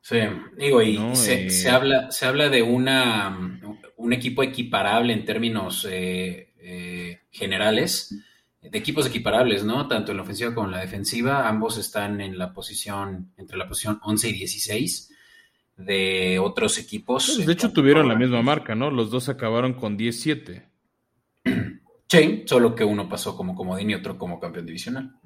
Sí, 0.00 0.18
digo, 0.58 0.82
y 0.82 0.98
No, 0.98 1.14
se, 1.14 1.46
eh. 1.46 1.50
se 1.50 1.70
habla, 1.70 2.10
se 2.10 2.26
habla 2.26 2.48
de 2.48 2.62
una, 2.62 3.60
un 3.96 4.12
equipo 4.12 4.42
equiparable 4.42 5.12
en 5.12 5.24
términos 5.24 5.86
eh, 5.88 7.20
generales, 7.30 8.12
de 8.62 8.78
equipos 8.78 9.06
equiparables, 9.06 9.64
¿no? 9.64 9.88
Tanto 9.88 10.12
en 10.12 10.18
la 10.18 10.22
ofensiva 10.22 10.54
como 10.54 10.68
en 10.68 10.72
la 10.72 10.80
defensiva, 10.80 11.48
ambos 11.48 11.78
están 11.78 12.20
en 12.20 12.38
la 12.38 12.52
posición, 12.52 13.32
entre 13.36 13.58
la 13.58 13.68
posición 13.68 13.98
11 14.02 14.28
y 14.28 14.32
16 14.32 15.10
de 15.76 16.38
otros 16.38 16.78
equipos. 16.78 17.32
Pues, 17.34 17.46
de 17.46 17.52
hecho, 17.52 17.72
tuvieron 17.72 18.08
la 18.08 18.14
misma 18.14 18.40
marca, 18.42 18.74
¿no? 18.74 18.90
Los 18.90 19.10
dos 19.10 19.28
acabaron 19.28 19.74
con 19.74 19.96
17. 19.96 20.68
Sí, 22.08 22.42
solo 22.44 22.74
que 22.74 22.84
uno 22.84 23.08
pasó 23.08 23.34
como 23.34 23.54
comodín 23.54 23.88
y 23.88 23.94
otro 23.94 24.18
como 24.18 24.38
campeón 24.38 24.66
divisional. 24.66 25.16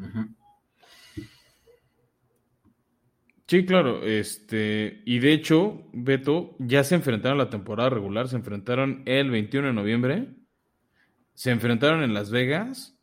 Sí, 3.49 3.67
claro, 3.67 4.05
este, 4.05 5.03
y 5.05 5.19
de 5.19 5.33
hecho, 5.33 5.89
Beto, 5.93 6.55
ya 6.61 6.85
se 6.85 6.95
enfrentaron 6.95 7.41
a 7.41 7.45
la 7.45 7.51
temporada 7.51 7.91
regular, 7.91 8.29
se 8.29 8.37
enfrentaron 8.37 9.03
el 9.05 9.33
21 9.33 9.67
de 9.67 9.73
noviembre, 9.73 10.29
se 11.35 11.51
enfrentaron 11.51 12.05
en 12.05 12.15
Las 12.15 12.31
Vegas, 12.31 12.96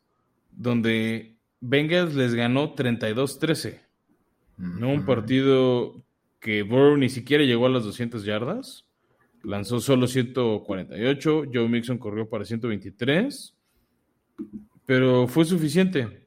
donde 0.56 1.36
Bengals 1.60 2.14
les 2.14 2.34
ganó 2.34 2.74
32-13. 2.74 3.80
¿no? 4.56 4.90
Un 4.90 5.04
partido 5.04 6.02
que 6.40 6.62
Burrow 6.62 6.96
ni 6.96 7.08
siquiera 7.08 7.44
llegó 7.44 7.66
a 7.66 7.70
las 7.70 7.84
200 7.84 8.24
yardas, 8.24 8.86
lanzó 9.42 9.80
solo 9.80 10.06
148, 10.06 11.44
Joe 11.52 11.68
Mixon 11.68 11.98
corrió 11.98 12.28
para 12.28 12.44
123, 12.44 13.54
pero 14.86 15.26
fue 15.26 15.44
suficiente 15.44 16.26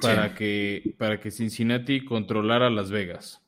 para, 0.00 0.34
que, 0.34 0.94
para 0.98 1.20
que 1.20 1.30
Cincinnati 1.30 2.04
controlara 2.04 2.70
Las 2.70 2.90
Vegas. 2.90 3.42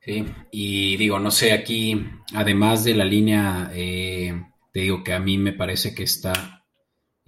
Sí, 0.00 0.24
y 0.50 0.96
digo, 0.96 1.18
no 1.18 1.30
sé, 1.30 1.52
aquí, 1.52 2.06
además 2.34 2.84
de 2.84 2.94
la 2.94 3.04
línea, 3.04 3.70
eh, 3.74 4.32
te 4.72 4.80
digo 4.80 5.04
que 5.04 5.12
a 5.12 5.20
mí 5.20 5.36
me 5.36 5.52
parece 5.52 5.94
que 5.94 6.04
está 6.04 6.59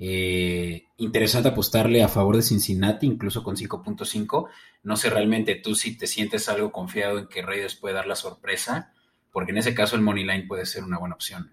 eh, 0.04 0.88
interesante 0.96 1.50
apostarle 1.50 2.02
a 2.02 2.08
favor 2.08 2.34
de 2.34 2.42
Cincinnati, 2.42 3.06
incluso 3.06 3.44
con 3.44 3.54
5.5. 3.54 4.48
No 4.82 4.96
sé 4.96 5.10
realmente 5.10 5.54
tú 5.54 5.76
si 5.76 5.96
te 5.96 6.08
sientes 6.08 6.48
algo 6.48 6.72
confiado 6.72 7.20
en 7.20 7.28
que 7.28 7.40
Raiders 7.40 7.76
puede 7.76 7.94
dar 7.94 8.08
la 8.08 8.16
sorpresa, 8.16 8.92
porque 9.30 9.52
en 9.52 9.58
ese 9.58 9.74
caso 9.74 9.94
el 9.94 10.02
Money 10.02 10.24
Line 10.24 10.46
puede 10.48 10.66
ser 10.66 10.82
una 10.82 10.98
buena 10.98 11.14
opción. 11.14 11.52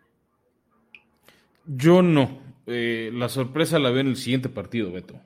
Yo 1.67 2.01
no. 2.01 2.41
Eh, 2.65 3.11
la 3.13 3.29
sorpresa 3.29 3.77
la 3.77 3.91
veo 3.91 4.01
en 4.01 4.07
el 4.07 4.17
siguiente 4.17 4.49
partido, 4.49 4.91
Beto. 4.91 5.21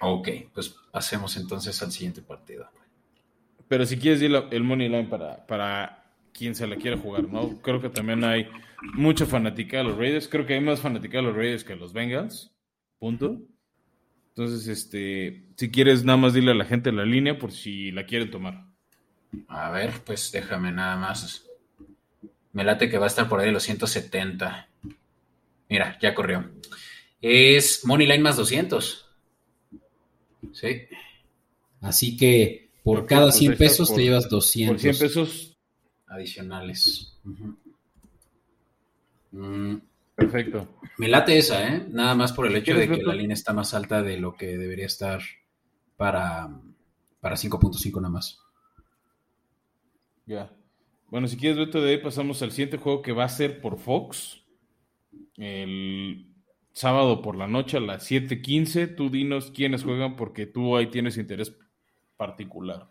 Ok, 0.00 0.28
pues 0.54 0.76
pasemos 0.92 1.36
entonces 1.38 1.82
al 1.82 1.90
siguiente 1.90 2.22
partido. 2.22 2.70
Pero 3.66 3.84
si 3.84 3.98
quieres 3.98 4.22
ir 4.22 4.32
el 4.52 4.62
money 4.62 4.88
line 4.88 5.08
para, 5.08 5.44
para 5.44 6.04
quien 6.32 6.54
se 6.54 6.68
la 6.68 6.76
quiera 6.76 6.96
jugar, 6.96 7.24
¿no? 7.24 7.60
Creo 7.62 7.80
que 7.80 7.88
también 7.88 8.22
hay 8.22 8.48
mucha 8.82 9.26
fanática 9.26 9.78
de 9.78 9.84
los 9.84 9.96
Raiders. 9.96 10.28
Creo 10.28 10.46
que 10.46 10.54
hay 10.54 10.60
más 10.60 10.80
fanática 10.80 11.18
de 11.18 11.24
los 11.24 11.36
Raiders 11.36 11.64
que 11.64 11.74
de 11.74 11.78
los 11.78 11.92
Bengals. 11.92 12.52
Punto. 12.98 13.40
Entonces, 14.28 14.68
este, 14.68 15.44
si 15.56 15.70
quieres, 15.70 16.04
nada 16.04 16.16
más 16.16 16.34
dile 16.34 16.52
a 16.52 16.54
la 16.54 16.64
gente 16.64 16.92
la 16.92 17.04
línea 17.04 17.38
por 17.38 17.52
si 17.52 17.90
la 17.90 18.06
quieren 18.06 18.30
tomar. 18.30 18.66
A 19.48 19.70
ver, 19.70 19.92
pues 20.04 20.30
déjame 20.32 20.72
nada 20.72 20.96
más. 20.96 21.46
Me 22.52 22.64
late 22.64 22.88
que 22.88 22.98
va 22.98 23.06
a 23.06 23.08
estar 23.08 23.28
por 23.28 23.40
ahí 23.40 23.50
los 23.50 23.62
170. 23.64 24.68
Mira, 25.68 25.98
ya 26.00 26.14
corrió. 26.14 26.50
Es 27.20 27.84
Money 27.84 28.06
Line 28.06 28.22
más 28.22 28.36
200. 28.36 29.06
Sí. 30.52 30.82
Así 31.80 32.16
que 32.16 32.70
por 32.82 33.06
cada 33.06 33.32
100 33.32 33.56
pesos 33.56 33.94
te 33.94 34.02
llevas 34.02 34.28
200. 34.28 34.74
Por 34.74 34.80
100 34.80 34.98
pesos 34.98 35.58
adicionales. 36.06 37.18
Mm. 39.38 39.76
Perfecto. 40.14 40.80
Me 40.98 41.06
late 41.06 41.38
esa, 41.38 41.68
¿eh? 41.68 41.86
Nada 41.90 42.16
más 42.16 42.32
por 42.32 42.48
el 42.48 42.56
hecho 42.56 42.74
de 42.74 42.88
que 42.88 43.02
la 43.04 43.14
línea 43.14 43.34
está 43.34 43.52
más 43.52 43.72
alta 43.72 44.02
de 44.02 44.18
lo 44.18 44.34
que 44.34 44.58
debería 44.58 44.86
estar 44.86 45.22
para, 45.96 46.50
para 47.20 47.36
5.5 47.36 47.96
nada 48.00 48.08
más. 48.08 48.40
Ya. 50.26 50.50
Bueno, 51.06 51.28
si 51.28 51.36
quieres, 51.36 51.56
Beto, 51.56 51.80
de 51.80 51.92
ahí 51.92 51.98
pasamos 51.98 52.42
al 52.42 52.50
siguiente 52.50 52.78
juego 52.78 53.00
que 53.00 53.12
va 53.12 53.24
a 53.24 53.28
ser 53.28 53.60
por 53.60 53.78
Fox. 53.78 54.42
El 55.36 56.34
sábado 56.72 57.22
por 57.22 57.36
la 57.36 57.46
noche 57.46 57.76
a 57.76 57.80
las 57.80 58.10
7:15. 58.10 58.96
Tú 58.96 59.10
dinos 59.10 59.52
quiénes 59.52 59.84
juegan 59.84 60.16
porque 60.16 60.46
tú 60.46 60.76
ahí 60.76 60.88
tienes 60.88 61.16
interés 61.16 61.56
particular. 62.16 62.88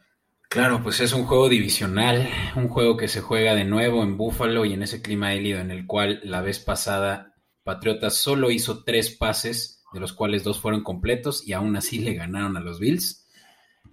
Claro, 0.50 0.82
pues 0.82 1.02
es 1.02 1.12
un 1.12 1.26
juego 1.26 1.50
divisional, 1.50 2.30
un 2.56 2.70
juego 2.70 2.95
que 2.95 3.10
se 3.10 3.20
juega 3.22 3.54
de 3.54 3.66
nuevo 3.66 4.02
en 4.04 4.16
Buffalo 4.16 4.64
y 4.64 4.74
en 4.74 4.82
ese 4.84 5.02
clima 5.02 5.34
hélido 5.34 5.60
en 5.60 5.72
el 5.72 5.86
cual 5.86 6.22
la 6.24 6.41
vez 6.41 6.60
pasada 6.60 7.34
Patriotas 7.64 8.16
solo 8.16 8.50
hizo 8.50 8.84
tres 8.86 9.10
pases, 9.10 9.84
de 9.91 10.00
los 10.00 10.14
cuales 10.14 10.45
dos 10.45 10.60
fueron 10.60 10.84
completos 10.84 11.45
y 11.45 11.52
aún 11.52 11.76
así 11.76 12.00
le 12.00 12.14
ganaron 12.14 12.56
a 12.56 12.62
los 12.62 12.80
Bills. 12.80 13.28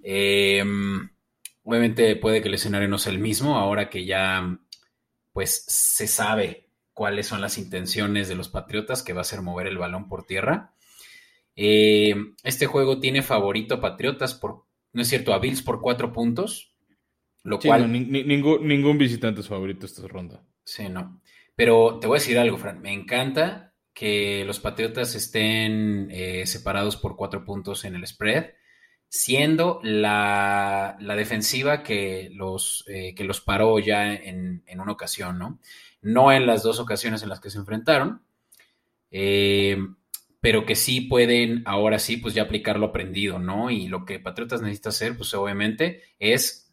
Em, 0.05 1.11
obviamente 1.65 2.15
puede 2.17 2.41
que 2.41 2.49
el 2.49 2.55
escenario 2.55 2.89
no 2.89 2.99
sea 2.99 3.13
el 3.13 3.19
mismo 3.19 3.57
ahora 3.57 3.91
que 3.91 4.05
ya 4.05 4.59
pues 5.33 5.65
se 5.67 6.07
sabe 6.07 6.69
cuáles 6.93 7.27
son 7.27 7.41
las 7.41 7.59
intenciones 7.59 8.29
de 8.29 8.37
los 8.37 8.49
Patriotas, 8.49 9.03
que 9.03 9.13
va 9.13 9.23
a 9.23 9.25
ser 9.25 9.43
mover 9.43 9.67
el 9.67 9.79
balón 9.79 10.09
por 10.09 10.25
tierra. 10.25 10.73
Eh, 11.57 12.15
este 12.45 12.67
juego 12.67 13.01
tiene 13.01 13.23
favorito 13.23 13.81
Patriotas 13.81 14.35
por, 14.35 14.67
no 14.95 15.03
es 15.03 15.09
cierto, 15.09 15.35
a 15.35 15.39
Bills 15.39 15.63
por 15.63 15.81
cuatro 15.81 16.13
puntos, 16.13 16.75
lo 17.43 17.59
cual... 17.59 17.93
ningún, 17.93 18.67
ningún 18.67 18.97
visitante 18.97 19.43
es 19.43 19.49
favorito 19.49 19.85
esta 19.85 20.07
ronda. 20.09 20.43
Sí, 20.65 20.89
no. 20.89 21.21
Pero 21.55 21.99
te 22.01 22.07
voy 22.07 22.17
a 22.17 22.21
decir 22.21 22.39
algo, 22.39 22.57
Fran, 22.57 22.81
me 22.81 22.93
encanta 22.93 23.75
que 23.93 24.45
los 24.45 24.59
Patriotas 24.59 25.15
estén 25.15 26.09
eh, 26.11 26.47
separados 26.47 26.97
por 26.97 27.17
cuatro 27.17 27.45
puntos 27.45 27.85
en 27.85 27.95
el 27.95 28.07
spread, 28.07 28.53
siendo 29.09 29.79
la, 29.83 30.97
defensiva 30.99 31.83
que 31.83 32.31
los, 32.33 32.85
eh, 32.89 33.15
que 33.15 33.25
los 33.25 33.41
paró 33.41 33.79
ya 33.79 34.15
en, 34.15 34.65
en, 34.67 34.81
una 34.81 34.93
ocasión, 34.93 35.39
¿no? 35.39 35.61
no 36.03 36.33
en 36.33 36.47
las 36.47 36.63
dos 36.63 36.81
ocasiones 36.81 37.23
en 37.23 37.29
las 37.29 37.41
que 37.41 37.51
se 37.51 37.59
enfrentaron, 37.59 38.23
eh, 39.11 39.77
pero 40.45 40.67
que 40.67 40.77
sí 40.77 41.01
pueden 41.01 41.63
ahora 41.65 41.99
sí, 41.99 42.19
pues 42.19 42.35
ya 42.35 42.43
aplicar 42.43 42.79
lo 42.79 42.89
aprendido, 42.89 43.39
¿no? 43.39 43.71
Y 43.71 43.89
lo 43.89 44.05
que 44.05 44.21
Patriotas 44.21 44.61
necesita 44.61 44.91
hacer, 44.91 45.17
pues 45.17 45.33
obviamente, 45.33 46.03
es 46.19 46.71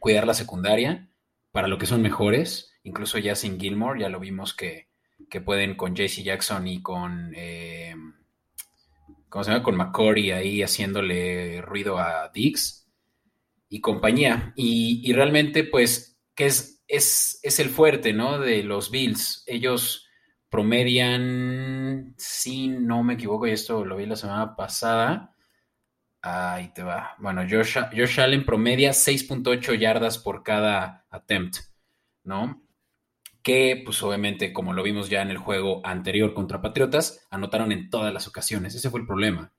cuidar 0.00 0.26
la 0.26 0.34
secundaria 0.34 1.08
para 1.52 1.68
lo 1.68 1.78
que 1.78 1.86
son 1.86 2.02
mejores, 2.02 2.72
incluso 2.82 3.18
ya 3.18 3.36
sin 3.36 3.60
Gilmore, 3.60 4.00
ya 4.00 4.08
lo 4.08 4.18
vimos 4.18 4.54
que, 4.54 4.88
pueden 5.44 5.76
con 5.76 5.94
JC 5.94 6.24
Jackson 6.24 6.66
y 6.66 6.82
con, 6.82 7.32
eh, 7.36 7.94
¿cómo 9.28 9.44
se 9.44 9.52
llama? 9.52 9.62
Con 9.62 9.76
McCory 9.76 10.32
ahí 10.32 10.62
haciéndole 10.64 11.62
ruido 11.62 11.98
a 11.98 12.28
Dix 12.34 12.88
y 13.68 13.80
compañía. 13.80 14.52
Y, 14.56 15.00
y 15.08 15.12
realmente, 15.12 15.62
pues, 15.62 16.18
que 16.34 16.46
es 16.46 16.76
es, 16.88 17.58
el 17.58 17.70
fuerte, 17.70 18.12
¿no? 18.12 18.38
De 18.38 18.62
los 18.62 18.90
Bills. 18.90 19.44
Ellos 19.46 20.05
promedian, 20.56 22.14
si 22.16 22.68
no 22.68 23.02
me 23.02 23.12
equivoco, 23.12 23.46
y 23.46 23.50
esto 23.50 23.84
lo 23.84 23.98
vi 23.98 24.06
la 24.06 24.16
semana 24.16 24.56
pasada. 24.56 25.36
Ahí 26.22 26.72
te 26.72 26.82
va. 26.82 27.14
Bueno, 27.18 27.42
Josh, 27.42 27.76
Josh 27.94 28.18
Allen 28.18 28.46
promedia 28.46 28.92
6.8 28.92 29.78
yardas 29.78 30.16
por 30.16 30.42
cada 30.42 31.04
attempt, 31.10 31.58
¿no? 32.24 32.66
Que, 33.42 33.82
pues 33.84 34.02
obviamente, 34.02 34.54
como 34.54 34.72
lo 34.72 34.82
vimos 34.82 35.10
ya 35.10 35.20
en 35.20 35.28
el 35.28 35.36
juego 35.36 35.82
anterior 35.84 36.32
contra 36.32 36.62
Patriotas, 36.62 37.26
anotaron 37.30 37.70
en 37.70 37.90
todas 37.90 38.14
las 38.14 38.26
ocasiones. 38.26 38.74
Ese 38.74 38.88
fue 38.88 39.00
el 39.00 39.06
problema. 39.06 39.52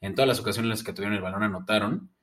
En 0.00 0.14
todas 0.14 0.28
las 0.28 0.38
ocasiones 0.38 0.66
en 0.66 0.70
las 0.70 0.84
que 0.84 0.92
tuvieron 0.92 1.16
el 1.16 1.22
balón 1.22 1.42
anotaron. 1.42 2.14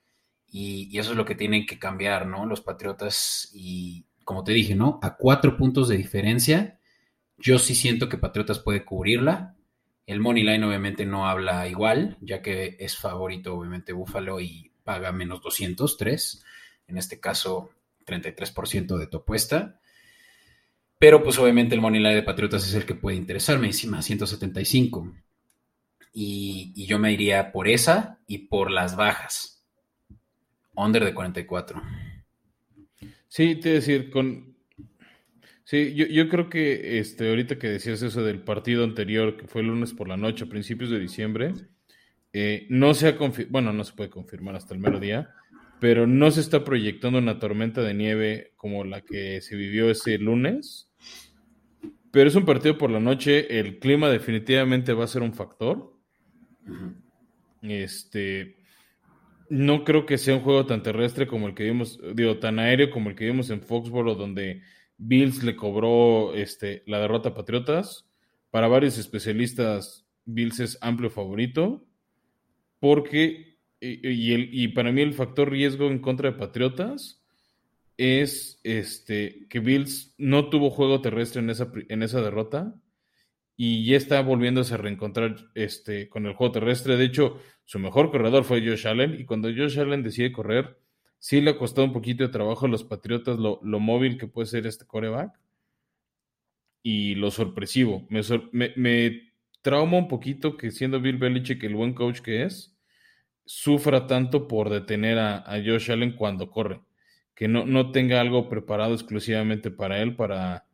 Y, 0.47 0.88
y 0.89 0.97
eso 0.97 1.11
es 1.11 1.17
lo 1.17 1.26
que 1.26 1.36
tienen 1.36 1.65
que 1.65 1.78
cambiar, 1.78 2.26
¿no? 2.26 2.45
Los 2.45 2.61
Patriotas 2.61 3.49
y 3.53 4.07
como 4.24 4.45
te 4.45 4.53
dije, 4.53 4.76
¿no? 4.76 4.99
A 5.03 5.17
cuatro 5.17 5.57
puntos 5.57 5.89
de 5.89 5.97
diferencia, 5.97 6.80
yo 7.38 7.60
sí 7.60 7.76
siento 7.76 8.10
que 8.10 8.18
Patriotas 8.18 8.60
puede 8.60 8.86
cubrirla. 8.86 9.56
El 10.06 10.20
Money 10.20 10.44
Line 10.44 10.66
obviamente 10.66 11.06
no 11.06 11.28
habla 11.28 11.68
igual, 11.68 12.18
ya 12.22 12.42
que 12.42 12.76
es 12.80 12.98
favorito 12.98 13.56
obviamente 13.56 13.94
Buffalo 13.94 14.40
y 14.40 14.72
paga 14.84 15.12
menos 15.12 15.42
203. 15.42 16.44
En 16.88 16.98
este 16.98 17.20
caso, 17.20 17.72
33% 18.06 18.98
de 18.98 19.08
tu 19.08 19.18
apuesta. 19.18 19.80
Pero 21.00 21.24
pues 21.24 21.38
obviamente 21.38 21.76
el 21.76 21.82
Money 21.82 22.02
Line 22.02 22.16
de 22.16 22.24
Patriotas 22.24 22.68
es 22.68 22.74
el 22.76 22.86
que 22.86 22.96
puede 22.96 23.18
interesarme, 23.18 23.68
encima 23.68 24.02
175. 24.02 25.14
Y, 26.14 26.72
y 26.76 26.86
yo 26.86 27.00
me 27.00 27.12
iría 27.12 27.52
por 27.52 27.68
esa 27.68 28.20
y 28.28 28.40
por 28.48 28.72
las 28.72 28.96
bajas. 28.96 29.66
Under 30.76 31.04
de 31.04 31.14
44. 31.14 31.82
Sí, 33.28 33.56
te 33.56 33.70
decir, 33.70 34.12
con. 34.12 34.53
Sí, 35.66 35.93
yo, 35.95 36.05
yo, 36.07 36.28
creo 36.28 36.49
que 36.49 36.99
este, 36.99 37.30
ahorita 37.30 37.57
que 37.57 37.70
decías 37.70 38.01
eso 38.01 38.24
del 38.24 38.41
partido 38.41 38.84
anterior, 38.84 39.38
que 39.38 39.47
fue 39.47 39.64
lunes 39.64 39.93
por 39.93 40.09
la 40.09 40.18
noche, 40.18 40.43
a 40.43 40.49
principios 40.49 40.89
de 40.89 40.99
diciembre, 40.99 41.53
eh, 42.34 42.66
no 42.70 42.93
se 42.93 43.07
ha 43.07 43.18
bueno, 43.49 43.72
no 43.72 43.84
se 43.84 43.93
puede 43.93 44.09
confirmar 44.09 44.55
hasta 44.55 44.74
el 44.74 44.82
mero 44.82 44.99
día, 44.99 45.30
pero 45.80 46.07
no 46.07 46.32
se 46.32 46.41
está 46.41 46.64
proyectando 46.64 47.20
una 47.20 47.39
tormenta 47.39 47.82
de 47.82 47.93
nieve 47.93 48.53
como 48.57 48.84
la 48.84 49.01
que 49.01 49.39
se 49.41 49.55
vivió 49.55 49.89
ese 49.89 50.18
lunes. 50.18 50.89
pero 52.11 52.28
es 52.28 52.36
un 52.36 52.45
partido 52.45 52.78
por 52.78 52.91
la 52.91 52.99
noche. 52.99 53.59
El 53.59 53.80
clima 53.80 54.09
definitivamente 54.09 54.93
va 54.93 55.05
a 55.05 55.07
ser 55.07 55.22
un 55.22 55.34
factor. 55.34 55.93
Este, 57.61 58.57
no 59.49 59.84
creo 59.84 60.05
que 60.05 60.18
sea 60.18 60.36
un 60.36 60.41
juego 60.41 60.66
tan 60.66 60.84
terrestre 60.84 61.28
como 61.28 61.47
el 61.47 61.55
que 61.55 61.64
vimos, 61.64 61.99
digo, 62.16 62.38
tan 62.39 62.59
aéreo 62.59 62.89
como 62.89 63.09
el 63.09 63.16
que 63.16 63.26
vimos 63.26 63.49
en 63.49 63.61
Foxboro, 63.61 64.16
donde 64.16 64.61
Bills 64.98 65.44
le 65.44 65.56
cobró 65.56 66.34
este, 66.34 66.84
la 66.86 67.00
derrota 67.00 67.30
a 67.30 67.36
Patriotas. 67.36 68.06
Para 68.52 68.68
varios 68.68 68.98
especialistas, 68.98 70.06
Bills 70.26 70.60
es 70.60 70.78
amplio 70.82 71.10
favorito, 71.10 71.86
porque, 72.80 73.58
y, 73.80 74.34
el, 74.34 74.50
y 74.54 74.70
para 74.70 74.91
mí 74.91 75.02
el 75.02 75.14
factor 75.14 75.50
riesgo 75.50 75.88
en 75.88 76.00
contra 76.00 76.32
de 76.32 76.38
Patriotas 76.38 77.24
es 77.98 78.60
este, 78.64 79.48
que 79.50 79.60
Bills 79.60 80.16
no 80.18 80.50
tuvo 80.50 80.70
juego 80.70 81.02
terrestre 81.02 81.41
en 81.41 81.50
esa, 81.50 81.72
en 81.89 82.04
esa 82.04 82.22
derrota 82.22 82.76
y 83.56 83.86
ya 83.86 83.98
está 83.98 84.22
volviéndose 84.22 84.74
a 84.74 84.78
reencontrar 84.78 85.36
este, 85.54 86.10
con 86.10 86.26
el 86.26 86.34
juego 86.34 86.54
terrestre. 86.54 86.98
De 86.98 87.06
hecho, 87.06 87.39
su 87.66 87.80
mejor 87.80 88.12
corredor 88.12 88.44
fue 88.44 88.62
Josh 88.68 88.88
Allen 88.88 89.20
y 89.20 89.26
cuando 89.26 89.50
Josh 89.50 89.80
Allen 89.80 90.04
decide 90.04 90.32
correr, 90.32 90.78
sí 91.24 91.39
le 91.39 91.51
ha 91.51 91.57
costado 91.57 91.88
un 91.88 91.93
poquito 91.93 92.26
de 92.26 92.34
trabajo 92.34 92.65
a 92.65 92.69
los 92.69 92.84
Patriotas 92.84 93.39
lo, 93.39 93.61
móvil 93.61 94.17
que 94.17 94.28
puede 94.28 94.45
ser 94.45 94.67
este 94.67 94.86
coreback 94.86 95.32
y 96.82 97.15
lo 97.15 97.32
sorpresivo. 97.32 98.05
Me, 98.09 98.74
me, 98.76 99.32
trauma 99.61 99.99
un 99.99 100.09
poquito 100.09 100.57
que 100.57 100.69
siendo 100.69 100.99
Bill 100.99 101.15
Belichick 101.15 101.63
el 101.63 101.76
buen 101.76 101.93
coach 101.93 102.19
que 102.19 102.43
es, 102.43 102.76
sufra 103.45 104.05
tanto 104.05 104.49
por 104.49 104.69
detener 104.69 105.17
a, 105.17 105.38
a 105.38 105.63
Josh 105.63 105.93
Allen 105.93 106.11
cuando 106.11 106.51
corre. 106.51 106.82
Que 107.36 107.47
no, 107.47 107.65
no 107.65 107.91
tenga 107.91 108.19
algo 108.19 108.49
preparado 108.49 108.93
exclusivamente 108.93 109.71
para 109.71 110.01
él 110.01 110.17
para 110.17 110.65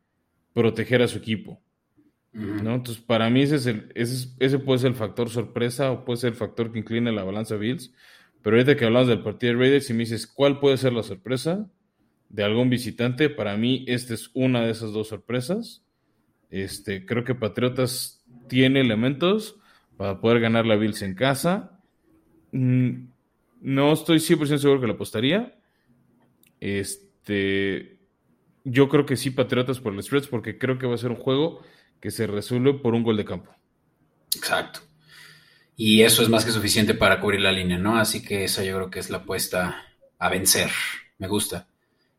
proteger 0.53 1.03
a 1.03 1.07
su 1.07 1.19
equipo. 1.19 1.61
¿no? 2.33 2.73
Entonces, 2.73 3.03
para 3.03 3.29
mí 3.29 3.43
ese, 3.43 3.57
es 3.57 3.67
el, 3.67 3.91
ese, 3.93 4.29
ese, 4.39 4.57
puede 4.57 4.79
ser 4.79 4.89
el 4.89 4.97
factor 4.97 5.29
sorpresa 5.29 5.91
o 5.91 6.05
puede 6.05 6.17
ser 6.17 6.31
el 6.31 6.37
factor 6.37 6.71
que 6.71 6.79
inclina 6.79 7.11
la 7.11 7.23
balanza 7.23 7.55
Bills. 7.55 7.93
Pero 8.41 8.55
ahorita 8.55 8.75
que 8.77 8.85
hablamos 8.85 9.07
del 9.07 9.21
partido 9.21 9.53
de 9.53 9.59
Raiders 9.59 9.89
y 9.89 9.93
me 9.93 9.99
dices, 9.99 10.27
¿cuál 10.27 10.59
puede 10.59 10.77
ser 10.77 10.93
la 10.93 11.03
sorpresa 11.03 11.69
de 12.29 12.43
algún 12.43 12.69
visitante? 12.69 13.29
Para 13.29 13.57
mí, 13.57 13.83
esta 13.87 14.13
es 14.13 14.31
una 14.33 14.61
de 14.61 14.71
esas 14.71 14.93
dos 14.93 15.09
sorpresas. 15.09 15.83
Este, 16.49 17.05
creo 17.05 17.23
que 17.23 17.35
Patriotas 17.35 18.23
tiene 18.47 18.79
elementos 18.81 19.57
para 19.97 20.21
poder 20.21 20.39
ganar 20.39 20.65
la 20.65 20.77
Bills 20.77 21.01
en 21.01 21.15
casa. 21.15 21.79
Mm, 22.51 23.07
no 23.61 23.93
estoy 23.93 24.19
100% 24.19 24.57
seguro 24.57 24.79
que 24.79 24.87
la 24.87 24.93
apostaría. 24.93 25.59
Este, 26.59 27.99
yo 28.63 28.89
creo 28.89 29.05
que 29.05 29.17
sí 29.17 29.31
Patriotas 29.31 29.79
por 29.79 29.93
el 29.93 30.01
stretch 30.01 30.29
porque 30.29 30.57
creo 30.57 30.77
que 30.77 30.87
va 30.87 30.95
a 30.95 30.97
ser 30.97 31.11
un 31.11 31.17
juego 31.17 31.61
que 31.99 32.11
se 32.11 32.27
resuelve 32.27 32.75
por 32.75 32.95
un 32.95 33.03
gol 33.03 33.17
de 33.17 33.25
campo. 33.25 33.51
Exacto. 34.35 34.79
Y 35.81 36.03
eso 36.03 36.21
es 36.21 36.27
más 36.27 36.43
que 36.43 36.51
suficiente 36.51 36.93
para 36.93 37.21
cubrir 37.21 37.39
la 37.39 37.53
línea, 37.53 37.77
¿no? 37.77 37.97
Así 37.97 38.21
que 38.21 38.43
esa 38.43 38.65
yo 38.65 38.75
creo 38.75 38.89
que 38.89 38.99
es 38.99 39.09
la 39.09 39.19
apuesta 39.19 39.85
a 40.17 40.27
vencer. 40.27 40.69
Me 41.19 41.29
gusta. 41.29 41.67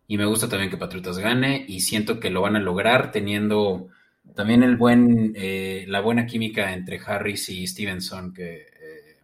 Y 0.08 0.16
me 0.16 0.24
gusta 0.24 0.48
también 0.48 0.70
que 0.70 0.78
Patriotas 0.78 1.18
gane 1.18 1.66
y 1.68 1.80
siento 1.80 2.18
que 2.18 2.30
lo 2.30 2.40
van 2.40 2.56
a 2.56 2.61
lograr 2.61 3.12
teniendo 3.12 3.88
también 4.34 4.62
el 4.62 4.78
buen, 4.78 5.34
eh, 5.36 5.84
la 5.88 6.00
buena 6.00 6.24
química 6.24 6.72
entre 6.72 7.02
Harris 7.04 7.50
y 7.50 7.66
Stevenson 7.66 8.32
que, 8.32 8.54
eh, 8.54 9.16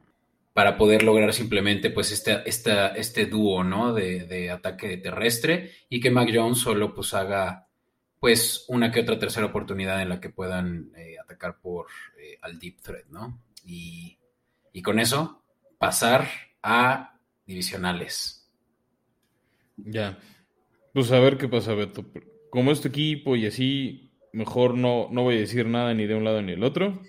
para 0.53 0.77
poder 0.77 1.03
lograr 1.03 1.33
simplemente 1.33 1.89
pues 1.89 2.13
este, 2.13 3.27
dúo, 3.27 3.65
¿no? 3.65 3.95
De, 3.95 4.25
de, 4.25 4.51
ataque 4.51 4.99
terrestre 4.99 5.73
y 5.89 5.99
que 5.99 6.11
Mac 6.11 6.29
Jones 6.31 6.59
solo 6.59 6.95
pues 6.95 7.15
haga 7.15 7.69
pues 8.21 8.67
una 8.69 8.93
que 8.93 9.01
otra 9.01 9.19
tercera 9.19 9.47
oportunidad 9.47 10.03
en 10.03 10.11
la 10.11 10.21
que 10.21 10.29
puedan 10.29 10.91
eh, 10.95 11.17
atacar 11.19 11.59
por 11.59 11.87
eh, 12.21 12.39
al 12.43 12.59
deep 12.59 12.83
threat, 12.83 13.07
¿no? 13.09 13.41
Y, 13.65 14.16
con 14.83 14.99
eso 14.99 15.43
pasar 15.79 16.29
a 16.63 17.19
divisionales. 17.47 18.51
Ya. 19.77 20.19
Pues 20.93 21.13
a 21.13 21.21
ver 21.21 21.39
qué 21.39 21.49
pasa, 21.49 21.75
Beto. 21.75 22.05
Como 22.51 22.73
este 22.73 22.89
equipo 22.89 23.37
y 23.37 23.47
así, 23.47 24.11
mejor 24.33 24.75
no, 24.75 25.09
no 25.11 25.23
voy 25.23 25.37
a 25.37 25.41
decir 25.41 25.67
nada 25.67 25.93
ni 25.95 26.07
de 26.07 26.15
un 26.15 26.25
lado 26.25 26.41
ni 26.43 26.53
del 26.53 26.65
otro. 26.65 27.03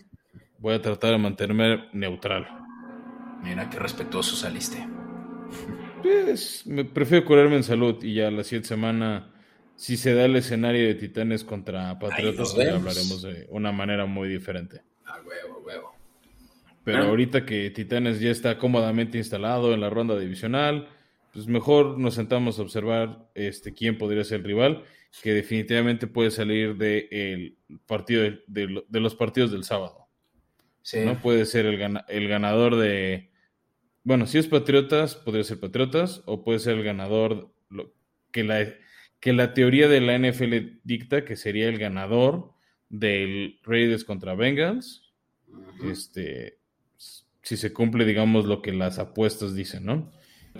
Voy 0.59 0.74
a 0.74 0.82
tratar 0.82 1.11
de 1.11 1.18
mantenerme 1.18 1.89
neutral. 1.93 2.47
Mira 3.43 3.70
qué 3.70 3.80
respetuoso 3.80 4.36
saliste. 4.36 4.86
Pues 6.01 6.65
me 6.65 6.84
prefiero 6.84 7.26
curarme 7.26 7.55
en 7.55 7.63
salud 7.63 8.03
y 8.03 8.15
ya 8.15 8.30
la 8.32 8.43
siguiente 8.43 8.70
semana 8.70 9.34
si 9.78 9.95
se 9.95 10.13
da 10.15 10.26
el 10.26 10.36
escenario 10.36 10.88
de 10.88 10.95
Titanes 10.95 11.43
contra 11.43 11.97
Patriotas, 11.99 12.53
hablaremos 12.57 13.22
de 13.22 13.45
una 13.51 13.72
manera 13.72 14.07
muy 14.07 14.28
diferente. 14.28 14.82
A 15.05 15.22
huevo, 15.22 15.61
huevo. 15.63 15.96
Pero 16.88 17.03
ahorita 17.03 17.45
que 17.45 17.69
Titanes 17.69 18.21
ya 18.21 18.31
está 18.31 18.57
cómodamente 18.57 19.17
instalado 19.17 19.73
en 19.73 19.81
la 19.81 19.89
ronda 19.89 20.17
divisional, 20.17 20.88
pues 21.33 21.45
mejor 21.45 21.99
nos 21.99 22.13
sentamos 22.13 22.57
a 22.57 22.61
observar 22.61 23.27
este 23.35 23.73
quién 23.73 23.97
podría 23.97 24.23
ser 24.23 24.39
el 24.39 24.45
rival, 24.45 24.85
que 25.21 25.33
definitivamente 25.33 26.07
puede 26.07 26.31
salir 26.31 26.77
de 26.77 27.57
partido 27.88 28.23
de, 28.47 28.85
los 29.01 29.15
partidos 29.15 29.51
del 29.51 29.65
sábado. 29.65 30.07
Sí. 30.81 30.99
No 31.03 31.21
puede 31.21 31.45
ser 31.45 31.65
el, 31.65 31.99
el 32.07 32.27
ganador 32.29 32.77
de. 32.77 33.31
Bueno, 34.05 34.25
si 34.25 34.38
es 34.38 34.47
Patriotas, 34.47 35.15
podría 35.15 35.43
ser 35.43 35.59
Patriotas, 35.59 36.23
o 36.25 36.45
puede 36.45 36.59
ser 36.59 36.77
el 36.77 36.83
ganador 36.83 37.51
que 38.31 38.45
la 38.45 38.65
que 39.19 39.33
la 39.33 39.53
teoría 39.53 39.89
de 39.89 39.99
la 39.99 40.17
NFL 40.17 40.79
dicta 40.85 41.25
que 41.25 41.35
sería 41.35 41.67
el 41.67 41.79
ganador 41.79 42.53
del 42.88 43.59
Raiders 43.63 44.05
contra 44.05 44.35
Bengals. 44.35 45.03
Este, 45.83 46.57
si 47.47 47.55
se 47.55 47.71
cumple, 47.71 48.03
digamos, 48.03 48.43
lo 48.43 48.61
que 48.61 48.73
las 48.73 48.99
apuestas 48.99 49.55
dicen, 49.55 49.85
¿no? 49.85 50.11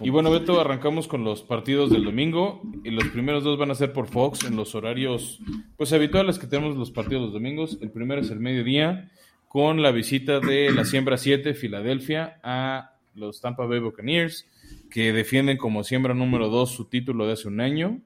Y 0.02 0.10
bueno, 0.10 0.32
Beto, 0.32 0.62
arrancamos 0.62 1.10
con 1.10 1.26
los 1.26 1.42
partidos 1.42 1.90
del 1.90 2.06
domingo. 2.06 2.62
Y 2.86 2.92
los 2.92 3.10
primeros 3.10 3.44
dos 3.44 3.58
van 3.58 3.72
a 3.72 3.76
ser 3.76 3.92
por 3.92 4.08
Fox 4.08 4.46
en 4.46 4.56
los 4.56 4.74
horarios, 4.74 5.42
pues 5.76 5.92
habituales 5.92 6.40
que 6.40 6.48
tenemos 6.48 6.78
los 6.78 6.92
partidos 6.92 7.24
los 7.24 7.34
domingos. 7.34 7.78
El 7.82 7.92
primero 7.92 8.22
es 8.22 8.32
el 8.32 8.40
mediodía, 8.40 9.12
con 9.50 9.82
la 9.82 9.92
visita 9.92 10.40
de 10.40 10.72
la 10.72 10.86
siembra 10.86 11.18
7, 11.18 11.56
Filadelfia, 11.56 12.40
a 12.42 12.94
los 13.16 13.42
Tampa 13.42 13.66
Bay 13.66 13.80
Buccaneers, 13.80 14.48
que 14.90 15.12
defienden 15.12 15.58
como 15.58 15.84
siembra 15.84 16.14
número 16.14 16.48
2 16.48 16.72
su 16.72 16.86
título 16.86 17.28
de 17.28 17.34
hace 17.34 17.50
un 17.50 17.60
año. 17.60 18.00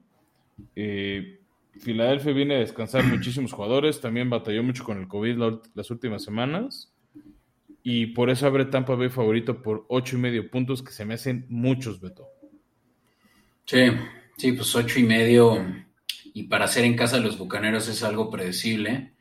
Eh, 0.74 1.38
Filadelfia 1.78 2.32
viene 2.32 2.56
a 2.56 2.58
descansar 2.58 3.04
muchísimos 3.04 3.52
jugadores, 3.52 4.00
también 4.00 4.28
batalló 4.28 4.64
mucho 4.64 4.82
con 4.82 4.98
el 4.98 5.06
COVID 5.06 5.38
las 5.72 5.90
últimas 5.92 6.24
semanas. 6.24 6.91
Y 7.82 8.06
por 8.06 8.30
eso 8.30 8.46
abre 8.46 8.66
Tampa 8.66 8.94
Bay 8.94 9.08
favorito 9.08 9.60
por 9.60 9.86
ocho 9.88 10.16
y 10.16 10.20
medio 10.20 10.48
puntos, 10.50 10.82
que 10.82 10.92
se 10.92 11.04
me 11.04 11.14
hacen 11.14 11.46
muchos, 11.48 12.00
Beto. 12.00 12.28
Sí, 13.64 13.86
sí, 14.36 14.52
pues 14.52 14.74
ocho 14.76 15.00
y 15.00 15.04
medio. 15.04 15.64
Y 16.34 16.44
para 16.44 16.66
hacer 16.66 16.84
en 16.84 16.96
casa 16.96 17.16
de 17.16 17.24
los 17.24 17.38
bucaneros 17.38 17.88
es 17.88 18.02
algo 18.02 18.30
predecible. 18.30 19.14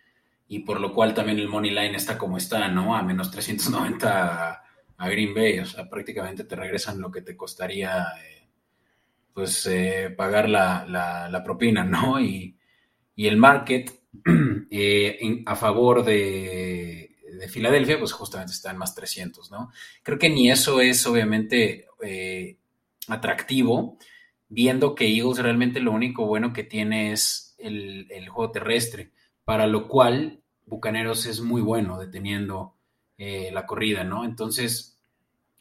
Y 0.47 0.59
por 0.59 0.79
lo 0.79 0.93
cual 0.93 1.13
también 1.13 1.39
el 1.39 1.47
money 1.47 1.71
line 1.71 1.95
está 1.95 2.17
como 2.17 2.37
está, 2.37 2.67
¿no? 2.67 2.95
A 2.95 3.01
menos 3.01 3.31
390 3.31 4.63
a, 4.97 5.09
Green 5.09 5.33
Bay. 5.33 5.59
O 5.59 5.65
sea, 5.65 5.89
prácticamente 5.89 6.43
te 6.43 6.55
regresan 6.55 7.01
lo 7.01 7.09
que 7.09 7.21
te 7.21 7.35
costaría. 7.35 8.05
Eh, 8.23 8.41
pues 9.33 9.65
eh, 9.65 10.13
pagar 10.15 10.49
la, 10.49 11.41
propina, 11.43 11.83
¿no? 11.83 12.19
Y, 12.19 12.57
el 13.15 13.37
market 13.37 13.91
eh, 14.71 15.43
a 15.45 15.55
favor 15.55 16.03
de, 16.03 17.10
de, 17.41 17.47
Filadelfia, 17.47 17.99
pues 17.99 18.11
justamente 18.11 18.53
está 18.53 18.71
en 18.71 18.77
más 18.77 18.95
300, 18.95 19.51
¿no? 19.51 19.71
Creo 20.03 20.19
que 20.19 20.29
ni 20.29 20.51
eso 20.51 20.81
es 20.81 21.05
obviamente 21.07 21.87
eh, 22.01 22.57
atractivo, 23.07 23.97
viendo 24.47 24.95
que 24.95 25.07
Eagles 25.07 25.39
realmente 25.39 25.79
lo 25.79 25.91
único 25.91 26.25
bueno 26.25 26.53
que 26.53 26.63
tiene 26.63 27.11
es 27.11 27.55
el, 27.57 28.07
juego 28.29 28.51
terrestre, 28.51 29.11
para 29.43 29.67
lo 29.67 29.87
cual 29.87 30.41
Bucaneros 30.65 31.25
es 31.25 31.41
muy 31.41 31.61
bueno 31.61 31.99
deteniendo 31.99 32.75
la 33.17 33.67
corrida, 33.67 34.03
¿no? 34.03 34.25
Entonces, 34.25 34.97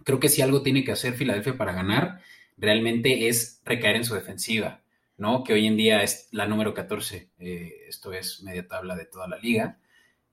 creo 0.04 0.20
que 0.20 0.28
si 0.28 0.42
algo 0.42 0.62
tiene 0.62 0.84
que 0.84 0.92
hacer 0.92 1.14
Filadelfia 1.14 1.56
para 1.56 1.72
ganar, 1.72 2.20
realmente 2.56 3.28
es 3.28 3.60
recaer 3.64 3.96
en 3.96 4.04
su 4.04 4.14
defensiva, 4.14 4.82
¿no? 5.16 5.44
Que 5.44 5.54
hoy 5.54 5.66
en 5.66 5.76
día 5.76 6.02
es 6.02 6.28
la 6.32 6.46
número 6.46 6.74
14, 6.74 7.30
eh, 7.38 7.72
esto 7.88 8.12
es 8.12 8.42
media 8.42 8.66
tabla 8.66 8.96
de 8.96 9.06
toda 9.06 9.28
la 9.28 9.38
liga. 9.38 9.78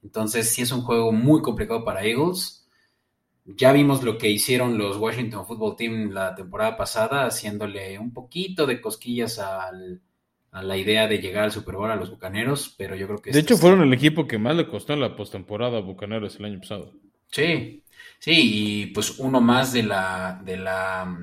Entonces, 0.08 0.54
sí 0.54 0.62
es 0.62 0.72
un 0.72 0.84
juego 0.84 1.12
muy 1.12 1.42
complicado 1.42 1.84
para 1.84 2.06
Eagles. 2.06 2.66
Ya 3.44 3.74
vimos 3.74 4.04
lo 4.04 4.18
que 4.18 4.30
hicieron 4.30 4.78
los 4.78 4.96
Washington 4.96 5.46
Football 5.46 5.76
Team 5.76 6.12
la 6.12 6.34
temporada 6.34 6.78
pasada, 6.78 7.26
haciéndole 7.26 8.00
un 8.00 8.14
poquito 8.14 8.66
de 8.66 8.80
cosquillas 8.80 9.38
a 9.38 9.70
la 10.54 10.78
idea 10.78 11.10
de 11.10 11.20
llegar 11.20 11.44
al 11.44 11.52
Super 11.52 11.76
Bowl 11.76 11.92
a 11.92 11.98
los 11.98 12.10
Bucaneros, 12.10 12.74
pero 12.78 12.96
yo 12.96 13.06
creo 13.08 13.22
que... 13.22 13.32
De 13.32 13.40
este 13.40 13.54
hecho, 13.54 13.62
fueron 13.62 13.82
el 13.82 13.92
equipo 13.92 14.26
que 14.28 14.38
más 14.38 14.56
le 14.56 14.70
costó 14.70 14.94
en 14.94 15.02
la 15.02 15.14
postemporada 15.14 15.78
a 15.78 15.82
Bucaneros 15.82 16.38
el 16.38 16.46
año 16.46 16.60
pasado. 16.62 16.94
Sí, 17.28 17.84
sí, 18.18 18.32
y 18.34 18.86
pues 18.88 19.20
uno 19.20 19.42
más 19.42 19.74
de 19.74 19.84
la, 19.84 20.42
de 20.46 20.56
la 20.56 21.18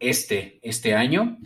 este, 0.00 0.58
este 0.60 0.92
año. 0.92 1.38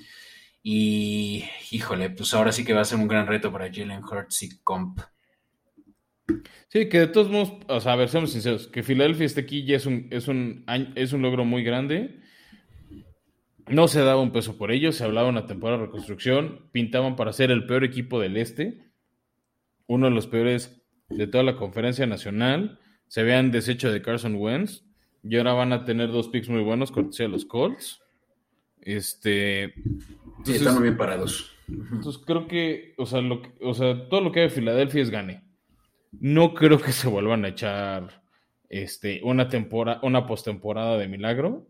Y 0.62 1.44
híjole, 1.70 2.08
pues 2.08 2.32
ahora 2.32 2.50
sí 2.50 2.64
que 2.64 2.72
va 2.72 2.80
a 2.80 2.86
ser 2.86 2.98
un 2.98 3.08
gran 3.08 3.26
reto 3.26 3.52
para 3.52 3.70
Jalen 3.70 4.02
Hurts 4.02 4.42
y 4.44 4.58
Comp. 4.60 5.00
Sí, 6.68 6.88
que 6.88 7.00
de 7.00 7.06
todos 7.06 7.30
modos, 7.30 7.54
o 7.68 7.80
sea, 7.80 7.92
a 7.92 7.96
ver, 7.96 8.08
seamos 8.08 8.32
sinceros, 8.32 8.66
que 8.68 8.82
Filadelfia 8.82 9.26
esté 9.26 9.42
aquí 9.42 9.64
ya 9.64 9.76
es 9.76 9.86
un, 9.86 10.08
es 10.10 10.28
un, 10.28 10.64
es 10.94 11.12
un 11.12 11.22
logro 11.22 11.44
muy 11.44 11.62
grande. 11.62 12.20
No 13.68 13.88
se 13.88 14.00
daba 14.00 14.20
un 14.20 14.32
peso 14.32 14.58
por 14.58 14.72
ellos, 14.72 14.96
se 14.96 15.04
hablaba 15.04 15.26
de 15.26 15.32
una 15.32 15.46
temporada 15.46 15.78
de 15.78 15.86
reconstrucción, 15.86 16.68
pintaban 16.72 17.16
para 17.16 17.32
ser 17.32 17.50
el 17.50 17.66
peor 17.66 17.84
equipo 17.84 18.20
del 18.20 18.36
este, 18.36 18.90
uno 19.86 20.06
de 20.06 20.14
los 20.14 20.26
peores 20.26 20.82
de 21.08 21.26
toda 21.26 21.44
la 21.44 21.56
conferencia 21.56 22.06
nacional. 22.06 22.78
Se 23.06 23.20
habían 23.20 23.50
deshecho 23.50 23.92
de 23.92 24.02
Carson 24.02 24.36
Wentz 24.36 24.84
y 25.22 25.36
ahora 25.36 25.52
van 25.52 25.72
a 25.72 25.84
tener 25.84 26.10
dos 26.10 26.28
picks 26.28 26.48
muy 26.48 26.62
buenos, 26.62 26.90
cortesía 26.90 27.26
de 27.26 27.32
los 27.32 27.44
Colts. 27.44 28.00
Este. 28.80 29.74
sí, 30.44 30.54
están 30.54 30.74
muy 30.74 30.84
bien 30.84 30.96
parados. 30.96 31.52
Entonces 31.68 32.20
creo 32.26 32.48
que, 32.48 32.94
o 32.98 33.06
sea, 33.06 33.20
lo 33.20 33.42
o 33.60 33.74
sea, 33.74 34.08
todo 34.08 34.20
lo 34.20 34.32
que 34.32 34.40
hay 34.40 34.48
de 34.48 34.54
Filadelfia 34.54 35.02
es 35.02 35.10
gane. 35.10 35.44
No 36.12 36.54
creo 36.54 36.80
que 36.80 36.92
se 36.92 37.08
vuelvan 37.08 37.44
a 37.44 37.48
echar 37.48 38.22
este, 38.68 39.20
una 39.24 39.48
temporada, 39.48 40.00
una 40.02 40.26
postemporada 40.26 40.98
de 40.98 41.08
milagro. 41.08 41.66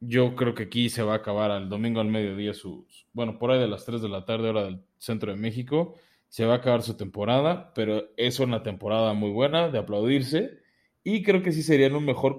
Yo 0.00 0.34
creo 0.36 0.54
que 0.54 0.64
aquí 0.64 0.88
se 0.88 1.02
va 1.02 1.14
a 1.14 1.16
acabar 1.16 1.50
al 1.50 1.68
domingo 1.68 2.00
al 2.00 2.08
mediodía 2.08 2.54
sus, 2.54 3.06
bueno, 3.12 3.38
por 3.38 3.50
ahí 3.50 3.60
de 3.60 3.68
las 3.68 3.84
3 3.84 4.02
de 4.02 4.08
la 4.08 4.24
tarde, 4.24 4.48
hora 4.48 4.64
del 4.64 4.82
centro 4.98 5.32
de 5.32 5.38
México 5.38 5.96
se 6.32 6.46
va 6.46 6.54
a 6.54 6.56
acabar 6.56 6.80
su 6.80 6.96
temporada, 6.96 7.74
pero 7.74 8.04
es 8.16 8.40
una 8.40 8.62
temporada 8.62 9.12
muy 9.12 9.28
buena 9.28 9.68
de 9.68 9.78
aplaudirse 9.78 10.62
y 11.04 11.22
creo 11.22 11.42
que 11.42 11.52
sí 11.52 11.62
serían 11.62 11.94
un 11.94 12.06
mejor 12.06 12.38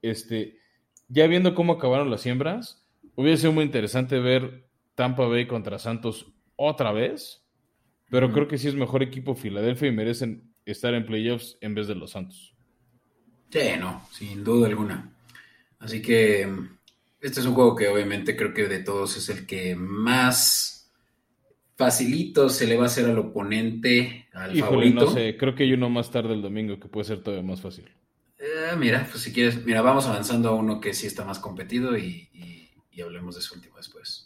este 0.00 0.56
ya 1.08 1.26
viendo 1.26 1.54
cómo 1.54 1.74
acabaron 1.74 2.10
las 2.10 2.22
siembras, 2.22 2.82
hubiera 3.16 3.36
sido 3.36 3.52
muy 3.52 3.64
interesante 3.64 4.18
ver 4.18 4.64
Tampa 4.94 5.26
Bay 5.26 5.46
contra 5.46 5.78
Santos 5.78 6.32
otra 6.56 6.92
vez, 6.92 7.39
pero 8.10 8.32
creo 8.32 8.48
que 8.48 8.58
sí 8.58 8.68
es 8.68 8.74
mejor 8.74 9.02
equipo 9.02 9.34
Filadelfia 9.34 9.88
y 9.88 9.92
merecen 9.92 10.52
estar 10.64 10.94
en 10.94 11.06
playoffs 11.06 11.56
en 11.60 11.74
vez 11.74 11.86
de 11.86 11.94
los 11.94 12.12
Santos. 12.12 12.54
Sí, 13.50 13.60
no, 13.78 14.06
sin 14.12 14.44
duda 14.44 14.68
alguna. 14.68 15.12
Así 15.78 16.02
que 16.02 16.48
este 17.20 17.40
es 17.40 17.46
un 17.46 17.54
juego 17.54 17.74
que 17.74 17.88
obviamente 17.88 18.36
creo 18.36 18.54
que 18.54 18.66
de 18.66 18.80
todos 18.80 19.16
es 19.16 19.28
el 19.28 19.46
que 19.46 19.74
más 19.76 20.90
facilito 21.76 22.50
se 22.50 22.66
le 22.66 22.76
va 22.76 22.84
a 22.84 22.86
hacer 22.86 23.06
al 23.06 23.18
oponente, 23.18 24.28
al 24.34 24.54
favorito. 24.58 25.06
No 25.06 25.10
sé, 25.10 25.36
creo 25.38 25.54
que 25.54 25.62
hay 25.62 25.72
uno 25.72 25.88
más 25.88 26.10
tarde 26.10 26.34
el 26.34 26.42
domingo 26.42 26.78
que 26.78 26.88
puede 26.88 27.06
ser 27.06 27.22
todavía 27.22 27.48
más 27.48 27.60
fácil. 27.60 27.88
Eh, 28.38 28.74
mira, 28.78 29.06
pues 29.10 29.22
si 29.22 29.32
quieres, 29.32 29.64
mira, 29.64 29.82
vamos 29.82 30.06
avanzando 30.06 30.50
a 30.50 30.54
uno 30.54 30.80
que 30.80 30.94
sí 30.94 31.06
está 31.06 31.24
más 31.24 31.38
competido 31.38 31.96
y, 31.96 32.28
hablemos 33.02 33.34
de 33.34 33.40
su 33.40 33.54
último 33.54 33.78
después. 33.78 34.19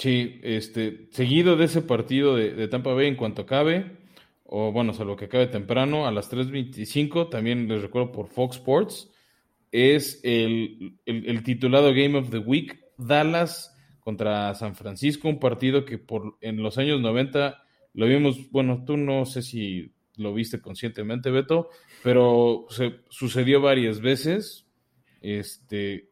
Sí, 0.00 0.40
este, 0.42 1.08
seguido 1.10 1.56
de 1.56 1.66
ese 1.66 1.82
partido 1.82 2.34
de, 2.34 2.68
Tampa 2.68 2.94
Bay 2.94 3.06
en 3.08 3.16
cuanto 3.16 3.42
acabe, 3.42 3.98
o 4.44 4.72
bueno, 4.72 4.94
salvo 4.94 5.14
que 5.14 5.26
acabe 5.26 5.46
temprano, 5.46 6.06
a 6.06 6.10
las 6.10 6.32
3.25, 6.32 7.28
también 7.28 7.68
les 7.68 7.82
recuerdo 7.82 8.10
por 8.10 8.28
Fox 8.28 8.56
Sports, 8.56 9.10
es 9.70 10.18
el, 10.22 10.98
el 11.04 11.42
titulado 11.42 11.92
Game 11.92 12.16
of 12.16 12.30
the 12.30 12.38
Week, 12.38 12.82
Dallas 12.96 13.76
contra 13.98 14.54
San 14.54 14.74
Francisco, 14.74 15.28
un 15.28 15.38
partido 15.38 15.84
que 15.84 15.98
por 15.98 16.38
en 16.40 16.62
los 16.62 16.78
años 16.78 17.02
90 17.02 17.62
lo 17.92 18.06
vimos, 18.06 18.50
bueno, 18.50 18.84
tú 18.86 18.96
no 18.96 19.26
sé 19.26 19.42
si 19.42 19.92
lo 20.16 20.32
viste 20.32 20.62
conscientemente, 20.62 21.30
Beto, 21.30 21.68
pero 22.02 22.64
se, 22.70 23.00
sucedió 23.10 23.60
varias 23.60 24.00
veces, 24.00 24.66
este, 25.20 26.09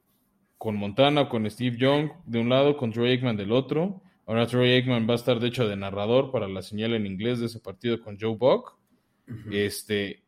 con 0.58 0.76
Montana, 0.76 1.28
con 1.28 1.48
Steve 1.50 1.76
Young 1.78 2.10
de 2.26 2.40
un 2.40 2.48
lado, 2.48 2.76
con 2.76 2.92
Troy 2.92 3.10
Aikman 3.10 3.36
del 3.36 3.52
otro. 3.52 4.02
Ahora 4.26 4.46
Troy 4.46 4.70
Aikman 4.70 5.08
va 5.08 5.12
a 5.12 5.16
estar 5.16 5.40
de 5.40 5.48
hecho 5.48 5.66
de 5.66 5.76
narrador 5.76 6.30
para 6.30 6.48
la 6.48 6.60
señal 6.62 6.92
en 6.94 7.06
inglés 7.06 7.38
de 7.38 7.46
ese 7.46 7.60
partido 7.60 8.00
con 8.00 8.18
Joe 8.20 8.36
Buck. 8.36 8.76
Este, 9.50 10.24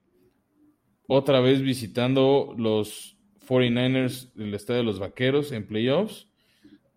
otra 1.06 1.40
vez 1.40 1.60
visitando 1.60 2.54
los 2.56 3.18
49ers 3.46 4.32
del 4.34 4.54
Estadio 4.54 4.78
de 4.78 4.84
los 4.84 4.98
Vaqueros 4.98 5.52
en 5.52 5.66
playoffs 5.66 6.30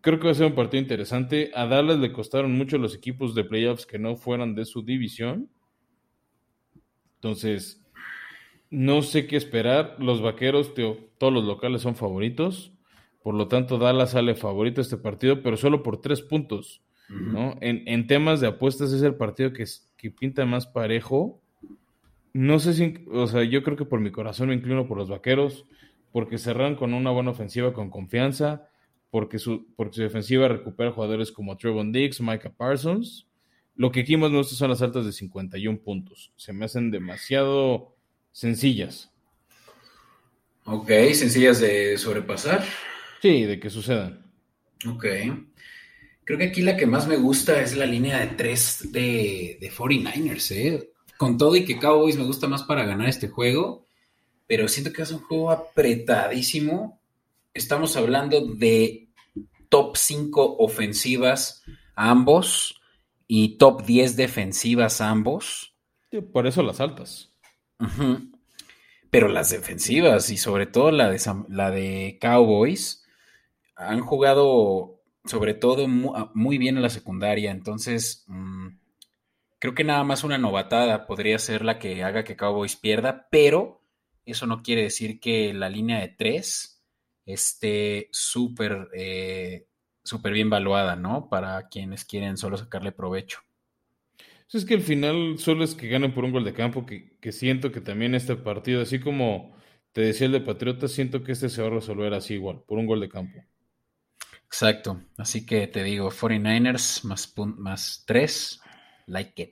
creo 0.04 0.20
que 0.20 0.26
va 0.26 0.32
a 0.32 0.36
ser 0.36 0.48
un 0.48 0.54
partido 0.54 0.82
interesante. 0.82 1.50
A 1.56 1.66
Dallas 1.66 1.98
le 1.98 2.12
costaron 2.12 2.52
mucho 2.56 2.78
los 2.78 2.94
equipos 2.94 3.34
de 3.34 3.46
playoffs 3.46 3.86
que 3.86 3.98
no 3.98 4.18
fueran 4.18 4.54
de 4.54 4.66
su 4.66 4.84
división. 4.84 5.50
Entonces, 7.16 7.82
no 8.70 9.02
sé 9.02 9.28
qué 9.28 9.38
esperar. 9.38 9.96
Los 10.00 10.22
vaqueros, 10.22 10.74
todos 10.74 11.34
los 11.34 11.46
locales 11.46 11.82
son 11.82 11.96
favoritos. 11.96 12.73
Por 13.24 13.36
lo 13.36 13.48
tanto, 13.48 13.78
Dallas 13.78 14.12
sale 14.12 14.36
favorito 14.36 14.82
este 14.82 14.98
partido, 14.98 15.42
pero 15.42 15.58
solo 15.58 15.82
por 15.82 16.02
tres 16.02 16.22
puntos. 16.22 16.82
¿no? 17.10 17.56
En, 17.62 18.08
temas 18.08 18.40
de 18.40 18.48
apuestas 18.48 18.92
es 18.92 19.02
el 19.02 19.16
partido 19.16 19.54
que, 19.54 19.66
que 19.98 20.12
pinta 20.12 20.46
más 20.46 20.68
parejo. 20.68 21.42
No 22.34 22.60
sé 22.60 22.74
si, 22.74 23.06
o 23.12 23.28
sea, 23.28 23.44
yo 23.44 23.64
creo 23.64 23.78
que 23.78 23.86
por 23.86 24.00
mi 24.00 24.12
corazón 24.12 24.50
me 24.50 24.56
inclino 24.56 24.88
por 24.88 24.98
los 24.98 25.10
vaqueros, 25.10 25.66
porque 26.12 26.38
cerran 26.38 26.76
con 26.76 26.94
una 26.94 27.12
buena 27.12 27.32
ofensiva 27.32 27.74
con 27.74 27.90
confianza 27.90 28.68
porque 29.14 29.38
su, 29.38 29.68
porque 29.76 29.98
su 29.98 30.02
defensiva 30.02 30.48
recupera 30.48 30.92
jugadores 30.92 31.32
como 31.32 31.56
Trevon 31.56 31.92
Diggs, 31.92 32.20
Micah 32.20 32.52
Parsons. 32.52 33.28
Lo 33.76 33.92
que 33.92 34.00
aquí 34.00 34.18
más 34.18 34.32
me 34.32 34.38
gusta 34.38 34.56
son 34.56 34.72
las 34.72 34.82
altas 34.82 35.06
de 35.06 35.12
51 35.12 35.82
puntos. 35.82 36.32
Se 36.36 36.52
me 36.52 36.66
hacen 36.66 36.90
demasiado 36.90 37.96
sencillas. 38.32 39.12
Ok, 40.66 40.90
sencillas 41.14 41.62
de 41.62 41.96
sobrepasar. 42.00 42.64
Sí, 43.24 43.46
de 43.46 43.58
que 43.58 43.70
sucedan. 43.70 44.22
Ok. 44.86 45.06
Creo 46.26 46.38
que 46.38 46.44
aquí 46.44 46.62
la 46.62 46.76
que 46.76 46.86
más 46.86 47.08
me 47.08 47.16
gusta 47.16 47.62
es 47.62 47.74
la 47.74 47.86
línea 47.86 48.20
de 48.20 48.36
3 48.36 48.92
de, 48.92 49.58
de 49.62 49.72
49ers, 49.72 50.52
¿eh? 50.52 50.90
Con 51.16 51.38
todo 51.38 51.56
y 51.56 51.64
que 51.64 51.80
Cowboys 51.80 52.18
me 52.18 52.26
gusta 52.26 52.50
más 52.50 52.64
para 52.64 52.84
ganar 52.84 53.08
este 53.08 53.30
juego, 53.30 53.86
pero 54.46 54.68
siento 54.68 54.92
que 54.92 55.04
es 55.04 55.12
un 55.12 55.22
juego 55.22 55.52
apretadísimo. 55.52 57.00
Estamos 57.54 57.96
hablando 57.96 58.46
de 58.46 59.08
top 59.70 59.96
5 59.96 60.58
ofensivas 60.60 61.64
ambos 61.96 62.82
y 63.26 63.58
top 63.58 63.86
10 63.86 64.18
defensivas 64.18 65.00
ambos. 65.00 65.78
por 66.34 66.46
eso 66.46 66.62
las 66.62 66.82
altas. 66.82 67.32
Pero 69.10 69.30
las 69.30 69.50
defensivas 69.50 70.30
y 70.30 70.36
sobre 70.36 70.66
todo 70.66 70.92
la 70.92 71.10
de, 71.10 71.22
la 71.48 71.72
de 71.72 72.18
Cowboys 72.20 73.03
han 73.88 74.02
jugado 74.02 75.00
sobre 75.26 75.54
todo 75.54 75.88
muy, 75.88 76.58
bien 76.58 76.76
en 76.76 76.84
la 76.84 76.90
secundaria. 76.90 77.52
Entonces, 77.52 78.26
mm, 78.28 78.68
creo 79.60 79.74
que 79.74 79.84
nada 79.84 80.04
más 80.04 80.24
una 80.24 80.38
novatada 80.38 81.08
podría 81.08 81.40
ser 81.40 81.64
la 81.64 81.80
que 81.80 82.04
haga 82.04 82.24
que 82.24 82.36
Cowboys 82.36 82.76
pierda, 82.76 83.28
pero 83.32 83.82
eso 84.26 84.46
no 84.48 84.62
quiere 84.62 84.84
decir 84.84 85.20
que 85.20 85.54
la 85.54 85.70
línea 85.70 86.00
de 86.00 86.10
3 86.10 86.84
esté 87.26 88.10
súper 88.12 88.90
eh, 88.94 89.68
bien 90.32 90.50
valuada, 90.50 90.96
¿no? 90.96 91.30
Para 91.30 91.70
quienes 91.70 92.04
quieren 92.04 92.38
solo 92.38 92.58
sacarle 92.58 92.92
provecho. 92.92 93.40
Es 94.52 94.66
que 94.66 94.76
al 94.76 94.82
final 94.82 95.40
solo 95.40 95.64
es 95.64 95.74
que 95.74 95.88
ganen 95.88 96.14
por 96.14 96.26
un 96.26 96.32
gol 96.32 96.44
de 96.44 96.54
campo, 96.54 96.86
que, 96.86 97.18
que, 97.20 97.32
siento 97.32 97.72
que 97.72 97.82
también 97.82 98.14
este 98.14 98.36
partido, 98.36 98.84
así 98.84 99.00
como 99.00 99.56
te 99.94 100.02
decía 100.02 100.28
el 100.28 100.34
de 100.34 100.42
Patriotas, 100.42 100.92
siento 100.92 101.24
que 101.24 101.32
este 101.32 101.50
se 101.50 101.62
va 101.64 101.70
a 101.70 101.72
resolver 101.72 102.14
así 102.14 102.36
igual, 102.36 102.62
por 102.68 102.78
un 102.78 102.86
gol 102.86 103.00
de 103.00 103.10
campo. 103.10 103.44
Exacto, 104.54 105.02
así 105.18 105.48
que 105.48 105.66
te 105.66 105.84
digo, 105.84 106.12
49ers 106.12 107.04
más, 107.06 107.34
más 107.58 108.04
3, 108.06 108.62
like 109.08 109.42
it. 109.42 109.50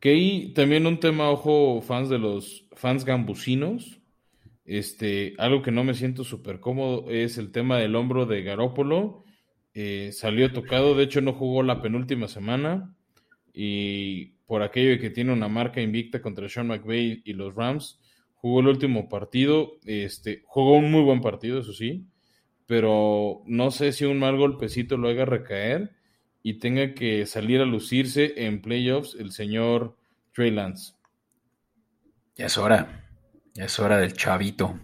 Que 0.00 0.08
ahí 0.10 0.52
también 0.52 0.84
un 0.84 0.98
tema, 0.98 1.30
ojo, 1.30 1.80
fans 1.80 2.08
de 2.08 2.18
los 2.18 2.66
fans 2.72 3.04
gambusinos, 3.04 4.00
este, 4.64 5.34
algo 5.38 5.62
que 5.62 5.70
no 5.70 5.84
me 5.84 5.94
siento 5.94 6.24
súper 6.24 6.58
cómodo 6.58 7.08
es 7.08 7.38
el 7.38 7.52
tema 7.52 7.78
del 7.78 7.94
hombro 7.94 8.26
de 8.26 8.42
Garópolo. 8.42 9.22
Eh, 9.74 10.10
salió 10.12 10.52
tocado, 10.52 10.96
de 10.96 11.04
hecho 11.04 11.20
no 11.20 11.32
jugó 11.32 11.62
la 11.62 11.80
penúltima 11.80 12.26
semana. 12.26 12.96
Y 13.54 14.38
por 14.46 14.62
aquello 14.64 14.90
de 14.90 14.98
que 14.98 15.10
tiene 15.10 15.32
una 15.32 15.46
marca 15.46 15.80
invicta 15.80 16.20
contra 16.20 16.48
Sean 16.48 16.66
McVay 16.66 17.22
y 17.24 17.32
los 17.32 17.54
Rams, 17.54 18.00
jugó 18.34 18.58
el 18.58 18.66
último 18.66 19.08
partido, 19.08 19.78
este, 19.84 20.42
jugó 20.46 20.78
un 20.78 20.90
muy 20.90 21.02
buen 21.02 21.20
partido, 21.20 21.60
eso 21.60 21.72
sí, 21.72 22.08
pero 22.68 23.40
no 23.46 23.70
sé 23.70 23.92
si 23.92 24.04
un 24.04 24.18
mal 24.18 24.36
golpecito 24.36 24.98
lo 24.98 25.08
haga 25.08 25.24
recaer 25.24 25.96
y 26.42 26.58
tenga 26.58 26.92
que 26.92 27.24
salir 27.24 27.62
a 27.62 27.64
lucirse 27.64 28.44
en 28.44 28.60
playoffs 28.60 29.16
el 29.18 29.32
señor 29.32 29.96
Trey 30.34 30.50
Lance. 30.50 30.92
Ya 32.36 32.44
es 32.44 32.58
hora. 32.58 33.06
Es 33.54 33.78
hora 33.78 33.96
del 33.96 34.12
chavito. 34.12 34.78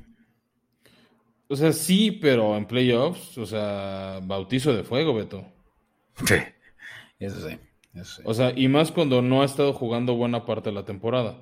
O 1.46 1.56
sea, 1.56 1.74
sí, 1.74 2.10
pero 2.10 2.56
en 2.56 2.64
playoffs, 2.64 3.36
o 3.36 3.44
sea, 3.44 4.18
bautizo 4.22 4.74
de 4.74 4.82
fuego, 4.82 5.14
Beto. 5.14 5.46
Sí, 6.24 6.36
eso 7.18 7.46
sí, 7.46 7.58
O 8.24 8.32
sea, 8.32 8.54
y 8.56 8.66
más 8.68 8.92
cuando 8.92 9.20
no 9.20 9.42
ha 9.42 9.44
estado 9.44 9.74
jugando 9.74 10.14
buena 10.14 10.46
parte 10.46 10.70
de 10.70 10.74
la 10.74 10.86
temporada. 10.86 11.38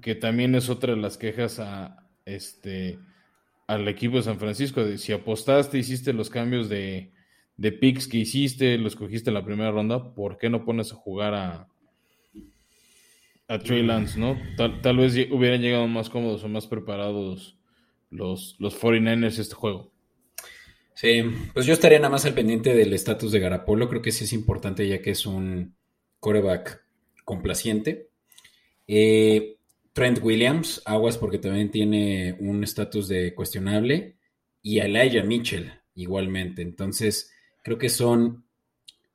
Que 0.00 0.14
también 0.14 0.54
es 0.54 0.70
otra 0.70 0.94
de 0.94 1.02
las 1.02 1.18
quejas 1.18 1.58
a 1.58 2.08
este 2.24 2.98
al 3.68 3.86
equipo 3.86 4.16
de 4.16 4.24
San 4.24 4.40
Francisco. 4.40 4.84
Si 4.96 5.12
apostaste, 5.12 5.78
hiciste 5.78 6.12
los 6.12 6.30
cambios 6.30 6.68
de, 6.68 7.12
de 7.56 7.70
picks 7.70 8.08
que 8.08 8.18
hiciste, 8.18 8.76
los 8.78 8.96
cogiste 8.96 9.30
en 9.30 9.34
la 9.34 9.44
primera 9.44 9.70
ronda, 9.70 10.14
¿por 10.14 10.38
qué 10.38 10.50
no 10.50 10.64
pones 10.64 10.90
a 10.92 10.96
jugar 10.96 11.34
a, 11.34 11.68
a 13.46 13.58
Trey 13.58 13.82
Lance, 13.82 14.18
¿no? 14.18 14.36
Tal, 14.56 14.80
tal 14.80 14.96
vez 14.96 15.14
hubieran 15.30 15.60
llegado 15.60 15.86
más 15.86 16.08
cómodos 16.08 16.42
o 16.42 16.48
más 16.48 16.66
preparados 16.66 17.56
los, 18.10 18.56
los 18.58 18.80
49ers 18.80 19.38
este 19.38 19.54
juego. 19.54 19.92
Sí, 20.94 21.22
pues 21.52 21.64
yo 21.64 21.74
estaría 21.74 21.98
nada 21.98 22.10
más 22.10 22.24
al 22.24 22.34
pendiente 22.34 22.74
del 22.74 22.92
estatus 22.92 23.30
de 23.30 23.38
Garapolo. 23.38 23.88
Creo 23.88 24.02
que 24.02 24.10
sí 24.10 24.24
es 24.24 24.32
importante 24.32 24.88
ya 24.88 25.00
que 25.00 25.10
es 25.10 25.26
un 25.26 25.76
coreback 26.18 26.82
complaciente. 27.24 28.08
Eh, 28.88 29.57
Trent 29.98 30.20
Williams, 30.22 30.80
aguas 30.84 31.18
porque 31.18 31.38
también 31.38 31.72
tiene 31.72 32.36
un 32.38 32.62
estatus 32.62 33.08
de 33.08 33.34
cuestionable. 33.34 34.16
Y 34.62 34.78
Elijah 34.78 35.24
Mitchell, 35.24 35.72
igualmente. 35.96 36.62
Entonces, 36.62 37.32
creo 37.64 37.78
que 37.78 37.88
son 37.88 38.44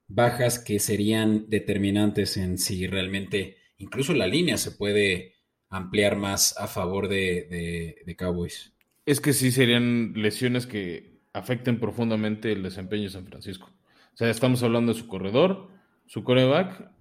bajas 0.09 0.59
que 0.59 0.79
serían 0.79 1.45
determinantes 1.47 2.35
en 2.35 2.57
si 2.57 2.85
realmente 2.85 3.55
incluso 3.77 4.13
la 4.13 4.27
línea 4.27 4.57
se 4.57 4.71
puede 4.71 5.35
ampliar 5.69 6.17
más 6.17 6.53
a 6.57 6.67
favor 6.67 7.07
de, 7.07 8.03
Cowboys. 8.17 8.73
Es 9.05 9.21
que 9.21 9.31
sí 9.31 9.51
serían 9.51 10.11
lesiones 10.17 10.67
que 10.67 11.21
afecten 11.31 11.79
profundamente 11.79 12.51
el 12.51 12.61
desempeño 12.61 13.03
de 13.03 13.09
San 13.09 13.25
Francisco. 13.25 13.71
O 14.13 14.17
sea, 14.17 14.29
estamos 14.29 14.61
hablando 14.63 14.91
de 14.91 14.99
su 14.99 15.07
corredor, 15.07 15.69
su 16.07 16.25
coreback 16.25 16.91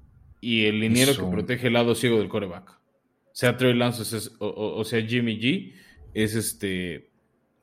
y 0.41 0.67
el 0.67 0.79
liniero 0.79 1.17
que 1.17 1.29
protege 1.29 1.67
el 1.67 1.73
lado 1.73 1.97
ciego 1.97 2.21
del 2.21 2.29
coreback. 2.29 2.82
Sea 3.33 3.57
Trey 3.57 3.75
Lance 3.75 4.31
o, 4.39 4.85
sea 4.85 5.07
Jimmy 5.07 5.39
G, 5.39 5.75
es 6.15 6.35
este 6.35 7.11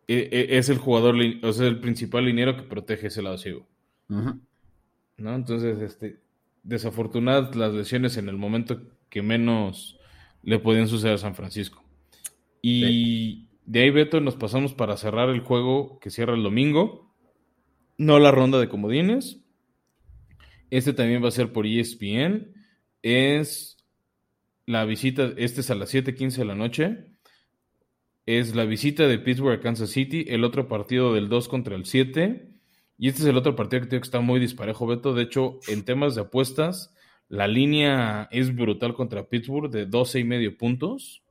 e, 0.08 0.30
e, 0.32 0.58
es 0.58 0.70
el 0.70 0.80
jugador, 0.80 1.16
o 1.44 1.54
sea, 1.54 1.68
el 1.68 1.80
principal 1.80 2.26
liniero 2.26 2.56
que 2.56 2.64
protege 2.64 3.08
ese 3.08 3.22
lado 3.22 3.38
ciego. 3.38 3.68
¿No? 4.08 5.36
Entonces, 5.36 5.80
este, 5.82 6.20
desafortunadas 6.64 7.56
las 7.56 7.74
lesiones 7.74 8.18
en 8.18 8.30
el 8.30 8.38
momento 8.38 8.82
que 9.10 9.22
menos 9.22 10.00
le 10.44 10.60
podían 10.60 10.88
suceder 10.88 11.16
a 11.16 11.20
San 11.20 11.36
Francisco. 11.36 11.84
Y 12.62 13.48
de 13.66 13.84
ahí, 13.84 13.92
Beto, 13.92 14.20
nos 14.20 14.36
pasamos 14.36 14.74
para 14.74 14.98
cerrar 14.98 15.30
el 15.30 15.42
juego 15.42 16.00
que 16.00 16.10
cierra 16.10 16.34
el 16.34 16.44
domingo. 16.44 17.14
No 17.98 18.18
la 18.18 18.32
ronda 18.32 18.60
de 18.60 18.70
comodines. 18.70 19.42
Este 20.72 20.94
también 20.94 21.24
va 21.24 21.28
a 21.28 21.32
ser 21.32 21.52
por 21.52 21.68
ESPN. 21.68 22.54
Es 23.02 23.78
la 24.70 24.86
visita, 24.86 25.34
este 25.38 25.62
es 25.62 25.72
a 25.72 25.76
las 25.76 25.90
7:15 25.90 26.42
de 26.42 26.46
la 26.46 26.54
noche. 26.54 27.08
Es 28.28 28.54
la 28.54 28.66
visita 28.66 29.08
de 29.08 29.18
Pittsburgh 29.18 29.58
a 29.58 29.62
Kansas 29.62 29.90
City. 29.90 30.26
El 30.28 30.44
otro 30.44 30.68
partido 30.68 31.12
del 31.16 31.28
2 31.28 31.48
contra 31.48 31.76
el 31.76 31.86
7. 31.86 32.52
Y 33.00 33.08
este 33.08 33.24
es 33.24 33.28
el 33.28 33.38
otro 33.38 33.56
partido 33.56 33.82
que 33.82 33.88
tengo 33.88 34.02
que 34.02 34.06
está 34.06 34.20
muy 34.20 34.40
disparejo, 34.40 34.86
Beto. 34.86 35.16
De 35.16 35.24
hecho, 35.24 35.60
en 35.68 35.86
temas 35.86 36.14
de 36.14 36.22
apuestas, 36.22 36.94
la 37.30 37.48
línea 37.48 38.28
es 38.30 38.56
brutal 38.56 38.94
contra 38.94 39.28
Pittsburgh 39.28 39.72
de 39.72 39.88
12 39.88 40.20
y 40.20 40.24
medio 40.24 40.56
puntos. 40.56 41.24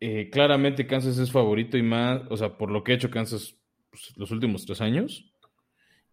Eh, 0.00 0.30
claramente 0.30 0.86
Kansas 0.86 1.18
es 1.18 1.30
favorito 1.30 1.76
y 1.76 1.82
más, 1.82 2.22
o 2.30 2.36
sea, 2.38 2.56
por 2.56 2.70
lo 2.70 2.82
que 2.82 2.92
ha 2.92 2.94
hecho 2.94 3.10
Kansas 3.10 3.58
pues, 3.90 4.16
los 4.16 4.30
últimos 4.30 4.64
tres 4.64 4.80
años. 4.80 5.30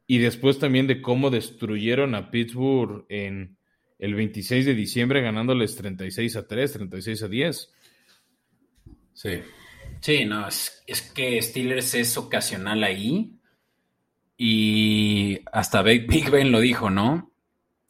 Y 0.05 0.17
después 0.17 0.59
también 0.59 0.85
de 0.85 1.01
cómo 1.01 1.29
destruyeron 1.29 2.13
a 2.13 2.29
Pittsburgh 2.29 3.05
en 3.07 3.58
el 3.99 4.15
26 4.15 4.65
de 4.65 4.73
diciembre 4.73 5.21
ganándoles 5.21 5.75
36 5.75 6.35
a 6.35 6.47
3, 6.47 6.73
36 6.73 7.23
a 7.23 7.27
10. 7.27 7.73
Sí. 9.13 9.29
Sí, 10.01 10.25
no, 10.25 10.47
es, 10.47 10.83
es 10.87 11.01
que 11.01 11.41
Steelers 11.41 11.93
es 11.93 12.17
ocasional 12.17 12.83
ahí. 12.83 13.35
Y 14.37 15.39
hasta 15.51 15.81
Big 15.83 16.31
Ben 16.31 16.51
lo 16.51 16.61
dijo, 16.61 16.89
¿no? 16.89 17.29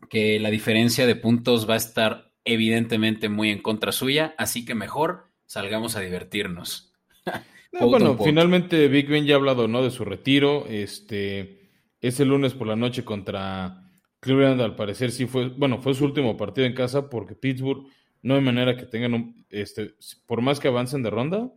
que 0.10 0.40
la 0.40 0.50
diferencia 0.50 1.08
de 1.08 1.16
puntos 1.16 1.70
va 1.70 1.76
a 1.76 1.78
estar 1.78 2.32
evidentemente 2.44 3.30
muy 3.30 3.52
en 3.52 3.62
contra 3.62 3.92
suya, 3.92 4.34
así 4.38 4.66
que 4.66 4.76
mejor 4.76 5.28
salgamos 5.46 5.96
a 5.96 6.02
divertirnos. 6.02 6.92
bueno, 7.72 8.18
finalmente 8.18 8.88
Big 8.88 9.08
Ben 9.08 9.26
ya 9.26 9.36
ha 9.36 9.38
hablado, 9.38 9.68
¿no? 9.68 9.84
De 9.84 9.92
su 9.92 10.04
retiro. 10.04 10.66
Este 10.68 11.70
es 12.02 12.20
el 12.20 12.30
lunes 12.30 12.54
por 12.54 12.68
la 12.68 12.76
noche 12.76 13.06
contra 13.06 13.89
Cleveland. 14.20 14.62
Al 14.62 14.76
parecer 14.76 15.12
sí 15.12 15.26
fue, 15.26 15.50
bueno, 15.50 15.80
fue 15.80 15.94
su 15.94 16.06
último 16.06 16.38
partido 16.38 16.68
en 16.68 16.74
casa 16.74 17.10
porque 17.10 17.36
Pittsburgh 17.36 17.88
no 18.22 18.36
hay 18.36 18.42
manera 18.42 18.76
que 18.76 18.86
tengan 18.86 19.36
este, 19.50 19.96
por 20.26 20.42
más 20.42 20.60
que 20.60 20.68
avancen 20.68 21.04
de 21.04 21.10
ronda, 21.10 21.52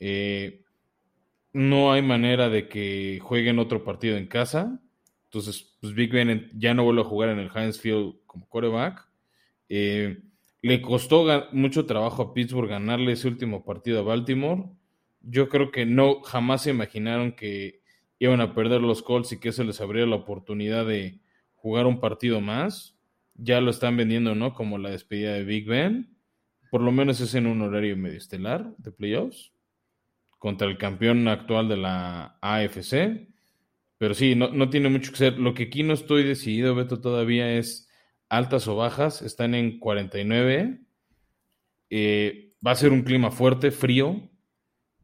eh, 0.00 0.62
no 1.52 1.92
hay 1.92 2.02
manera 2.02 2.48
de 2.48 2.68
que 2.68 3.18
jueguen 3.22 3.58
otro 3.58 3.84
partido 3.84 4.16
en 4.16 4.26
casa. 4.26 4.80
Entonces, 5.24 5.76
pues 5.80 5.94
Big 5.94 6.12
Ben 6.12 6.50
ya 6.54 6.72
no 6.74 6.84
vuelve 6.84 7.02
a 7.02 7.04
jugar 7.04 7.30
en 7.30 7.38
el 7.38 7.50
Heinz 7.54 7.78
Field 7.80 8.16
como 8.26 8.48
coreback. 8.48 9.06
Eh, 9.68 10.22
le 10.62 10.82
costó 10.82 11.48
mucho 11.52 11.86
trabajo 11.86 12.22
a 12.22 12.34
Pittsburgh 12.34 12.68
ganarle 12.68 13.12
ese 13.12 13.28
último 13.28 13.64
partido 13.64 14.00
a 14.00 14.02
Baltimore. 14.02 14.64
Yo 15.20 15.48
creo 15.48 15.70
que 15.70 15.84
no, 15.86 16.22
jamás 16.22 16.62
se 16.62 16.70
imaginaron 16.70 17.32
que 17.32 17.80
iban 18.18 18.40
a 18.40 18.54
perder 18.54 18.80
los 18.80 19.02
Colts 19.02 19.32
y 19.32 19.40
que 19.40 19.50
eso 19.50 19.64
les 19.64 19.80
abría 19.80 20.06
la 20.06 20.16
oportunidad 20.16 20.86
de 20.86 21.20
jugar 21.58 21.86
un 21.86 22.00
partido 22.00 22.40
más. 22.40 22.96
Ya 23.34 23.60
lo 23.60 23.70
están 23.70 23.96
vendiendo, 23.96 24.34
¿no? 24.34 24.54
Como 24.54 24.78
la 24.78 24.90
despedida 24.90 25.34
de 25.34 25.44
Big 25.44 25.66
Ben. 25.66 26.16
Por 26.70 26.82
lo 26.82 26.92
menos 26.92 27.20
es 27.20 27.34
en 27.34 27.46
un 27.46 27.62
horario 27.62 27.96
medio 27.96 28.18
estelar 28.18 28.74
de 28.78 28.92
playoffs. 28.92 29.52
Contra 30.38 30.68
el 30.68 30.78
campeón 30.78 31.26
actual 31.28 31.68
de 31.68 31.76
la 31.76 32.38
AFC. 32.40 33.28
Pero 33.98 34.14
sí, 34.14 34.34
no, 34.36 34.70
tiene 34.70 34.88
mucho 34.88 35.10
que 35.10 35.18
ser. 35.18 35.38
Lo 35.38 35.54
que 35.54 35.64
aquí 35.64 35.82
no 35.82 35.94
estoy 35.94 36.22
decidido, 36.22 36.74
Beto, 36.74 37.00
todavía 37.00 37.52
es 37.52 37.88
altas 38.28 38.68
o 38.68 38.76
bajas. 38.76 39.22
Están 39.22 39.54
en 39.54 39.80
49. 39.80 40.80
Eh, 41.90 42.54
va 42.64 42.72
a 42.72 42.76
ser 42.76 42.92
un 42.92 43.02
clima 43.02 43.30
fuerte, 43.30 43.70
frío. 43.70 44.30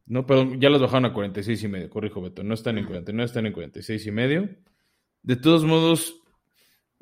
No, 0.07 0.27
perdón, 0.27 0.61
ya 0.61 0.71
las 0.71 0.83
bajaron 0.83 1.07
a 1.07 1.13
46 1.15 1.63
y 1.63 1.69
medio, 1.69 1.91
corrijo, 1.91 2.21
Beto. 2.21 2.45
No 2.45 2.55
están 2.55 2.79
en 2.79 2.85
49, 2.85 3.25
están 3.25 3.47
en 3.47 3.53
46 3.53 4.07
y 4.07 4.11
medio. 4.13 4.49
De 5.23 5.37
todos 5.37 5.65
modos, 5.65 6.23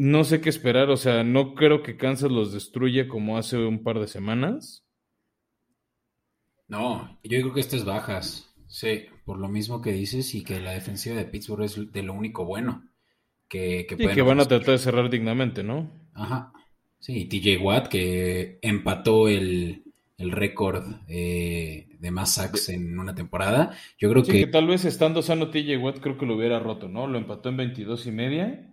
no 0.02 0.24
sé 0.24 0.40
qué 0.40 0.48
esperar. 0.48 0.90
O 0.90 0.96
sea, 0.96 1.22
no 1.22 1.54
creo 1.54 1.82
que 1.84 1.96
Kansas 1.96 2.30
los 2.30 2.52
destruya 2.52 3.06
como 3.06 3.38
hace 3.38 3.56
un 3.56 3.84
par 3.84 4.00
de 4.00 4.08
semanas. 4.08 4.84
No, 6.66 7.20
yo 7.22 7.40
creo 7.40 7.54
que 7.54 7.60
estas 7.60 7.84
bajas. 7.84 8.52
Sí, 8.66 9.04
por 9.24 9.38
lo 9.38 9.48
mismo 9.48 9.80
que 9.80 9.92
dices 9.92 10.34
y 10.34 10.42
que 10.42 10.58
la 10.58 10.72
defensiva 10.72 11.14
de 11.14 11.26
Pittsburgh 11.26 11.62
es 11.62 11.92
de 11.92 12.02
lo 12.02 12.14
único 12.14 12.44
bueno 12.44 12.88
que, 13.48 13.86
que, 13.86 13.96
que 13.96 14.22
van 14.22 14.40
a 14.40 14.46
tratar 14.46 14.72
de 14.72 14.78
cerrar 14.78 15.08
dignamente, 15.08 15.62
¿no? 15.62 15.92
Ajá. 16.14 16.52
Sí, 16.98 17.26
TJ 17.26 17.58
Watt 17.62 17.88
que 17.88 18.58
empató 18.62 19.28
el, 19.28 19.84
récord 20.18 20.84
eh, 21.08 21.88
de 21.98 22.10
más 22.10 22.34
sacks 22.34 22.70
en 22.70 22.98
una 22.98 23.14
temporada. 23.14 23.76
Yo 23.98 24.10
creo 24.10 24.24
que... 24.24 24.32
que... 24.32 24.46
tal 24.46 24.66
vez 24.66 24.84
estando 24.84 25.22
sano 25.22 25.50
TJ 25.50 25.76
Watt 25.76 26.00
creo 26.00 26.18
que 26.18 26.26
lo 26.26 26.36
hubiera 26.36 26.58
roto, 26.58 26.88
¿no? 26.88 27.06
Lo 27.06 27.18
empató 27.18 27.50
en 27.50 27.58
22 27.58 28.06
y 28.06 28.10
media. 28.10 28.71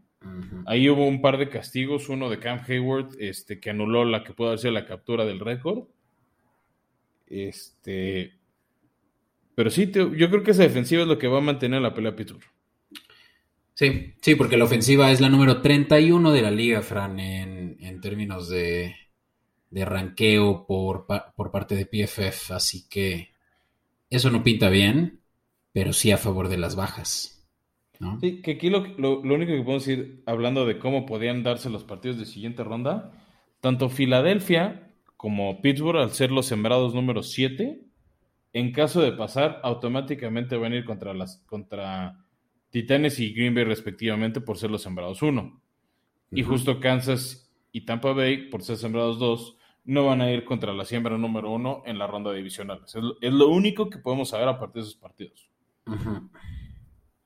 Ahí 0.65 0.89
hubo 0.89 1.07
un 1.07 1.21
par 1.21 1.37
de 1.37 1.49
castigos, 1.49 2.09
uno 2.09 2.29
de 2.29 2.39
Cam 2.39 2.59
Hayward, 2.67 3.15
este, 3.19 3.59
que 3.59 3.69
anuló 3.69 4.03
la 4.05 4.23
que 4.23 4.33
pudo 4.33 4.47
haber 4.47 4.59
sido 4.59 4.73
la 4.73 4.85
captura 4.85 5.25
del 5.25 5.39
récord. 5.39 5.85
Este, 7.27 8.33
pero 9.55 9.69
sí, 9.69 9.91
yo 9.91 10.29
creo 10.29 10.43
que 10.43 10.51
esa 10.51 10.63
defensiva 10.63 11.01
es 11.01 11.07
lo 11.07 11.17
que 11.17 11.27
va 11.27 11.39
a 11.39 11.41
mantener 11.41 11.81
la 11.81 11.93
pelea 11.93 12.15
Pittsburgh. 12.15 12.43
Sí, 13.73 14.13
sí, 14.21 14.35
porque 14.35 14.57
la 14.57 14.65
ofensiva 14.65 15.11
es 15.11 15.21
la 15.21 15.29
número 15.29 15.61
31 15.61 16.31
de 16.31 16.41
la 16.41 16.51
liga, 16.51 16.81
Fran, 16.81 17.19
en, 17.19 18.01
términos 18.01 18.49
de, 18.49 18.95
de 19.69 19.85
ranqueo 19.85 20.65
por, 20.65 21.05
por 21.35 21.51
parte 21.51 21.75
de 21.75 21.85
PFF. 21.85 22.51
Así 22.51 22.87
que 22.89 23.31
eso 24.09 24.29
no 24.31 24.43
pinta 24.43 24.69
bien, 24.69 25.21
pero 25.71 25.93
sí 25.93 26.11
a 26.11 26.17
favor 26.17 26.49
de 26.49 26.57
las 26.57 26.75
bajas. 26.75 27.38
Sí, 28.21 28.41
que 28.41 28.51
aquí 28.51 28.69
lo, 28.69 28.85
lo, 28.97 29.19
único 29.19 29.51
que 29.51 29.61
podemos 29.61 29.85
decir, 29.85 30.23
hablando 30.25 30.65
de 30.65 30.79
cómo 30.79 31.05
podían 31.05 31.43
darse 31.43 31.69
los 31.69 31.83
partidos 31.83 32.17
de 32.17 32.25
siguiente 32.25 32.63
ronda, 32.63 33.11
tanto 33.59 33.89
Filadelfia 33.89 34.93
como 35.17 35.61
Pittsburgh, 35.61 35.99
al 35.99 36.11
ser 36.11 36.31
los 36.31 36.45
sembrados 36.45 36.95
número 36.95 37.23
7, 37.23 37.81
en 38.53 38.71
caso 38.71 39.01
de 39.01 39.11
pasar, 39.11 39.59
automáticamente 39.63 40.55
van 40.55 40.71
a 40.71 40.77
ir 40.77 40.85
contra 40.85 41.13
las 41.13 41.43
contra 41.45 42.23
Titanes 42.69 43.19
y 43.19 43.33
Green 43.33 43.53
Bay 43.53 43.65
respectivamente 43.65 44.39
por 44.39 44.57
ser 44.57 44.71
los 44.71 44.81
sembrados 44.81 45.21
1. 45.21 45.61
Y 46.31 46.43
justo 46.43 46.79
Kansas 46.79 47.51
y 47.71 47.81
Tampa 47.81 48.13
Bay, 48.13 48.49
por 48.49 48.61
ser 48.61 48.77
sembrados 48.77 49.19
2, 49.19 49.57
no 49.85 50.05
van 50.05 50.21
a 50.21 50.31
ir 50.31 50.45
contra 50.45 50.73
la 50.73 50.85
siembra 50.85 51.17
número 51.17 51.51
1 51.51 51.83
en 51.85 51.97
la 51.97 52.07
ronda 52.07 52.31
divisional. 52.31 52.81
Es, 52.85 53.33
lo 53.33 53.49
único 53.49 53.89
que 53.89 53.97
podemos 53.97 54.29
saber 54.29 54.47
a 54.47 54.59
partir 54.59 54.83
de 54.83 54.87
esos 54.87 54.99
partidos. 54.99 55.49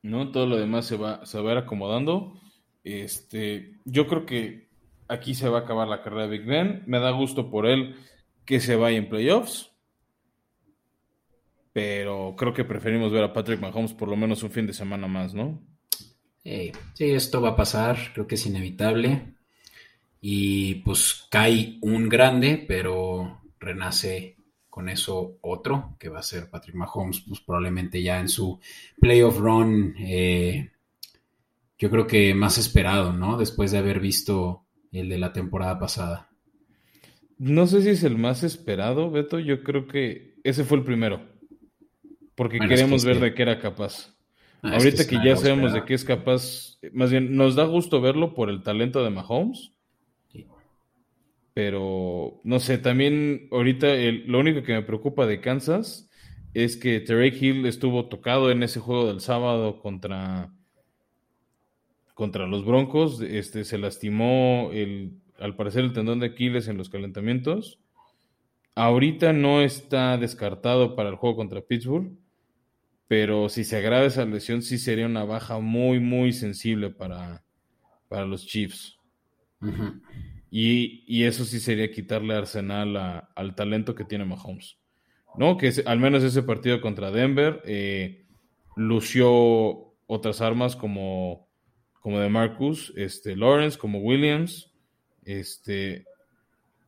¿No? 0.03 0.31
Todo 0.31 0.45
lo 0.45 0.57
demás 0.57 0.85
se 0.85 0.95
va, 0.95 1.25
se 1.25 1.39
va 1.41 1.49
a 1.49 1.53
ir 1.53 1.59
acomodando. 1.59 2.39
Este, 2.83 3.79
yo 3.85 4.05
creo 4.05 4.25
que 4.25 4.69
aquí 5.07 5.33
se 5.33 5.49
va 5.49 5.59
a 5.59 5.61
acabar 5.61 5.87
la 5.87 6.03
carrera 6.03 6.27
de 6.27 6.37
Big 6.37 6.45
Ben. 6.45 6.83
Me 6.85 6.99
da 6.99 7.09
gusto 7.09 7.49
por 7.49 7.65
él 7.65 7.95
que 8.45 8.59
se 8.59 8.75
vaya 8.75 8.97
en 8.97 9.09
playoffs 9.09 9.73
pero 11.73 12.35
creo 12.37 12.53
que 12.53 12.63
preferimos 12.63 13.11
ver 13.11 13.23
a 13.23 13.33
Patrick 13.33 13.59
Mahomes 13.59 13.93
por 13.93 14.07
lo 14.07 14.15
menos 14.15 14.43
un 14.43 14.51
fin 14.51 14.67
de 14.67 14.73
semana 14.73 15.07
más, 15.07 15.33
¿no? 15.33 15.59
sí, 16.93 17.11
esto 17.11 17.41
va 17.41 17.49
a 17.49 17.55
pasar, 17.55 17.97
creo 18.13 18.27
que 18.27 18.35
es 18.35 18.45
inevitable. 18.45 19.33
Y 20.21 20.75
pues 20.75 21.25
cae 21.29 21.79
un 21.81 22.07
grande, 22.09 22.63
pero 22.65 23.41
renace 23.59 24.37
con 24.73 24.89
eso 24.89 25.37
otro, 25.41 25.95
que 25.99 26.09
va 26.09 26.17
a 26.17 26.23
ser 26.23 26.49
Patrick 26.49 26.75
Mahomes, 26.75 27.23
pues 27.27 27.41
probablemente 27.41 28.01
ya 28.01 28.19
en 28.19 28.27
su 28.27 28.59
playoff 28.99 29.37
run, 29.37 29.93
eh, 29.99 30.71
yo 31.77 31.91
creo 31.91 32.07
que 32.07 32.33
más 32.33 32.57
esperado, 32.57 33.13
¿no? 33.13 33.37
Después 33.37 33.69
de 33.69 33.77
haber 33.77 33.99
visto 33.99 34.63
el 34.91 35.09
de 35.09 35.19
la 35.19 35.31
temporada 35.31 35.77
pasada. 35.77 36.27
No 37.37 37.67
sé 37.67 37.83
si 37.83 37.89
es 37.89 38.03
el 38.03 38.17
más 38.17 38.41
esperado, 38.41 39.11
Beto, 39.11 39.37
yo 39.37 39.61
creo 39.61 39.85
que 39.85 40.39
ese 40.43 40.63
fue 40.63 40.79
el 40.79 40.83
primero, 40.83 41.21
porque 42.33 42.57
queremos 42.57 43.05
ver 43.05 43.19
de 43.19 43.35
qué 43.35 43.43
era 43.43 43.59
capaz. 43.59 44.17
Ah, 44.63 44.77
Ahorita 44.77 45.05
que, 45.05 45.19
ya 45.23 45.35
sabemos 45.35 45.73
de 45.73 45.85
qué 45.85 45.93
es 45.93 46.03
capaz, 46.03 46.79
más 46.93 47.11
bien 47.11 47.35
nos 47.35 47.53
da 47.53 47.65
gusto 47.65 48.01
verlo 48.01 48.33
por 48.33 48.49
el 48.49 48.63
talento 48.63 49.03
de 49.03 49.11
Mahomes, 49.11 49.72
pero 51.53 52.41
no 52.43 52.59
sé, 52.59 52.77
también 52.77 53.47
ahorita 53.51 53.87
lo 54.25 54.39
único 54.39 54.63
que 54.63 54.73
me 54.73 54.81
preocupa 54.81 55.25
de 55.25 55.39
Kansas 55.39 56.09
es 56.53 56.77
que 56.77 56.99
Terry 56.99 57.29
Hill 57.29 57.65
estuvo 57.65 58.07
tocado 58.07 58.51
en 58.51 58.63
ese 58.63 58.79
juego 58.79 59.07
del 59.07 59.21
sábado 59.21 59.79
contra, 59.79 60.51
contra 62.13 62.47
los 62.47 62.65
Broncos. 62.65 63.21
Este, 63.21 63.65
se 63.65 63.77
lastimó 63.77 64.69
el, 64.71 65.13
al 65.39 65.55
parecer 65.55 65.83
el 65.83 65.93
tendón 65.93 66.19
de 66.19 66.27
Aquiles 66.27 66.67
en 66.67 66.77
los 66.77 66.89
calentamientos. 66.89 67.79
Ahorita 68.75 69.33
no 69.33 69.61
está 69.61 70.17
descartado 70.17 70.95
para 70.95 71.09
el 71.09 71.15
juego 71.15 71.35
contra 71.35 71.61
Pittsburgh, 71.61 72.11
pero 73.07 73.49
si 73.49 73.63
se 73.63 73.77
agrava 73.77 74.05
esa 74.05 74.25
lesión, 74.25 74.63
sí 74.63 74.79
sería 74.79 75.05
una 75.05 75.25
baja 75.25 75.59
muy, 75.59 75.99
muy 75.99 76.33
sensible 76.33 76.89
para, 76.89 77.43
para 78.09 78.25
los 78.25 78.47
Chiefs. 78.47 78.97
Y, 80.55 81.23
eso 81.23 81.45
sí 81.45 81.59
sería 81.59 81.89
quitarle 81.89 82.35
arsenal 82.35 83.25
al 83.35 83.55
talento 83.55 83.95
que 83.95 84.05
tiene 84.05 84.23
Mahomes. 84.23 84.77
¿No? 85.35 85.57
Que 85.57 85.73
al 85.87 85.99
menos 85.99 86.21
ese 86.21 86.43
partido 86.43 86.79
contra 86.79 87.09
Denver 87.09 87.59
eh, 87.65 88.27
lució 88.75 89.95
otras 90.05 90.41
armas 90.41 90.75
como, 90.75 91.49
como 92.01 92.19
de 92.19 92.29
Marcus, 92.29 92.93
este, 92.95 93.35
Lawrence, 93.35 93.79
como 93.79 93.97
Williams. 94.01 94.71
Este, 95.25 96.05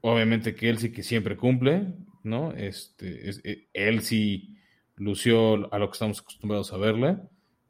obviamente 0.02 0.56
sí 0.78 0.92
que 0.92 1.02
siempre 1.02 1.36
cumple, 1.36 1.96
¿no? 2.22 2.52
Este, 2.52 3.32
eh, 3.32 3.68
él 3.74 4.02
sí 4.02 4.60
lució 4.96 5.74
a 5.74 5.80
lo 5.80 5.90
que 5.90 5.94
estamos 5.94 6.20
acostumbrados 6.20 6.72
a 6.72 6.78
verle. 6.78 7.18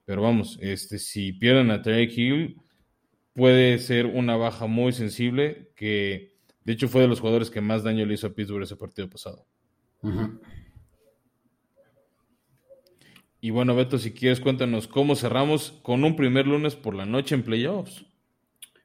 Pero 0.04 0.24
vamos, 0.24 0.60
este, 0.62 1.00
si 1.00 1.32
pierden 1.32 1.72
a 1.72 1.82
Trey 1.82 2.14
Hill, 2.14 2.58
puede 3.36 3.78
ser 3.80 4.08
una 4.08 4.38
baja 4.38 4.66
muy 4.66 4.94
sensible 4.94 5.70
que 5.76 6.34
de 6.64 6.74
hecho 6.74 6.88
fue 6.88 7.02
de 7.02 7.08
los 7.08 7.20
jugadores 7.20 7.52
que 7.52 7.62
más 7.62 7.84
daño 7.84 8.06
le 8.06 8.16
hizo 8.16 8.28
a 8.28 8.34
Pittsburgh 8.34 8.64
ese 8.64 8.78
partido 8.78 9.10
pasado. 9.10 9.46
Y 13.42 13.50
bueno, 13.52 13.76
Beto, 13.76 14.00
si 14.00 14.14
quieres, 14.14 14.40
cuéntanos 14.40 14.88
cómo 14.88 15.16
cerramos 15.16 15.72
con 15.84 16.04
un 16.04 16.16
primer 16.16 16.48
lunes 16.48 16.76
por 16.76 16.96
la 16.96 17.06
noche 17.06 17.36
en 17.36 17.44
playoffs. 17.44 18.06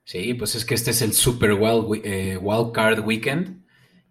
Sí, 0.04 0.34
pues 0.34 0.54
es 0.54 0.64
que 0.64 0.74
este 0.74 0.90
es 0.90 1.00
el 1.02 1.12
Super 1.12 1.52
Wild, 1.52 2.04
eh, 2.04 2.36
wild 2.36 2.72
Card 2.72 3.06
Weekend 3.06 3.64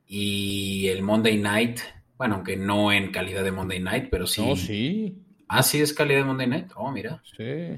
y 0.07 0.87
el 0.87 1.03
Monday 1.03 1.37
Night, 1.37 1.79
bueno, 2.17 2.35
aunque 2.35 2.55
no 2.55 2.91
en 2.91 3.11
calidad 3.11 3.43
de 3.43 3.51
Monday 3.51 3.79
Night, 3.79 4.07
pero 4.09 4.25
sí. 4.25 4.41
No, 4.41 4.55
sí. 4.55 5.21
Ah, 5.47 5.61
sí 5.61 5.81
es 5.81 5.93
calidad 5.93 6.19
de 6.19 6.25
Monday 6.25 6.47
Night. 6.47 6.71
Oh, 6.75 6.91
mira. 6.91 7.21
Sí. 7.35 7.75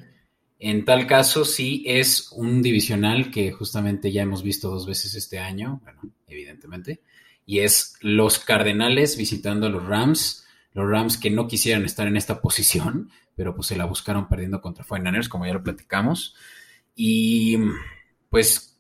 En 0.64 0.86
tal 0.86 1.08
caso, 1.08 1.44
sí 1.44 1.84
es 1.88 2.32
un 2.34 2.62
divisional 2.62 3.32
que 3.32 3.52
justamente 3.52 4.12
ya 4.12 4.22
hemos 4.22 4.44
visto 4.44 4.70
dos 4.70 4.86
veces 4.86 5.16
este 5.16 5.40
año, 5.40 5.82
bueno, 5.82 6.02
evidentemente, 6.28 7.02
y 7.48 7.62
es 7.62 7.96
los 8.02 8.38
Cardenales 8.38 9.18
visitando 9.18 9.66
a 9.66 9.70
los 9.72 9.84
Rams, 9.84 10.46
los 10.74 10.88
Rams 10.88 11.18
que 11.18 11.32
no 11.32 11.48
quisieran 11.48 11.84
estar 11.84 12.06
en 12.06 12.16
esta 12.16 12.42
posición, 12.42 13.10
pero 13.36 13.56
pues 13.56 13.70
se 13.70 13.76
la 13.76 13.86
buscaron 13.86 14.30
perdiendo 14.30 14.62
contra 14.62 14.86
Niners, 15.00 15.30
como 15.30 15.48
ya 15.48 15.54
lo 15.54 15.64
platicamos, 15.64 16.36
y 16.96 17.58
pues 18.30 18.80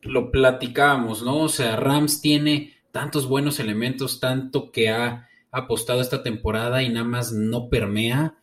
lo 0.00 0.30
platicábamos, 0.30 1.22
¿no? 1.22 1.40
O 1.40 1.50
sea, 1.50 1.76
Rams 1.76 2.22
tiene 2.22 2.72
tantos 2.90 3.28
buenos 3.28 3.60
elementos, 3.60 4.18
tanto 4.18 4.72
que 4.72 4.88
ha 4.88 5.28
apostado 5.50 6.00
esta 6.00 6.22
temporada 6.22 6.82
y 6.82 6.88
nada 6.88 7.04
más 7.04 7.32
no 7.32 7.68
permea. 7.68 8.38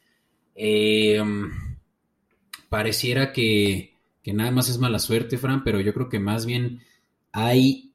Eh, 0.53 1.23
pareciera 2.75 3.31
que, 3.31 3.93
nada 4.25 4.51
más 4.51 4.67
es 4.67 4.79
mala 4.79 4.99
suerte, 4.99 5.37
Fran, 5.37 5.63
pero 5.63 5.79
yo 5.79 5.93
creo 5.93 6.09
que 6.09 6.19
más 6.19 6.45
bien 6.45 6.81
hay 7.31 7.93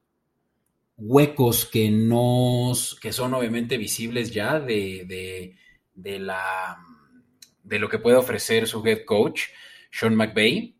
huecos 0.97 1.67
que 1.67 1.91
no, 1.91 2.71
que 2.99 3.13
son 3.13 3.35
obviamente 3.35 3.77
visibles 3.77 4.31
ya 4.33 4.59
de, 4.59 5.55
de, 5.93 6.19
la, 6.19 6.79
de 7.61 7.77
lo 7.77 7.89
que 7.89 7.99
puede 7.99 8.17
ofrecer 8.17 8.65
su 8.65 8.83
head 8.83 9.05
coach, 9.05 9.49
Sean 9.91 10.15
McVay, 10.15 10.73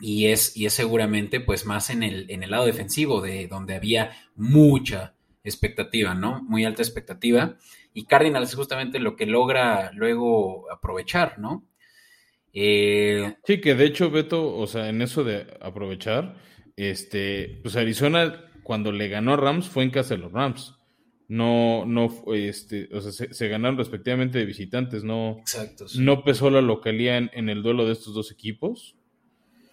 y 0.00 0.26
es, 0.28 0.56
y 0.56 0.66
es 0.66 0.74
seguramente 0.74 1.40
pues 1.40 1.66
más 1.66 1.90
en 1.90 2.04
el, 2.04 2.30
en 2.30 2.44
el 2.44 2.52
lado 2.52 2.66
defensivo, 2.66 3.20
de 3.20 3.48
donde 3.48 3.74
había 3.74 4.12
mucha 4.36 5.16
expectativa, 5.42 6.14
¿no? 6.14 6.44
Muy 6.44 6.64
alta 6.64 6.82
expectativa. 6.82 7.56
Y 7.92 8.04
Cardinals 8.04 8.50
es 8.50 8.54
justamente 8.54 9.00
lo 9.00 9.16
que 9.16 9.26
logra 9.26 9.90
luego 9.94 10.70
aprovechar, 10.70 11.40
¿no? 11.40 11.66
Eh, 12.58 13.36
sí, 13.44 13.60
que 13.60 13.74
de 13.74 13.84
hecho, 13.84 14.10
Beto, 14.10 14.56
o 14.56 14.66
sea, 14.66 14.88
en 14.88 15.02
eso 15.02 15.22
de 15.24 15.46
aprovechar, 15.60 16.36
este, 16.74 17.60
pues 17.62 17.76
Arizona 17.76 18.46
cuando 18.62 18.92
le 18.92 19.08
ganó 19.08 19.34
a 19.34 19.36
Rams 19.36 19.68
fue 19.68 19.84
en 19.84 19.90
casa 19.90 20.14
de 20.14 20.22
los 20.22 20.32
Rams. 20.32 20.74
No, 21.28 21.84
no, 21.84 22.10
este, 22.32 22.88
o 22.94 23.02
sea, 23.02 23.28
se, 23.30 23.48
ganaron 23.48 23.76
respectivamente 23.76 24.38
de 24.38 24.46
visitantes, 24.46 25.04
no, 25.04 25.42
no 25.98 26.24
pesó 26.24 26.48
la 26.48 26.62
localía 26.62 27.18
en, 27.18 27.48
el 27.50 27.62
duelo 27.62 27.84
de 27.84 27.92
estos 27.92 28.14
dos 28.14 28.32
equipos. 28.32 28.96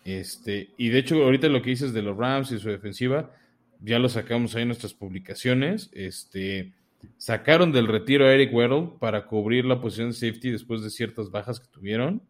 Este, 0.04 0.72
y 0.78 0.90
de 0.90 1.00
hecho, 1.00 1.24
ahorita 1.24 1.48
lo 1.48 1.62
que 1.62 1.70
dices 1.70 1.94
de 1.94 2.02
los 2.02 2.18
Rams 2.18 2.52
y 2.52 2.60
su 2.60 2.68
defensiva, 2.68 3.32
ya 3.80 3.98
lo 3.98 4.10
sacamos 4.10 4.56
ahí 4.56 4.64
en 4.64 4.70
nuestras 4.70 4.94
publicaciones. 4.94 5.90
Este, 5.94 6.74
sacaron 7.16 7.72
del 7.72 7.88
retiro 7.88 8.26
a 8.26 8.34
Eric 8.34 8.54
Weddle 8.54 8.90
para 9.00 9.26
cubrir 9.26 9.64
la 9.64 9.80
posición 9.80 10.10
de 10.10 10.16
safety 10.16 10.52
después 10.52 10.82
de 10.82 10.90
ciertas 10.90 11.32
bajas 11.32 11.62
que 11.62 11.68
tuvieron. 11.68 12.22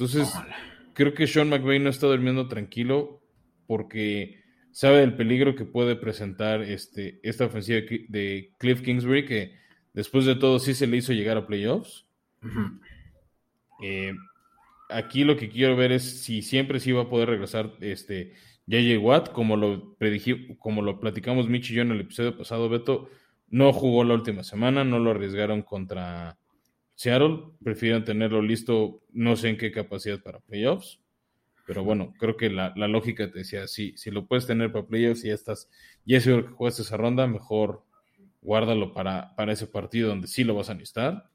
Entonces, 0.00 0.32
creo 0.94 1.12
que 1.12 1.26
Sean 1.26 1.50
McVay 1.50 1.78
no 1.78 1.90
está 1.90 2.06
durmiendo 2.06 2.48
tranquilo 2.48 3.20
porque 3.66 4.40
sabe 4.72 5.00
del 5.00 5.14
peligro 5.14 5.54
que 5.54 5.66
puede 5.66 5.94
presentar 5.94 6.62
este, 6.62 7.20
esta 7.22 7.44
ofensiva 7.44 7.80
de 8.08 8.54
Cliff 8.56 8.80
Kingsbury, 8.80 9.26
que 9.26 9.58
después 9.92 10.24
de 10.24 10.36
todo 10.36 10.58
sí 10.58 10.72
se 10.72 10.86
le 10.86 10.96
hizo 10.96 11.12
llegar 11.12 11.36
a 11.36 11.46
playoffs. 11.46 12.06
Eh, 13.82 14.14
aquí 14.88 15.24
lo 15.24 15.36
que 15.36 15.50
quiero 15.50 15.76
ver 15.76 15.92
es 15.92 16.22
si 16.22 16.40
siempre 16.40 16.80
sí 16.80 16.92
va 16.92 17.02
a 17.02 17.10
poder 17.10 17.28
regresar 17.28 17.74
este 17.80 18.32
JJ 18.66 18.96
Watt, 18.96 19.32
como 19.32 19.58
lo 19.58 19.96
predijimos, 19.98 20.56
como 20.58 20.80
lo 20.80 20.98
platicamos 20.98 21.46
Mitch 21.46 21.72
y 21.72 21.74
yo 21.74 21.82
en 21.82 21.90
el 21.90 22.00
episodio 22.00 22.38
pasado, 22.38 22.70
Beto 22.70 23.10
no 23.50 23.70
jugó 23.74 24.02
la 24.04 24.14
última 24.14 24.44
semana, 24.44 24.82
no 24.82 24.98
lo 24.98 25.10
arriesgaron 25.10 25.60
contra 25.60 26.39
Seattle 27.00 27.54
prefieren 27.64 28.04
tenerlo 28.04 28.42
listo, 28.42 29.02
no 29.14 29.34
sé 29.34 29.48
en 29.48 29.56
qué 29.56 29.72
capacidad 29.72 30.22
para 30.22 30.40
playoffs, 30.40 31.00
pero 31.66 31.82
bueno, 31.82 32.12
creo 32.18 32.36
que 32.36 32.50
la, 32.50 32.74
lógica 32.76 33.32
te 33.32 33.38
decía, 33.38 33.66
sí, 33.68 33.94
si 33.96 34.10
lo 34.10 34.26
puedes 34.26 34.46
tener 34.46 34.70
para 34.70 34.86
playoffs 34.86 35.24
y 35.24 35.28
ya 35.28 35.34
estás, 35.34 35.70
ya 36.04 36.18
es 36.18 36.24
que 36.24 36.42
jugaste 36.42 36.82
esa 36.82 36.98
ronda, 36.98 37.26
mejor 37.26 37.86
guárdalo 38.42 38.92
para, 38.92 39.34
para 39.34 39.54
ese 39.54 39.66
partido 39.66 40.10
donde 40.10 40.26
sí 40.26 40.44
lo 40.44 40.54
vas 40.54 40.68
a 40.68 40.74
necesitar. 40.74 41.30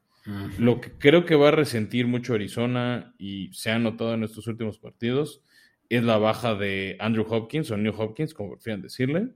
Lo 0.56 0.80
que 0.80 0.92
creo 0.92 1.24
que 1.24 1.34
va 1.34 1.48
a 1.48 1.50
resentir 1.50 2.06
mucho 2.06 2.34
Arizona 2.34 3.12
y 3.18 3.52
se 3.52 3.72
ha 3.72 3.80
notado 3.80 4.14
en 4.14 4.22
estos 4.22 4.46
últimos 4.46 4.78
partidos 4.78 5.42
es 5.88 6.04
la 6.04 6.18
baja 6.18 6.54
de 6.54 6.96
Andrew 7.00 7.26
Hopkins 7.28 7.72
o 7.72 7.76
New 7.76 7.92
Hopkins, 8.00 8.34
como 8.34 8.52
prefieran 8.52 8.82
decirle, 8.82 9.30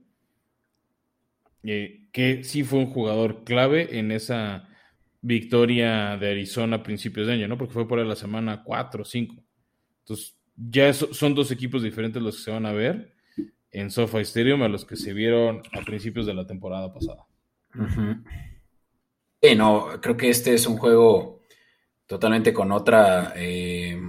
eh, 1.63 2.07
que 2.13 2.45
sí 2.45 2.63
fue 2.63 2.79
un 2.79 2.87
jugador 2.87 3.43
clave 3.43 3.99
en 3.99 4.13
esa 4.13 4.69
victoria 5.21 6.17
de 6.17 6.31
Arizona 6.31 6.77
a 6.77 6.83
principios 6.83 7.27
de 7.27 7.33
año, 7.33 7.47
¿no? 7.47 7.57
Porque 7.57 7.73
fue 7.73 7.87
por 7.87 7.99
la 8.05 8.15
semana 8.15 8.63
4 8.63 9.01
o 9.01 9.05
5. 9.05 9.35
Entonces, 9.99 10.35
ya 10.55 10.93
son 10.93 11.35
dos 11.35 11.51
equipos 11.51 11.83
diferentes 11.83 12.21
los 12.21 12.37
que 12.37 12.43
se 12.43 12.51
van 12.51 12.65
a 12.65 12.73
ver 12.73 13.13
en 13.71 13.89
SoFi 13.89 14.19
Stadium 14.19 14.63
a 14.63 14.67
los 14.67 14.85
que 14.85 14.95
se 14.95 15.13
vieron 15.13 15.61
a 15.71 15.81
principios 15.81 16.25
de 16.25 16.33
la 16.33 16.45
temporada 16.45 16.93
pasada. 16.93 17.25
no, 19.55 19.87
creo 20.01 20.17
que 20.17 20.29
este 20.29 20.53
es 20.53 20.67
un 20.67 20.77
juego 20.77 21.41
totalmente 22.05 22.53
con 22.53 22.71
otra. 22.71 23.33
Eh, 23.35 23.99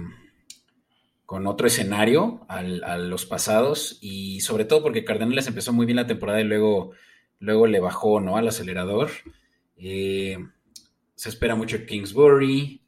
con 1.25 1.47
otro 1.47 1.65
escenario 1.65 2.45
a 2.47 2.61
los 2.97 3.25
pasados 3.25 3.97
y 4.01 4.41
sobre 4.41 4.65
todo 4.65 4.83
porque 4.83 5.03
Cardenales 5.03 5.47
empezó 5.47 5.73
muy 5.73 5.87
bien 5.87 5.95
la 5.95 6.05
temporada 6.05 6.41
y 6.41 6.43
luego, 6.43 6.91
luego 7.39 7.65
le 7.65 7.79
bajó 7.79 8.19
¿no? 8.19 8.37
al 8.37 8.47
acelerador. 8.47 9.09
Eh, 9.75 10.37
se 11.15 11.29
espera 11.29 11.55
mucho 11.55 11.85
Kingsbury, 11.85 12.85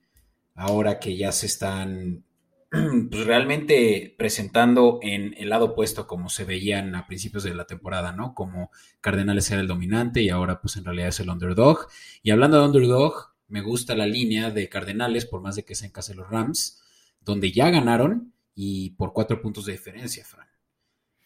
ahora 0.55 0.99
que 0.99 1.15
ya 1.17 1.31
se 1.31 1.45
están 1.45 2.25
pues 3.09 3.25
realmente 3.25 4.15
presentando 4.17 4.99
en 5.01 5.33
el 5.37 5.49
lado 5.49 5.65
opuesto 5.65 6.07
como 6.07 6.29
se 6.29 6.43
veían 6.43 6.95
a 6.95 7.07
principios 7.07 7.43
de 7.43 7.53
la 7.53 7.65
temporada, 7.65 8.11
¿no? 8.11 8.33
Como 8.33 8.71
Cardenales 9.01 9.49
era 9.51 9.61
el 9.61 9.67
dominante 9.67 10.21
y 10.21 10.29
ahora 10.29 10.61
pues 10.61 10.77
en 10.77 10.85
realidad 10.85 11.09
es 11.09 11.19
el 11.19 11.29
underdog. 11.29 11.87
Y 12.23 12.31
hablando 12.31 12.59
de 12.59 12.65
underdog, 12.65 13.35
me 13.47 13.61
gusta 13.61 13.95
la 13.95 14.07
línea 14.07 14.51
de 14.51 14.69
Cardenales, 14.69 15.25
por 15.25 15.41
más 15.41 15.55
de 15.55 15.63
que 15.63 15.75
se 15.75 15.85
en 15.85 15.91
casa 15.91 16.13
de 16.13 16.17
los 16.17 16.29
Rams, 16.29 16.81
donde 17.21 17.51
ya 17.51 17.69
ganaron 17.69 18.33
y 18.55 18.91
por 18.91 19.13
cuatro 19.13 19.41
puntos 19.41 19.65
de 19.65 19.73
diferencia, 19.73 20.23
Fran. 20.25 20.47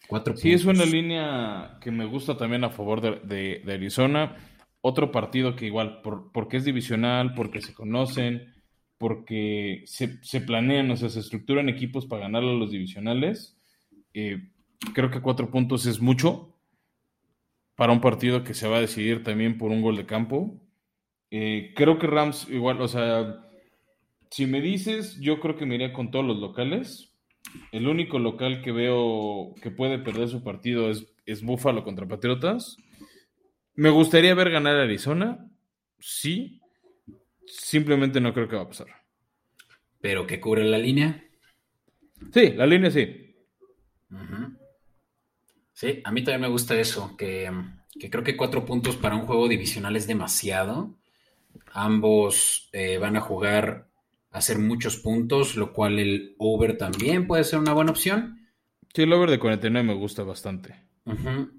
Cuatro 0.06 0.36
sí, 0.36 0.52
es 0.52 0.64
una 0.64 0.84
línea 0.84 1.78
que 1.80 1.92
me 1.92 2.04
gusta 2.04 2.36
también 2.36 2.64
a 2.64 2.70
favor 2.70 3.00
de, 3.00 3.62
Arizona. 3.72 4.36
Otro 4.82 5.12
partido 5.12 5.56
que 5.56 5.66
igual, 5.66 6.00
porque 6.32 6.56
es 6.56 6.64
divisional, 6.64 7.34
porque 7.34 7.60
se 7.60 7.74
conocen, 7.74 8.54
porque 8.96 9.82
se, 9.86 10.40
planean, 10.40 10.90
o 10.90 10.96
sea, 10.96 11.08
se 11.08 11.20
estructuran 11.20 11.68
equipos 11.68 12.06
para 12.06 12.22
ganar 12.22 12.42
a 12.42 12.52
los 12.52 12.70
divisionales. 12.70 13.58
Eh, 14.14 14.48
creo 14.94 15.10
que 15.10 15.20
cuatro 15.20 15.50
puntos 15.50 15.86
es 15.86 16.00
mucho 16.00 16.54
para 17.76 17.92
un 17.92 18.00
partido 18.02 18.44
que 18.44 18.52
se 18.52 18.68
va 18.68 18.76
a 18.76 18.82
decidir 18.82 19.22
también 19.22 19.56
por 19.56 19.70
un 19.70 19.80
gol 19.80 19.96
de 19.96 20.06
campo. 20.06 20.60
Eh, 21.30 21.72
creo 21.76 21.98
que 21.98 22.06
Rams 22.06 22.48
igual, 22.50 22.80
o 22.82 22.88
sea, 22.88 23.46
si 24.30 24.46
me 24.46 24.60
dices, 24.60 25.18
yo 25.20 25.40
creo 25.40 25.56
que 25.56 25.66
me 25.66 25.76
iría 25.76 25.92
con 25.92 26.10
todos 26.10 26.24
los 26.24 26.38
locales. 26.38 27.14
El 27.72 27.88
único 27.88 28.18
local 28.18 28.60
que 28.62 28.70
veo 28.70 29.54
que 29.62 29.70
puede 29.70 29.98
perder 29.98 30.28
su 30.28 30.42
partido 30.42 30.90
es, 30.90 31.06
es 31.24 31.42
Buffalo 31.42 31.84
contra 31.84 32.06
Patriotas. 32.06 32.76
Me 33.80 33.88
gustaría 33.88 34.34
ver 34.34 34.50
ganar 34.50 34.76
a 34.76 34.82
Arizona, 34.82 35.50
sí. 35.98 36.60
Simplemente 37.46 38.20
no 38.20 38.34
creo 38.34 38.46
que 38.46 38.56
va 38.56 38.62
a 38.64 38.68
pasar. 38.68 38.88
¿Pero 40.02 40.26
que 40.26 40.38
cubre 40.38 40.64
la 40.64 40.76
línea? 40.76 41.24
Sí, 42.30 42.50
la 42.50 42.66
línea 42.66 42.90
sí. 42.90 43.34
Sí, 45.72 46.02
a 46.04 46.12
mí 46.12 46.22
también 46.22 46.42
me 46.42 46.48
gusta 46.48 46.78
eso, 46.78 47.16
que, 47.16 47.50
que 47.98 48.10
creo 48.10 48.22
que 48.22 48.36
cuatro 48.36 48.66
puntos 48.66 48.96
para 48.96 49.16
un 49.16 49.24
juego 49.24 49.48
divisional 49.48 49.96
es 49.96 50.06
demasiado. 50.06 50.98
Ambos 51.72 52.68
eh, 52.74 52.98
van 52.98 53.16
a 53.16 53.22
jugar 53.22 53.88
a 54.30 54.38
hacer 54.38 54.58
muchos 54.58 54.98
puntos, 54.98 55.56
lo 55.56 55.72
cual 55.72 55.98
el 55.98 56.34
over 56.36 56.76
también 56.76 57.26
puede 57.26 57.44
ser 57.44 57.58
una 57.58 57.72
buena 57.72 57.92
opción. 57.92 58.46
Sí, 58.94 59.04
el 59.04 59.12
over 59.14 59.30
de 59.30 59.38
49 59.38 59.88
me 59.88 59.94
gusta 59.94 60.22
bastante. 60.22 60.89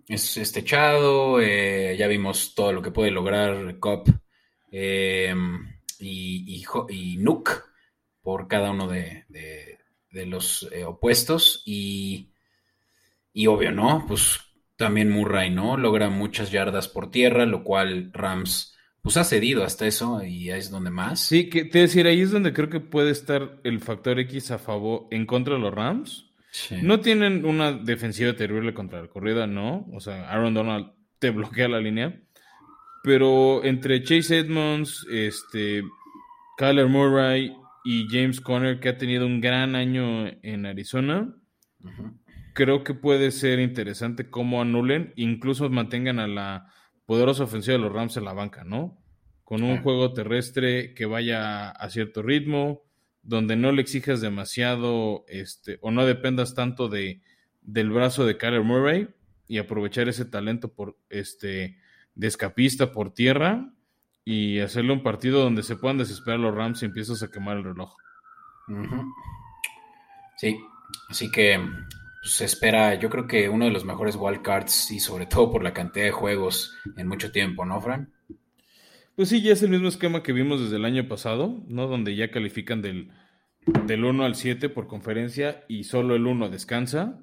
Es 0.07 0.37
estechado, 0.37 1.39
eh, 1.41 1.95
ya 1.97 2.07
vimos 2.07 2.53
todo 2.55 2.73
lo 2.73 2.81
que 2.81 2.91
puede 2.91 3.11
lograr 3.11 3.79
Cop 3.79 4.07
eh, 4.71 5.33
y, 5.99 6.63
y, 6.89 7.25
por 8.21 8.47
cada 8.47 8.71
uno 8.71 8.87
de, 8.87 9.25
los 10.11 10.69
opuestos. 10.85 11.63
Y, 11.65 12.29
y 13.33 13.47
obvio, 13.47 13.71
¿no? 13.71 14.05
Pues 14.07 14.39
también 14.75 15.09
Murray, 15.09 15.51
¿no? 15.51 15.77
Logra 15.77 16.09
muchas 16.09 16.51
yardas 16.51 16.87
por 16.87 17.11
tierra, 17.11 17.45
lo 17.45 17.63
cual 17.63 18.11
Rams 18.13 18.75
pues 19.01 19.17
ha 19.17 19.23
cedido 19.23 19.63
hasta 19.63 19.87
eso 19.87 20.23
y 20.23 20.51
es 20.51 20.69
donde 20.69 20.91
más. 20.91 21.19
Sí, 21.21 21.49
que 21.49 21.65
te 21.65 21.79
decir, 21.79 22.05
ahí 22.07 22.21
es 22.21 22.31
donde 22.31 22.53
creo 22.53 22.69
que 22.69 22.79
puede 22.79 23.11
estar 23.11 23.59
el 23.63 23.79
factor 23.79 24.19
X 24.19 24.51
a 24.51 24.59
favor, 24.59 25.07
en 25.11 25.25
contra 25.25 25.55
de 25.55 25.59
los 25.59 25.73
Rams. 25.73 26.30
No 26.81 26.99
tienen 26.99 27.45
una 27.45 27.71
defensiva 27.71 28.33
terrible 28.35 28.73
contra 28.73 29.01
la 29.01 29.07
corrida, 29.07 29.47
no. 29.47 29.87
O 29.93 29.99
sea, 29.99 30.29
Aaron 30.29 30.53
Donald 30.53 30.91
te 31.19 31.29
bloquea 31.29 31.69
la 31.69 31.79
línea. 31.79 32.21
Pero 33.03 33.63
entre 33.63 34.03
Chase 34.03 34.39
Edmonds, 34.39 35.07
este, 35.09 35.83
Kyler 36.57 36.87
Murray 36.87 37.55
y 37.83 38.07
James 38.09 38.41
Conner, 38.41 38.79
que 38.79 38.89
ha 38.89 38.97
tenido 38.97 39.25
un 39.25 39.41
gran 39.41 39.75
año 39.75 40.27
en 40.43 40.65
Arizona, 40.65 41.33
creo 42.53 42.83
que 42.83 42.93
puede 42.93 43.31
ser 43.31 43.59
interesante 43.59 44.29
cómo 44.29 44.61
anulen, 44.61 45.13
incluso 45.15 45.69
mantengan 45.69 46.19
a 46.19 46.27
la 46.27 46.67
poderosa 47.05 47.45
ofensiva 47.45 47.77
de 47.77 47.83
los 47.83 47.93
Rams 47.93 48.17
en 48.17 48.25
la 48.25 48.33
banca, 48.33 48.63
¿no? 48.63 49.01
Con 49.43 49.63
un 49.63 49.81
juego 49.81 50.13
terrestre 50.13 50.93
que 50.93 51.05
vaya 51.05 51.71
a 51.71 51.89
cierto 51.89 52.21
ritmo, 52.21 52.83
donde 53.23 53.55
no 53.55 53.71
le 53.71 53.81
exijas 53.81 54.21
demasiado, 54.21 55.25
este, 55.27 55.77
o 55.81 55.91
no 55.91 56.05
dependas 56.05 56.55
tanto 56.55 56.87
de, 56.87 57.21
del 57.61 57.91
brazo 57.91 58.25
de 58.25 58.37
Kyler 58.37 58.63
Murray 58.63 59.09
y 59.47 59.57
aprovechar 59.57 60.09
ese 60.09 60.25
talento 60.25 60.73
por, 60.73 60.97
este, 61.09 61.77
de 62.15 62.27
escapista 62.27 62.91
por 62.91 63.13
tierra 63.13 63.73
y 64.23 64.59
hacerle 64.59 64.93
un 64.93 65.03
partido 65.03 65.41
donde 65.41 65.63
se 65.63 65.75
puedan 65.75 65.97
desesperar 65.97 66.39
los 66.39 66.55
Rams 66.55 66.81
y 66.81 66.85
empiezas 66.85 67.23
a 67.23 67.29
quemar 67.29 67.57
el 67.57 67.63
reloj. 67.63 67.95
Sí, 70.37 70.57
así 71.09 71.31
que 71.31 71.59
pues, 72.21 72.33
se 72.33 72.45
espera, 72.45 72.95
yo 72.95 73.09
creo 73.09 73.27
que 73.27 73.49
uno 73.49 73.65
de 73.65 73.71
los 73.71 73.83
mejores 73.83 74.15
wildcards 74.15 74.91
y 74.91 74.99
sobre 74.99 75.25
todo 75.25 75.51
por 75.51 75.63
la 75.63 75.73
cantidad 75.73 76.05
de 76.05 76.11
juegos 76.11 76.75
en 76.95 77.07
mucho 77.07 77.31
tiempo, 77.31 77.65
¿no, 77.65 77.81
Fran? 77.81 78.11
Pues 79.15 79.29
sí, 79.29 79.41
ya 79.41 79.53
es 79.53 79.61
el 79.63 79.69
mismo 79.69 79.87
esquema 79.87 80.23
que 80.23 80.33
vimos 80.33 80.61
desde 80.61 80.77
el 80.77 80.85
año 80.85 81.07
pasado, 81.07 81.63
¿no? 81.67 81.87
Donde 81.87 82.15
ya 82.15 82.31
califican 82.31 82.81
del, 82.81 83.11
del 83.85 84.05
1 84.05 84.23
al 84.23 84.35
7 84.35 84.69
por 84.69 84.87
conferencia 84.87 85.63
y 85.67 85.83
solo 85.83 86.15
el 86.15 86.25
1 86.25 86.49
descansa. 86.49 87.19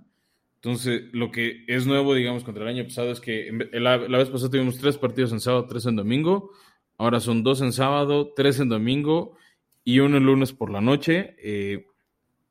Entonces, 0.56 1.02
lo 1.12 1.30
que 1.30 1.64
es 1.68 1.86
nuevo, 1.86 2.14
digamos, 2.14 2.44
contra 2.44 2.64
el 2.64 2.76
año 2.76 2.84
pasado 2.84 3.12
es 3.12 3.20
que 3.20 3.50
la, 3.72 3.96
vez 3.96 4.28
pasada 4.28 4.50
tuvimos 4.50 4.78
tres 4.78 4.98
partidos 4.98 5.32
en 5.32 5.40
sábado, 5.40 5.66
tres 5.66 5.86
en 5.86 5.96
domingo. 5.96 6.50
Ahora 6.96 7.20
son 7.20 7.42
dos 7.42 7.62
en 7.62 7.72
sábado, 7.72 8.32
tres 8.34 8.58
en 8.58 8.68
domingo 8.68 9.36
y 9.84 10.00
uno 10.00 10.18
el 10.18 10.24
lunes 10.24 10.52
por 10.52 10.70
la 10.70 10.80
noche. 10.80 11.36
Eh, 11.38 11.86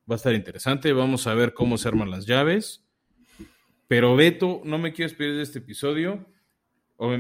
Va 0.09 0.15
a 0.15 0.17
estar 0.17 0.33
interesante. 0.33 0.93
Vamos 0.93 1.27
a 1.27 1.33
ver 1.33 1.53
cómo 1.53 1.77
se 1.77 1.89
arman 1.89 2.09
las 2.09 2.25
llaves. 2.25 2.85
Pero 3.89 4.15
Beto, 4.15 4.61
no 4.63 4.77
me 4.77 4.93
quiero 4.93 5.09
despedir 5.09 5.35
de 5.35 5.43
este 5.43 5.59
episodio 5.59 6.25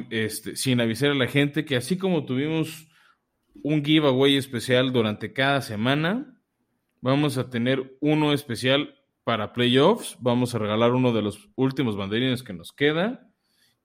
este, 0.09 0.55
sin 0.55 0.81
avisar 0.81 1.11
a 1.11 1.15
la 1.15 1.27
gente 1.27 1.65
que 1.65 1.75
así 1.75 1.97
como 1.97 2.25
tuvimos 2.25 2.87
un 3.63 3.83
giveaway 3.83 4.35
especial 4.35 4.91
durante 4.91 5.33
cada 5.33 5.61
semana, 5.61 6.39
vamos 7.01 7.37
a 7.37 7.49
tener 7.49 7.97
uno 7.99 8.33
especial 8.33 8.95
para 9.23 9.53
playoffs. 9.53 10.15
Vamos 10.19 10.55
a 10.55 10.59
regalar 10.59 10.93
uno 10.93 11.11
de 11.11 11.21
los 11.21 11.49
últimos 11.55 11.97
banderines 11.97 12.43
que 12.43 12.53
nos 12.53 12.71
queda. 12.71 13.29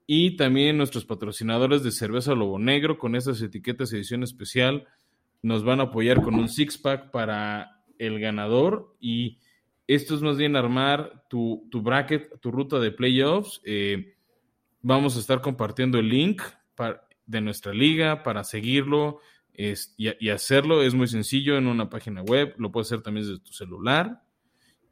Y 0.06 0.36
también 0.36 0.76
nuestros 0.76 1.04
patrocinadores 1.04 1.82
de 1.82 1.90
cerveza 1.90 2.34
Lobo 2.34 2.58
Negro 2.58 2.98
con 2.98 3.16
estas 3.16 3.40
etiquetas 3.40 3.92
edición 3.92 4.22
especial 4.22 4.86
nos 5.42 5.64
van 5.64 5.80
a 5.80 5.84
apoyar 5.84 6.22
con 6.22 6.34
un 6.34 6.48
six 6.48 6.78
pack 6.78 7.10
para 7.10 7.82
el 7.98 8.20
ganador 8.20 8.94
y 9.00 9.38
esto 9.86 10.14
es 10.14 10.22
más 10.22 10.36
bien 10.36 10.54
armar 10.54 11.24
tu, 11.28 11.68
bracket, 11.72 12.40
tu 12.40 12.50
ruta 12.50 12.78
de 12.78 12.92
playoffs. 12.92 13.60
Eh, 13.64 14.11
vamos 14.82 15.16
a 15.16 15.20
estar 15.20 15.40
compartiendo 15.40 15.98
el 15.98 16.08
link 16.08 16.42
de 17.26 17.40
nuestra 17.40 17.72
liga 17.72 18.22
para 18.22 18.44
seguirlo 18.44 19.20
y, 19.54 20.28
hacerlo. 20.28 20.82
Es 20.82 20.94
muy 20.94 21.06
sencillo 21.06 21.56
en 21.56 21.66
una 21.66 21.88
página 21.88 22.22
web, 22.22 22.54
lo 22.58 22.70
puedes 22.70 22.88
hacer 22.88 23.02
también 23.02 23.26
desde 23.26 23.40
tu 23.40 23.52
celular. 23.52 24.22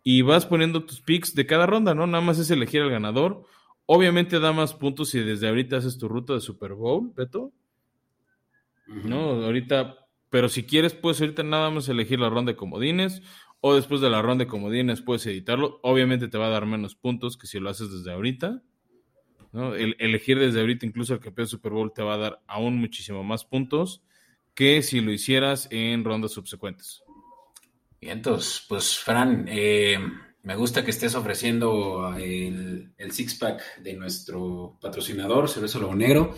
Y 0.03 0.23
vas 0.23 0.47
poniendo 0.47 0.85
tus 0.85 1.03
picks 1.03 1.35
de 1.35 1.45
cada 1.45 1.67
ronda, 1.67 1.95
¿no? 1.95 2.07
Nada 2.07 2.25
más 2.25 2.39
es 2.39 2.51
elegir 2.51 2.81
al 2.81 2.91
ganador. 2.91 3.45
Obviamente 3.85 4.41
da 4.41 4.53
más 4.53 4.73
puntos 4.73 5.11
si 5.11 5.21
desde 5.21 5.49
ahorita 5.49 5.77
haces 5.77 5.99
tu 5.99 6.09
ruta 6.09 6.33
de 6.33 6.41
Super 6.41 6.73
Bowl, 6.73 7.13
Beto. 7.15 7.53
No, 8.87 9.45
ahorita 9.45 10.01
pero 10.31 10.49
si 10.49 10.65
quieres, 10.65 10.95
puedes 10.95 11.21
ahorita 11.21 11.43
nada 11.43 11.71
más 11.71 11.89
elegir 11.89 12.21
la 12.21 12.31
ronda 12.31 12.53
de 12.53 12.57
comodines 12.57 13.23
o 13.61 13.75
después 13.75 14.01
de 14.01 14.09
la 14.09 14.23
ronda 14.23 14.45
de 14.45 14.51
comodines 14.51 15.03
puedes 15.03 15.27
editarlo. 15.27 15.81
Obviamente 15.83 16.29
te 16.29 16.39
va 16.39 16.47
a 16.47 16.51
dar 16.51 16.67
menos 16.67 16.95
puntos 16.95 17.37
que 17.37 17.49
si 17.49 17.59
lo 17.59 17.69
haces 17.69 17.93
desde 17.93 18.13
ahorita. 18.13 18.63
¿No? 19.53 19.75
El, 19.75 19.97
elegir 19.99 20.39
desde 20.39 20.61
ahorita 20.61 20.87
incluso 20.87 21.15
el 21.15 21.21
campeón 21.21 21.47
de 21.47 21.51
Super 21.51 21.73
Bowl 21.73 21.93
te 21.93 22.03
va 22.03 22.15
a 22.15 22.19
dar 22.19 22.41
aún 22.47 22.79
muchísimo 22.79 23.23
más 23.25 23.45
puntos 23.45 24.03
que 24.55 24.83
si 24.83 25.01
lo 25.01 25.13
hicieras 25.13 25.69
en 25.71 26.05
rondas 26.05 26.33
subsecuentes. 26.33 27.03
Bien, 28.01 28.19
entonces, 28.19 28.65
pues 28.69 28.99
Fran, 28.99 29.47
eh, 29.49 29.99
me 30.43 30.57
gusta 30.57 30.85
que 30.85 30.91
estés 30.91 31.15
ofreciendo 31.15 32.15
el, 32.17 32.93
el 32.97 33.13
six-pack 33.13 33.83
de 33.83 33.95
nuestro 33.95 34.79
patrocinador, 34.81 35.49
Cerveza 35.49 35.79
Lobo 35.79 35.95
Negro. 35.95 36.35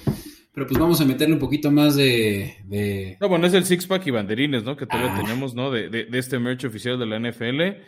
Pero 0.55 0.67
pues 0.67 0.79
vamos 0.79 1.01
a 1.01 1.07
meterle 1.07 1.35
un 1.35 1.41
poquito 1.41 1.71
más 1.71 1.97
de. 1.97 3.17
No, 3.21 3.29
bueno, 3.29 3.47
es 3.47 3.55
el 3.55 3.65
six 3.65 3.87
pack 3.87 4.07
y 4.07 4.11
banderines, 4.11 4.65
¿no? 4.65 4.77
Que 4.77 4.87
todavía 4.87 5.15
ah. 5.15 5.21
tenemos, 5.23 5.55
¿no? 5.55 5.71
De, 5.71 5.89
de, 5.89 6.07
este 6.19 6.39
merch 6.39 6.65
oficial 6.67 6.99
de 6.99 7.07
la 7.07 7.19
NFL. 7.19 7.81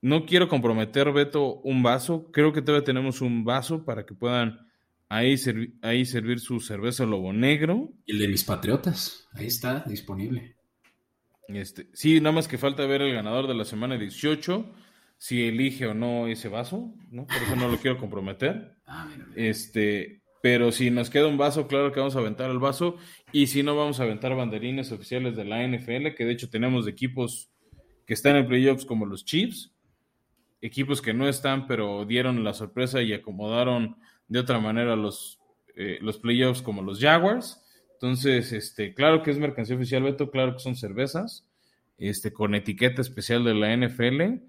No 0.00 0.26
quiero 0.26 0.48
comprometer, 0.48 1.12
Beto, 1.12 1.60
un 1.60 1.82
vaso. 1.84 2.30
Creo 2.32 2.52
que 2.52 2.60
todavía 2.60 2.84
tenemos 2.84 3.20
un 3.20 3.44
vaso 3.44 3.84
para 3.84 4.04
que 4.04 4.14
puedan 4.14 4.67
ahí, 5.08 5.36
ahí 5.82 6.04
servir 6.04 6.40
su 6.40 6.60
cerveza 6.60 7.04
Lobo 7.04 7.32
Negro. 7.32 7.92
Y 8.06 8.12
el 8.12 8.18
de 8.18 8.28
mis 8.28 8.44
patriotas. 8.44 9.28
Ahí 9.32 9.46
está, 9.46 9.84
disponible. 9.86 10.56
Este, 11.48 11.88
sí, 11.94 12.20
nada 12.20 12.34
más 12.34 12.48
que 12.48 12.58
falta 12.58 12.84
ver 12.86 13.02
el 13.02 13.14
ganador 13.14 13.46
de 13.46 13.54
la 13.54 13.64
semana 13.64 13.96
18, 13.96 14.70
si 15.16 15.44
elige 15.44 15.86
o 15.86 15.94
no 15.94 16.26
ese 16.26 16.48
vaso, 16.48 16.94
¿no? 17.10 17.26
Por 17.26 17.36
eso 17.36 17.56
no 17.56 17.68
lo 17.68 17.78
quiero 17.78 17.98
comprometer. 17.98 18.74
Ah, 18.90 19.06
mira, 19.06 19.26
Este, 19.36 20.22
pero 20.40 20.72
si 20.72 20.90
nos 20.90 21.10
queda 21.10 21.26
un 21.26 21.36
vaso, 21.36 21.66
claro 21.66 21.92
que 21.92 22.00
vamos 22.00 22.16
a 22.16 22.20
aventar 22.20 22.50
el 22.50 22.58
vaso. 22.58 22.96
Y 23.32 23.48
si 23.48 23.62
no, 23.62 23.76
vamos 23.76 24.00
a 24.00 24.04
aventar 24.04 24.34
banderines 24.34 24.92
oficiales 24.92 25.36
de 25.36 25.44
la 25.44 25.62
NFL, 25.62 26.14
que 26.16 26.24
de 26.24 26.32
hecho 26.32 26.48
tenemos 26.48 26.86
de 26.86 26.92
equipos 26.92 27.50
que 28.06 28.14
están 28.14 28.36
en 28.36 28.48
playoffs 28.48 28.86
como 28.86 29.04
los 29.04 29.26
Chiefs, 29.26 29.74
equipos 30.62 31.02
que 31.02 31.12
no 31.12 31.28
están, 31.28 31.66
pero 31.66 32.06
dieron 32.06 32.42
la 32.44 32.54
sorpresa 32.54 33.02
y 33.02 33.12
acomodaron 33.12 33.96
de 34.28 34.38
otra 34.38 34.60
manera 34.60 34.94
los, 34.94 35.40
eh, 35.74 35.98
los 36.00 36.18
playoffs 36.18 36.62
como 36.62 36.82
los 36.82 37.00
Jaguars. 37.00 37.64
Entonces, 37.94 38.52
este, 38.52 38.94
claro 38.94 39.22
que 39.22 39.30
es 39.30 39.38
mercancía 39.38 39.76
oficial, 39.76 40.04
Beto, 40.04 40.30
claro 40.30 40.54
que 40.54 40.60
son 40.60 40.76
cervezas, 40.76 41.48
este, 41.96 42.32
con 42.32 42.54
etiqueta 42.54 43.02
especial 43.02 43.42
de 43.44 43.54
la 43.54 43.76
NFL. 43.76 44.42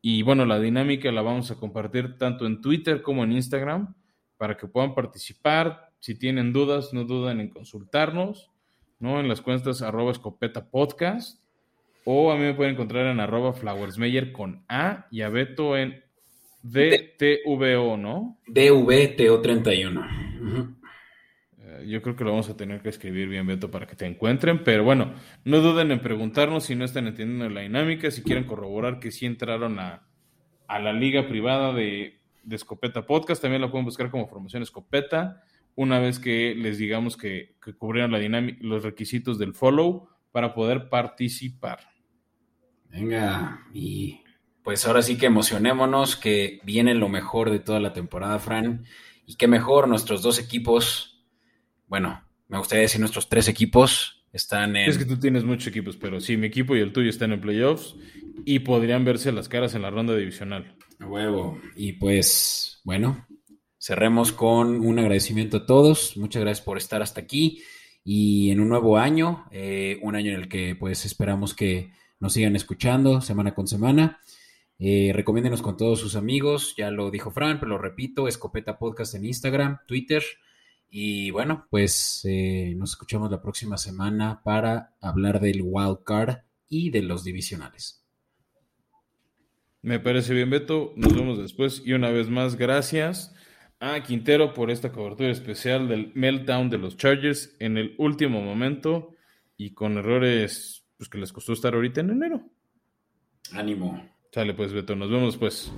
Y 0.00 0.22
bueno, 0.22 0.44
la 0.44 0.60
dinámica 0.60 1.10
la 1.10 1.22
vamos 1.22 1.50
a 1.50 1.56
compartir 1.56 2.16
tanto 2.18 2.46
en 2.46 2.60
Twitter 2.60 3.02
como 3.02 3.24
en 3.24 3.32
Instagram 3.32 3.94
para 4.36 4.56
que 4.56 4.66
puedan 4.66 4.94
participar. 4.94 5.92
Si 5.98 6.16
tienen 6.16 6.52
dudas, 6.52 6.92
no 6.92 7.04
duden 7.04 7.40
en 7.40 7.48
consultarnos, 7.48 8.50
¿no? 8.98 9.20
En 9.20 9.28
las 9.28 9.40
cuentas 9.40 9.82
arroba 9.82 10.12
escopeta 10.12 10.70
podcast. 10.70 11.40
O 12.04 12.32
a 12.32 12.36
mí 12.36 12.42
me 12.42 12.54
pueden 12.54 12.74
encontrar 12.74 13.06
en 13.06 13.20
arroba 13.20 13.52
flowersmeyer 13.52 14.32
con 14.32 14.64
A 14.68 15.06
y 15.12 15.22
a 15.22 15.28
Beto 15.28 15.76
en 15.76 16.02
DTVO, 16.62 17.96
¿no? 17.96 18.38
DVTO31. 18.46 20.76
Eh, 21.58 21.84
yo 21.88 22.02
creo 22.02 22.16
que 22.16 22.24
lo 22.24 22.30
vamos 22.30 22.48
a 22.48 22.56
tener 22.56 22.80
que 22.80 22.88
escribir 22.88 23.28
bien, 23.28 23.46
Beto, 23.46 23.70
para 23.70 23.86
que 23.86 23.96
te 23.96 24.06
encuentren. 24.06 24.62
Pero 24.64 24.84
bueno, 24.84 25.14
no 25.44 25.60
duden 25.60 25.90
en 25.90 26.00
preguntarnos 26.00 26.64
si 26.64 26.74
no 26.74 26.84
están 26.84 27.06
entendiendo 27.06 27.48
la 27.48 27.62
dinámica, 27.62 28.10
si 28.10 28.22
quieren 28.22 28.44
corroborar 28.44 29.00
que 29.00 29.10
sí 29.10 29.26
entraron 29.26 29.78
a, 29.78 30.06
a 30.68 30.78
la 30.78 30.92
liga 30.92 31.28
privada 31.28 31.72
de, 31.72 32.20
de 32.42 32.56
Escopeta 32.56 33.06
Podcast. 33.06 33.42
También 33.42 33.62
la 33.62 33.70
pueden 33.70 33.84
buscar 33.84 34.10
como 34.10 34.28
Formación 34.28 34.62
Escopeta. 34.62 35.42
Una 35.74 35.98
vez 35.98 36.18
que 36.18 36.54
les 36.54 36.78
digamos 36.78 37.16
que, 37.16 37.56
que 37.64 37.74
cubrieron 37.74 38.12
la 38.12 38.18
dinámica, 38.18 38.58
los 38.60 38.82
requisitos 38.82 39.38
del 39.38 39.54
follow 39.54 40.08
para 40.30 40.54
poder 40.54 40.88
participar. 40.88 41.80
Venga, 42.90 43.66
y 43.72 44.20
pues 44.62 44.86
ahora 44.86 45.02
sí 45.02 45.16
que 45.16 45.26
emocionémonos 45.26 46.16
que 46.16 46.60
viene 46.64 46.94
lo 46.94 47.08
mejor 47.08 47.50
de 47.50 47.58
toda 47.58 47.80
la 47.80 47.92
temporada, 47.92 48.38
Fran. 48.38 48.84
Y 49.26 49.36
qué 49.36 49.48
mejor, 49.48 49.88
nuestros 49.88 50.22
dos 50.22 50.38
equipos, 50.38 51.24
bueno, 51.86 52.24
me 52.48 52.58
gustaría 52.58 52.82
decir 52.82 53.00
nuestros 53.00 53.28
tres 53.28 53.48
equipos 53.48 54.24
están 54.32 54.76
en... 54.76 54.88
Es 54.88 54.98
que 54.98 55.04
tú 55.04 55.18
tienes 55.18 55.44
muchos 55.44 55.66
equipos, 55.66 55.96
pero 55.96 56.20
sí, 56.20 56.36
mi 56.36 56.46
equipo 56.46 56.76
y 56.76 56.80
el 56.80 56.92
tuyo 56.92 57.10
están 57.10 57.32
en 57.32 57.40
playoffs 57.40 57.96
y 58.44 58.60
podrían 58.60 59.04
verse 59.04 59.32
las 59.32 59.48
caras 59.48 59.74
en 59.74 59.82
la 59.82 59.90
ronda 59.90 60.16
divisional. 60.16 60.76
A 60.98 61.06
huevo. 61.06 61.60
Y 61.76 61.94
pues, 61.94 62.80
bueno, 62.84 63.26
cerremos 63.78 64.32
con 64.32 64.84
un 64.86 64.98
agradecimiento 64.98 65.58
a 65.58 65.66
todos. 65.66 66.16
Muchas 66.16 66.42
gracias 66.42 66.64
por 66.64 66.78
estar 66.78 67.02
hasta 67.02 67.20
aquí 67.20 67.62
y 68.04 68.50
en 68.50 68.60
un 68.60 68.68
nuevo 68.68 68.98
año, 68.98 69.46
eh, 69.50 69.98
un 70.02 70.16
año 70.16 70.32
en 70.32 70.40
el 70.40 70.48
que 70.48 70.76
pues 70.76 71.04
esperamos 71.04 71.54
que 71.54 71.92
nos 72.20 72.32
sigan 72.32 72.56
escuchando 72.56 73.20
semana 73.20 73.54
con 73.54 73.66
semana. 73.66 74.20
Eh, 74.84 75.12
recomiéndenos 75.14 75.62
con 75.62 75.76
todos 75.76 76.00
sus 76.00 76.16
amigos, 76.16 76.74
ya 76.76 76.90
lo 76.90 77.12
dijo 77.12 77.30
Fran, 77.30 77.60
pero 77.60 77.70
lo 77.70 77.78
repito, 77.78 78.26
Escopeta 78.26 78.80
Podcast 78.80 79.14
en 79.14 79.24
Instagram, 79.24 79.78
Twitter. 79.86 80.24
Y 80.90 81.30
bueno, 81.30 81.68
pues 81.70 82.22
eh, 82.24 82.74
nos 82.76 82.90
escuchamos 82.90 83.30
la 83.30 83.40
próxima 83.40 83.76
semana 83.76 84.42
para 84.42 84.96
hablar 85.00 85.38
del 85.38 85.60
wild 85.62 86.02
card 86.02 86.38
y 86.68 86.90
de 86.90 87.02
los 87.02 87.22
divisionales. 87.22 88.04
Me 89.82 90.00
parece 90.00 90.34
bien, 90.34 90.50
Beto. 90.50 90.94
Nos 90.96 91.14
vemos 91.14 91.38
después. 91.38 91.82
Y 91.84 91.92
una 91.92 92.10
vez 92.10 92.28
más, 92.28 92.56
gracias 92.56 93.32
a 93.78 94.02
Quintero 94.02 94.52
por 94.52 94.72
esta 94.72 94.90
cobertura 94.90 95.30
especial 95.30 95.86
del 95.86 96.10
meltdown 96.16 96.70
de 96.70 96.78
los 96.78 96.96
Chargers 96.96 97.54
en 97.60 97.78
el 97.78 97.94
último 97.98 98.42
momento 98.42 99.14
y 99.56 99.74
con 99.74 99.96
errores 99.96 100.88
pues, 100.96 101.08
que 101.08 101.18
les 101.18 101.32
costó 101.32 101.52
estar 101.52 101.72
ahorita 101.72 102.00
en 102.00 102.10
enero. 102.10 102.50
Ánimo. 103.52 104.10
Sale 104.32 104.54
pues, 104.54 104.72
Beto. 104.72 104.96
Nos 104.96 105.10
vemos 105.10 105.34
después. 105.34 105.70